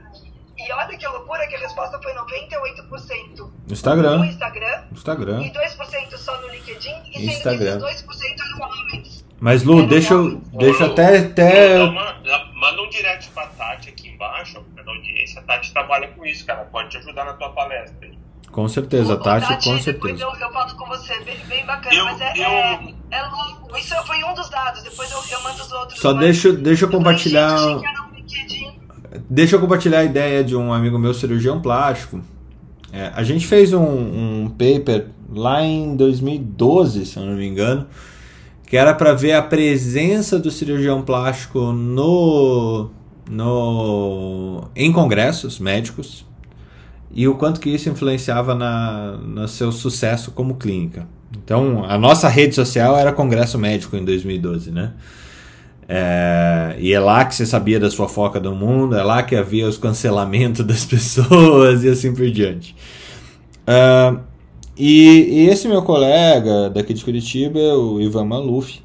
E 0.57 0.73
olha 0.73 0.97
que 0.97 1.07
loucura 1.07 1.47
que 1.49 1.57
a 1.57 1.59
resposta 1.59 1.99
foi 2.03 2.12
98% 2.12 3.39
no 3.39 3.53
Instagram. 3.73 4.19
No 4.19 4.24
Instagram. 4.27 4.85
Instagram. 4.93 5.43
E 5.43 5.51
2% 5.51 6.16
só 6.19 6.41
no 6.41 6.49
LinkedIn. 6.49 6.95
E 7.15 7.27
Instagram. 7.27 7.73
sendo 7.73 7.87
que 7.87 7.93
esses 7.93 8.07
2% 8.07 8.41
eram 8.41 8.69
homens. 8.69 9.24
Mas 9.41 9.62
Lu, 9.65 9.87
deixa, 9.87 10.12
eu, 10.12 10.37
deixa 10.53 10.87
Ô, 10.87 10.93
até. 10.93 11.19
até... 11.19 11.78
Não, 11.78 11.93
manda, 11.93 12.45
manda 12.55 12.82
um 12.82 12.91
direct 12.91 13.31
pra 13.31 13.47
Tati 13.47 13.89
aqui 13.89 14.11
embaixo, 14.11 14.62
na 14.77 14.93
audiência. 14.93 15.41
A 15.41 15.45
Tati 15.45 15.73
trabalha 15.73 16.09
com 16.09 16.27
isso, 16.27 16.45
cara. 16.45 16.65
Pode 16.66 16.91
te 16.91 16.99
ajudar 16.99 17.24
na 17.24 17.32
tua 17.32 17.49
palestra. 17.51 18.11
Com 18.52 18.68
certeza, 18.68 19.14
Ô, 19.14 19.16
Tati, 19.16 19.47
Tati, 19.48 19.68
com 19.68 19.78
certeza. 19.78 20.22
eu, 20.24 20.28
eu 20.35 20.52
falo 20.52 20.74
com 20.77 20.86
você, 20.86 21.18
bem, 21.24 21.36
bem 21.48 21.64
bacana, 21.64 21.94
Eu- 21.94 22.05
mas 22.06 22.20
é, 22.20 22.32
eu- 22.36 22.43
é, 22.44 22.94
é 23.12 23.22
louco. 23.28 23.77
Isso 23.78 23.94
foi 24.06 24.24
um 24.24 24.35
dos 24.35 24.48
dados, 24.51 24.82
depois 24.82 25.10
eu, 25.12 25.18
eu 25.31 25.43
mando 25.44 25.62
os 25.62 25.70
outros. 25.72 26.01
Só 26.01 26.12
mas 26.12 26.20
deixa, 26.24 26.52
deixa 26.52 26.85
eu 26.85 26.89
eu 26.89 26.93
falei, 26.93 26.98
compartilhar. 27.05 27.66
um. 27.77 27.82
Deixa 29.28 29.56
eu 29.56 29.60
compartilhar 29.60 30.01
a 30.01 30.05
ideia 30.05 30.43
de 30.44 30.55
um 30.56 30.72
amigo 30.72 30.98
meu, 30.98 31.12
cirurgião 31.14 31.60
plástico. 31.60 32.20
É, 32.93 33.12
a 33.14 33.22
gente 33.22 33.47
fez 33.47 33.72
um, 33.72 33.82
um 33.85 34.48
paper 34.51 35.06
lá 35.32 35.62
em 35.62 35.94
2012, 35.97 37.06
se 37.06 37.16
eu 37.16 37.24
não 37.24 37.35
me 37.36 37.47
engano, 37.47 37.86
que 38.66 38.77
era 38.77 38.93
para 38.94 39.12
ver 39.14 39.32
a 39.32 39.43
presença 39.43 40.39
do 40.39 40.51
cirurgião 40.51 41.02
plástico 41.02 41.72
no, 41.72 42.90
no 43.28 44.64
em 44.74 44.93
congressos 44.93 45.59
médicos 45.59 46.27
e 47.12 47.27
o 47.27 47.35
quanto 47.35 47.61
que 47.61 47.70
isso 47.70 47.89
influenciava 47.89 48.55
na, 48.55 49.16
no 49.16 49.49
seu 49.49 49.73
sucesso 49.73 50.31
como 50.31 50.55
clínica. 50.55 51.07
Então, 51.37 51.85
a 51.85 51.99
nossa 51.99 52.28
rede 52.28 52.55
social 52.55 52.97
era 52.97 53.12
Congresso 53.12 53.59
Médico 53.59 53.97
em 53.97 54.05
2012, 54.05 54.70
né? 54.70 54.93
É, 55.89 56.77
e 56.78 56.93
é 56.93 57.01
lá 57.01 57.24
que 57.24 57.35
você 57.35 57.45
sabia 57.45 57.81
da 57.81 57.91
sua 57.91 58.09
foca 58.09 58.39
do 58.39 58.55
mundo, 58.55 58.97
é 58.97 59.03
lá 59.03 59.24
que 59.24 59.35
havia 59.35 59.66
os 59.66 59.77
cancelamentos 59.77 60.62
das 60.66 60.85
pessoas 60.85 61.82
e 61.82 61.89
assim 61.89 62.15
por 62.15 62.31
diante. 62.31 62.77
Ah, 63.66 64.20
e, 64.77 65.45
e 65.45 65.49
esse 65.49 65.69
meu 65.69 65.82
colega 65.82 66.70
daqui 66.70 66.95
de 66.95 67.05
Curitiba, 67.05 67.59
o 67.59 68.01
Ivan 68.01 68.24
Maluf, 68.24 68.81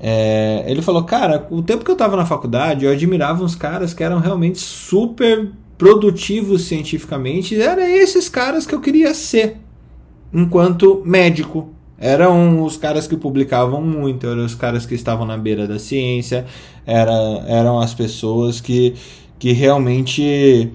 é, 0.00 0.64
ele 0.66 0.82
falou: 0.82 1.04
Cara, 1.04 1.46
o 1.50 1.62
tempo 1.62 1.84
que 1.84 1.90
eu 1.90 1.94
estava 1.94 2.16
na 2.16 2.24
faculdade, 2.24 2.84
eu 2.84 2.92
admirava 2.92 3.44
uns 3.44 3.54
caras 3.54 3.92
que 3.92 4.02
eram 4.02 4.18
realmente 4.18 4.58
super 4.58 5.50
produtivos 5.78 6.64
cientificamente, 6.64 7.58
eram 7.58 7.84
esses 7.84 8.28
caras 8.28 8.66
que 8.66 8.74
eu 8.74 8.80
queria 8.80 9.14
ser 9.14 9.56
enquanto 10.34 11.02
médico. 11.06 11.72
Eram 12.00 12.62
os 12.62 12.76
caras 12.76 13.06
que 13.08 13.16
publicavam 13.16 13.80
muito, 13.82 14.26
eram 14.26 14.44
os 14.44 14.54
caras 14.54 14.86
que 14.86 14.94
estavam 14.94 15.26
na 15.26 15.36
beira 15.36 15.66
da 15.66 15.78
ciência, 15.80 16.46
era, 16.86 17.12
eram 17.46 17.80
as 17.80 17.92
pessoas 17.92 18.60
que, 18.60 18.94
que 19.36 19.52
realmente 19.52 20.70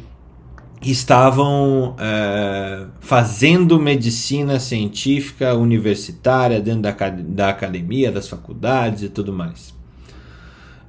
estavam 0.82 1.96
é, 1.98 2.86
fazendo 3.00 3.80
medicina 3.80 4.60
científica 4.60 5.54
universitária 5.56 6.60
dentro 6.60 6.82
da, 6.82 6.92
da 7.10 7.50
academia, 7.50 8.12
das 8.12 8.28
faculdades 8.28 9.04
e 9.04 9.10
tudo 9.10 9.32
mais. 9.32 9.74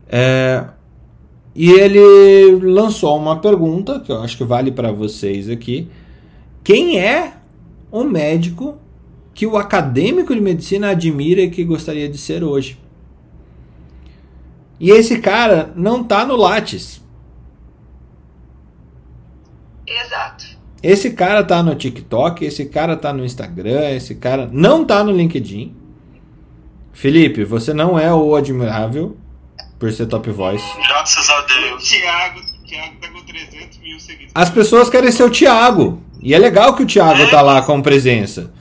É, 0.08 0.64
e 1.54 1.70
ele 1.70 2.56
lançou 2.64 3.16
uma 3.16 3.38
pergunta 3.40 4.00
que 4.00 4.10
eu 4.10 4.20
acho 4.20 4.36
que 4.36 4.44
vale 4.44 4.72
para 4.72 4.90
vocês 4.90 5.48
aqui. 5.48 5.88
Quem 6.64 6.98
é 6.98 7.34
o 7.92 8.02
médico 8.02 8.76
que 9.32 9.46
o 9.46 9.56
acadêmico 9.56 10.34
de 10.34 10.40
medicina 10.40 10.90
admira 10.90 11.42
e 11.42 11.50
que 11.50 11.62
gostaria 11.62 12.08
de 12.08 12.18
ser 12.18 12.42
hoje? 12.42 12.78
E 14.80 14.90
esse 14.90 15.20
cara 15.20 15.72
não 15.76 16.02
tá 16.02 16.26
no 16.26 16.34
Lattes. 16.34 17.00
Exato. 19.86 20.44
Esse 20.82 21.12
cara 21.12 21.44
tá 21.44 21.62
no 21.62 21.74
TikTok, 21.74 22.44
esse 22.44 22.66
cara 22.66 22.96
tá 22.96 23.12
no 23.12 23.24
Instagram, 23.24 23.90
esse 23.90 24.16
cara 24.16 24.48
não 24.52 24.84
tá 24.84 25.04
no 25.04 25.12
LinkedIn. 25.12 25.74
Felipe, 26.92 27.44
você 27.44 27.72
não 27.72 27.98
é 27.98 28.12
o 28.12 28.34
admirável 28.34 29.16
por 29.78 29.92
ser 29.92 30.06
top 30.06 30.30
voice. 30.30 30.64
Graças 30.88 31.28
a 31.30 31.40
Deus. 31.42 31.88
Thiago, 31.88 32.40
Thiago 32.66 32.96
tá 33.00 33.08
com 33.08 33.22
300 33.24 33.78
mil 33.78 34.00
seguidores. 34.00 34.32
As 34.34 34.50
pessoas 34.50 34.88
querem 34.90 35.10
ser 35.12 35.24
o 35.24 35.30
Thiago. 35.30 36.02
E 36.20 36.32
é 36.34 36.38
legal 36.38 36.74
que 36.74 36.82
o 36.82 36.86
Thiago 36.86 37.30
tá 37.30 37.42
lá 37.42 37.62
com 37.62 37.82
presença. 37.82 38.52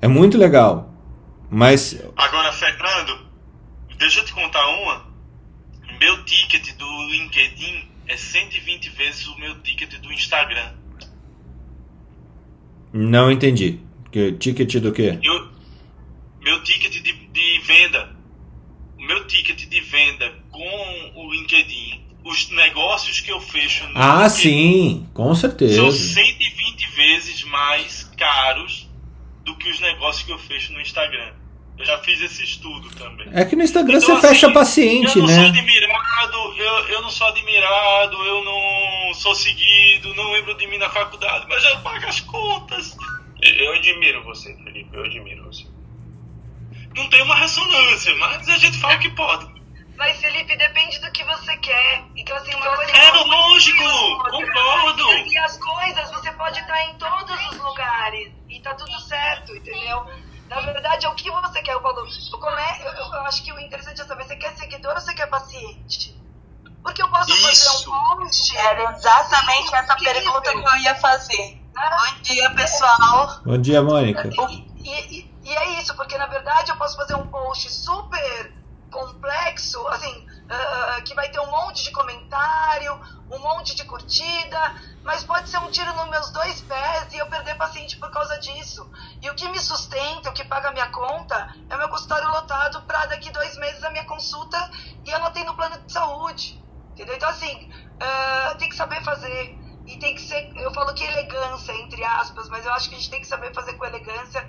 É 0.00 0.06
muito 0.08 0.36
legal. 0.36 0.92
Mas 1.50 2.00
Agora, 2.16 2.52
Fernando, 2.52 3.18
deixa 3.98 4.20
eu 4.20 4.24
te 4.24 4.32
contar 4.32 4.66
uma. 4.68 5.10
Meu 5.98 6.24
ticket 6.24 6.76
do 6.76 6.86
LinkedIn 7.10 7.88
é 8.06 8.16
120 8.16 8.90
vezes 8.90 9.26
o 9.26 9.38
meu 9.38 9.60
ticket 9.62 9.98
do 10.00 10.12
Instagram. 10.12 10.72
não 12.92 13.30
entendi. 13.30 13.80
Que 14.10 14.32
ticket 14.32 14.76
do 14.76 14.92
quê? 14.92 15.18
Eu, 15.22 15.48
meu 16.40 16.62
ticket 16.62 16.92
de, 16.92 17.12
de 17.12 17.60
venda, 17.60 18.16
o 18.19 18.19
meu 19.10 19.26
ticket 19.26 19.66
de 19.66 19.80
venda 19.80 20.32
com 20.52 21.12
o 21.16 21.32
LinkedIn, 21.32 22.00
os 22.24 22.48
negócios 22.50 23.18
que 23.20 23.32
eu 23.32 23.40
fecho 23.40 23.84
no 23.88 23.98
Ah, 23.98 24.22
LinkedIn 24.28 24.30
sim, 24.40 25.08
com 25.12 25.24
são 25.34 25.34
certeza. 25.34 25.90
120 25.90 26.86
vezes 26.94 27.42
mais 27.44 28.04
caros 28.16 28.88
do 29.44 29.56
que 29.56 29.68
os 29.68 29.80
negócios 29.80 30.24
que 30.24 30.30
eu 30.32 30.38
fecho 30.38 30.72
no 30.72 30.80
Instagram. 30.80 31.32
Eu 31.76 31.84
já 31.86 31.98
fiz 32.00 32.20
esse 32.20 32.44
estudo 32.44 32.88
também. 32.90 33.26
É 33.32 33.42
que 33.44 33.56
no 33.56 33.62
Instagram 33.64 33.98
Então, 33.98 34.14
você 34.20 34.28
fecha 34.28 34.46
assim, 34.46 34.54
paciente, 34.54 35.16
eu 35.18 35.22
não 35.22 35.28
sou 35.28 35.38
né? 35.42 35.48
admirado, 35.48 36.54
eu, 36.58 36.88
eu 36.88 37.02
não 37.02 37.10
sou 37.10 37.26
admirado, 37.26 38.16
eu 38.22 38.44
não 38.44 39.14
sou 39.14 39.34
seguido, 39.34 40.14
não 40.14 40.30
lembro 40.32 40.54
de 40.56 40.66
mim 40.68 40.76
na 40.78 40.90
faculdade, 40.90 41.46
mas 41.48 41.64
eu 41.64 41.80
pago 41.80 42.06
as 42.06 42.20
contas. 42.20 42.96
Eu 43.42 43.72
admiro 43.72 44.22
você, 44.22 44.54
Felipe, 44.62 44.90
eu 44.94 45.02
admiro 45.04 45.42
você. 45.44 45.64
Não 46.96 47.08
tem 47.08 47.22
uma 47.22 47.36
ressonância, 47.36 48.14
mas 48.16 48.48
a 48.48 48.58
gente 48.58 48.78
fala 48.80 48.98
que 48.98 49.10
pode. 49.10 49.60
Mas, 49.96 50.18
Felipe, 50.18 50.56
depende 50.56 50.98
do 51.00 51.10
que 51.12 51.22
você 51.24 51.56
quer. 51.58 52.04
Então, 52.16 52.34
assim, 52.36 52.54
uma 52.54 52.74
coisa. 52.74 52.90
É 52.92 53.10
lógico, 53.10 53.84
concordo. 54.30 55.10
E 55.26 55.38
as 55.38 55.58
coisas, 55.58 56.10
você 56.10 56.32
pode 56.32 56.58
estar 56.58 56.84
em 56.84 56.94
todos 56.96 57.50
os 57.50 57.58
lugares. 57.58 58.32
E 58.48 58.60
tá 58.60 58.74
tudo 58.74 58.98
certo, 59.00 59.54
entendeu? 59.54 60.06
Na 60.48 60.60
verdade, 60.62 61.04
é 61.06 61.08
o 61.08 61.14
que 61.14 61.30
você 61.30 61.62
quer. 61.62 61.74
Eu, 61.74 61.82
falo, 61.82 61.98
eu, 62.00 62.38
come... 62.38 62.62
eu, 62.80 62.92
eu 62.92 63.22
acho 63.26 63.44
que 63.44 63.52
o 63.52 63.60
interessante 63.60 64.00
é 64.00 64.04
saber, 64.04 64.24
você 64.24 64.36
quer 64.36 64.56
seguidor 64.56 64.94
ou 64.94 65.00
você 65.00 65.14
quer 65.14 65.26
paciente? 65.28 66.18
Porque 66.82 67.02
eu 67.02 67.08
posso 67.08 67.30
fazer 67.36 67.52
Isso. 67.52 67.90
um 67.90 68.16
post. 68.16 68.56
Era 68.56 68.92
exatamente 68.92 69.74
essa 69.74 69.92
incrível, 69.92 70.14
pergunta 70.14 70.50
que 70.50 70.76
eu 70.76 70.76
ia 70.82 70.94
fazer. 70.94 71.60
né? 71.74 71.90
Bom 71.90 72.22
dia, 72.22 72.50
pessoal. 72.50 73.40
Bom 73.44 73.58
dia, 73.58 73.82
Mônica. 73.82 74.30
E, 74.82 75.18
e- 75.18 75.29
e 75.50 75.56
é 75.56 75.80
isso, 75.80 75.96
porque 75.96 76.16
na 76.16 76.26
verdade 76.26 76.70
eu 76.70 76.76
posso 76.76 76.96
fazer 76.96 77.16
um 77.16 77.26
post 77.26 77.68
super 77.72 78.54
complexo, 78.88 79.84
assim, 79.88 80.26
ah, 80.48 81.00
que 81.04 81.12
vai 81.12 81.28
ter 81.28 81.40
um 81.40 81.50
monte 81.50 81.82
de 81.82 81.90
comentário, 81.90 83.00
um 83.28 83.38
monte 83.40 83.74
de 83.74 83.84
curtida, 83.84 84.74
mas 85.02 85.24
pode 85.24 85.48
ser 85.48 85.58
um 85.58 85.68
tiro 85.68 85.92
nos 85.96 86.08
meus 86.08 86.30
dois 86.30 86.60
pés 86.60 87.12
e 87.12 87.18
eu 87.18 87.26
perder 87.26 87.56
paciente 87.56 87.96
por 87.98 88.12
causa 88.12 88.38
disso. 88.38 88.88
E 89.20 89.28
o 89.28 89.34
que 89.34 89.48
me 89.48 89.58
sustenta, 89.58 90.30
o 90.30 90.32
que 90.32 90.44
paga 90.44 90.68
a 90.68 90.72
minha 90.72 90.86
conta, 90.86 91.52
é 91.68 91.74
o 91.74 91.78
meu 91.78 91.88
consultório 91.88 92.28
lotado 92.28 92.82
para 92.82 93.06
daqui 93.06 93.28
dois 93.32 93.56
meses 93.56 93.82
a 93.82 93.90
minha 93.90 94.04
consulta 94.04 94.56
e 95.04 95.10
eu 95.10 95.18
não 95.18 95.32
tenho 95.32 95.46
no 95.46 95.56
plano 95.56 95.80
de 95.84 95.92
saúde. 95.92 96.62
Entendeu? 96.92 97.16
Então, 97.16 97.28
assim, 97.28 97.72
ah, 97.98 98.54
tem 98.56 98.68
que 98.68 98.76
saber 98.76 99.02
fazer. 99.02 99.58
E 99.86 99.98
tem 99.98 100.14
que 100.14 100.20
ser, 100.20 100.52
eu 100.56 100.72
falo 100.72 100.94
que 100.94 101.02
elegância, 101.02 101.72
entre 101.72 102.04
aspas, 102.04 102.48
mas 102.48 102.64
eu 102.64 102.72
acho 102.72 102.88
que 102.88 102.94
a 102.94 102.98
gente 102.98 103.10
tem 103.10 103.20
que 103.20 103.26
saber 103.26 103.52
fazer 103.52 103.72
com 103.74 103.84
elegância 103.84 104.46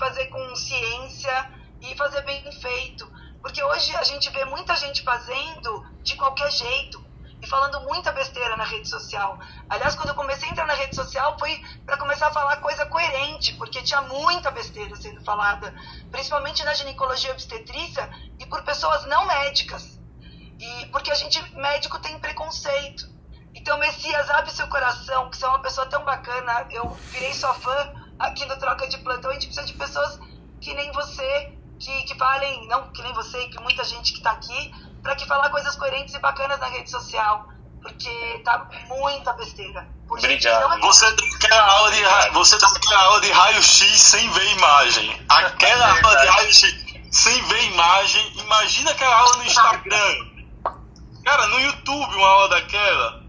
fazer 0.00 0.26
com 0.28 0.56
ciência 0.56 1.50
e 1.82 1.94
fazer 1.94 2.22
bem 2.22 2.50
feito. 2.52 3.06
Porque 3.42 3.62
hoje 3.62 3.94
a 3.96 4.02
gente 4.02 4.30
vê 4.30 4.46
muita 4.46 4.74
gente 4.76 5.02
fazendo 5.02 5.86
de 6.02 6.16
qualquer 6.16 6.50
jeito 6.50 7.04
e 7.42 7.46
falando 7.46 7.80
muita 7.82 8.10
besteira 8.10 8.56
na 8.56 8.64
rede 8.64 8.88
social. 8.88 9.38
Aliás, 9.68 9.94
quando 9.94 10.08
eu 10.08 10.14
comecei 10.14 10.48
a 10.48 10.52
entrar 10.52 10.66
na 10.66 10.74
rede 10.74 10.96
social 10.96 11.38
foi 11.38 11.62
para 11.84 11.98
começar 11.98 12.28
a 12.28 12.32
falar 12.32 12.56
coisa 12.56 12.86
coerente, 12.86 13.54
porque 13.54 13.82
tinha 13.82 14.00
muita 14.02 14.50
besteira 14.50 14.96
sendo 14.96 15.22
falada, 15.22 15.74
principalmente 16.10 16.64
na 16.64 16.72
ginecologia 16.72 17.32
obstetrícia 17.32 18.08
e 18.38 18.46
por 18.46 18.62
pessoas 18.62 19.04
não 19.06 19.26
médicas. 19.26 20.00
E 20.58 20.86
porque 20.86 21.10
a 21.10 21.14
gente, 21.14 21.40
médico, 21.54 21.98
tem 22.00 22.18
preconceito. 22.18 23.08
Então, 23.54 23.78
Messias, 23.78 24.30
abre 24.30 24.50
seu 24.50 24.68
coração, 24.68 25.28
que 25.28 25.36
você 25.36 25.44
é 25.44 25.48
uma 25.48 25.60
pessoa 25.60 25.86
tão 25.86 26.04
bacana. 26.04 26.66
Eu 26.70 26.90
virei 27.12 27.32
sua 27.34 27.54
fã 27.54 27.99
aqui 28.20 28.44
no 28.46 28.56
Troca 28.58 28.86
de 28.86 28.98
Plantão. 28.98 29.30
A 29.30 29.34
gente 29.34 29.46
precisa 29.46 29.66
de 29.66 29.72
pessoas 29.74 30.18
que 30.60 30.72
nem 30.74 30.92
você, 30.92 31.52
que, 31.78 32.02
que 32.04 32.14
falem, 32.16 32.66
não 32.68 32.92
que 32.92 33.02
nem 33.02 33.12
você, 33.14 33.46
que 33.48 33.60
muita 33.60 33.82
gente 33.84 34.12
que 34.12 34.20
tá 34.20 34.30
aqui, 34.32 34.72
para 35.02 35.16
que 35.16 35.26
falar 35.26 35.50
coisas 35.50 35.74
coerentes 35.76 36.14
e 36.14 36.18
bacanas 36.20 36.60
na 36.60 36.66
rede 36.66 36.90
social. 36.90 37.48
Porque 37.82 38.42
tá 38.44 38.68
muita 38.88 39.32
besteira. 39.32 39.88
Por 40.06 40.20
gente 40.20 40.42
que 40.42 40.48
Obrigado. 40.48 40.76
é- 40.76 40.80
Você 40.86 41.16
tem 41.16 41.34
aquela 41.34 41.64
aula 41.78 41.90
de, 41.92 42.02
ra- 42.04 42.28
você 42.32 42.58
tem 42.58 42.68
aquela 42.68 43.02
aula 43.04 43.20
de 43.22 43.30
raio-x 43.32 44.02
sem 44.02 44.30
ver 44.32 44.52
imagem. 44.52 45.26
Aquela 45.30 45.86
aula 45.88 46.20
de 46.20 46.26
raio-x 46.26 46.74
sem 47.10 47.42
ver 47.44 47.64
imagem. 47.72 48.32
Imagina 48.38 48.90
aquela 48.90 49.16
aula 49.16 49.36
no 49.38 49.44
Instagram. 49.44 50.14
Cara, 51.24 51.46
no 51.46 51.60
YouTube 51.60 52.14
uma 52.16 52.28
aula 52.28 52.48
daquela. 52.50 53.19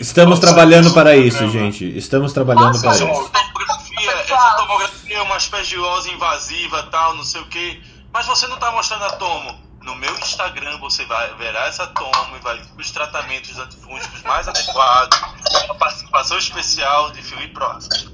Estamos 0.00 0.38
Nossa, 0.40 0.52
trabalhando 0.52 0.92
para 0.94 1.16
isso, 1.16 1.48
gente. 1.50 1.96
Estamos 1.96 2.32
trabalhando 2.32 2.80
para 2.80 2.90
Essa 2.90 3.04
isso. 3.04 3.30
tomografia, 3.30 4.10
essa 4.12 4.56
tomografia 4.56 5.16
é 5.16 5.22
uma 5.22 5.36
aspergilose 5.36 6.10
invasiva 6.10 6.82
tal, 6.84 7.14
não 7.14 7.24
sei 7.24 7.40
o 7.40 7.46
que. 7.46 7.82
Mas 8.12 8.26
você 8.26 8.46
não 8.46 8.58
tá 8.58 8.70
mostrando 8.72 9.04
a 9.04 9.10
tomo. 9.10 9.58
no 9.82 9.96
meu 9.96 10.14
Instagram 10.18 10.78
você 10.78 11.04
vai 11.06 11.34
verá 11.34 11.66
essa 11.66 11.86
toma 11.88 12.36
e 12.36 12.40
vai 12.40 12.56
ver 12.56 12.66
os 12.78 12.90
tratamentos 12.92 13.58
antifúngicos 13.58 14.22
mais 14.22 14.46
adequados, 14.46 15.18
a 15.68 15.74
participação 15.74 16.38
especial 16.38 17.10
de 17.10 17.20
Felipe 17.22 17.54
Próximo. 17.54 18.12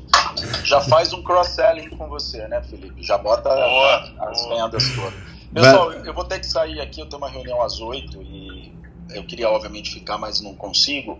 Já 0.65 0.81
faz 0.81 1.13
um 1.13 1.23
cross-selling 1.23 1.91
com 1.91 2.09
você, 2.09 2.47
né, 2.49 2.63
Felipe? 2.63 3.03
Já 3.03 3.19
bota 3.19 3.51
Boa, 3.51 4.15
as 4.31 4.41
boa. 4.43 4.55
vendas 4.65 4.95
todas. 4.95 5.15
Pessoal, 5.53 5.93
eu 5.93 6.15
vou 6.15 6.25
ter 6.25 6.39
que 6.41 6.47
sair 6.47 6.81
aqui, 6.81 7.01
eu 7.01 7.07
tenho 7.07 7.21
uma 7.21 7.31
reunião 7.31 7.61
às 7.63 7.81
8 7.81 8.23
e 8.23 8.73
eu 9.11 9.25
queria, 9.25 9.49
obviamente, 9.51 9.91
ficar, 9.91 10.17
mas 10.19 10.41
não 10.41 10.55
consigo. 10.55 11.19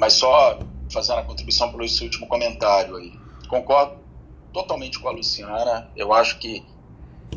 Mas 0.00 0.14
só 0.14 0.58
fazendo 0.90 1.18
a 1.18 1.22
contribuição 1.22 1.70
pelo 1.70 1.84
esse 1.84 2.02
último 2.02 2.26
comentário 2.26 2.96
aí. 2.96 3.12
Concordo 3.48 3.98
totalmente 4.50 4.98
com 4.98 5.08
a 5.08 5.12
Luciana. 5.12 5.92
Eu 5.94 6.12
acho 6.14 6.38
que 6.38 6.64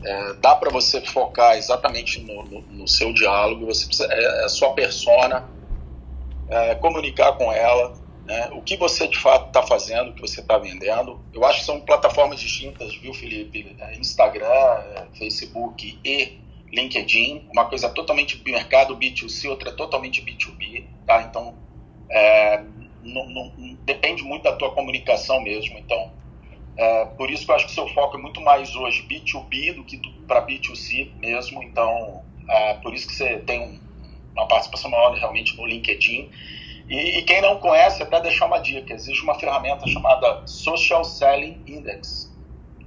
é, 0.02 0.34
dá 0.36 0.56
para 0.56 0.70
você 0.72 1.02
focar 1.02 1.58
exatamente 1.58 2.22
no, 2.22 2.44
no- 2.44 2.62
no 2.62 2.88
seu 2.88 3.14
diálogo, 3.14 3.66
você 3.66 3.86
precisa, 3.86 4.08
é, 4.12 4.24
é 4.42 4.46
a 4.46 4.50
sua 4.50 4.74
persona, 4.74 5.50
é, 6.48 6.76
comunicar 6.76 7.34
com 7.34 7.52
ela, 7.52 7.94
né, 8.26 8.50
o 8.54 8.62
que 8.62 8.78
você 8.78 9.08
de 9.08 9.18
fato 9.18 9.48
está 9.48 9.62
fazendo, 9.64 10.12
o 10.12 10.16
que 10.16 10.22
você 10.22 10.40
está 10.42 10.58
vendendo. 10.58 11.20
Eu 11.34 11.44
acho 11.46 11.60
que 11.60 11.66
são 11.66 11.82
plataformas 11.82 12.40
distintas, 12.40 12.96
viu, 12.96 13.14
Felipe? 13.14 13.76
É, 13.80 13.98
Instagram, 13.98 14.46
é, 14.46 15.08
Facebook 15.18 16.00
e 16.04 16.40
LinkedIn, 16.72 17.48
uma 17.52 17.66
coisa 17.66 17.90
totalmente 17.90 18.42
mercado 18.46 18.96
B2C, 18.98 19.50
outra 19.50 19.72
totalmente 19.72 20.22
B2B, 20.22 20.86
tá? 21.06 21.22
Então, 21.24 21.63
é, 22.14 22.58
não- 23.02 23.30
não- 23.30 23.54
depende 23.86 24.24
muito 24.24 24.44
da 24.44 24.54
tua 24.54 24.72
comunicação 24.72 25.42
mesmo. 25.42 25.78
Então, 25.80 26.14
é, 26.78 27.06
por 27.06 27.32
isso 27.32 27.46
que 27.46 27.52
eu 27.52 27.56
acho 27.56 27.68
que 27.68 27.74
seu 27.74 27.88
foco 27.90 28.18
é 28.18 28.22
muito 28.22 28.42
mais 28.42 28.76
hoje 28.76 29.04
B2B 29.08 29.74
do 29.76 29.86
que 29.86 30.00
para 30.28 30.42
B2C 30.42 31.14
mesmo. 31.20 31.64
Então, 31.64 32.24
é, 32.50 32.76
por 32.76 32.94
isso 32.94 33.08
que 33.08 33.14
você 33.14 33.40
tem 33.40 33.62
um- 33.62 33.82
uma 34.36 34.48
participação 34.48 34.92
maior 34.92 35.14
realmente 35.16 35.56
no 35.58 35.66
LinkedIn. 35.66 36.30
E, 36.90 37.20
e 37.20 37.24
quem 37.24 37.42
não 37.42 37.58
conhece, 37.60 38.04
até 38.04 38.20
deixar 38.22 38.46
uma 38.48 38.60
dica: 38.60 38.94
existe 38.94 39.24
uma 39.24 39.40
ferramenta 39.40 39.88
chamada 39.88 40.44
Social 40.48 41.04
Selling 41.04 41.64
Index, 41.68 42.32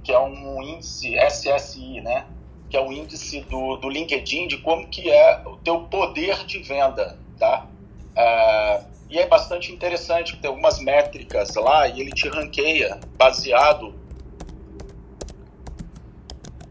que 0.03 0.11
é 0.11 0.19
um 0.19 0.61
índice 0.63 1.15
SSI, 1.17 2.01
né? 2.01 2.27
Que 2.69 2.77
é 2.77 2.81
o 2.81 2.91
índice 2.91 3.41
do, 3.41 3.77
do 3.77 3.89
LinkedIn 3.89 4.47
de 4.47 4.57
como 4.59 4.89
que 4.89 5.09
é 5.09 5.43
o 5.47 5.57
teu 5.57 5.81
poder 5.85 6.45
de 6.45 6.59
venda, 6.59 7.19
tá? 7.39 7.69
É, 8.15 8.83
e 9.09 9.17
é 9.19 9.27
bastante 9.27 9.71
interessante, 9.71 10.35
tem 10.37 10.49
algumas 10.49 10.79
métricas 10.79 11.53
lá 11.55 11.87
e 11.87 12.01
ele 12.01 12.11
te 12.11 12.27
ranqueia 12.29 12.99
baseado. 13.17 13.95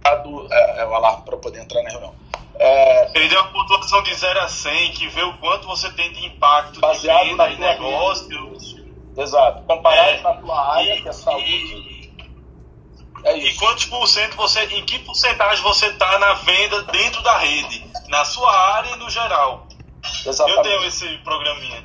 baseado 0.02 0.48
é, 0.52 0.80
é 0.82 0.86
o 0.86 0.94
alarme 0.94 1.24
para 1.24 1.36
poder 1.36 1.60
entrar 1.60 1.82
na 1.82 1.90
reunião. 1.90 2.14
É, 2.58 3.10
Ele 3.14 3.28
deu 3.28 3.40
uma 3.40 3.52
pontuação 3.52 4.02
de 4.02 4.14
0 4.14 4.40
a 4.40 4.48
100, 4.48 4.92
que 4.92 5.08
vê 5.08 5.22
o 5.22 5.36
quanto 5.38 5.66
você 5.66 5.90
tem 5.92 6.10
de 6.12 6.24
impacto 6.26 6.80
Baseado 6.80 7.24
de 7.24 7.30
venda 7.30 7.50
e 7.50 7.58
negócios. 7.58 8.76
exato. 9.16 9.62
Comparado 9.64 10.08
É, 10.08 10.20
na 10.22 10.34
tua 10.34 10.74
área, 10.76 10.94
e- 10.96 11.02
que 11.02 11.08
é 11.08 11.12
saúde. 11.12 11.96
É 13.24 13.36
E 13.36 13.54
quantos 13.56 13.86
por 13.86 14.06
cento 14.06 14.36
você, 14.36 14.62
em 14.66 14.84
que 14.84 15.00
porcentagem 15.00 15.62
você 15.62 15.86
está 15.86 16.18
na 16.18 16.34
venda 16.34 16.82
dentro 16.84 17.20
da 17.22 17.36
rede, 17.38 17.84
na 18.08 18.24
sua 18.24 18.50
área 18.76 18.90
e 18.90 18.96
no 18.96 19.10
geral? 19.10 19.66
Eu 20.24 20.30
Exatamente. 20.30 20.62
tenho 20.62 20.84
esse 20.84 21.18
programinha. 21.18 21.84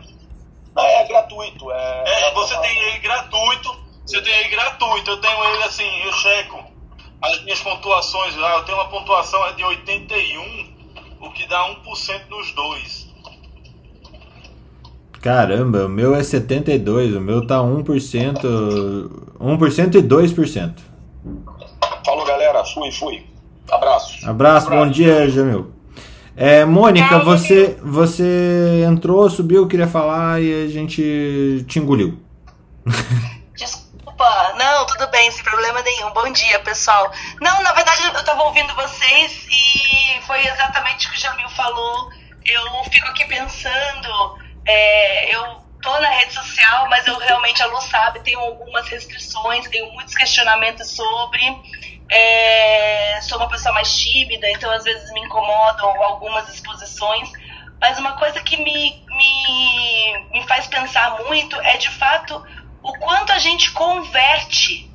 Não, 0.76 0.84
é 0.84 1.07
gratuito. 1.07 1.72
É, 1.72 2.03
É, 2.06 2.34
você 2.34 2.57
tem 2.60 2.80
ele 2.80 2.99
gratuito, 2.99 3.76
você 4.06 4.22
tem 4.22 4.34
ele 4.39 4.49
gratuito, 4.49 5.11
eu 5.11 5.22
tenho 5.22 5.43
ele 5.45 5.64
assim, 5.64 6.03
eu 6.03 6.14
checo 6.14 6.72
as 7.22 7.43
minhas 7.43 7.60
pontuações 7.60 8.35
lá, 8.35 8.57
eu 8.57 8.64
tenho 8.64 8.77
uma 8.77 8.89
pontuação 8.89 9.45
é 9.45 9.53
de 9.53 9.64
81, 9.64 10.73
o 11.22 11.30
que 11.31 11.48
dá 11.48 11.69
1% 11.85 12.30
nos 12.30 12.52
dois. 12.53 13.11
Caramba, 15.22 15.85
o 15.85 15.89
meu 15.89 16.15
é 16.15 16.23
72, 16.23 17.15
o 17.15 17.22
meu 17.22 17.45
tá 17.45 17.60
1%, 17.60 17.84
1% 19.39 19.95
e 19.95 20.02
2%. 20.02 20.73
Falou, 22.03 22.26
galera. 22.26 22.65
Fui, 22.65 22.91
fui. 22.91 23.23
Abraço. 23.69 24.27
Abraço, 24.27 24.69
bom 24.72 24.89
dia, 24.89 25.30
Jamil. 25.30 25.72
É, 26.35 26.63
Mônica, 26.63 27.07
Tchau, 27.07 27.25
você, 27.25 27.77
você 27.83 28.85
entrou, 28.87 29.29
subiu, 29.29 29.67
queria 29.67 29.87
falar 29.87 30.41
e 30.41 30.65
a 30.65 30.67
gente 30.67 31.65
te 31.67 31.79
engoliu. 31.79 32.19
Desculpa, 33.53 34.53
não, 34.57 34.85
tudo 34.85 35.07
bem, 35.11 35.29
sem 35.29 35.43
problema 35.43 35.81
nenhum. 35.81 36.11
Bom 36.11 36.31
dia, 36.31 36.59
pessoal. 36.59 37.11
Não, 37.41 37.61
na 37.61 37.73
verdade 37.73 38.01
eu 38.03 38.23
tava 38.23 38.43
ouvindo 38.43 38.73
vocês 38.75 39.45
e 39.49 40.21
foi 40.25 40.39
exatamente 40.47 41.07
o 41.07 41.11
que 41.11 41.17
o 41.17 41.19
Jamil 41.19 41.49
falou. 41.49 42.09
Eu 42.45 42.83
fico 42.91 43.07
aqui 43.07 43.25
pensando, 43.25 44.37
é, 44.65 45.35
eu 45.35 45.61
tô 45.81 45.99
na 45.99 46.09
rede 46.09 46.33
social, 46.33 46.87
mas 46.89 47.05
eu 47.07 47.17
realmente, 47.17 47.61
a 47.61 47.65
Lu 47.65 47.81
sabe, 47.81 48.21
tenho 48.21 48.39
algumas 48.39 48.87
restrições, 48.87 49.67
tenho 49.67 49.91
muitos 49.93 50.15
questionamentos 50.15 50.95
sobre. 50.95 51.41
É, 52.13 53.21
sou 53.21 53.38
uma 53.38 53.47
pessoa 53.47 53.73
mais 53.73 53.97
tímida, 53.97 54.49
então 54.51 54.69
às 54.69 54.83
vezes 54.83 55.11
me 55.13 55.21
incomodam 55.21 56.03
algumas 56.03 56.49
exposições. 56.49 57.31
Mas 57.79 57.97
uma 57.97 58.17
coisa 58.17 58.41
que 58.41 58.57
me, 58.57 59.05
me, 59.09 60.27
me 60.33 60.47
faz 60.47 60.67
pensar 60.67 61.23
muito 61.23 61.59
é 61.61 61.77
de 61.77 61.89
fato 61.89 62.45
o 62.83 62.97
quanto 62.99 63.31
a 63.31 63.39
gente 63.39 63.71
converte 63.71 64.91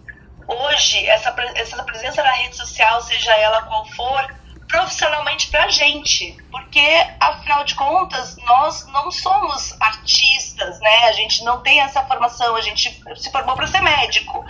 hoje 0.46 1.06
essa, 1.06 1.34
essa 1.54 1.82
presença 1.82 2.22
na 2.22 2.30
rede 2.32 2.54
social, 2.54 3.00
seja 3.00 3.34
ela 3.34 3.62
qual 3.62 3.86
for, 3.86 4.36
profissionalmente 4.68 5.48
pra 5.48 5.68
gente. 5.68 6.36
Porque, 6.50 6.86
afinal 7.18 7.64
de 7.64 7.74
contas, 7.74 8.36
nós 8.44 8.86
não 8.88 9.10
somos 9.10 9.74
artistas, 9.80 10.78
né? 10.80 11.04
A 11.04 11.12
gente 11.12 11.42
não 11.44 11.62
tem 11.62 11.80
essa 11.80 12.02
formação, 12.04 12.54
a 12.54 12.60
gente 12.60 13.02
se 13.16 13.32
formou 13.32 13.56
para 13.56 13.66
ser 13.66 13.80
médico. 13.80 14.44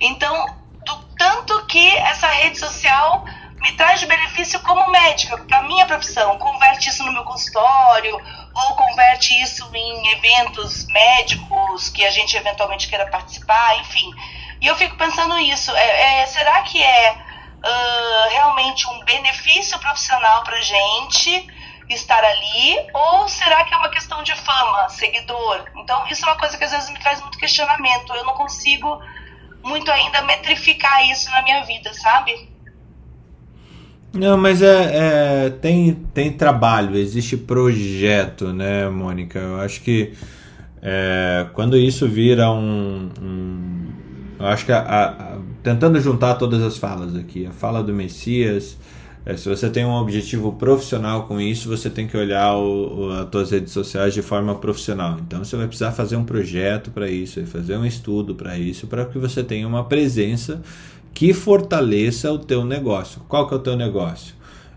Então, 0.00 0.63
do 0.84 0.96
tanto 1.16 1.66
que 1.66 1.96
essa 1.96 2.28
rede 2.28 2.58
social 2.58 3.24
me 3.60 3.72
traz 3.72 4.00
de 4.00 4.06
benefício 4.06 4.60
como 4.60 4.90
médica, 4.90 5.38
para 5.38 5.62
minha 5.62 5.86
profissão, 5.86 6.36
converte 6.38 6.90
isso 6.90 7.02
no 7.02 7.12
meu 7.12 7.24
consultório, 7.24 8.14
ou 8.54 8.76
converte 8.76 9.34
isso 9.42 9.68
em 9.74 10.12
eventos 10.12 10.86
médicos 10.88 11.88
que 11.88 12.04
a 12.04 12.10
gente 12.10 12.36
eventualmente 12.36 12.88
queira 12.88 13.06
participar, 13.06 13.78
enfim. 13.78 14.10
E 14.60 14.66
eu 14.66 14.76
fico 14.76 14.96
pensando 14.96 15.38
isso, 15.38 15.74
é, 15.74 16.20
é, 16.20 16.26
será 16.26 16.60
que 16.62 16.82
é 16.82 17.16
ah, 17.62 18.28
realmente 18.30 18.86
um 18.88 19.02
benefício 19.04 19.78
profissional 19.78 20.44
pra 20.44 20.60
gente 20.60 21.48
estar 21.88 22.22
ali, 22.22 22.86
ou 22.92 23.28
será 23.28 23.64
que 23.64 23.72
é 23.72 23.76
uma 23.78 23.88
questão 23.88 24.22
de 24.22 24.34
fama, 24.36 24.90
seguidor? 24.90 25.64
Então 25.76 26.06
isso 26.08 26.26
é 26.26 26.28
uma 26.28 26.38
coisa 26.38 26.58
que 26.58 26.64
às 26.64 26.70
vezes 26.70 26.90
me 26.90 26.98
traz 26.98 27.20
muito 27.22 27.38
questionamento, 27.38 28.12
eu 28.14 28.24
não 28.24 28.34
consigo 28.34 29.00
muito 29.64 29.90
ainda 29.90 30.22
metrificar 30.22 31.02
isso 31.10 31.30
na 31.30 31.42
minha 31.42 31.64
vida, 31.64 31.92
sabe? 31.94 32.32
Não, 34.12 34.36
mas 34.38 34.62
é, 34.62 35.46
é, 35.46 35.50
tem, 35.50 35.92
tem 36.14 36.30
trabalho, 36.32 36.96
existe 36.96 37.36
projeto, 37.36 38.52
né, 38.52 38.88
Mônica? 38.88 39.38
Eu 39.40 39.60
acho 39.60 39.80
que 39.80 40.12
é, 40.80 41.46
quando 41.52 41.76
isso 41.76 42.08
vira 42.08 42.50
um. 42.52 43.10
um- 43.20 43.92
eu 44.38 44.46
acho 44.46 44.66
que 44.66 44.72
a- 44.72 44.80
a- 44.80 45.38
tentando 45.62 45.98
juntar 46.00 46.34
todas 46.34 46.62
as 46.62 46.76
falas 46.76 47.16
aqui, 47.16 47.46
a 47.46 47.50
fala 47.52 47.82
do 47.82 47.92
Messias, 47.92 48.76
é, 49.26 49.36
se 49.36 49.48
você 49.48 49.70
tem 49.70 49.86
um 49.86 49.94
objetivo 49.94 50.52
profissional 50.52 51.26
com 51.26 51.40
isso, 51.40 51.68
você 51.68 51.88
tem 51.88 52.06
que 52.06 52.16
olhar 52.16 52.56
o, 52.56 53.06
o, 53.06 53.10
as 53.10 53.28
suas 53.30 53.50
redes 53.50 53.72
sociais 53.72 54.12
de 54.12 54.20
forma 54.20 54.54
profissional. 54.54 55.18
Então 55.26 55.42
você 55.42 55.56
vai 55.56 55.66
precisar 55.66 55.92
fazer 55.92 56.16
um 56.16 56.24
projeto 56.24 56.90
para 56.90 57.08
isso, 57.08 57.44
fazer 57.46 57.76
um 57.76 57.86
estudo 57.86 58.34
para 58.34 58.58
isso, 58.58 58.86
para 58.86 59.06
que 59.06 59.18
você 59.18 59.42
tenha 59.42 59.66
uma 59.66 59.84
presença 59.84 60.60
que 61.14 61.32
fortaleça 61.32 62.30
o 62.32 62.38
teu 62.38 62.64
negócio. 62.64 63.22
Qual 63.26 63.48
que 63.48 63.54
é 63.54 63.56
o 63.56 63.60
teu 63.60 63.76
negócio? 63.76 64.34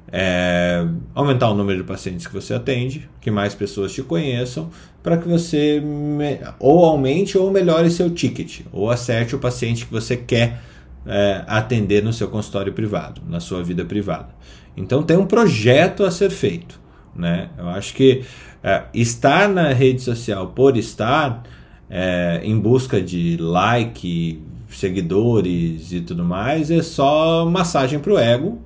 É 0.09 0.87
aumentar 1.13 1.49
o 1.49 1.53
número 1.53 1.79
de 1.79 1.83
pacientes 1.83 2.25
que 2.25 2.33
você 2.33 2.53
atende, 2.53 3.09
que 3.19 3.29
mais 3.29 3.53
pessoas 3.53 3.91
te 3.91 4.01
conheçam, 4.01 4.69
para 5.03 5.17
que 5.17 5.27
você 5.27 5.83
ou 6.57 6.85
aumente 6.85 7.37
ou 7.37 7.51
melhore 7.51 7.91
seu 7.91 8.09
ticket, 8.09 8.61
ou 8.71 8.89
acerte 8.89 9.35
o 9.35 9.39
paciente 9.39 9.85
que 9.85 9.91
você 9.91 10.15
quer 10.15 10.61
é, 11.07 11.43
atender 11.47 12.03
no 12.03 12.11
seu 12.11 12.27
consultório 12.27 12.73
privado, 12.73 13.21
na 13.27 13.39
sua 13.39 13.63
vida 13.63 13.85
privada. 13.85 14.29
Então 14.75 15.01
tem 15.01 15.17
um 15.17 15.25
projeto 15.25 16.03
a 16.03 16.11
ser 16.11 16.29
feito. 16.29 16.79
Né? 17.15 17.49
Eu 17.57 17.69
acho 17.69 17.93
que 17.93 18.25
é, 18.63 18.83
estar 18.93 19.47
na 19.49 19.73
rede 19.73 20.01
social 20.01 20.47
por 20.47 20.77
estar 20.77 21.43
é, 21.89 22.41
em 22.43 22.59
busca 22.59 23.01
de 23.01 23.37
like, 23.37 24.43
seguidores 24.69 25.91
e 25.91 26.01
tudo 26.01 26.23
mais 26.23 26.69
é 26.69 26.83
só 26.83 27.45
massagem 27.45 27.99
pro 27.99 28.17
ego 28.17 28.61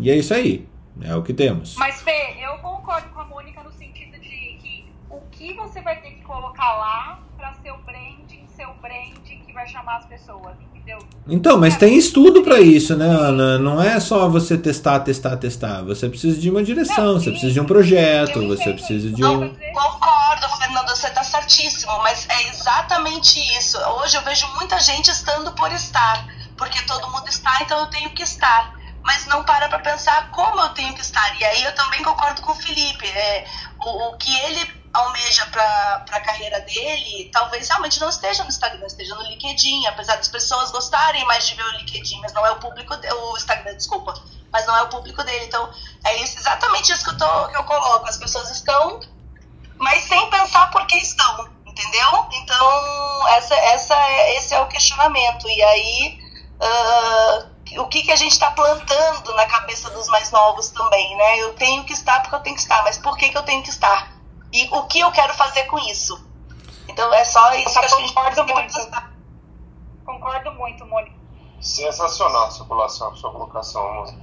e 0.00 0.10
é 0.10 0.16
isso 0.16 0.34
aí. 0.34 0.68
É 1.02 1.14
o 1.14 1.22
que 1.22 1.34
temos. 1.34 1.76
Mas, 1.76 2.00
Fê, 2.02 2.36
eu 2.40 2.58
concordo 2.58 3.08
com 3.10 3.20
a 3.20 3.24
Mônica 3.24 3.62
no 3.62 3.72
sentido 3.72 4.18
de 4.18 4.58
que 4.62 4.84
o 5.10 5.20
que 5.30 5.52
você 5.54 5.82
vai 5.82 6.00
ter 6.00 6.10
que 6.12 6.22
colocar 6.22 6.76
lá 6.76 7.20
para 7.36 7.52
ser 7.54 7.70
o 7.70 7.78
branding, 7.78 8.46
seu 8.48 8.72
branding 8.74 9.40
que 9.46 9.52
vai 9.52 9.66
chamar 9.66 9.96
as 9.96 10.06
pessoas. 10.06 10.56
Entendeu? 10.86 10.98
Então, 11.28 11.58
mas 11.58 11.76
tem 11.76 11.96
estudo 11.98 12.42
pra 12.42 12.60
isso, 12.60 12.96
né, 12.96 13.06
Ana? 13.06 13.58
Não 13.58 13.82
é 13.82 13.98
só 13.98 14.28
você 14.28 14.56
testar, 14.56 15.00
testar, 15.00 15.36
testar. 15.36 15.82
Você 15.82 16.08
precisa 16.08 16.40
de 16.40 16.48
uma 16.48 16.62
direção, 16.62 17.14
Não, 17.14 17.20
você 17.20 17.30
precisa 17.30 17.52
de 17.52 17.60
um 17.60 17.64
projeto, 17.66 18.46
você 18.46 18.62
entendo 18.62 18.74
precisa 18.74 19.10
de 19.10 19.24
um. 19.24 19.44
É- 19.44 19.72
Concordo, 19.72 20.48
Fernando, 20.58 20.88
você 20.88 21.08
está 21.08 21.24
certíssimo, 21.24 21.92
mas 22.02 22.26
é 22.28 22.48
exatamente 22.48 23.40
isso. 23.58 23.76
Hoje 23.78 24.16
eu 24.16 24.22
vejo 24.22 24.46
muita 24.54 24.78
gente 24.80 25.10
estando 25.10 25.52
por 25.52 25.72
estar, 25.72 26.26
porque 26.56 26.80
todo 26.82 27.10
mundo 27.10 27.28
está, 27.28 27.58
então 27.62 27.80
eu 27.80 27.86
tenho 27.86 28.10
que 28.10 28.22
estar. 28.22 28.74
Mas 29.04 29.24
não 29.26 29.44
para 29.44 29.68
para 29.68 29.78
pensar 29.78 30.30
como 30.30 30.60
eu 30.60 30.68
tenho 30.70 30.92
que 30.94 31.00
estar. 31.00 31.40
E 31.40 31.44
aí 31.44 31.62
eu 31.62 31.72
também 31.76 32.02
concordo 32.02 32.42
com 32.42 32.50
o 32.50 32.54
Felipe. 32.56 33.06
É, 33.06 33.44
o, 33.84 34.08
o 34.08 34.16
que 34.16 34.34
ele 34.40 34.68
almeja 34.92 35.25
para 35.56 36.16
a 36.16 36.20
carreira 36.20 36.60
dele, 36.60 37.30
talvez 37.32 37.68
realmente 37.68 38.00
não 38.00 38.08
esteja 38.08 38.42
no 38.42 38.48
Instagram, 38.48 38.86
esteja 38.86 39.14
no 39.14 39.22
LinkedIn, 39.22 39.86
apesar 39.86 40.16
das 40.16 40.28
pessoas 40.28 40.70
gostarem 40.70 41.24
mais 41.26 41.46
de 41.46 41.54
ver 41.54 41.64
o 41.64 41.70
LinkedIn, 41.78 42.20
mas 42.20 42.32
não 42.32 42.44
é 42.46 42.50
o 42.50 42.56
público, 42.60 42.96
de- 42.96 43.12
o 43.12 43.36
Instagram, 43.36 43.74
desculpa, 43.74 44.14
mas 44.52 44.66
não 44.66 44.76
é 44.76 44.82
o 44.82 44.88
público 44.88 45.22
dele. 45.24 45.44
Então, 45.46 45.70
é 46.04 46.16
isso, 46.22 46.38
exatamente 46.38 46.92
isso 46.92 47.04
que 47.04 47.10
eu, 47.10 47.18
tô, 47.18 47.48
que 47.48 47.56
eu 47.56 47.64
coloco. 47.64 48.06
As 48.08 48.16
pessoas 48.16 48.50
estão 48.50 49.00
mas 49.78 50.04
sem 50.04 50.30
pensar 50.30 50.70
por 50.70 50.86
que 50.86 50.96
estão, 50.96 51.48
entendeu? 51.66 52.26
Então, 52.32 53.28
essa, 53.28 53.54
essa 53.54 53.94
é, 53.94 54.36
esse 54.38 54.54
é 54.54 54.60
o 54.60 54.66
questionamento. 54.68 55.46
E 55.48 55.62
aí, 55.62 56.18
ah, 56.60 57.46
o 57.78 57.86
que, 57.88 58.02
que 58.02 58.12
a 58.12 58.16
gente 58.16 58.32
está 58.32 58.50
plantando 58.52 59.34
na 59.34 59.46
cabeça 59.46 59.90
dos 59.90 60.08
mais 60.08 60.30
novos 60.30 60.68
também, 60.70 61.16
né? 61.16 61.38
Eu 61.40 61.52
tenho 61.54 61.84
que 61.84 61.92
estar 61.92 62.20
porque 62.20 62.34
eu 62.36 62.40
tenho 62.40 62.56
que 62.56 62.62
estar, 62.62 62.82
mas 62.84 62.96
por 62.96 63.16
que, 63.18 63.28
que 63.28 63.36
eu 63.36 63.42
tenho 63.42 63.62
que 63.62 63.68
estar? 63.70 64.15
E 64.56 64.66
o 64.70 64.84
que 64.84 65.00
eu 65.00 65.12
quero 65.12 65.34
fazer 65.34 65.64
com 65.64 65.78
isso? 65.80 66.18
Então, 66.88 67.12
é 67.12 67.26
só 67.26 67.54
isso 67.56 67.78
que 67.78 67.84
a 67.84 67.88
gente 67.88 68.14
Concordo 68.14 68.46
muito. 68.46 68.74
Concordo 70.02 70.52
muito, 70.52 70.86
Mônica. 70.86 71.14
Sensacional 71.60 72.50
sua 72.50 72.64
colocação, 72.64 73.14
sua 73.16 73.32
colocação, 73.32 73.94
Mônica. 73.96 74.18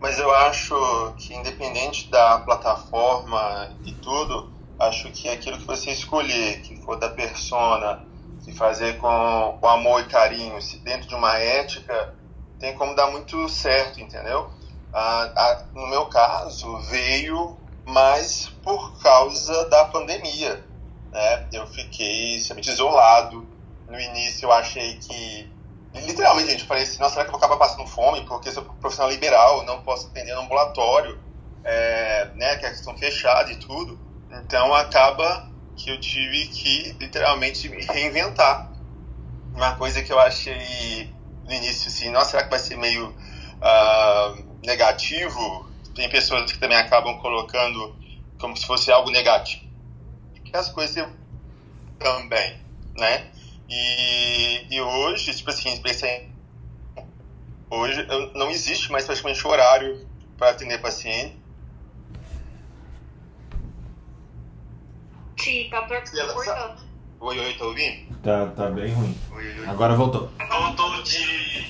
Mas 0.00 0.18
eu 0.18 0.34
acho 0.34 0.74
que 1.18 1.34
independente 1.34 2.10
da 2.10 2.40
plataforma 2.40 3.76
e 3.84 3.92
tudo, 3.92 4.52
acho 4.76 5.08
que 5.12 5.28
aquilo 5.28 5.58
que 5.58 5.64
você 5.64 5.92
escolher, 5.92 6.60
que 6.62 6.76
for 6.82 6.96
da 6.96 7.08
persona, 7.08 8.04
se 8.40 8.52
fazer 8.52 8.98
com, 8.98 9.56
com 9.60 9.68
amor 9.68 10.00
e 10.00 10.06
carinho, 10.06 10.60
se 10.60 10.78
dentro 10.78 11.08
de 11.08 11.14
uma 11.14 11.38
ética, 11.38 12.12
tem 12.58 12.76
como 12.76 12.96
dar 12.96 13.08
muito 13.08 13.48
certo, 13.48 14.00
entendeu? 14.00 14.50
Ah, 14.92 15.30
ah, 15.36 15.64
no 15.74 15.86
meu 15.86 16.06
caso, 16.06 16.76
veio 16.78 17.56
mais 17.88 18.48
por 18.62 19.00
causa 19.00 19.68
da 19.68 19.86
pandemia. 19.86 20.64
Né? 21.10 21.48
Eu 21.52 21.66
fiquei 21.66 22.36
extremamente 22.36 22.70
isolado. 22.70 23.46
No 23.88 23.98
início 23.98 24.46
eu 24.46 24.52
achei 24.52 24.98
que 24.98 25.50
literalmente, 25.94 26.50
gente, 26.50 26.60
eu 26.60 26.66
falei 26.66 26.82
assim, 26.82 26.98
nossa, 26.98 27.14
será 27.14 27.24
que 27.24 27.30
eu 27.30 27.38
vou 27.38 27.38
acabar 27.38 27.56
passando 27.56 27.86
fome? 27.86 28.22
Porque 28.26 28.50
sou 28.50 28.62
profissional 28.62 29.10
liberal, 29.10 29.64
não 29.64 29.82
posso 29.82 30.08
atender 30.08 30.34
no 30.34 30.42
ambulatório, 30.42 31.18
é, 31.64 32.30
né, 32.34 32.56
que 32.56 32.66
é 32.66 32.70
questão 32.70 32.96
fechada 32.96 33.50
e 33.50 33.56
tudo. 33.56 33.98
Então, 34.30 34.74
acaba 34.74 35.50
que 35.76 35.90
eu 35.90 35.98
tive 35.98 36.46
que, 36.48 36.96
literalmente, 37.00 37.68
me 37.68 37.82
reinventar. 37.84 38.70
Uma 39.54 39.74
coisa 39.76 40.02
que 40.02 40.12
eu 40.12 40.20
achei 40.20 41.12
no 41.44 41.52
início, 41.52 41.88
assim, 41.88 42.10
nossa, 42.10 42.32
será 42.32 42.44
que 42.44 42.50
vai 42.50 42.58
ser 42.58 42.76
meio 42.76 43.14
ah, 43.62 44.34
negativo? 44.62 45.67
Tem 45.98 46.08
pessoas 46.08 46.52
que 46.52 46.60
também 46.60 46.76
acabam 46.78 47.18
colocando 47.18 47.92
como 48.38 48.56
se 48.56 48.64
fosse 48.64 48.88
algo 48.88 49.10
negativo. 49.10 49.64
Que 50.44 50.56
as 50.56 50.68
coisas 50.68 51.08
também, 51.98 52.56
né? 52.94 53.26
E, 53.68 54.76
e 54.76 54.80
hoje, 54.80 55.34
tipo 55.34 55.50
assim, 55.50 55.76
pensei, 55.78 56.30
hoje 57.68 58.06
não 58.36 58.48
existe 58.48 58.92
mais 58.92 59.06
praticamente 59.06 59.44
horário 59.44 60.08
para 60.36 60.50
atender 60.50 60.80
paciente. 60.80 61.36
Sim, 65.36 65.68
tá 65.68 65.82
cortando. 65.82 66.78
Oi, 67.18 67.40
oi, 67.40 67.54
tá 67.54 67.64
ouvindo? 67.64 68.20
Tá, 68.22 68.46
tá 68.46 68.70
bem 68.70 68.92
ruim. 68.92 69.18
Oi, 69.32 69.48
oi, 69.48 69.60
oi. 69.62 69.66
Agora 69.66 69.96
voltou. 69.96 70.30
Voltou 70.48 71.02
de. 71.02 71.66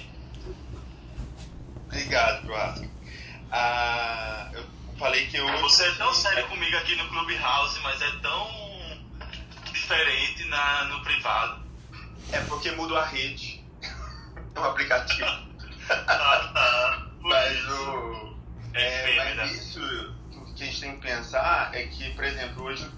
Obrigado, 1.86 2.46
Joaquim. 2.46 2.97
Ah, 3.50 4.50
eu 4.52 4.64
falei 4.98 5.26
que 5.26 5.36
eu. 5.36 5.46
Você 5.60 5.84
é 5.86 5.94
tão 5.94 6.12
sério 6.12 6.46
comigo 6.48 6.76
aqui 6.76 6.96
no 6.96 7.08
Clubhouse, 7.08 7.80
mas 7.80 8.00
é 8.02 8.10
tão 8.22 8.68
diferente 9.72 10.44
na, 10.44 10.84
no 10.84 11.02
privado. 11.02 11.62
É 12.32 12.40
porque 12.40 12.70
mudou 12.72 12.96
a 12.98 13.04
rede. 13.06 13.64
É 14.54 14.60
um 14.60 14.64
aplicativo. 14.64 15.28
Ah, 15.88 16.50
tá. 16.52 17.06
Mas 17.22 17.68
o. 17.68 18.36
É 18.74 19.16
É, 19.16 19.34
mas 19.34 19.52
isso 19.52 19.80
o 20.32 20.54
que 20.54 20.62
a 20.62 20.66
gente 20.66 20.80
tem 20.80 20.94
que 20.96 21.06
pensar 21.06 21.74
é 21.74 21.84
que, 21.86 22.10
por 22.14 22.24
exemplo, 22.24 22.64
hoje, 22.64 22.90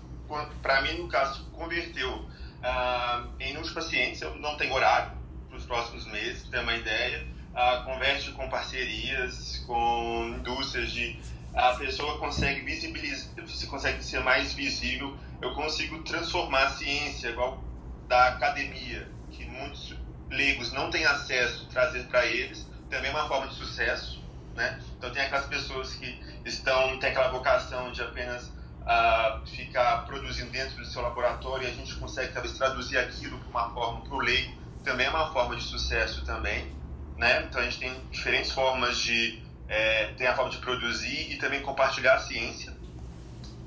para 0.62 0.82
mim, 0.82 0.94
no 0.94 1.08
caso, 1.08 1.44
converteu 1.52 2.28
ah, 2.62 3.26
em 3.38 3.58
uns 3.58 3.70
pacientes, 3.72 4.20
eu 4.22 4.34
não 4.36 4.56
tenho 4.56 4.72
horário 4.72 5.12
para 5.48 5.58
os 5.58 5.64
próximos 5.64 6.06
meses, 6.06 6.46
pra 6.46 6.58
ter 6.58 6.64
uma 6.64 6.74
ideia, 6.74 7.26
ah, 7.54 7.82
converte 7.84 8.32
com 8.32 8.48
parcerias, 8.48 9.62
com 9.66 10.34
indústrias 10.38 10.92
de 10.92 11.18
a 11.54 11.74
pessoa 11.74 12.18
consegue 12.18 12.60
visibilizar, 12.60 13.28
você 13.44 13.66
consegue 13.66 14.04
ser 14.04 14.20
mais 14.20 14.52
visível, 14.54 15.16
eu 15.42 15.52
consigo 15.54 16.02
transformar 16.02 16.64
a 16.64 16.70
ciência 16.70 17.28
igual 17.28 17.62
da 18.06 18.28
academia, 18.28 19.08
que 19.32 19.44
muitos 19.46 19.96
leigos 20.30 20.72
não 20.72 20.90
têm 20.90 21.04
acesso, 21.04 21.66
trazer 21.66 22.04
para 22.04 22.24
eles, 22.26 22.68
também 22.88 23.10
é 23.10 23.14
uma 23.14 23.26
forma 23.26 23.48
de 23.48 23.54
sucesso, 23.54 24.22
né? 24.54 24.80
Então 24.96 25.10
tem 25.12 25.22
aquelas 25.22 25.46
pessoas 25.46 25.94
que 25.94 26.20
estão, 26.44 26.98
tem 26.98 27.10
aquela 27.10 27.30
vocação 27.30 27.90
de 27.90 28.00
apenas 28.00 28.50
ah, 28.86 29.40
ficar 29.44 30.04
produzindo 30.06 30.50
dentro 30.50 30.76
do 30.76 30.84
seu 30.86 31.02
laboratório 31.02 31.66
e 31.66 31.70
a 31.70 31.74
gente 31.74 31.94
consegue 31.96 32.32
talvez 32.32 32.56
traduzir 32.56 32.98
aquilo 32.98 33.38
para 33.38 33.48
uma 33.48 33.74
forma 33.74 34.00
para 34.02 34.14
o 34.14 34.20
leigo, 34.20 34.54
também 34.84 35.06
é 35.06 35.10
uma 35.10 35.32
forma 35.32 35.56
de 35.56 35.62
sucesso 35.62 36.24
também, 36.24 36.72
né? 37.20 37.44
Então 37.46 37.60
a 37.60 37.64
gente 37.64 37.78
tem 37.78 37.92
diferentes 38.10 38.50
formas 38.50 38.96
de 38.98 39.42
é, 39.68 40.06
tem 40.16 40.26
a 40.26 40.34
forma 40.34 40.50
de 40.50 40.56
produzir 40.56 41.30
e 41.30 41.36
também 41.36 41.60
compartilhar 41.60 42.14
a 42.14 42.18
ciência. 42.18 42.72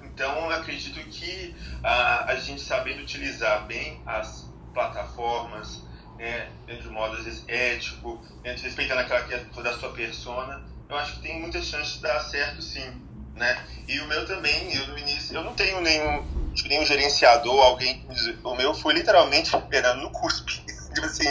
Então 0.02 0.50
acredito 0.50 1.00
que 1.10 1.56
ah, 1.84 2.26
a 2.28 2.36
gente 2.36 2.62
sabendo 2.62 3.02
utilizar 3.02 3.66
bem 3.68 4.02
as 4.08 4.52
plataformas, 4.74 5.82
né, 6.18 6.50
dentro 6.66 6.84
de 6.84 6.90
modo 6.90 7.16
às 7.16 7.26
vezes 7.26 7.44
ético, 7.48 8.20
dentro, 8.42 8.64
respeitando 8.64 9.02
aquela 9.02 9.22
que 9.22 9.34
é 9.36 9.62
da 9.62 9.78
sua 9.78 9.92
persona, 9.92 10.64
eu 10.90 10.98
acho 10.98 11.14
que 11.14 11.22
tem 11.22 11.40
muitas 11.40 11.66
chances 11.66 11.94
de 11.94 12.02
dar 12.02 12.20
certo 12.22 12.62
sim, 12.62 12.92
né? 13.36 13.64
E 13.88 14.00
o 14.00 14.08
meu 14.08 14.26
também, 14.26 14.74
eu 14.76 14.88
no 14.88 14.98
início, 14.98 15.36
eu 15.36 15.44
não 15.44 15.54
tenho 15.54 15.80
nenhum, 15.80 16.24
tipo, 16.54 16.70
nenhum 16.70 16.86
gerenciador, 16.86 17.64
alguém, 17.64 18.06
o 18.44 18.56
meu 18.56 18.74
foi 18.74 18.94
literalmente 18.96 19.56
esperando 19.56 20.02
no 20.02 20.12
cuspe, 20.12 20.64
tipo 20.94 21.06
assim, 21.06 21.26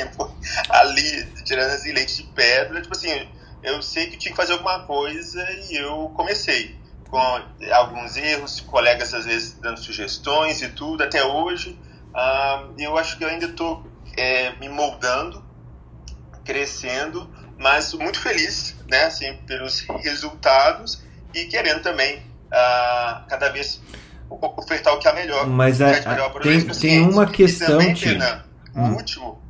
ali, 0.69 1.25
tirando 1.45 1.71
assim, 1.71 1.93
leite 1.93 2.17
de 2.17 2.23
pedra, 2.33 2.81
tipo 2.83 2.95
assim, 2.97 3.29
eu 3.63 3.81
sei 3.83 4.09
que 4.09 4.17
tinha 4.17 4.33
que 4.33 4.37
fazer 4.37 4.53
alguma 4.55 4.81
coisa 4.87 5.41
e 5.71 5.77
eu 5.77 6.11
comecei 6.17 6.77
com 7.09 7.19
alguns 7.73 8.17
erros, 8.17 8.61
colegas 8.61 9.13
às 9.15 9.25
vezes 9.27 9.53
dando 9.61 9.79
sugestões 9.79 10.63
e 10.63 10.69
tudo, 10.71 11.03
até 11.05 11.23
hoje, 11.25 11.79
ah, 12.15 12.67
eu 12.79 12.97
acho 12.97 13.19
que 13.19 13.25
eu 13.25 13.29
ainda 13.29 13.47
estou 13.47 13.87
me 14.61 14.69
moldando, 14.69 15.45
crescendo, 16.45 17.29
mas 17.59 17.93
muito 17.95 18.21
feliz, 18.21 18.75
né, 18.91 19.05
assim, 19.05 19.35
pelos 19.47 19.81
resultados 20.03 21.03
e 21.35 21.45
querendo 21.45 21.83
também 21.83 22.23
ah, 22.51 23.25
cada 23.29 23.49
vez 23.49 23.81
ofertar 24.31 24.93
o 24.95 24.99
que 24.99 25.09
é 25.09 25.13
melhor. 25.15 25.47
Mas 25.47 25.79
que 25.79 25.85
é- 25.85 25.99
é 25.99 26.09
melhor 26.09 26.33
tem- 26.41 26.53
meus 26.53 26.65
tem 26.65 26.69
pacientes. 26.69 27.15
uma 27.15 27.27
questão, 27.27 27.67
também, 27.79 27.95
Ti. 27.95 28.05
Fernando, 28.11 28.45
o 28.75 28.81
Hum. 28.81 28.95
último 28.97 29.43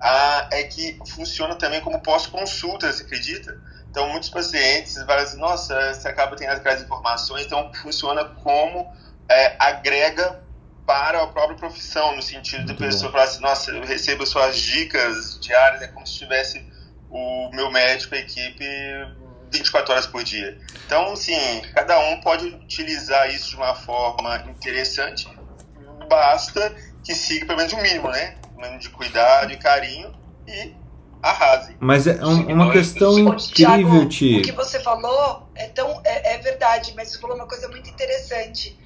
ah, 0.00 0.48
é 0.52 0.62
que 0.64 0.98
funciona 1.08 1.54
também 1.56 1.80
como 1.80 2.00
pós-consulta, 2.00 2.92
você 2.92 3.02
acredita? 3.02 3.60
Então, 3.90 4.08
muitos 4.10 4.28
pacientes 4.28 4.94
falam 5.02 5.22
assim, 5.22 5.38
nossa, 5.38 5.94
você 5.94 6.08
acaba 6.08 6.36
tendo 6.36 6.50
aquelas 6.52 6.82
informações, 6.82 7.46
então 7.46 7.72
funciona 7.74 8.24
como 8.24 8.86
é, 9.28 9.56
agrega 9.58 10.42
para 10.86 11.22
a 11.22 11.26
própria 11.26 11.56
profissão, 11.56 12.14
no 12.16 12.22
sentido 12.22 12.64
de 12.64 12.72
Muito 12.72 12.84
a 12.84 12.86
pessoa 12.86 13.10
bom. 13.10 13.18
falar 13.18 13.24
assim, 13.24 13.42
nossa, 13.42 13.70
eu 13.72 13.84
recebo 13.84 14.24
suas 14.24 14.56
dicas 14.56 15.38
diárias, 15.40 15.82
é 15.82 15.88
como 15.88 16.06
se 16.06 16.18
tivesse 16.18 16.64
o 17.10 17.50
meu 17.52 17.70
médico, 17.70 18.14
a 18.14 18.18
equipe, 18.18 18.64
24 19.50 19.92
horas 19.92 20.06
por 20.06 20.22
dia. 20.22 20.58
Então, 20.86 21.12
assim, 21.12 21.62
cada 21.74 21.98
um 21.98 22.20
pode 22.20 22.46
utilizar 22.46 23.28
isso 23.30 23.50
de 23.50 23.56
uma 23.56 23.74
forma 23.74 24.36
interessante, 24.48 25.28
basta 26.08 26.74
que 27.04 27.14
siga 27.14 27.46
pelo 27.46 27.58
menos 27.58 27.72
o 27.72 27.78
mínimo, 27.78 28.10
né? 28.10 28.36
O 28.58 28.60
mínimo 28.60 28.80
de 28.80 28.90
cuidado 28.90 29.52
e 29.52 29.56
carinho 29.56 30.12
e 30.44 30.74
arrase. 31.22 31.76
Mas 31.78 32.08
é 32.08 32.14
um- 32.24 32.52
uma 32.52 32.72
questão 32.72 33.14
Ô, 33.14 33.18
incrível, 33.34 34.00
o 34.02 34.08
Ti. 34.08 34.42
que 34.42 34.50
você 34.50 34.80
falou 34.80 35.48
é, 35.54 35.68
tão, 35.68 36.00
é, 36.04 36.34
é 36.34 36.38
verdade, 36.38 36.92
mas 36.96 37.10
você 37.12 37.20
falou 37.20 37.36
uma 37.36 37.46
coisa 37.46 37.68
muito 37.68 37.88
interessante. 37.88 38.76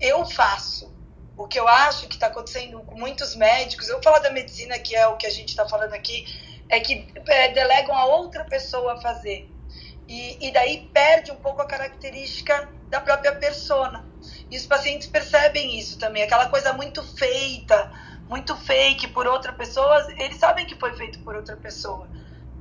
Eu 0.00 0.24
faço. 0.26 0.92
O 1.36 1.46
que 1.46 1.60
eu 1.60 1.68
acho 1.68 2.08
que 2.08 2.14
está 2.16 2.26
acontecendo 2.26 2.80
com 2.80 2.98
muitos 2.98 3.36
médicos, 3.36 3.88
eu 3.88 3.94
vou 3.94 4.02
falar 4.02 4.18
da 4.18 4.30
medicina, 4.30 4.76
que 4.80 4.96
é 4.96 5.06
o 5.06 5.16
que 5.16 5.26
a 5.28 5.30
gente 5.30 5.50
está 5.50 5.66
falando 5.68 5.94
aqui, 5.94 6.26
é 6.68 6.80
que 6.80 7.06
é, 7.28 7.52
delegam 7.52 7.96
a 7.96 8.06
outra 8.06 8.44
pessoa 8.44 9.00
fazer. 9.00 9.48
E, 10.08 10.48
e 10.48 10.52
daí 10.52 10.90
perde 10.92 11.30
um 11.30 11.36
pouco 11.36 11.62
a 11.62 11.66
característica 11.66 12.68
da 12.88 13.00
própria 13.00 13.32
persona. 13.36 14.04
E 14.50 14.56
os 14.56 14.66
pacientes 14.66 15.06
percebem 15.06 15.78
isso 15.78 15.98
também, 15.98 16.24
aquela 16.24 16.48
coisa 16.48 16.72
muito 16.72 17.00
feita, 17.16 17.90
muito 18.30 18.56
fake 18.56 19.08
por 19.08 19.26
outra 19.26 19.52
pessoa, 19.52 20.06
eles 20.16 20.38
sabem 20.38 20.64
que 20.64 20.76
foi 20.76 20.96
feito 20.96 21.18
por 21.18 21.34
outra 21.34 21.56
pessoa. 21.56 22.08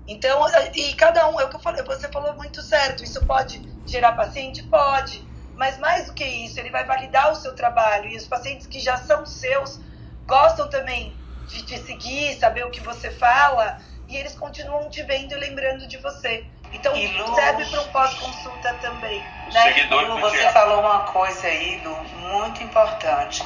Então, 0.08 0.44
e 0.74 0.94
cada 0.96 1.30
um, 1.30 1.40
é 1.40 1.46
o 1.46 1.50
que 1.50 1.58
eu 1.58 1.60
falei, 1.60 1.84
você 1.84 2.08
falou 2.08 2.34
muito 2.34 2.64
certo, 2.64 3.04
isso 3.04 3.24
pode 3.28 3.62
gerar 3.86 4.14
paciente? 4.14 4.64
Pode. 4.64 5.24
Mas 5.56 5.78
mais 5.78 6.08
do 6.08 6.14
que 6.14 6.26
isso, 6.26 6.60
ele 6.60 6.72
vai 6.72 6.86
validar 6.86 7.32
o 7.32 7.36
seu 7.36 7.54
trabalho. 7.54 8.10
E 8.10 8.18
os 8.18 8.26
pacientes 8.26 8.66
que 8.66 8.80
já 8.80 8.98
são 8.98 9.24
seus 9.28 9.80
gostam 10.26 10.68
também 10.68 11.16
de 11.46 11.64
te 11.64 11.78
seguir, 11.78 12.36
saber 12.40 12.66
o 12.66 12.72
que 12.72 12.80
você 12.80 13.12
fala, 13.12 13.78
e 14.08 14.18
eles 14.18 14.34
continuam 14.36 14.90
te 14.90 15.04
vendo 15.04 15.34
e 15.34 15.38
lembrando 15.38 15.86
de 15.88 15.98
você. 15.98 16.46
Então, 16.74 16.94
Lu, 16.94 17.36
serve 17.36 17.66
para 17.66 17.82
um 17.82 17.88
pós-consulta 17.90 18.74
também. 18.76 19.20
Né? 19.54 19.88
Lu, 19.92 20.20
você 20.20 20.52
falou 20.52 20.80
uma 20.80 21.02
coisa 21.02 21.46
aí, 21.46 21.80
Lu, 21.84 21.96
muito 22.32 22.64
importante. 22.64 23.44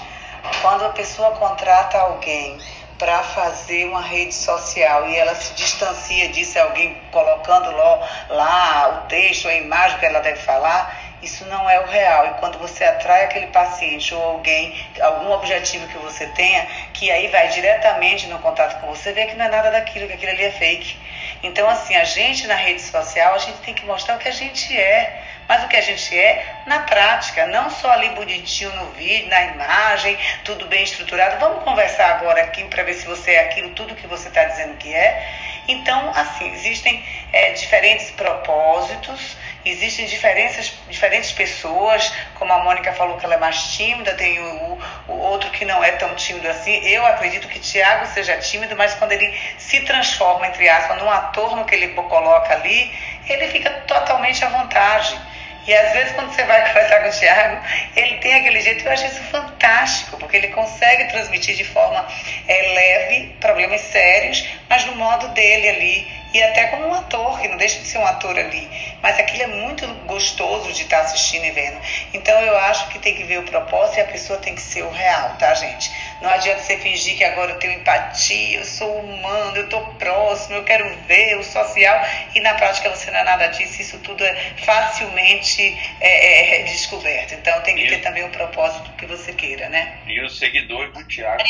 Quando 0.61 0.86
a 0.86 0.90
pessoa 0.90 1.32
contrata 1.32 1.98
alguém 1.98 2.60
para 2.98 3.24
fazer 3.24 3.86
uma 3.86 4.02
rede 4.02 4.34
social 4.34 5.07
e 5.10 5.15
ela 5.15 5.36
se 5.36 5.53
distancia 5.53 6.30
disso, 6.30 6.57
é 6.57 6.61
alguém 6.61 7.02
colocando 7.11 7.72
lá, 7.72 8.10
lá 8.30 8.90
o 8.90 9.07
texto, 9.07 9.48
a 9.48 9.53
imagem 9.53 9.99
que 9.99 10.06
ela 10.06 10.20
deve 10.20 10.40
falar, 10.40 10.94
isso 11.22 11.45
não 11.45 11.70
é 11.70 11.80
o 11.80 11.86
real. 11.86 12.28
E 12.28 12.30
quando 12.36 12.60
você 12.60 12.84
atrai 12.84 13.24
aquele 13.24 13.48
paciente 13.48 14.14
ou 14.14 14.22
alguém, 14.22 14.86
algum 15.02 15.32
objetivo 15.32 15.88
que 15.88 15.98
você 15.98 16.28
tenha, 16.28 16.68
que 16.94 17.10
aí 17.10 17.28
vai 17.28 17.48
diretamente 17.48 18.28
no 18.28 18.40
contato 18.40 18.82
com 18.82 18.88
você, 18.88 19.14
vê 19.14 19.26
que 19.26 19.36
não 19.36 19.45
é 19.45 19.49
nada 19.49 19.72
daquilo, 19.72 20.07
que 20.07 20.14
aquilo 20.14 20.32
ali 20.32 20.44
é 20.44 20.52
fake. 20.52 20.98
Então, 21.41 21.70
assim, 21.70 21.95
a 21.95 22.03
gente 22.03 22.45
na 22.48 22.56
rede 22.56 22.82
social, 22.82 23.34
a 23.36 23.38
gente 23.38 23.60
tem 23.60 23.74
que 23.74 23.86
mostrar 23.86 24.15
o 24.15 24.20
que 24.20 24.28
a 24.28 24.34
gente 24.34 24.78
é. 24.78 25.24
Mas 25.48 25.64
o 25.64 25.68
que 25.68 25.76
a 25.76 25.82
gente 25.82 26.18
é 26.18 26.45
na 26.65 26.80
prática, 26.80 27.45
não 27.48 27.70
só 27.70 27.91
ali 27.91 28.10
bonitinho 28.10 28.74
no 28.76 28.91
vídeo, 28.91 29.28
na 29.30 29.44
imagem, 29.44 30.18
tudo 30.44 30.65
bem 30.68 30.84
estruturado. 30.84 31.40
Vamos 31.40 31.64
conversar 31.64 32.11
agora 32.11 32.41
aqui 32.41 32.64
para 32.65 32.84
ver 32.84 32.94
se 32.94 33.06
você 33.06 33.32
é 33.32 33.40
aquilo, 33.41 33.72
tudo 33.72 33.95
que 33.95 34.07
você 34.07 34.28
está 34.30 34.44
dizendo 34.45 34.78
que 34.78 34.94
é. 34.94 35.52
Então, 35.68 36.11
assim, 36.14 36.52
existem 36.53 37.06
é, 37.32 37.52
diferentes 37.52 38.11
propósitos, 38.11 39.38
existem 39.64 40.06
diferenças, 40.06 40.74
diferentes 40.90 41.32
pessoas, 41.32 42.11
como 42.36 42.52
a 42.52 42.60
Mônica 42.64 42.91
falou 42.94 43.18
que 43.18 43.26
ela 43.26 43.36
é 43.36 43.38
mais 43.38 43.61
tímida, 43.74 44.14
tem 44.14 44.40
o, 44.40 44.78
o 45.07 45.14
outro 45.14 45.49
que 45.52 45.64
não 45.64 45.82
é 45.82 45.91
tão 45.91 46.14
tímido 46.15 46.49
assim. 46.49 46.86
Eu 46.86 47.06
acredito 47.06 47.48
que 47.48 47.60
Tiago 47.60 48.06
seja 48.07 48.38
tímido, 48.38 48.76
mas 48.76 48.94
quando 48.95 49.14
ele 49.14 49.34
se 49.57 49.82
transforma, 49.82 50.48
entre 50.48 50.68
aspas, 50.68 50.98
num 51.02 51.10
ator 51.10 51.56
no 51.56 51.64
que 51.64 51.76
ele 51.76 51.90
coloca 51.90 52.53
ali, 52.53 52.94
ele 53.28 53.48
fica 53.48 53.70
totalmente 53.88 54.44
à 54.44 54.49
vontade. 54.49 55.18
E 55.65 55.73
às 55.73 55.94
vezes 55.94 56.14
quando 56.14 56.34
você 56.34 56.44
vai 56.44 56.65
conversar 56.68 57.02
com 57.02 57.10
o 57.10 57.11
Tiago, 57.11 57.65
ele 57.95 58.18
tem 58.18 58.34
aquele 58.35 58.61
jeito, 58.61 58.85
eu 58.85 58.91
acho 58.91 59.06
isso 59.06 59.22
fantástico, 59.23 60.18
porque 60.18 60.38
ele 60.38 60.49
consegue 60.49 61.06
transmitir 61.06 61.56
de 61.56 61.64
forma 61.64 62.06
é, 62.48 62.61
leve 62.73 63.35
problemas 63.40 63.81
sérios, 63.81 64.45
mas 64.69 64.85
no 64.85 64.95
modo 64.95 65.30
dele 65.30 65.69
ali 65.69 66.23
e 66.34 66.41
até 66.41 66.65
como 66.65 66.88
um 66.88 66.94
ator, 66.95 67.40
que 67.40 67.48
não 67.48 67.57
deixa 67.57 67.80
de 67.80 67.85
ser 67.85 67.99
um 67.99 68.07
ator 68.07 68.35
ali. 68.38 68.68
Mas 69.03 69.19
aquilo 69.19 69.44
é 69.44 69.48
muito 69.48 69.85
gostoso 70.07 70.73
de 70.73 70.81
estar 70.81 71.02
assistindo 71.02 71.45
e 71.45 71.52
vendo. 71.52 71.80
Então 72.11 72.41
eu 72.41 72.57
acho 72.57 72.88
que 72.90 72.98
tem 72.98 73.14
que 73.14 73.23
ver 73.23 73.38
o 73.38 73.44
propósito 73.44 73.99
e 73.99 74.02
a 74.02 74.06
pessoa 74.06 74.40
tem 74.40 74.56
que 74.56 74.61
ser 74.61 74.81
o 74.81 74.90
real, 74.90 75.35
tá, 75.38 75.53
gente? 75.53 75.91
Não 76.24 76.30
adianta 76.30 76.62
você 76.62 76.78
fingir 76.78 77.18
que 77.18 77.24
agora 77.26 77.52
eu 77.52 77.60
tenho 77.60 77.74
empatia, 77.74 78.60
eu 78.60 78.64
sou 78.64 78.98
humano, 78.98 79.58
eu 79.58 79.68
tô 79.68 79.82
próximo, 79.95 80.56
eu 80.56 80.64
quero 80.64 80.90
ver 81.06 81.38
o 81.38 81.44
social 81.44 82.02
e 82.34 82.40
na 82.40 82.54
prática 82.54 82.90
você 82.90 83.12
não 83.12 83.20
é 83.20 83.24
nada 83.26 83.48
disso. 83.48 83.82
Isso 83.82 84.00
tudo 84.00 84.24
é 84.24 84.34
facilmente 84.64 85.62
é, 86.00 86.62
é, 86.62 86.64
descoberto. 86.64 87.34
Então 87.34 87.60
tem 87.64 87.76
que 87.76 87.84
e 87.84 87.90
ter 87.90 87.98
também 87.98 88.24
o 88.24 88.30
propósito 88.30 88.90
que 88.94 89.06
você 89.06 89.34
queira, 89.34 89.68
né? 89.68 89.98
E 90.08 90.22
os 90.22 90.40
seguidores 90.40 90.94
do 90.94 91.04
Tiago 91.04 91.44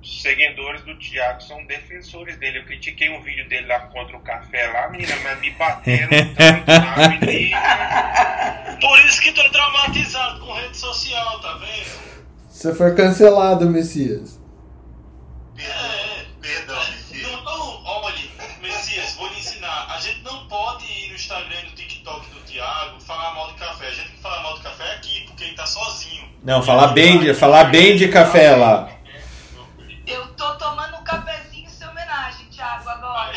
os 0.00 0.22
seguidores 0.22 0.82
do 0.82 0.98
Thiago 0.98 1.42
são 1.42 1.64
defensores 1.66 2.38
dele. 2.38 2.60
Eu 2.60 2.64
critiquei 2.64 3.10
um 3.10 3.20
vídeo 3.20 3.46
dele 3.46 3.66
lá 3.66 3.80
contra 3.80 4.16
o 4.16 4.20
café 4.20 4.68
lá, 4.68 4.88
menina, 4.88 5.14
mas 5.22 5.38
me 5.38 5.50
bateram 5.50 6.08
tanto 6.34 6.70
lá, 6.70 7.08
menina. 7.08 8.78
Por 8.80 8.98
isso 9.04 9.20
que 9.20 9.32
tô 9.32 9.48
traumatizado 9.50 10.40
com 10.40 10.54
rede 10.54 10.78
social, 10.78 11.40
tá 11.40 11.58
vendo? 11.58 12.11
Você 12.62 12.72
foi 12.72 12.94
cancelado, 12.94 13.68
Messias. 13.68 14.40
É, 15.58 16.26
perdão, 16.40 16.78
Messias. 16.92 17.32
Não, 17.32 17.84
olha, 17.84 18.30
Messias, 18.60 19.16
vou 19.16 19.26
lhe 19.30 19.40
ensinar. 19.40 19.88
A 19.90 19.98
gente 19.98 20.22
não 20.22 20.46
pode 20.46 20.84
ir 20.84 21.08
no 21.08 21.16
Instagram 21.16 21.58
e 21.58 21.70
no 21.70 21.72
TikTok 21.72 22.30
do 22.30 22.38
Thiago 22.42 23.00
falar 23.00 23.34
mal 23.34 23.48
de 23.48 23.54
café. 23.54 23.88
A 23.88 23.90
gente 23.90 24.06
tem 24.06 24.14
que 24.14 24.22
falar 24.22 24.44
mal 24.44 24.54
de 24.54 24.62
café 24.62 24.94
aqui, 24.94 25.24
porque 25.26 25.42
ele 25.42 25.56
tá 25.56 25.66
sozinho. 25.66 26.28
Não, 26.44 26.62
falar 26.62 26.92
bem 26.92 27.18
de, 27.18 27.34
falar 27.34 27.64
bem 27.64 27.96
de 27.96 28.06
café 28.06 28.54
lá. 28.54 28.88
Eu 30.06 30.28
tô 30.34 30.54
tomando 30.54 30.98
um 30.98 31.02
cafezinho 31.02 31.66
em 31.66 31.68
sua 31.68 31.90
homenagem, 31.90 32.46
Thiago, 32.46 32.88
agora. 32.88 33.32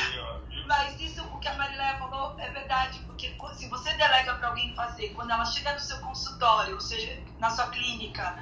Mas 0.68 1.02
isso, 1.02 1.24
o 1.24 1.40
que 1.40 1.48
a 1.48 1.56
Mariléia 1.56 1.98
falou, 1.98 2.36
é 2.38 2.48
verdade, 2.52 3.00
porque 3.08 3.34
se 3.56 3.68
você 3.70 3.92
delega 3.94 4.36
para 4.36 4.50
alguém 4.50 4.76
fazer, 4.76 5.10
quando 5.16 5.32
ela 5.32 5.46
chega 5.46 5.74
no 5.74 5.80
seu 5.80 5.98
consultório, 5.98 6.76
ou 6.76 6.80
seja, 6.80 7.18
na 7.40 7.50
sua 7.50 7.70
clínica, 7.70 8.36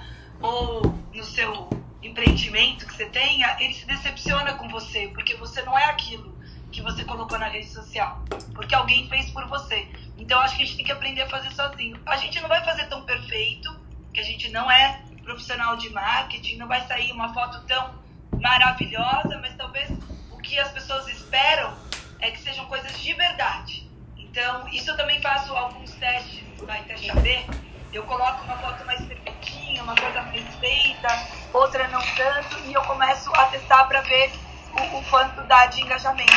ou 0.44 0.82
no 1.14 1.24
seu 1.24 1.70
empreendimento 2.04 2.86
que 2.86 2.94
você 2.94 3.06
tenha, 3.06 3.56
ele 3.62 3.74
se 3.74 3.86
decepciona 3.86 4.54
com 4.56 4.68
você, 4.68 5.08
porque 5.08 5.36
você 5.36 5.62
não 5.62 5.78
é 5.78 5.86
aquilo 5.86 6.38
que 6.70 6.82
você 6.82 7.06
colocou 7.06 7.40
na 7.40 7.48
rede 7.48 7.70
social, 7.70 8.22
porque 8.54 8.76
alguém 8.76 9.08
fez 9.08 9.30
por 9.32 9.48
você. 9.48 9.88
Então 10.18 10.40
acho 10.42 10.58
que 10.58 10.64
a 10.64 10.66
gente 10.66 10.76
tem 10.76 10.86
que 10.86 10.92
aprender 10.92 11.22
a 11.22 11.30
fazer 11.30 11.52
sozinho. 11.52 11.98
A 12.06 12.18
gente 12.18 12.42
não 12.42 12.50
vai 12.50 12.64
fazer 12.66 12.88
tão 12.88 13.04
perfeito, 13.04 13.74
que 14.14 14.20
a 14.20 14.24
gente 14.24 14.50
não 14.52 14.70
é 14.70 15.02
profissional 15.24 15.78
de 15.78 15.90
marketing, 15.90 16.58
não 16.58 16.68
vai 16.68 16.86
sair 16.88 17.12
uma 17.14 17.34
foto 17.34 17.66
tão 17.66 17.96
maravilhosa, 18.40 19.40
mas 19.42 19.56
talvez 19.56 19.90
o 20.30 20.38
que 20.38 20.60
as 20.60 20.72
pessoas 20.72 21.08
esperam 21.08 21.74
é 22.20 22.30
que 22.32 22.40
sejam 22.40 22.66
coisas 22.66 23.00
de 23.02 23.14
verdade. 23.14 23.90
Então, 24.18 24.68
isso 24.70 24.92
eu 24.92 24.98
também 24.98 25.22
faço 25.22 25.54
alguns 25.54 25.92
testes, 25.92 26.44
vai 26.66 26.84
teste 26.84 27.10
AB. 27.10 27.46
Eu 27.94 28.02
coloco 28.06 28.44
uma 28.46 28.58
foto 28.58 28.84
mais 28.86 29.00
perfeitinha, 29.06 29.84
uma 29.84 29.96
coisa 29.96 30.24
mais 30.24 30.56
feita, 30.56 31.08
outra 31.54 31.88
não 31.90 32.02
tanto, 32.02 32.58
e 32.66 32.74
eu 32.74 32.82
começo 32.82 33.32
a 33.36 33.46
testar 33.46 33.84
para 33.84 34.02
ver 34.02 34.32
o, 34.72 34.98
o 34.98 35.04
quanto 35.12 35.44
dá 35.44 35.68
de 35.68 35.82
engajamento. 35.82 36.32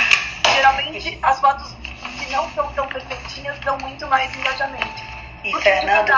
Geralmente, 0.54 1.18
as 1.22 1.40
fotos 1.40 1.72
que 2.18 2.30
não 2.30 2.50
são 2.50 2.70
tão 2.74 2.86
perfeitinhas 2.88 3.58
dão 3.60 3.78
muito 3.78 4.06
mais 4.06 4.34
engajamento. 4.36 5.02
E 5.44 5.62
Fernando, 5.62 6.12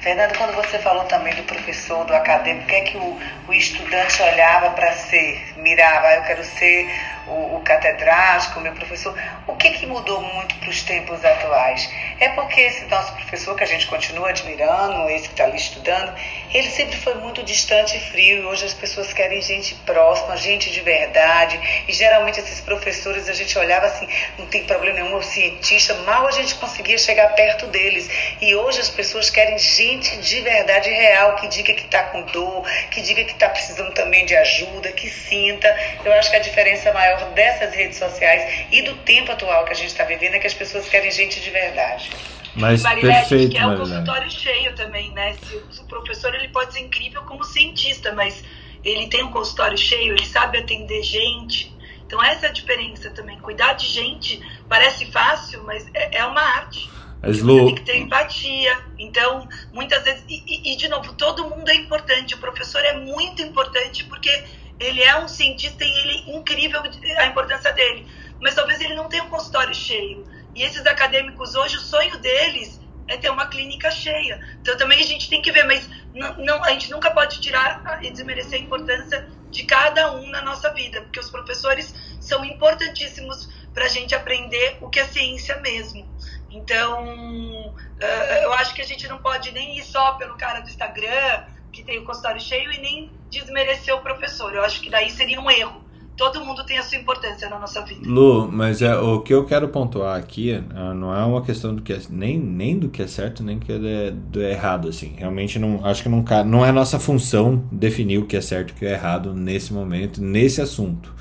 Fernando, 0.00 0.34
quando 0.38 0.54
você 0.54 0.78
falou 0.78 1.04
também 1.04 1.34
do 1.34 1.42
professor, 1.42 2.06
do 2.06 2.14
acadêmico, 2.14 2.64
o 2.64 2.68
que 2.68 2.74
é 2.74 2.80
que 2.80 2.96
o, 2.96 3.20
o 3.48 3.52
estudante 3.52 4.22
olhava 4.22 4.70
para 4.70 4.92
ser, 4.94 5.52
mirava, 5.58 6.06
ah, 6.06 6.14
eu 6.14 6.22
quero 6.22 6.42
ser 6.42 6.88
o, 7.26 7.56
o 7.56 7.60
catedrático, 7.60 8.60
meu 8.60 8.72
professor. 8.72 9.14
O 9.46 9.54
que, 9.56 9.70
que 9.70 9.86
mudou 9.86 10.22
muito 10.22 10.54
para 10.56 10.70
os 10.70 10.82
tempos 10.82 11.22
atuais? 11.22 11.90
É 12.18 12.30
porque 12.30 12.62
esse 12.62 12.86
nosso 12.86 13.12
professor, 13.12 13.54
que 13.54 13.62
a 13.62 13.66
gente 13.66 13.86
continua 13.86 14.30
admirando, 14.30 15.08
esse 15.10 15.28
que 15.28 15.34
está 15.34 15.44
ali 15.44 15.58
estudando, 15.58 16.14
ele 16.52 16.70
sempre 16.70 16.96
foi 16.96 17.14
muito 17.16 17.42
distante 17.42 17.98
e 17.98 18.00
frio. 18.00 18.42
E 18.42 18.46
hoje 18.46 18.64
as 18.64 18.74
pessoas 18.74 19.12
querem 19.12 19.42
gente 19.42 19.74
próxima, 19.86 20.34
gente 20.36 20.70
de 20.70 20.80
verdade. 20.80 21.60
E 21.86 21.92
geralmente 21.92 22.40
esses 22.40 22.60
professores 22.60 23.28
a 23.28 23.34
gente 23.34 23.58
olhava 23.58 23.86
assim, 23.86 24.08
não 24.38 24.46
tem 24.46 24.64
problema 24.64 25.00
nenhum, 25.00 25.14
o 25.14 25.22
cientista, 25.22 25.92
mal 26.06 26.26
a 26.26 26.30
gente 26.30 26.54
conseguia 26.54 26.96
chegar 26.96 27.28
perto 27.34 27.66
deles. 27.66 28.08
E 28.40 28.54
hoje 28.54 28.80
as 28.80 28.88
pessoas 28.88 29.28
querem 29.28 29.58
gente 29.58 29.89
de 29.98 30.40
verdade 30.40 30.90
real, 30.90 31.36
que 31.36 31.48
diga 31.48 31.72
que 31.74 31.84
está 31.84 32.04
com 32.04 32.22
dor, 32.22 32.64
que 32.90 33.02
diga 33.02 33.24
que 33.24 33.32
está 33.32 33.48
precisando 33.48 33.92
também 33.92 34.24
de 34.26 34.36
ajuda, 34.36 34.92
que 34.92 35.08
sinta. 35.08 35.68
Eu 36.04 36.12
acho 36.14 36.30
que 36.30 36.36
a 36.36 36.40
diferença 36.40 36.92
maior 36.92 37.30
dessas 37.32 37.74
redes 37.74 37.98
sociais 37.98 38.66
e 38.70 38.82
do 38.82 38.94
tempo 38.98 39.32
atual 39.32 39.64
que 39.64 39.72
a 39.72 39.76
gente 39.76 39.88
está 39.88 40.04
vivendo 40.04 40.34
é 40.34 40.38
que 40.38 40.46
as 40.46 40.54
pessoas 40.54 40.88
querem 40.88 41.10
gente 41.10 41.40
de 41.40 41.50
verdade. 41.50 42.10
Mas 42.54 42.82
Marilete, 42.82 43.28
perfeito, 43.28 43.52
que 43.52 43.58
é 43.58 43.66
o 43.66 43.76
consultório 43.76 44.30
cheio 44.30 44.74
também, 44.74 45.10
né? 45.12 45.36
Se 45.42 45.80
o 45.80 45.84
professor 45.84 46.34
ele 46.34 46.48
pode 46.48 46.72
ser 46.72 46.80
incrível 46.80 47.22
como 47.22 47.44
cientista, 47.44 48.12
mas 48.12 48.42
ele 48.84 49.08
tem 49.08 49.22
um 49.22 49.30
consultório 49.30 49.78
cheio, 49.78 50.14
ele 50.14 50.26
sabe 50.26 50.58
atender 50.58 51.02
gente. 51.02 51.72
Então 52.06 52.22
essa 52.22 52.46
é 52.46 52.48
a 52.48 52.52
diferença 52.52 53.10
também. 53.10 53.38
Cuidar 53.38 53.74
de 53.74 53.86
gente 53.86 54.40
parece 54.68 55.06
fácil, 55.12 55.62
mas 55.64 55.86
é, 55.94 56.18
é 56.18 56.24
uma 56.24 56.40
arte. 56.40 56.90
Você 57.22 57.42
tem 57.44 57.74
que 57.74 57.82
ter 57.82 57.96
empatia. 57.98 58.78
Então, 58.98 59.48
muitas 59.72 60.02
vezes. 60.02 60.24
E, 60.28 60.42
e, 60.46 60.72
e, 60.72 60.76
de 60.76 60.88
novo, 60.88 61.12
todo 61.14 61.48
mundo 61.48 61.68
é 61.68 61.74
importante. 61.74 62.34
O 62.34 62.38
professor 62.38 62.84
é 62.84 62.94
muito 62.94 63.42
importante 63.42 64.04
porque 64.04 64.30
ele 64.78 65.02
é 65.02 65.18
um 65.18 65.28
cientista 65.28 65.84
e 65.84 65.90
ele 65.90 66.30
é 66.32 66.36
incrível 66.36 66.82
a 67.18 67.26
importância 67.26 67.72
dele. 67.72 68.06
Mas 68.40 68.54
talvez 68.54 68.80
ele 68.80 68.94
não 68.94 69.08
tenha 69.08 69.24
um 69.24 69.28
consultório 69.28 69.74
cheio. 69.74 70.24
E 70.54 70.62
esses 70.62 70.84
acadêmicos 70.86 71.54
hoje, 71.54 71.76
o 71.76 71.80
sonho 71.80 72.18
deles 72.18 72.80
é 73.06 73.16
ter 73.16 73.28
uma 73.28 73.46
clínica 73.46 73.90
cheia. 73.90 74.40
Então 74.62 74.76
também 74.76 75.00
a 75.00 75.06
gente 75.06 75.28
tem 75.28 75.42
que 75.42 75.50
ver, 75.52 75.64
mas 75.64 75.88
não, 76.14 76.36
não, 76.38 76.64
a 76.64 76.70
gente 76.70 76.90
nunca 76.90 77.10
pode 77.10 77.40
tirar 77.40 77.98
e 78.02 78.10
desmerecer 78.10 78.60
a 78.60 78.62
importância 78.62 79.28
de 79.50 79.64
cada 79.64 80.12
um 80.12 80.28
na 80.28 80.42
nossa 80.42 80.72
vida, 80.72 81.02
porque 81.02 81.18
os 81.18 81.28
professores 81.28 81.92
são 82.20 82.44
importantíssimos 82.44 83.48
para 83.74 83.84
a 83.84 83.88
gente 83.88 84.14
aprender 84.14 84.78
o 84.80 84.88
que 84.88 85.00
é 85.00 85.04
ciência 85.04 85.56
mesmo. 85.60 86.08
Então, 86.50 87.04
uh, 87.04 88.34
eu 88.42 88.52
acho 88.54 88.74
que 88.74 88.82
a 88.82 88.84
gente 88.84 89.06
não 89.08 89.18
pode 89.18 89.52
nem 89.52 89.78
ir 89.78 89.84
só 89.84 90.12
pelo 90.12 90.36
cara 90.36 90.60
do 90.60 90.68
Instagram, 90.68 91.44
que 91.72 91.82
tem 91.82 91.98
o 91.98 92.04
consultório 92.04 92.40
cheio, 92.40 92.72
e 92.72 92.80
nem 92.80 93.10
desmerecer 93.30 93.94
o 93.94 94.00
professor. 94.00 94.54
Eu 94.54 94.62
acho 94.62 94.80
que 94.80 94.90
daí 94.90 95.10
seria 95.10 95.40
um 95.40 95.50
erro. 95.50 95.80
Todo 96.16 96.44
mundo 96.44 96.66
tem 96.66 96.76
a 96.76 96.82
sua 96.82 96.98
importância 96.98 97.48
na 97.48 97.58
nossa 97.58 97.80
vida. 97.82 98.02
Lu, 98.06 98.50
mas 98.52 98.82
é, 98.82 98.94
o 98.94 99.20
que 99.20 99.32
eu 99.32 99.46
quero 99.46 99.68
pontuar 99.68 100.18
aqui 100.18 100.52
é, 100.52 100.60
não 100.92 101.16
é 101.16 101.24
uma 101.24 101.40
questão 101.40 101.74
do 101.74 101.80
que 101.80 101.94
é, 101.94 102.00
nem, 102.10 102.38
nem 102.38 102.78
do 102.78 102.90
que 102.90 103.00
é 103.00 103.06
certo, 103.06 103.42
nem 103.42 103.58
que 103.58 103.72
é 103.72 104.10
do 104.10 104.42
errado, 104.42 104.88
assim. 104.88 105.14
Realmente 105.16 105.58
não 105.58 105.80
acho 105.82 106.02
que 106.02 106.10
não, 106.10 106.22
não 106.44 106.66
é 106.66 106.70
nossa 106.72 106.98
função 106.98 107.64
definir 107.72 108.18
o 108.18 108.26
que 108.26 108.36
é 108.36 108.40
certo 108.42 108.70
e 108.70 108.72
o 108.72 108.74
que 108.74 108.84
é 108.84 108.92
errado 108.92 109.32
nesse 109.32 109.72
momento, 109.72 110.20
nesse 110.20 110.60
assunto. 110.60 111.14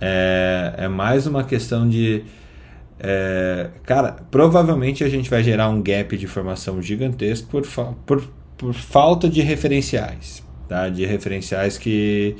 É, 0.00 0.74
é 0.76 0.88
mais 0.88 1.28
uma 1.28 1.44
questão 1.44 1.88
de 1.88 2.24
é, 2.98 3.70
cara, 3.84 4.16
provavelmente 4.30 5.04
a 5.04 5.08
gente 5.08 5.28
vai 5.28 5.42
gerar 5.42 5.68
um 5.68 5.82
gap 5.82 6.16
de 6.16 6.26
formação 6.26 6.80
gigantesco 6.80 7.48
por, 7.48 7.94
por, 8.06 8.28
por 8.56 8.74
falta 8.74 9.28
de 9.28 9.42
referenciais, 9.42 10.42
tá? 10.68 10.88
De 10.88 11.04
referenciais 11.04 11.76
que, 11.76 12.36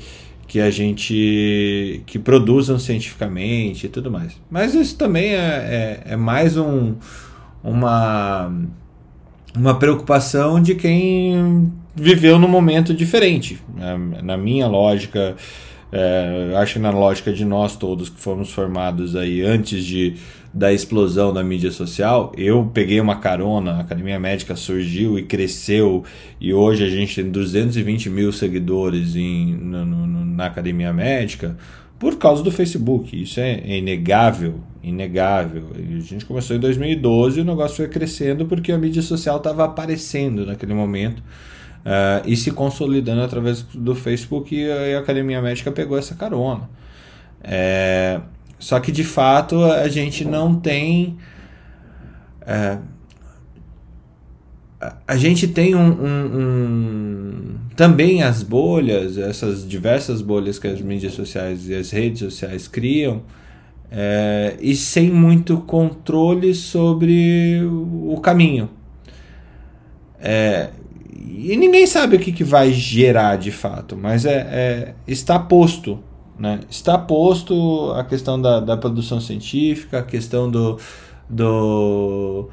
que 0.47 0.59
a 0.59 0.71
gente 0.71 2.01
que 2.05 2.17
produzam 2.17 2.79
cientificamente 2.79 3.85
e 3.85 3.89
tudo 3.89 4.09
mais. 4.09 4.39
Mas 4.49 4.73
isso 4.73 4.97
também 4.97 5.35
é, 5.35 6.01
é, 6.05 6.13
é 6.13 6.15
mais 6.15 6.57
um, 6.57 6.95
uma 7.63 8.51
uma 9.55 9.75
preocupação 9.75 10.61
de 10.61 10.75
quem 10.75 11.71
viveu 11.95 12.37
num 12.37 12.47
momento 12.47 12.93
diferente. 12.93 13.59
Na 14.23 14.37
minha 14.37 14.67
lógica, 14.67 15.35
é, 15.91 16.53
acho 16.57 16.73
que 16.73 16.79
na 16.79 16.91
lógica 16.91 17.33
de 17.33 17.43
nós 17.43 17.75
todos 17.75 18.09
que 18.09 18.19
fomos 18.19 18.51
formados 18.51 19.15
aí 19.15 19.41
antes 19.41 19.83
de 19.83 20.15
da 20.57 20.73
explosão 20.73 21.31
da 21.31 21.43
mídia 21.43 21.71
social, 21.71 22.31
eu 22.35 22.67
peguei 22.73 22.99
uma 22.99 23.17
carona, 23.17 23.73
a 23.73 23.79
Academia 23.81 24.19
Médica 24.19 24.55
surgiu 24.55 25.19
e 25.19 25.21
cresceu, 25.21 26.03
e 26.41 26.51
hoje 26.51 26.83
a 26.83 26.89
gente 26.89 27.21
tem 27.21 27.29
220 27.29 28.09
mil 28.09 28.31
seguidores 28.31 29.15
em, 29.15 29.53
no, 29.53 29.85
no, 29.85 30.25
na 30.25 30.47
Academia 30.47 30.91
Médica 30.91 31.55
por 31.99 32.17
causa 32.17 32.41
do 32.41 32.51
Facebook. 32.51 33.21
Isso 33.21 33.39
é 33.39 33.77
inegável, 33.77 34.55
inegável. 34.81 35.67
A 35.75 35.99
gente 35.99 36.25
começou 36.25 36.55
em 36.55 36.59
2012 36.59 37.37
e 37.37 37.41
o 37.43 37.45
negócio 37.45 37.77
foi 37.77 37.87
crescendo 37.87 38.47
porque 38.47 38.71
a 38.71 38.79
mídia 38.79 39.03
social 39.03 39.37
estava 39.37 39.63
aparecendo 39.63 40.43
naquele 40.43 40.73
momento. 40.73 41.19
Uh, 41.19 42.25
e 42.25 42.35
se 42.35 42.51
consolidando 42.51 43.21
através 43.21 43.61
do 43.61 43.93
Facebook 43.93 44.55
e 44.55 44.93
a 44.93 44.99
Academia 44.99 45.39
Médica 45.39 45.71
pegou 45.71 45.97
essa 45.97 46.15
carona. 46.15 46.67
É, 47.43 48.19
só 48.59 48.79
que 48.79 48.91
de 48.91 49.03
fato 49.03 49.63
a 49.63 49.87
gente 49.87 50.25
não 50.25 50.55
tem. 50.55 51.17
É, 52.45 52.77
a 55.07 55.17
gente 55.17 55.47
tem 55.47 55.75
um, 55.75 55.79
um, 55.79 56.39
um, 56.39 57.55
Também 57.75 58.21
as 58.21 58.43
bolhas, 58.43 59.17
essas 59.17 59.67
diversas 59.67 60.21
bolhas 60.21 60.59
que 60.59 60.67
as 60.67 60.81
mídias 60.81 61.13
sociais 61.13 61.67
e 61.67 61.75
as 61.75 61.89
redes 61.89 62.19
sociais 62.19 62.67
criam, 62.67 63.23
é, 63.91 64.55
e 64.59 64.75
sem 64.75 65.09
muito 65.09 65.57
controle 65.59 66.53
sobre 66.53 67.61
o 67.63 68.19
caminho. 68.21 68.69
É, 70.19 70.69
e 71.19 71.55
ninguém 71.55 71.85
sabe 71.85 72.15
o 72.15 72.19
que, 72.19 72.31
que 72.31 72.43
vai 72.43 72.71
gerar 72.71 73.37
de 73.37 73.51
fato, 73.51 73.95
mas 73.95 74.25
é, 74.25 74.35
é 74.35 74.93
está 75.07 75.39
posto 75.39 75.99
né? 76.39 76.59
Está 76.69 76.97
posto 76.97 77.91
a 77.95 78.03
questão 78.03 78.41
da, 78.41 78.59
da 78.59 78.77
produção 78.77 79.19
científica, 79.19 79.99
a 79.99 80.03
questão 80.03 80.49
do, 80.49 80.79
do, 81.29 82.49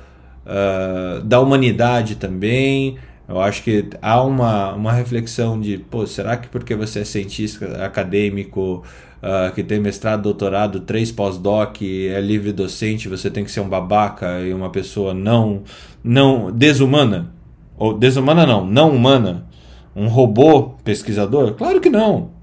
uh, 0.46 1.22
da 1.22 1.40
humanidade 1.40 2.16
também. 2.16 2.96
Eu 3.26 3.40
acho 3.40 3.62
que 3.62 3.88
há 4.02 4.22
uma, 4.22 4.74
uma 4.74 4.92
reflexão 4.92 5.58
de, 5.58 5.78
pô, 5.78 6.06
será 6.06 6.36
que 6.36 6.48
porque 6.48 6.74
você 6.74 7.00
é 7.00 7.04
cientista 7.04 7.84
acadêmico, 7.84 8.82
uh, 9.22 9.52
que 9.54 9.62
tem 9.62 9.80
mestrado, 9.80 10.22
doutorado, 10.22 10.80
três 10.80 11.10
pós-doc, 11.10 11.80
é 11.82 12.20
livre 12.20 12.52
docente, 12.52 13.08
você 13.08 13.30
tem 13.30 13.44
que 13.44 13.50
ser 13.50 13.60
um 13.60 13.68
babaca 13.68 14.40
e 14.40 14.52
uma 14.52 14.68
pessoa 14.70 15.14
não, 15.14 15.62
não 16.02 16.52
desumana? 16.52 17.32
Ou 17.76 17.96
desumana 17.96 18.46
não, 18.46 18.66
não 18.66 18.90
humana? 18.90 19.46
Um 19.96 20.08
robô 20.08 20.74
pesquisador? 20.84 21.54
Claro 21.54 21.80
que 21.80 21.88
não. 21.88 22.33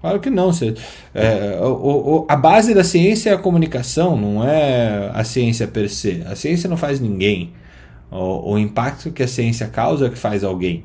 Claro 0.00 0.20
que 0.20 0.30
não. 0.30 0.52
Você, 0.52 0.74
é, 1.14 1.58
o, 1.60 1.66
o, 1.66 2.26
a 2.28 2.36
base 2.36 2.74
da 2.74 2.84
ciência 2.84 3.30
é 3.30 3.34
a 3.34 3.38
comunicação, 3.38 4.16
não 4.16 4.44
é 4.46 5.10
a 5.12 5.24
ciência 5.24 5.66
per 5.66 5.88
se. 5.90 6.22
A 6.26 6.36
ciência 6.36 6.68
não 6.68 6.76
faz 6.76 7.00
ninguém. 7.00 7.52
O, 8.10 8.52
o 8.52 8.58
impacto 8.58 9.10
que 9.10 9.22
a 9.22 9.28
ciência 9.28 9.66
causa 9.66 10.06
é 10.06 10.10
que 10.10 10.18
faz 10.18 10.44
alguém. 10.44 10.84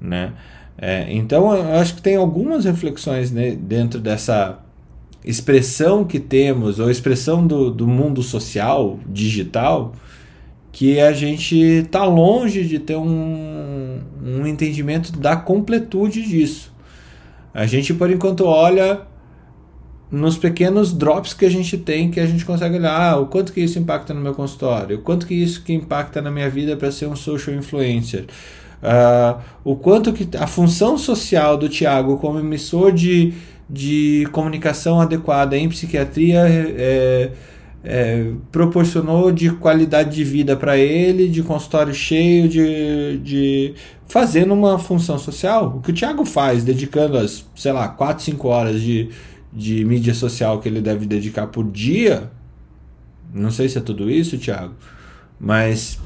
Né? 0.00 0.32
É, 0.80 1.06
então, 1.10 1.52
eu 1.54 1.80
acho 1.80 1.96
que 1.96 2.02
tem 2.02 2.16
algumas 2.16 2.64
reflexões 2.64 3.32
né, 3.32 3.56
dentro 3.60 4.00
dessa 4.00 4.60
expressão 5.24 6.04
que 6.04 6.20
temos, 6.20 6.78
ou 6.78 6.90
expressão 6.90 7.46
do, 7.46 7.70
do 7.70 7.86
mundo 7.86 8.22
social, 8.22 8.98
digital, 9.06 9.92
que 10.70 11.00
a 11.00 11.12
gente 11.12 11.56
está 11.56 12.04
longe 12.04 12.64
de 12.64 12.78
ter 12.78 12.96
um, 12.96 14.00
um 14.24 14.46
entendimento 14.46 15.10
da 15.18 15.34
completude 15.36 16.22
disso. 16.22 16.72
A 17.52 17.66
gente, 17.66 17.94
por 17.94 18.10
enquanto, 18.10 18.44
olha 18.44 19.02
nos 20.10 20.38
pequenos 20.38 20.92
drops 20.92 21.34
que 21.34 21.44
a 21.44 21.50
gente 21.50 21.76
tem, 21.76 22.10
que 22.10 22.18
a 22.18 22.26
gente 22.26 22.44
consegue 22.44 22.76
olhar 22.76 23.12
ah, 23.12 23.18
o 23.18 23.26
quanto 23.26 23.52
que 23.52 23.60
isso 23.60 23.78
impacta 23.78 24.14
no 24.14 24.20
meu 24.20 24.34
consultório, 24.34 24.98
o 24.98 25.02
quanto 25.02 25.26
que 25.26 25.34
isso 25.34 25.62
que 25.62 25.72
impacta 25.72 26.22
na 26.22 26.30
minha 26.30 26.48
vida 26.48 26.76
para 26.76 26.90
ser 26.90 27.06
um 27.06 27.16
social 27.16 27.54
influencer. 27.54 28.24
Uh, 28.82 29.40
o 29.64 29.76
quanto 29.76 30.12
que 30.12 30.28
a 30.36 30.46
função 30.46 30.96
social 30.96 31.56
do 31.56 31.68
Tiago 31.68 32.16
como 32.18 32.38
emissor 32.38 32.92
de, 32.92 33.34
de 33.68 34.26
comunicação 34.32 35.00
adequada 35.00 35.58
em 35.58 35.68
psiquiatria 35.68 36.44
é, 36.48 37.32
é, 37.82 38.32
proporcionou 38.50 39.30
de 39.30 39.50
qualidade 39.50 40.14
de 40.14 40.24
vida 40.24 40.56
para 40.56 40.76
ele, 40.76 41.28
de 41.28 41.42
consultório 41.42 41.94
cheio, 41.94 42.48
de, 42.48 43.18
de 43.18 43.74
fazendo 44.06 44.52
uma 44.52 44.78
função 44.78 45.18
social. 45.18 45.76
O 45.76 45.80
que 45.80 45.90
o 45.90 45.94
Thiago 45.94 46.24
faz, 46.24 46.64
dedicando 46.64 47.16
as, 47.16 47.46
sei 47.54 47.72
lá, 47.72 47.88
4, 47.88 48.24
5 48.24 48.48
horas 48.48 48.80
de, 48.80 49.10
de 49.52 49.84
mídia 49.84 50.14
social 50.14 50.60
que 50.60 50.68
ele 50.68 50.80
deve 50.80 51.06
dedicar 51.06 51.46
por 51.46 51.70
dia, 51.70 52.30
não 53.32 53.50
sei 53.50 53.68
se 53.68 53.78
é 53.78 53.80
tudo 53.80 54.10
isso, 54.10 54.38
Thiago, 54.38 54.74
mas 55.38 55.98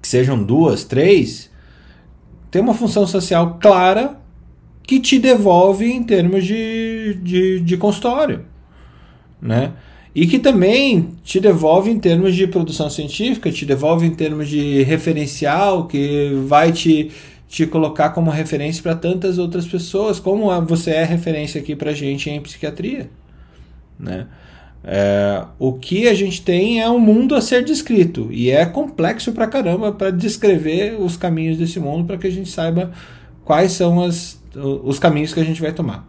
que 0.00 0.08
sejam 0.08 0.42
duas, 0.42 0.84
três, 0.84 1.50
tem 2.50 2.60
uma 2.60 2.74
função 2.74 3.06
social 3.06 3.58
clara 3.60 4.18
que 4.82 4.98
te 4.98 5.18
devolve 5.18 5.84
em 5.84 6.02
termos 6.02 6.44
de, 6.44 7.18
de, 7.22 7.60
de 7.60 7.76
consultório, 7.76 8.44
né? 9.40 9.72
E 10.14 10.26
que 10.26 10.38
também 10.38 11.10
te 11.22 11.38
devolve 11.38 11.90
em 11.90 11.98
termos 11.98 12.34
de 12.34 12.46
produção 12.46 12.90
científica, 12.90 13.50
te 13.52 13.64
devolve 13.64 14.06
em 14.06 14.14
termos 14.14 14.48
de 14.48 14.82
referencial, 14.82 15.86
que 15.86 16.32
vai 16.46 16.72
te, 16.72 17.10
te 17.48 17.66
colocar 17.66 18.10
como 18.10 18.30
referência 18.30 18.82
para 18.82 18.96
tantas 18.96 19.38
outras 19.38 19.66
pessoas, 19.66 20.18
como 20.18 20.48
você 20.62 20.90
é 20.90 21.04
referência 21.04 21.60
aqui 21.60 21.76
para 21.76 21.92
gente 21.92 22.28
em 22.28 22.40
psiquiatria. 22.40 23.08
Né? 23.98 24.26
É, 24.82 25.44
o 25.58 25.74
que 25.74 26.08
a 26.08 26.14
gente 26.14 26.42
tem 26.42 26.80
é 26.80 26.88
um 26.88 26.98
mundo 26.98 27.34
a 27.36 27.40
ser 27.40 27.62
descrito 27.62 28.28
e 28.32 28.50
é 28.50 28.64
complexo 28.64 29.30
para 29.30 29.46
caramba 29.46 29.92
para 29.92 30.10
descrever 30.10 30.98
os 30.98 31.18
caminhos 31.18 31.58
desse 31.58 31.78
mundo 31.78 32.06
para 32.06 32.16
que 32.16 32.26
a 32.26 32.30
gente 32.30 32.48
saiba 32.48 32.90
quais 33.44 33.72
são 33.72 34.02
as, 34.02 34.42
os 34.82 34.98
caminhos 34.98 35.34
que 35.34 35.40
a 35.40 35.44
gente 35.44 35.60
vai 35.60 35.72
tomar. 35.72 36.08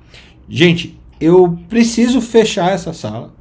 Gente, 0.49 0.97
eu 1.19 1.59
preciso 1.69 2.21
fechar 2.21 2.71
essa 2.71 2.93
sala 2.93 3.40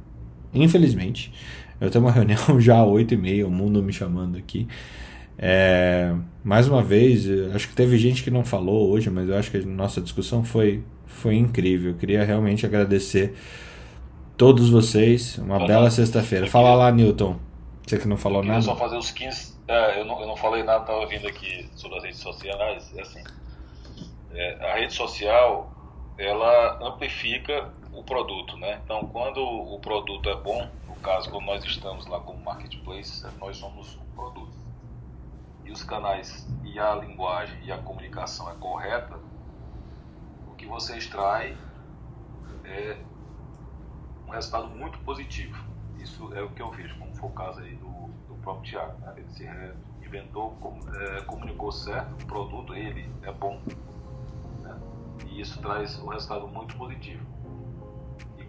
Infelizmente. 0.53 1.33
Eu 1.79 1.89
tenho 1.89 2.03
uma 2.03 2.11
reunião 2.13 2.59
já 2.59 2.81
às 2.81 2.87
8h30, 2.87 3.45
o 3.45 3.49
mundo 3.49 3.81
me 3.81 3.91
chamando 3.91 4.37
aqui. 4.37 4.67
É, 5.37 6.13
mais 6.43 6.67
uma 6.67 6.83
vez, 6.83 7.25
acho 7.55 7.67
que 7.67 7.73
teve 7.73 7.97
gente 7.97 8.23
que 8.23 8.29
não 8.29 8.45
falou 8.45 8.91
hoje, 8.91 9.09
mas 9.09 9.27
eu 9.27 9.35
acho 9.35 9.49
que 9.49 9.57
a 9.57 9.65
nossa 9.65 9.99
discussão 9.99 10.43
foi, 10.43 10.83
foi 11.05 11.35
incrível. 11.35 11.91
Eu 11.91 11.97
queria 11.97 12.23
realmente 12.23 12.65
agradecer 12.65 13.33
todos 14.37 14.69
vocês. 14.69 15.37
Uma 15.39 15.65
bela 15.65 15.89
sexta-feira. 15.89 16.47
Fala 16.47 16.75
lá, 16.75 16.91
Newton. 16.91 17.37
Você 17.85 17.97
que 17.97 18.07
não 18.07 18.17
falou 18.17 18.43
nada. 18.43 18.61
só 18.61 18.75
fazer 18.75 18.97
os 18.97 19.11
15. 19.11 19.53
É, 19.67 19.99
eu, 19.99 20.05
não, 20.05 20.21
eu 20.21 20.27
não 20.27 20.35
falei 20.35 20.63
nada, 20.63 20.81
estava 20.81 21.05
vindo 21.07 21.27
aqui 21.27 21.69
sobre 21.75 21.97
as 21.97 22.03
redes 22.03 22.19
sociais. 22.19 22.93
É 22.95 23.01
assim, 23.01 23.23
é, 24.33 24.71
a 24.71 24.75
rede 24.75 24.93
social 24.93 25.71
ela 26.17 26.79
amplifica 26.87 27.69
o 27.93 28.03
produto, 28.03 28.57
né? 28.57 28.81
Então, 28.83 29.07
quando 29.07 29.41
o 29.41 29.79
produto 29.79 30.29
é 30.29 30.35
bom, 30.35 30.69
no 30.87 30.95
caso, 30.95 31.29
quando 31.29 31.45
nós 31.45 31.63
estamos 31.63 32.05
lá 32.07 32.19
como 32.19 32.39
marketplace, 32.43 33.25
nós 33.39 33.57
somos 33.57 33.97
um 33.97 34.15
produto. 34.15 34.53
E 35.65 35.71
os 35.71 35.83
canais 35.83 36.47
e 36.63 36.79
a 36.79 36.95
linguagem 36.95 37.57
e 37.63 37.71
a 37.71 37.77
comunicação 37.77 38.49
é 38.49 38.53
correta, 38.55 39.19
o 40.47 40.55
que 40.55 40.65
você 40.65 40.97
extrai 40.97 41.57
é, 42.63 42.97
um 44.27 44.31
resultado 44.31 44.67
muito 44.69 44.97
positivo. 44.99 45.57
Isso 45.99 46.33
é 46.33 46.41
o 46.41 46.49
que 46.49 46.61
eu 46.61 46.71
vejo, 46.71 46.97
como 46.97 47.13
foi 47.15 47.29
o 47.29 47.33
caso 47.33 47.59
aí 47.59 47.75
do, 47.75 47.89
do 48.27 48.35
próprio 48.41 48.71
Tiago. 48.71 48.99
Né? 49.01 49.13
Ele 49.17 49.29
se 49.29 49.43
reinventou, 49.99 50.51
com, 50.61 50.79
é, 50.95 51.21
comunicou 51.21 51.71
certo, 51.71 52.23
o 52.23 52.25
produto 52.25 52.73
ele 52.73 53.09
é 53.23 53.31
bom. 53.31 53.61
Né? 54.61 54.79
E 55.27 55.41
isso 55.41 55.61
traz 55.61 55.99
um 55.99 56.07
resultado 56.07 56.47
muito 56.47 56.75
positivo. 56.75 57.30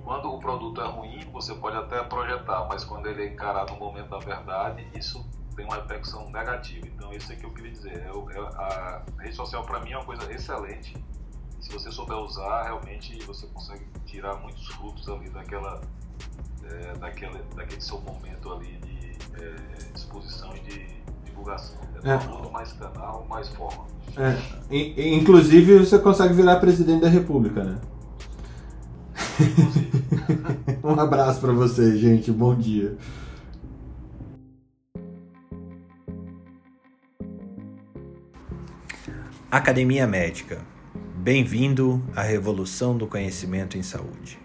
Quando 0.05 0.33
o 0.33 0.39
produto 0.39 0.81
é 0.81 0.87
ruim, 0.87 1.21
você 1.33 1.55
pode 1.55 1.77
até 1.77 2.03
projetar, 2.03 2.67
mas 2.69 2.85
quando 2.85 3.07
ele 3.07 3.23
é 3.23 3.33
encarado 3.33 3.73
no 3.73 3.79
momento 3.79 4.11
da 4.11 4.19
verdade, 4.19 4.87
isso 4.95 5.25
tem 5.55 5.65
uma 5.65 5.77
repercussão 5.77 6.29
negativa. 6.31 6.87
Então, 6.87 7.13
isso 7.13 7.33
é 7.33 7.37
que 7.37 7.45
eu 7.45 7.51
queria 7.51 7.71
dizer. 7.71 8.07
Eu, 8.07 8.29
eu, 8.31 8.47
a 8.49 9.03
rede 9.19 9.37
social, 9.37 9.63
para 9.65 9.81
mim, 9.81 9.93
é 9.93 9.97
uma 9.97 10.05
coisa 10.05 10.31
excelente. 10.33 10.97
Se 11.61 11.73
você 11.73 11.93
souber 11.93 12.17
usar, 12.17 12.65
realmente 12.65 13.17
você 13.25 13.47
consegue 13.49 13.87
tirar 14.05 14.35
muitos 14.37 14.67
frutos 14.69 15.09
ali 15.09 15.29
daquela, 15.31 15.81
é, 16.65 16.99
daquela, 16.99 17.39
daquele 17.55 17.81
seu 17.81 18.01
momento 18.01 18.53
ali 18.53 18.77
de 18.79 19.13
é, 19.41 19.57
exposição 19.95 20.57
e 20.57 20.61
de 20.61 21.03
divulgação. 21.25 21.81
É, 22.03 22.11
é. 22.11 22.51
Mais 22.51 22.73
canal, 22.73 23.25
mais 23.29 23.49
forma. 23.51 23.87
É. 24.17 24.75
Inclusive, 25.15 25.79
você 25.79 25.99
consegue 25.99 26.35
virar 26.35 26.57
presidente 26.57 27.03
da 27.03 27.09
República, 27.09 27.63
né? 27.63 27.81
um 30.83 30.99
abraço 30.99 31.41
para 31.41 31.53
você, 31.53 31.97
gente. 31.97 32.31
Bom 32.31 32.55
dia. 32.55 32.97
Academia 39.51 40.07
Médica. 40.07 40.59
Bem-vindo 41.17 42.03
à 42.17 42.23
revolução 42.23 42.97
do 42.97 43.07
conhecimento 43.07 43.77
em 43.77 43.83
saúde. 43.83 44.39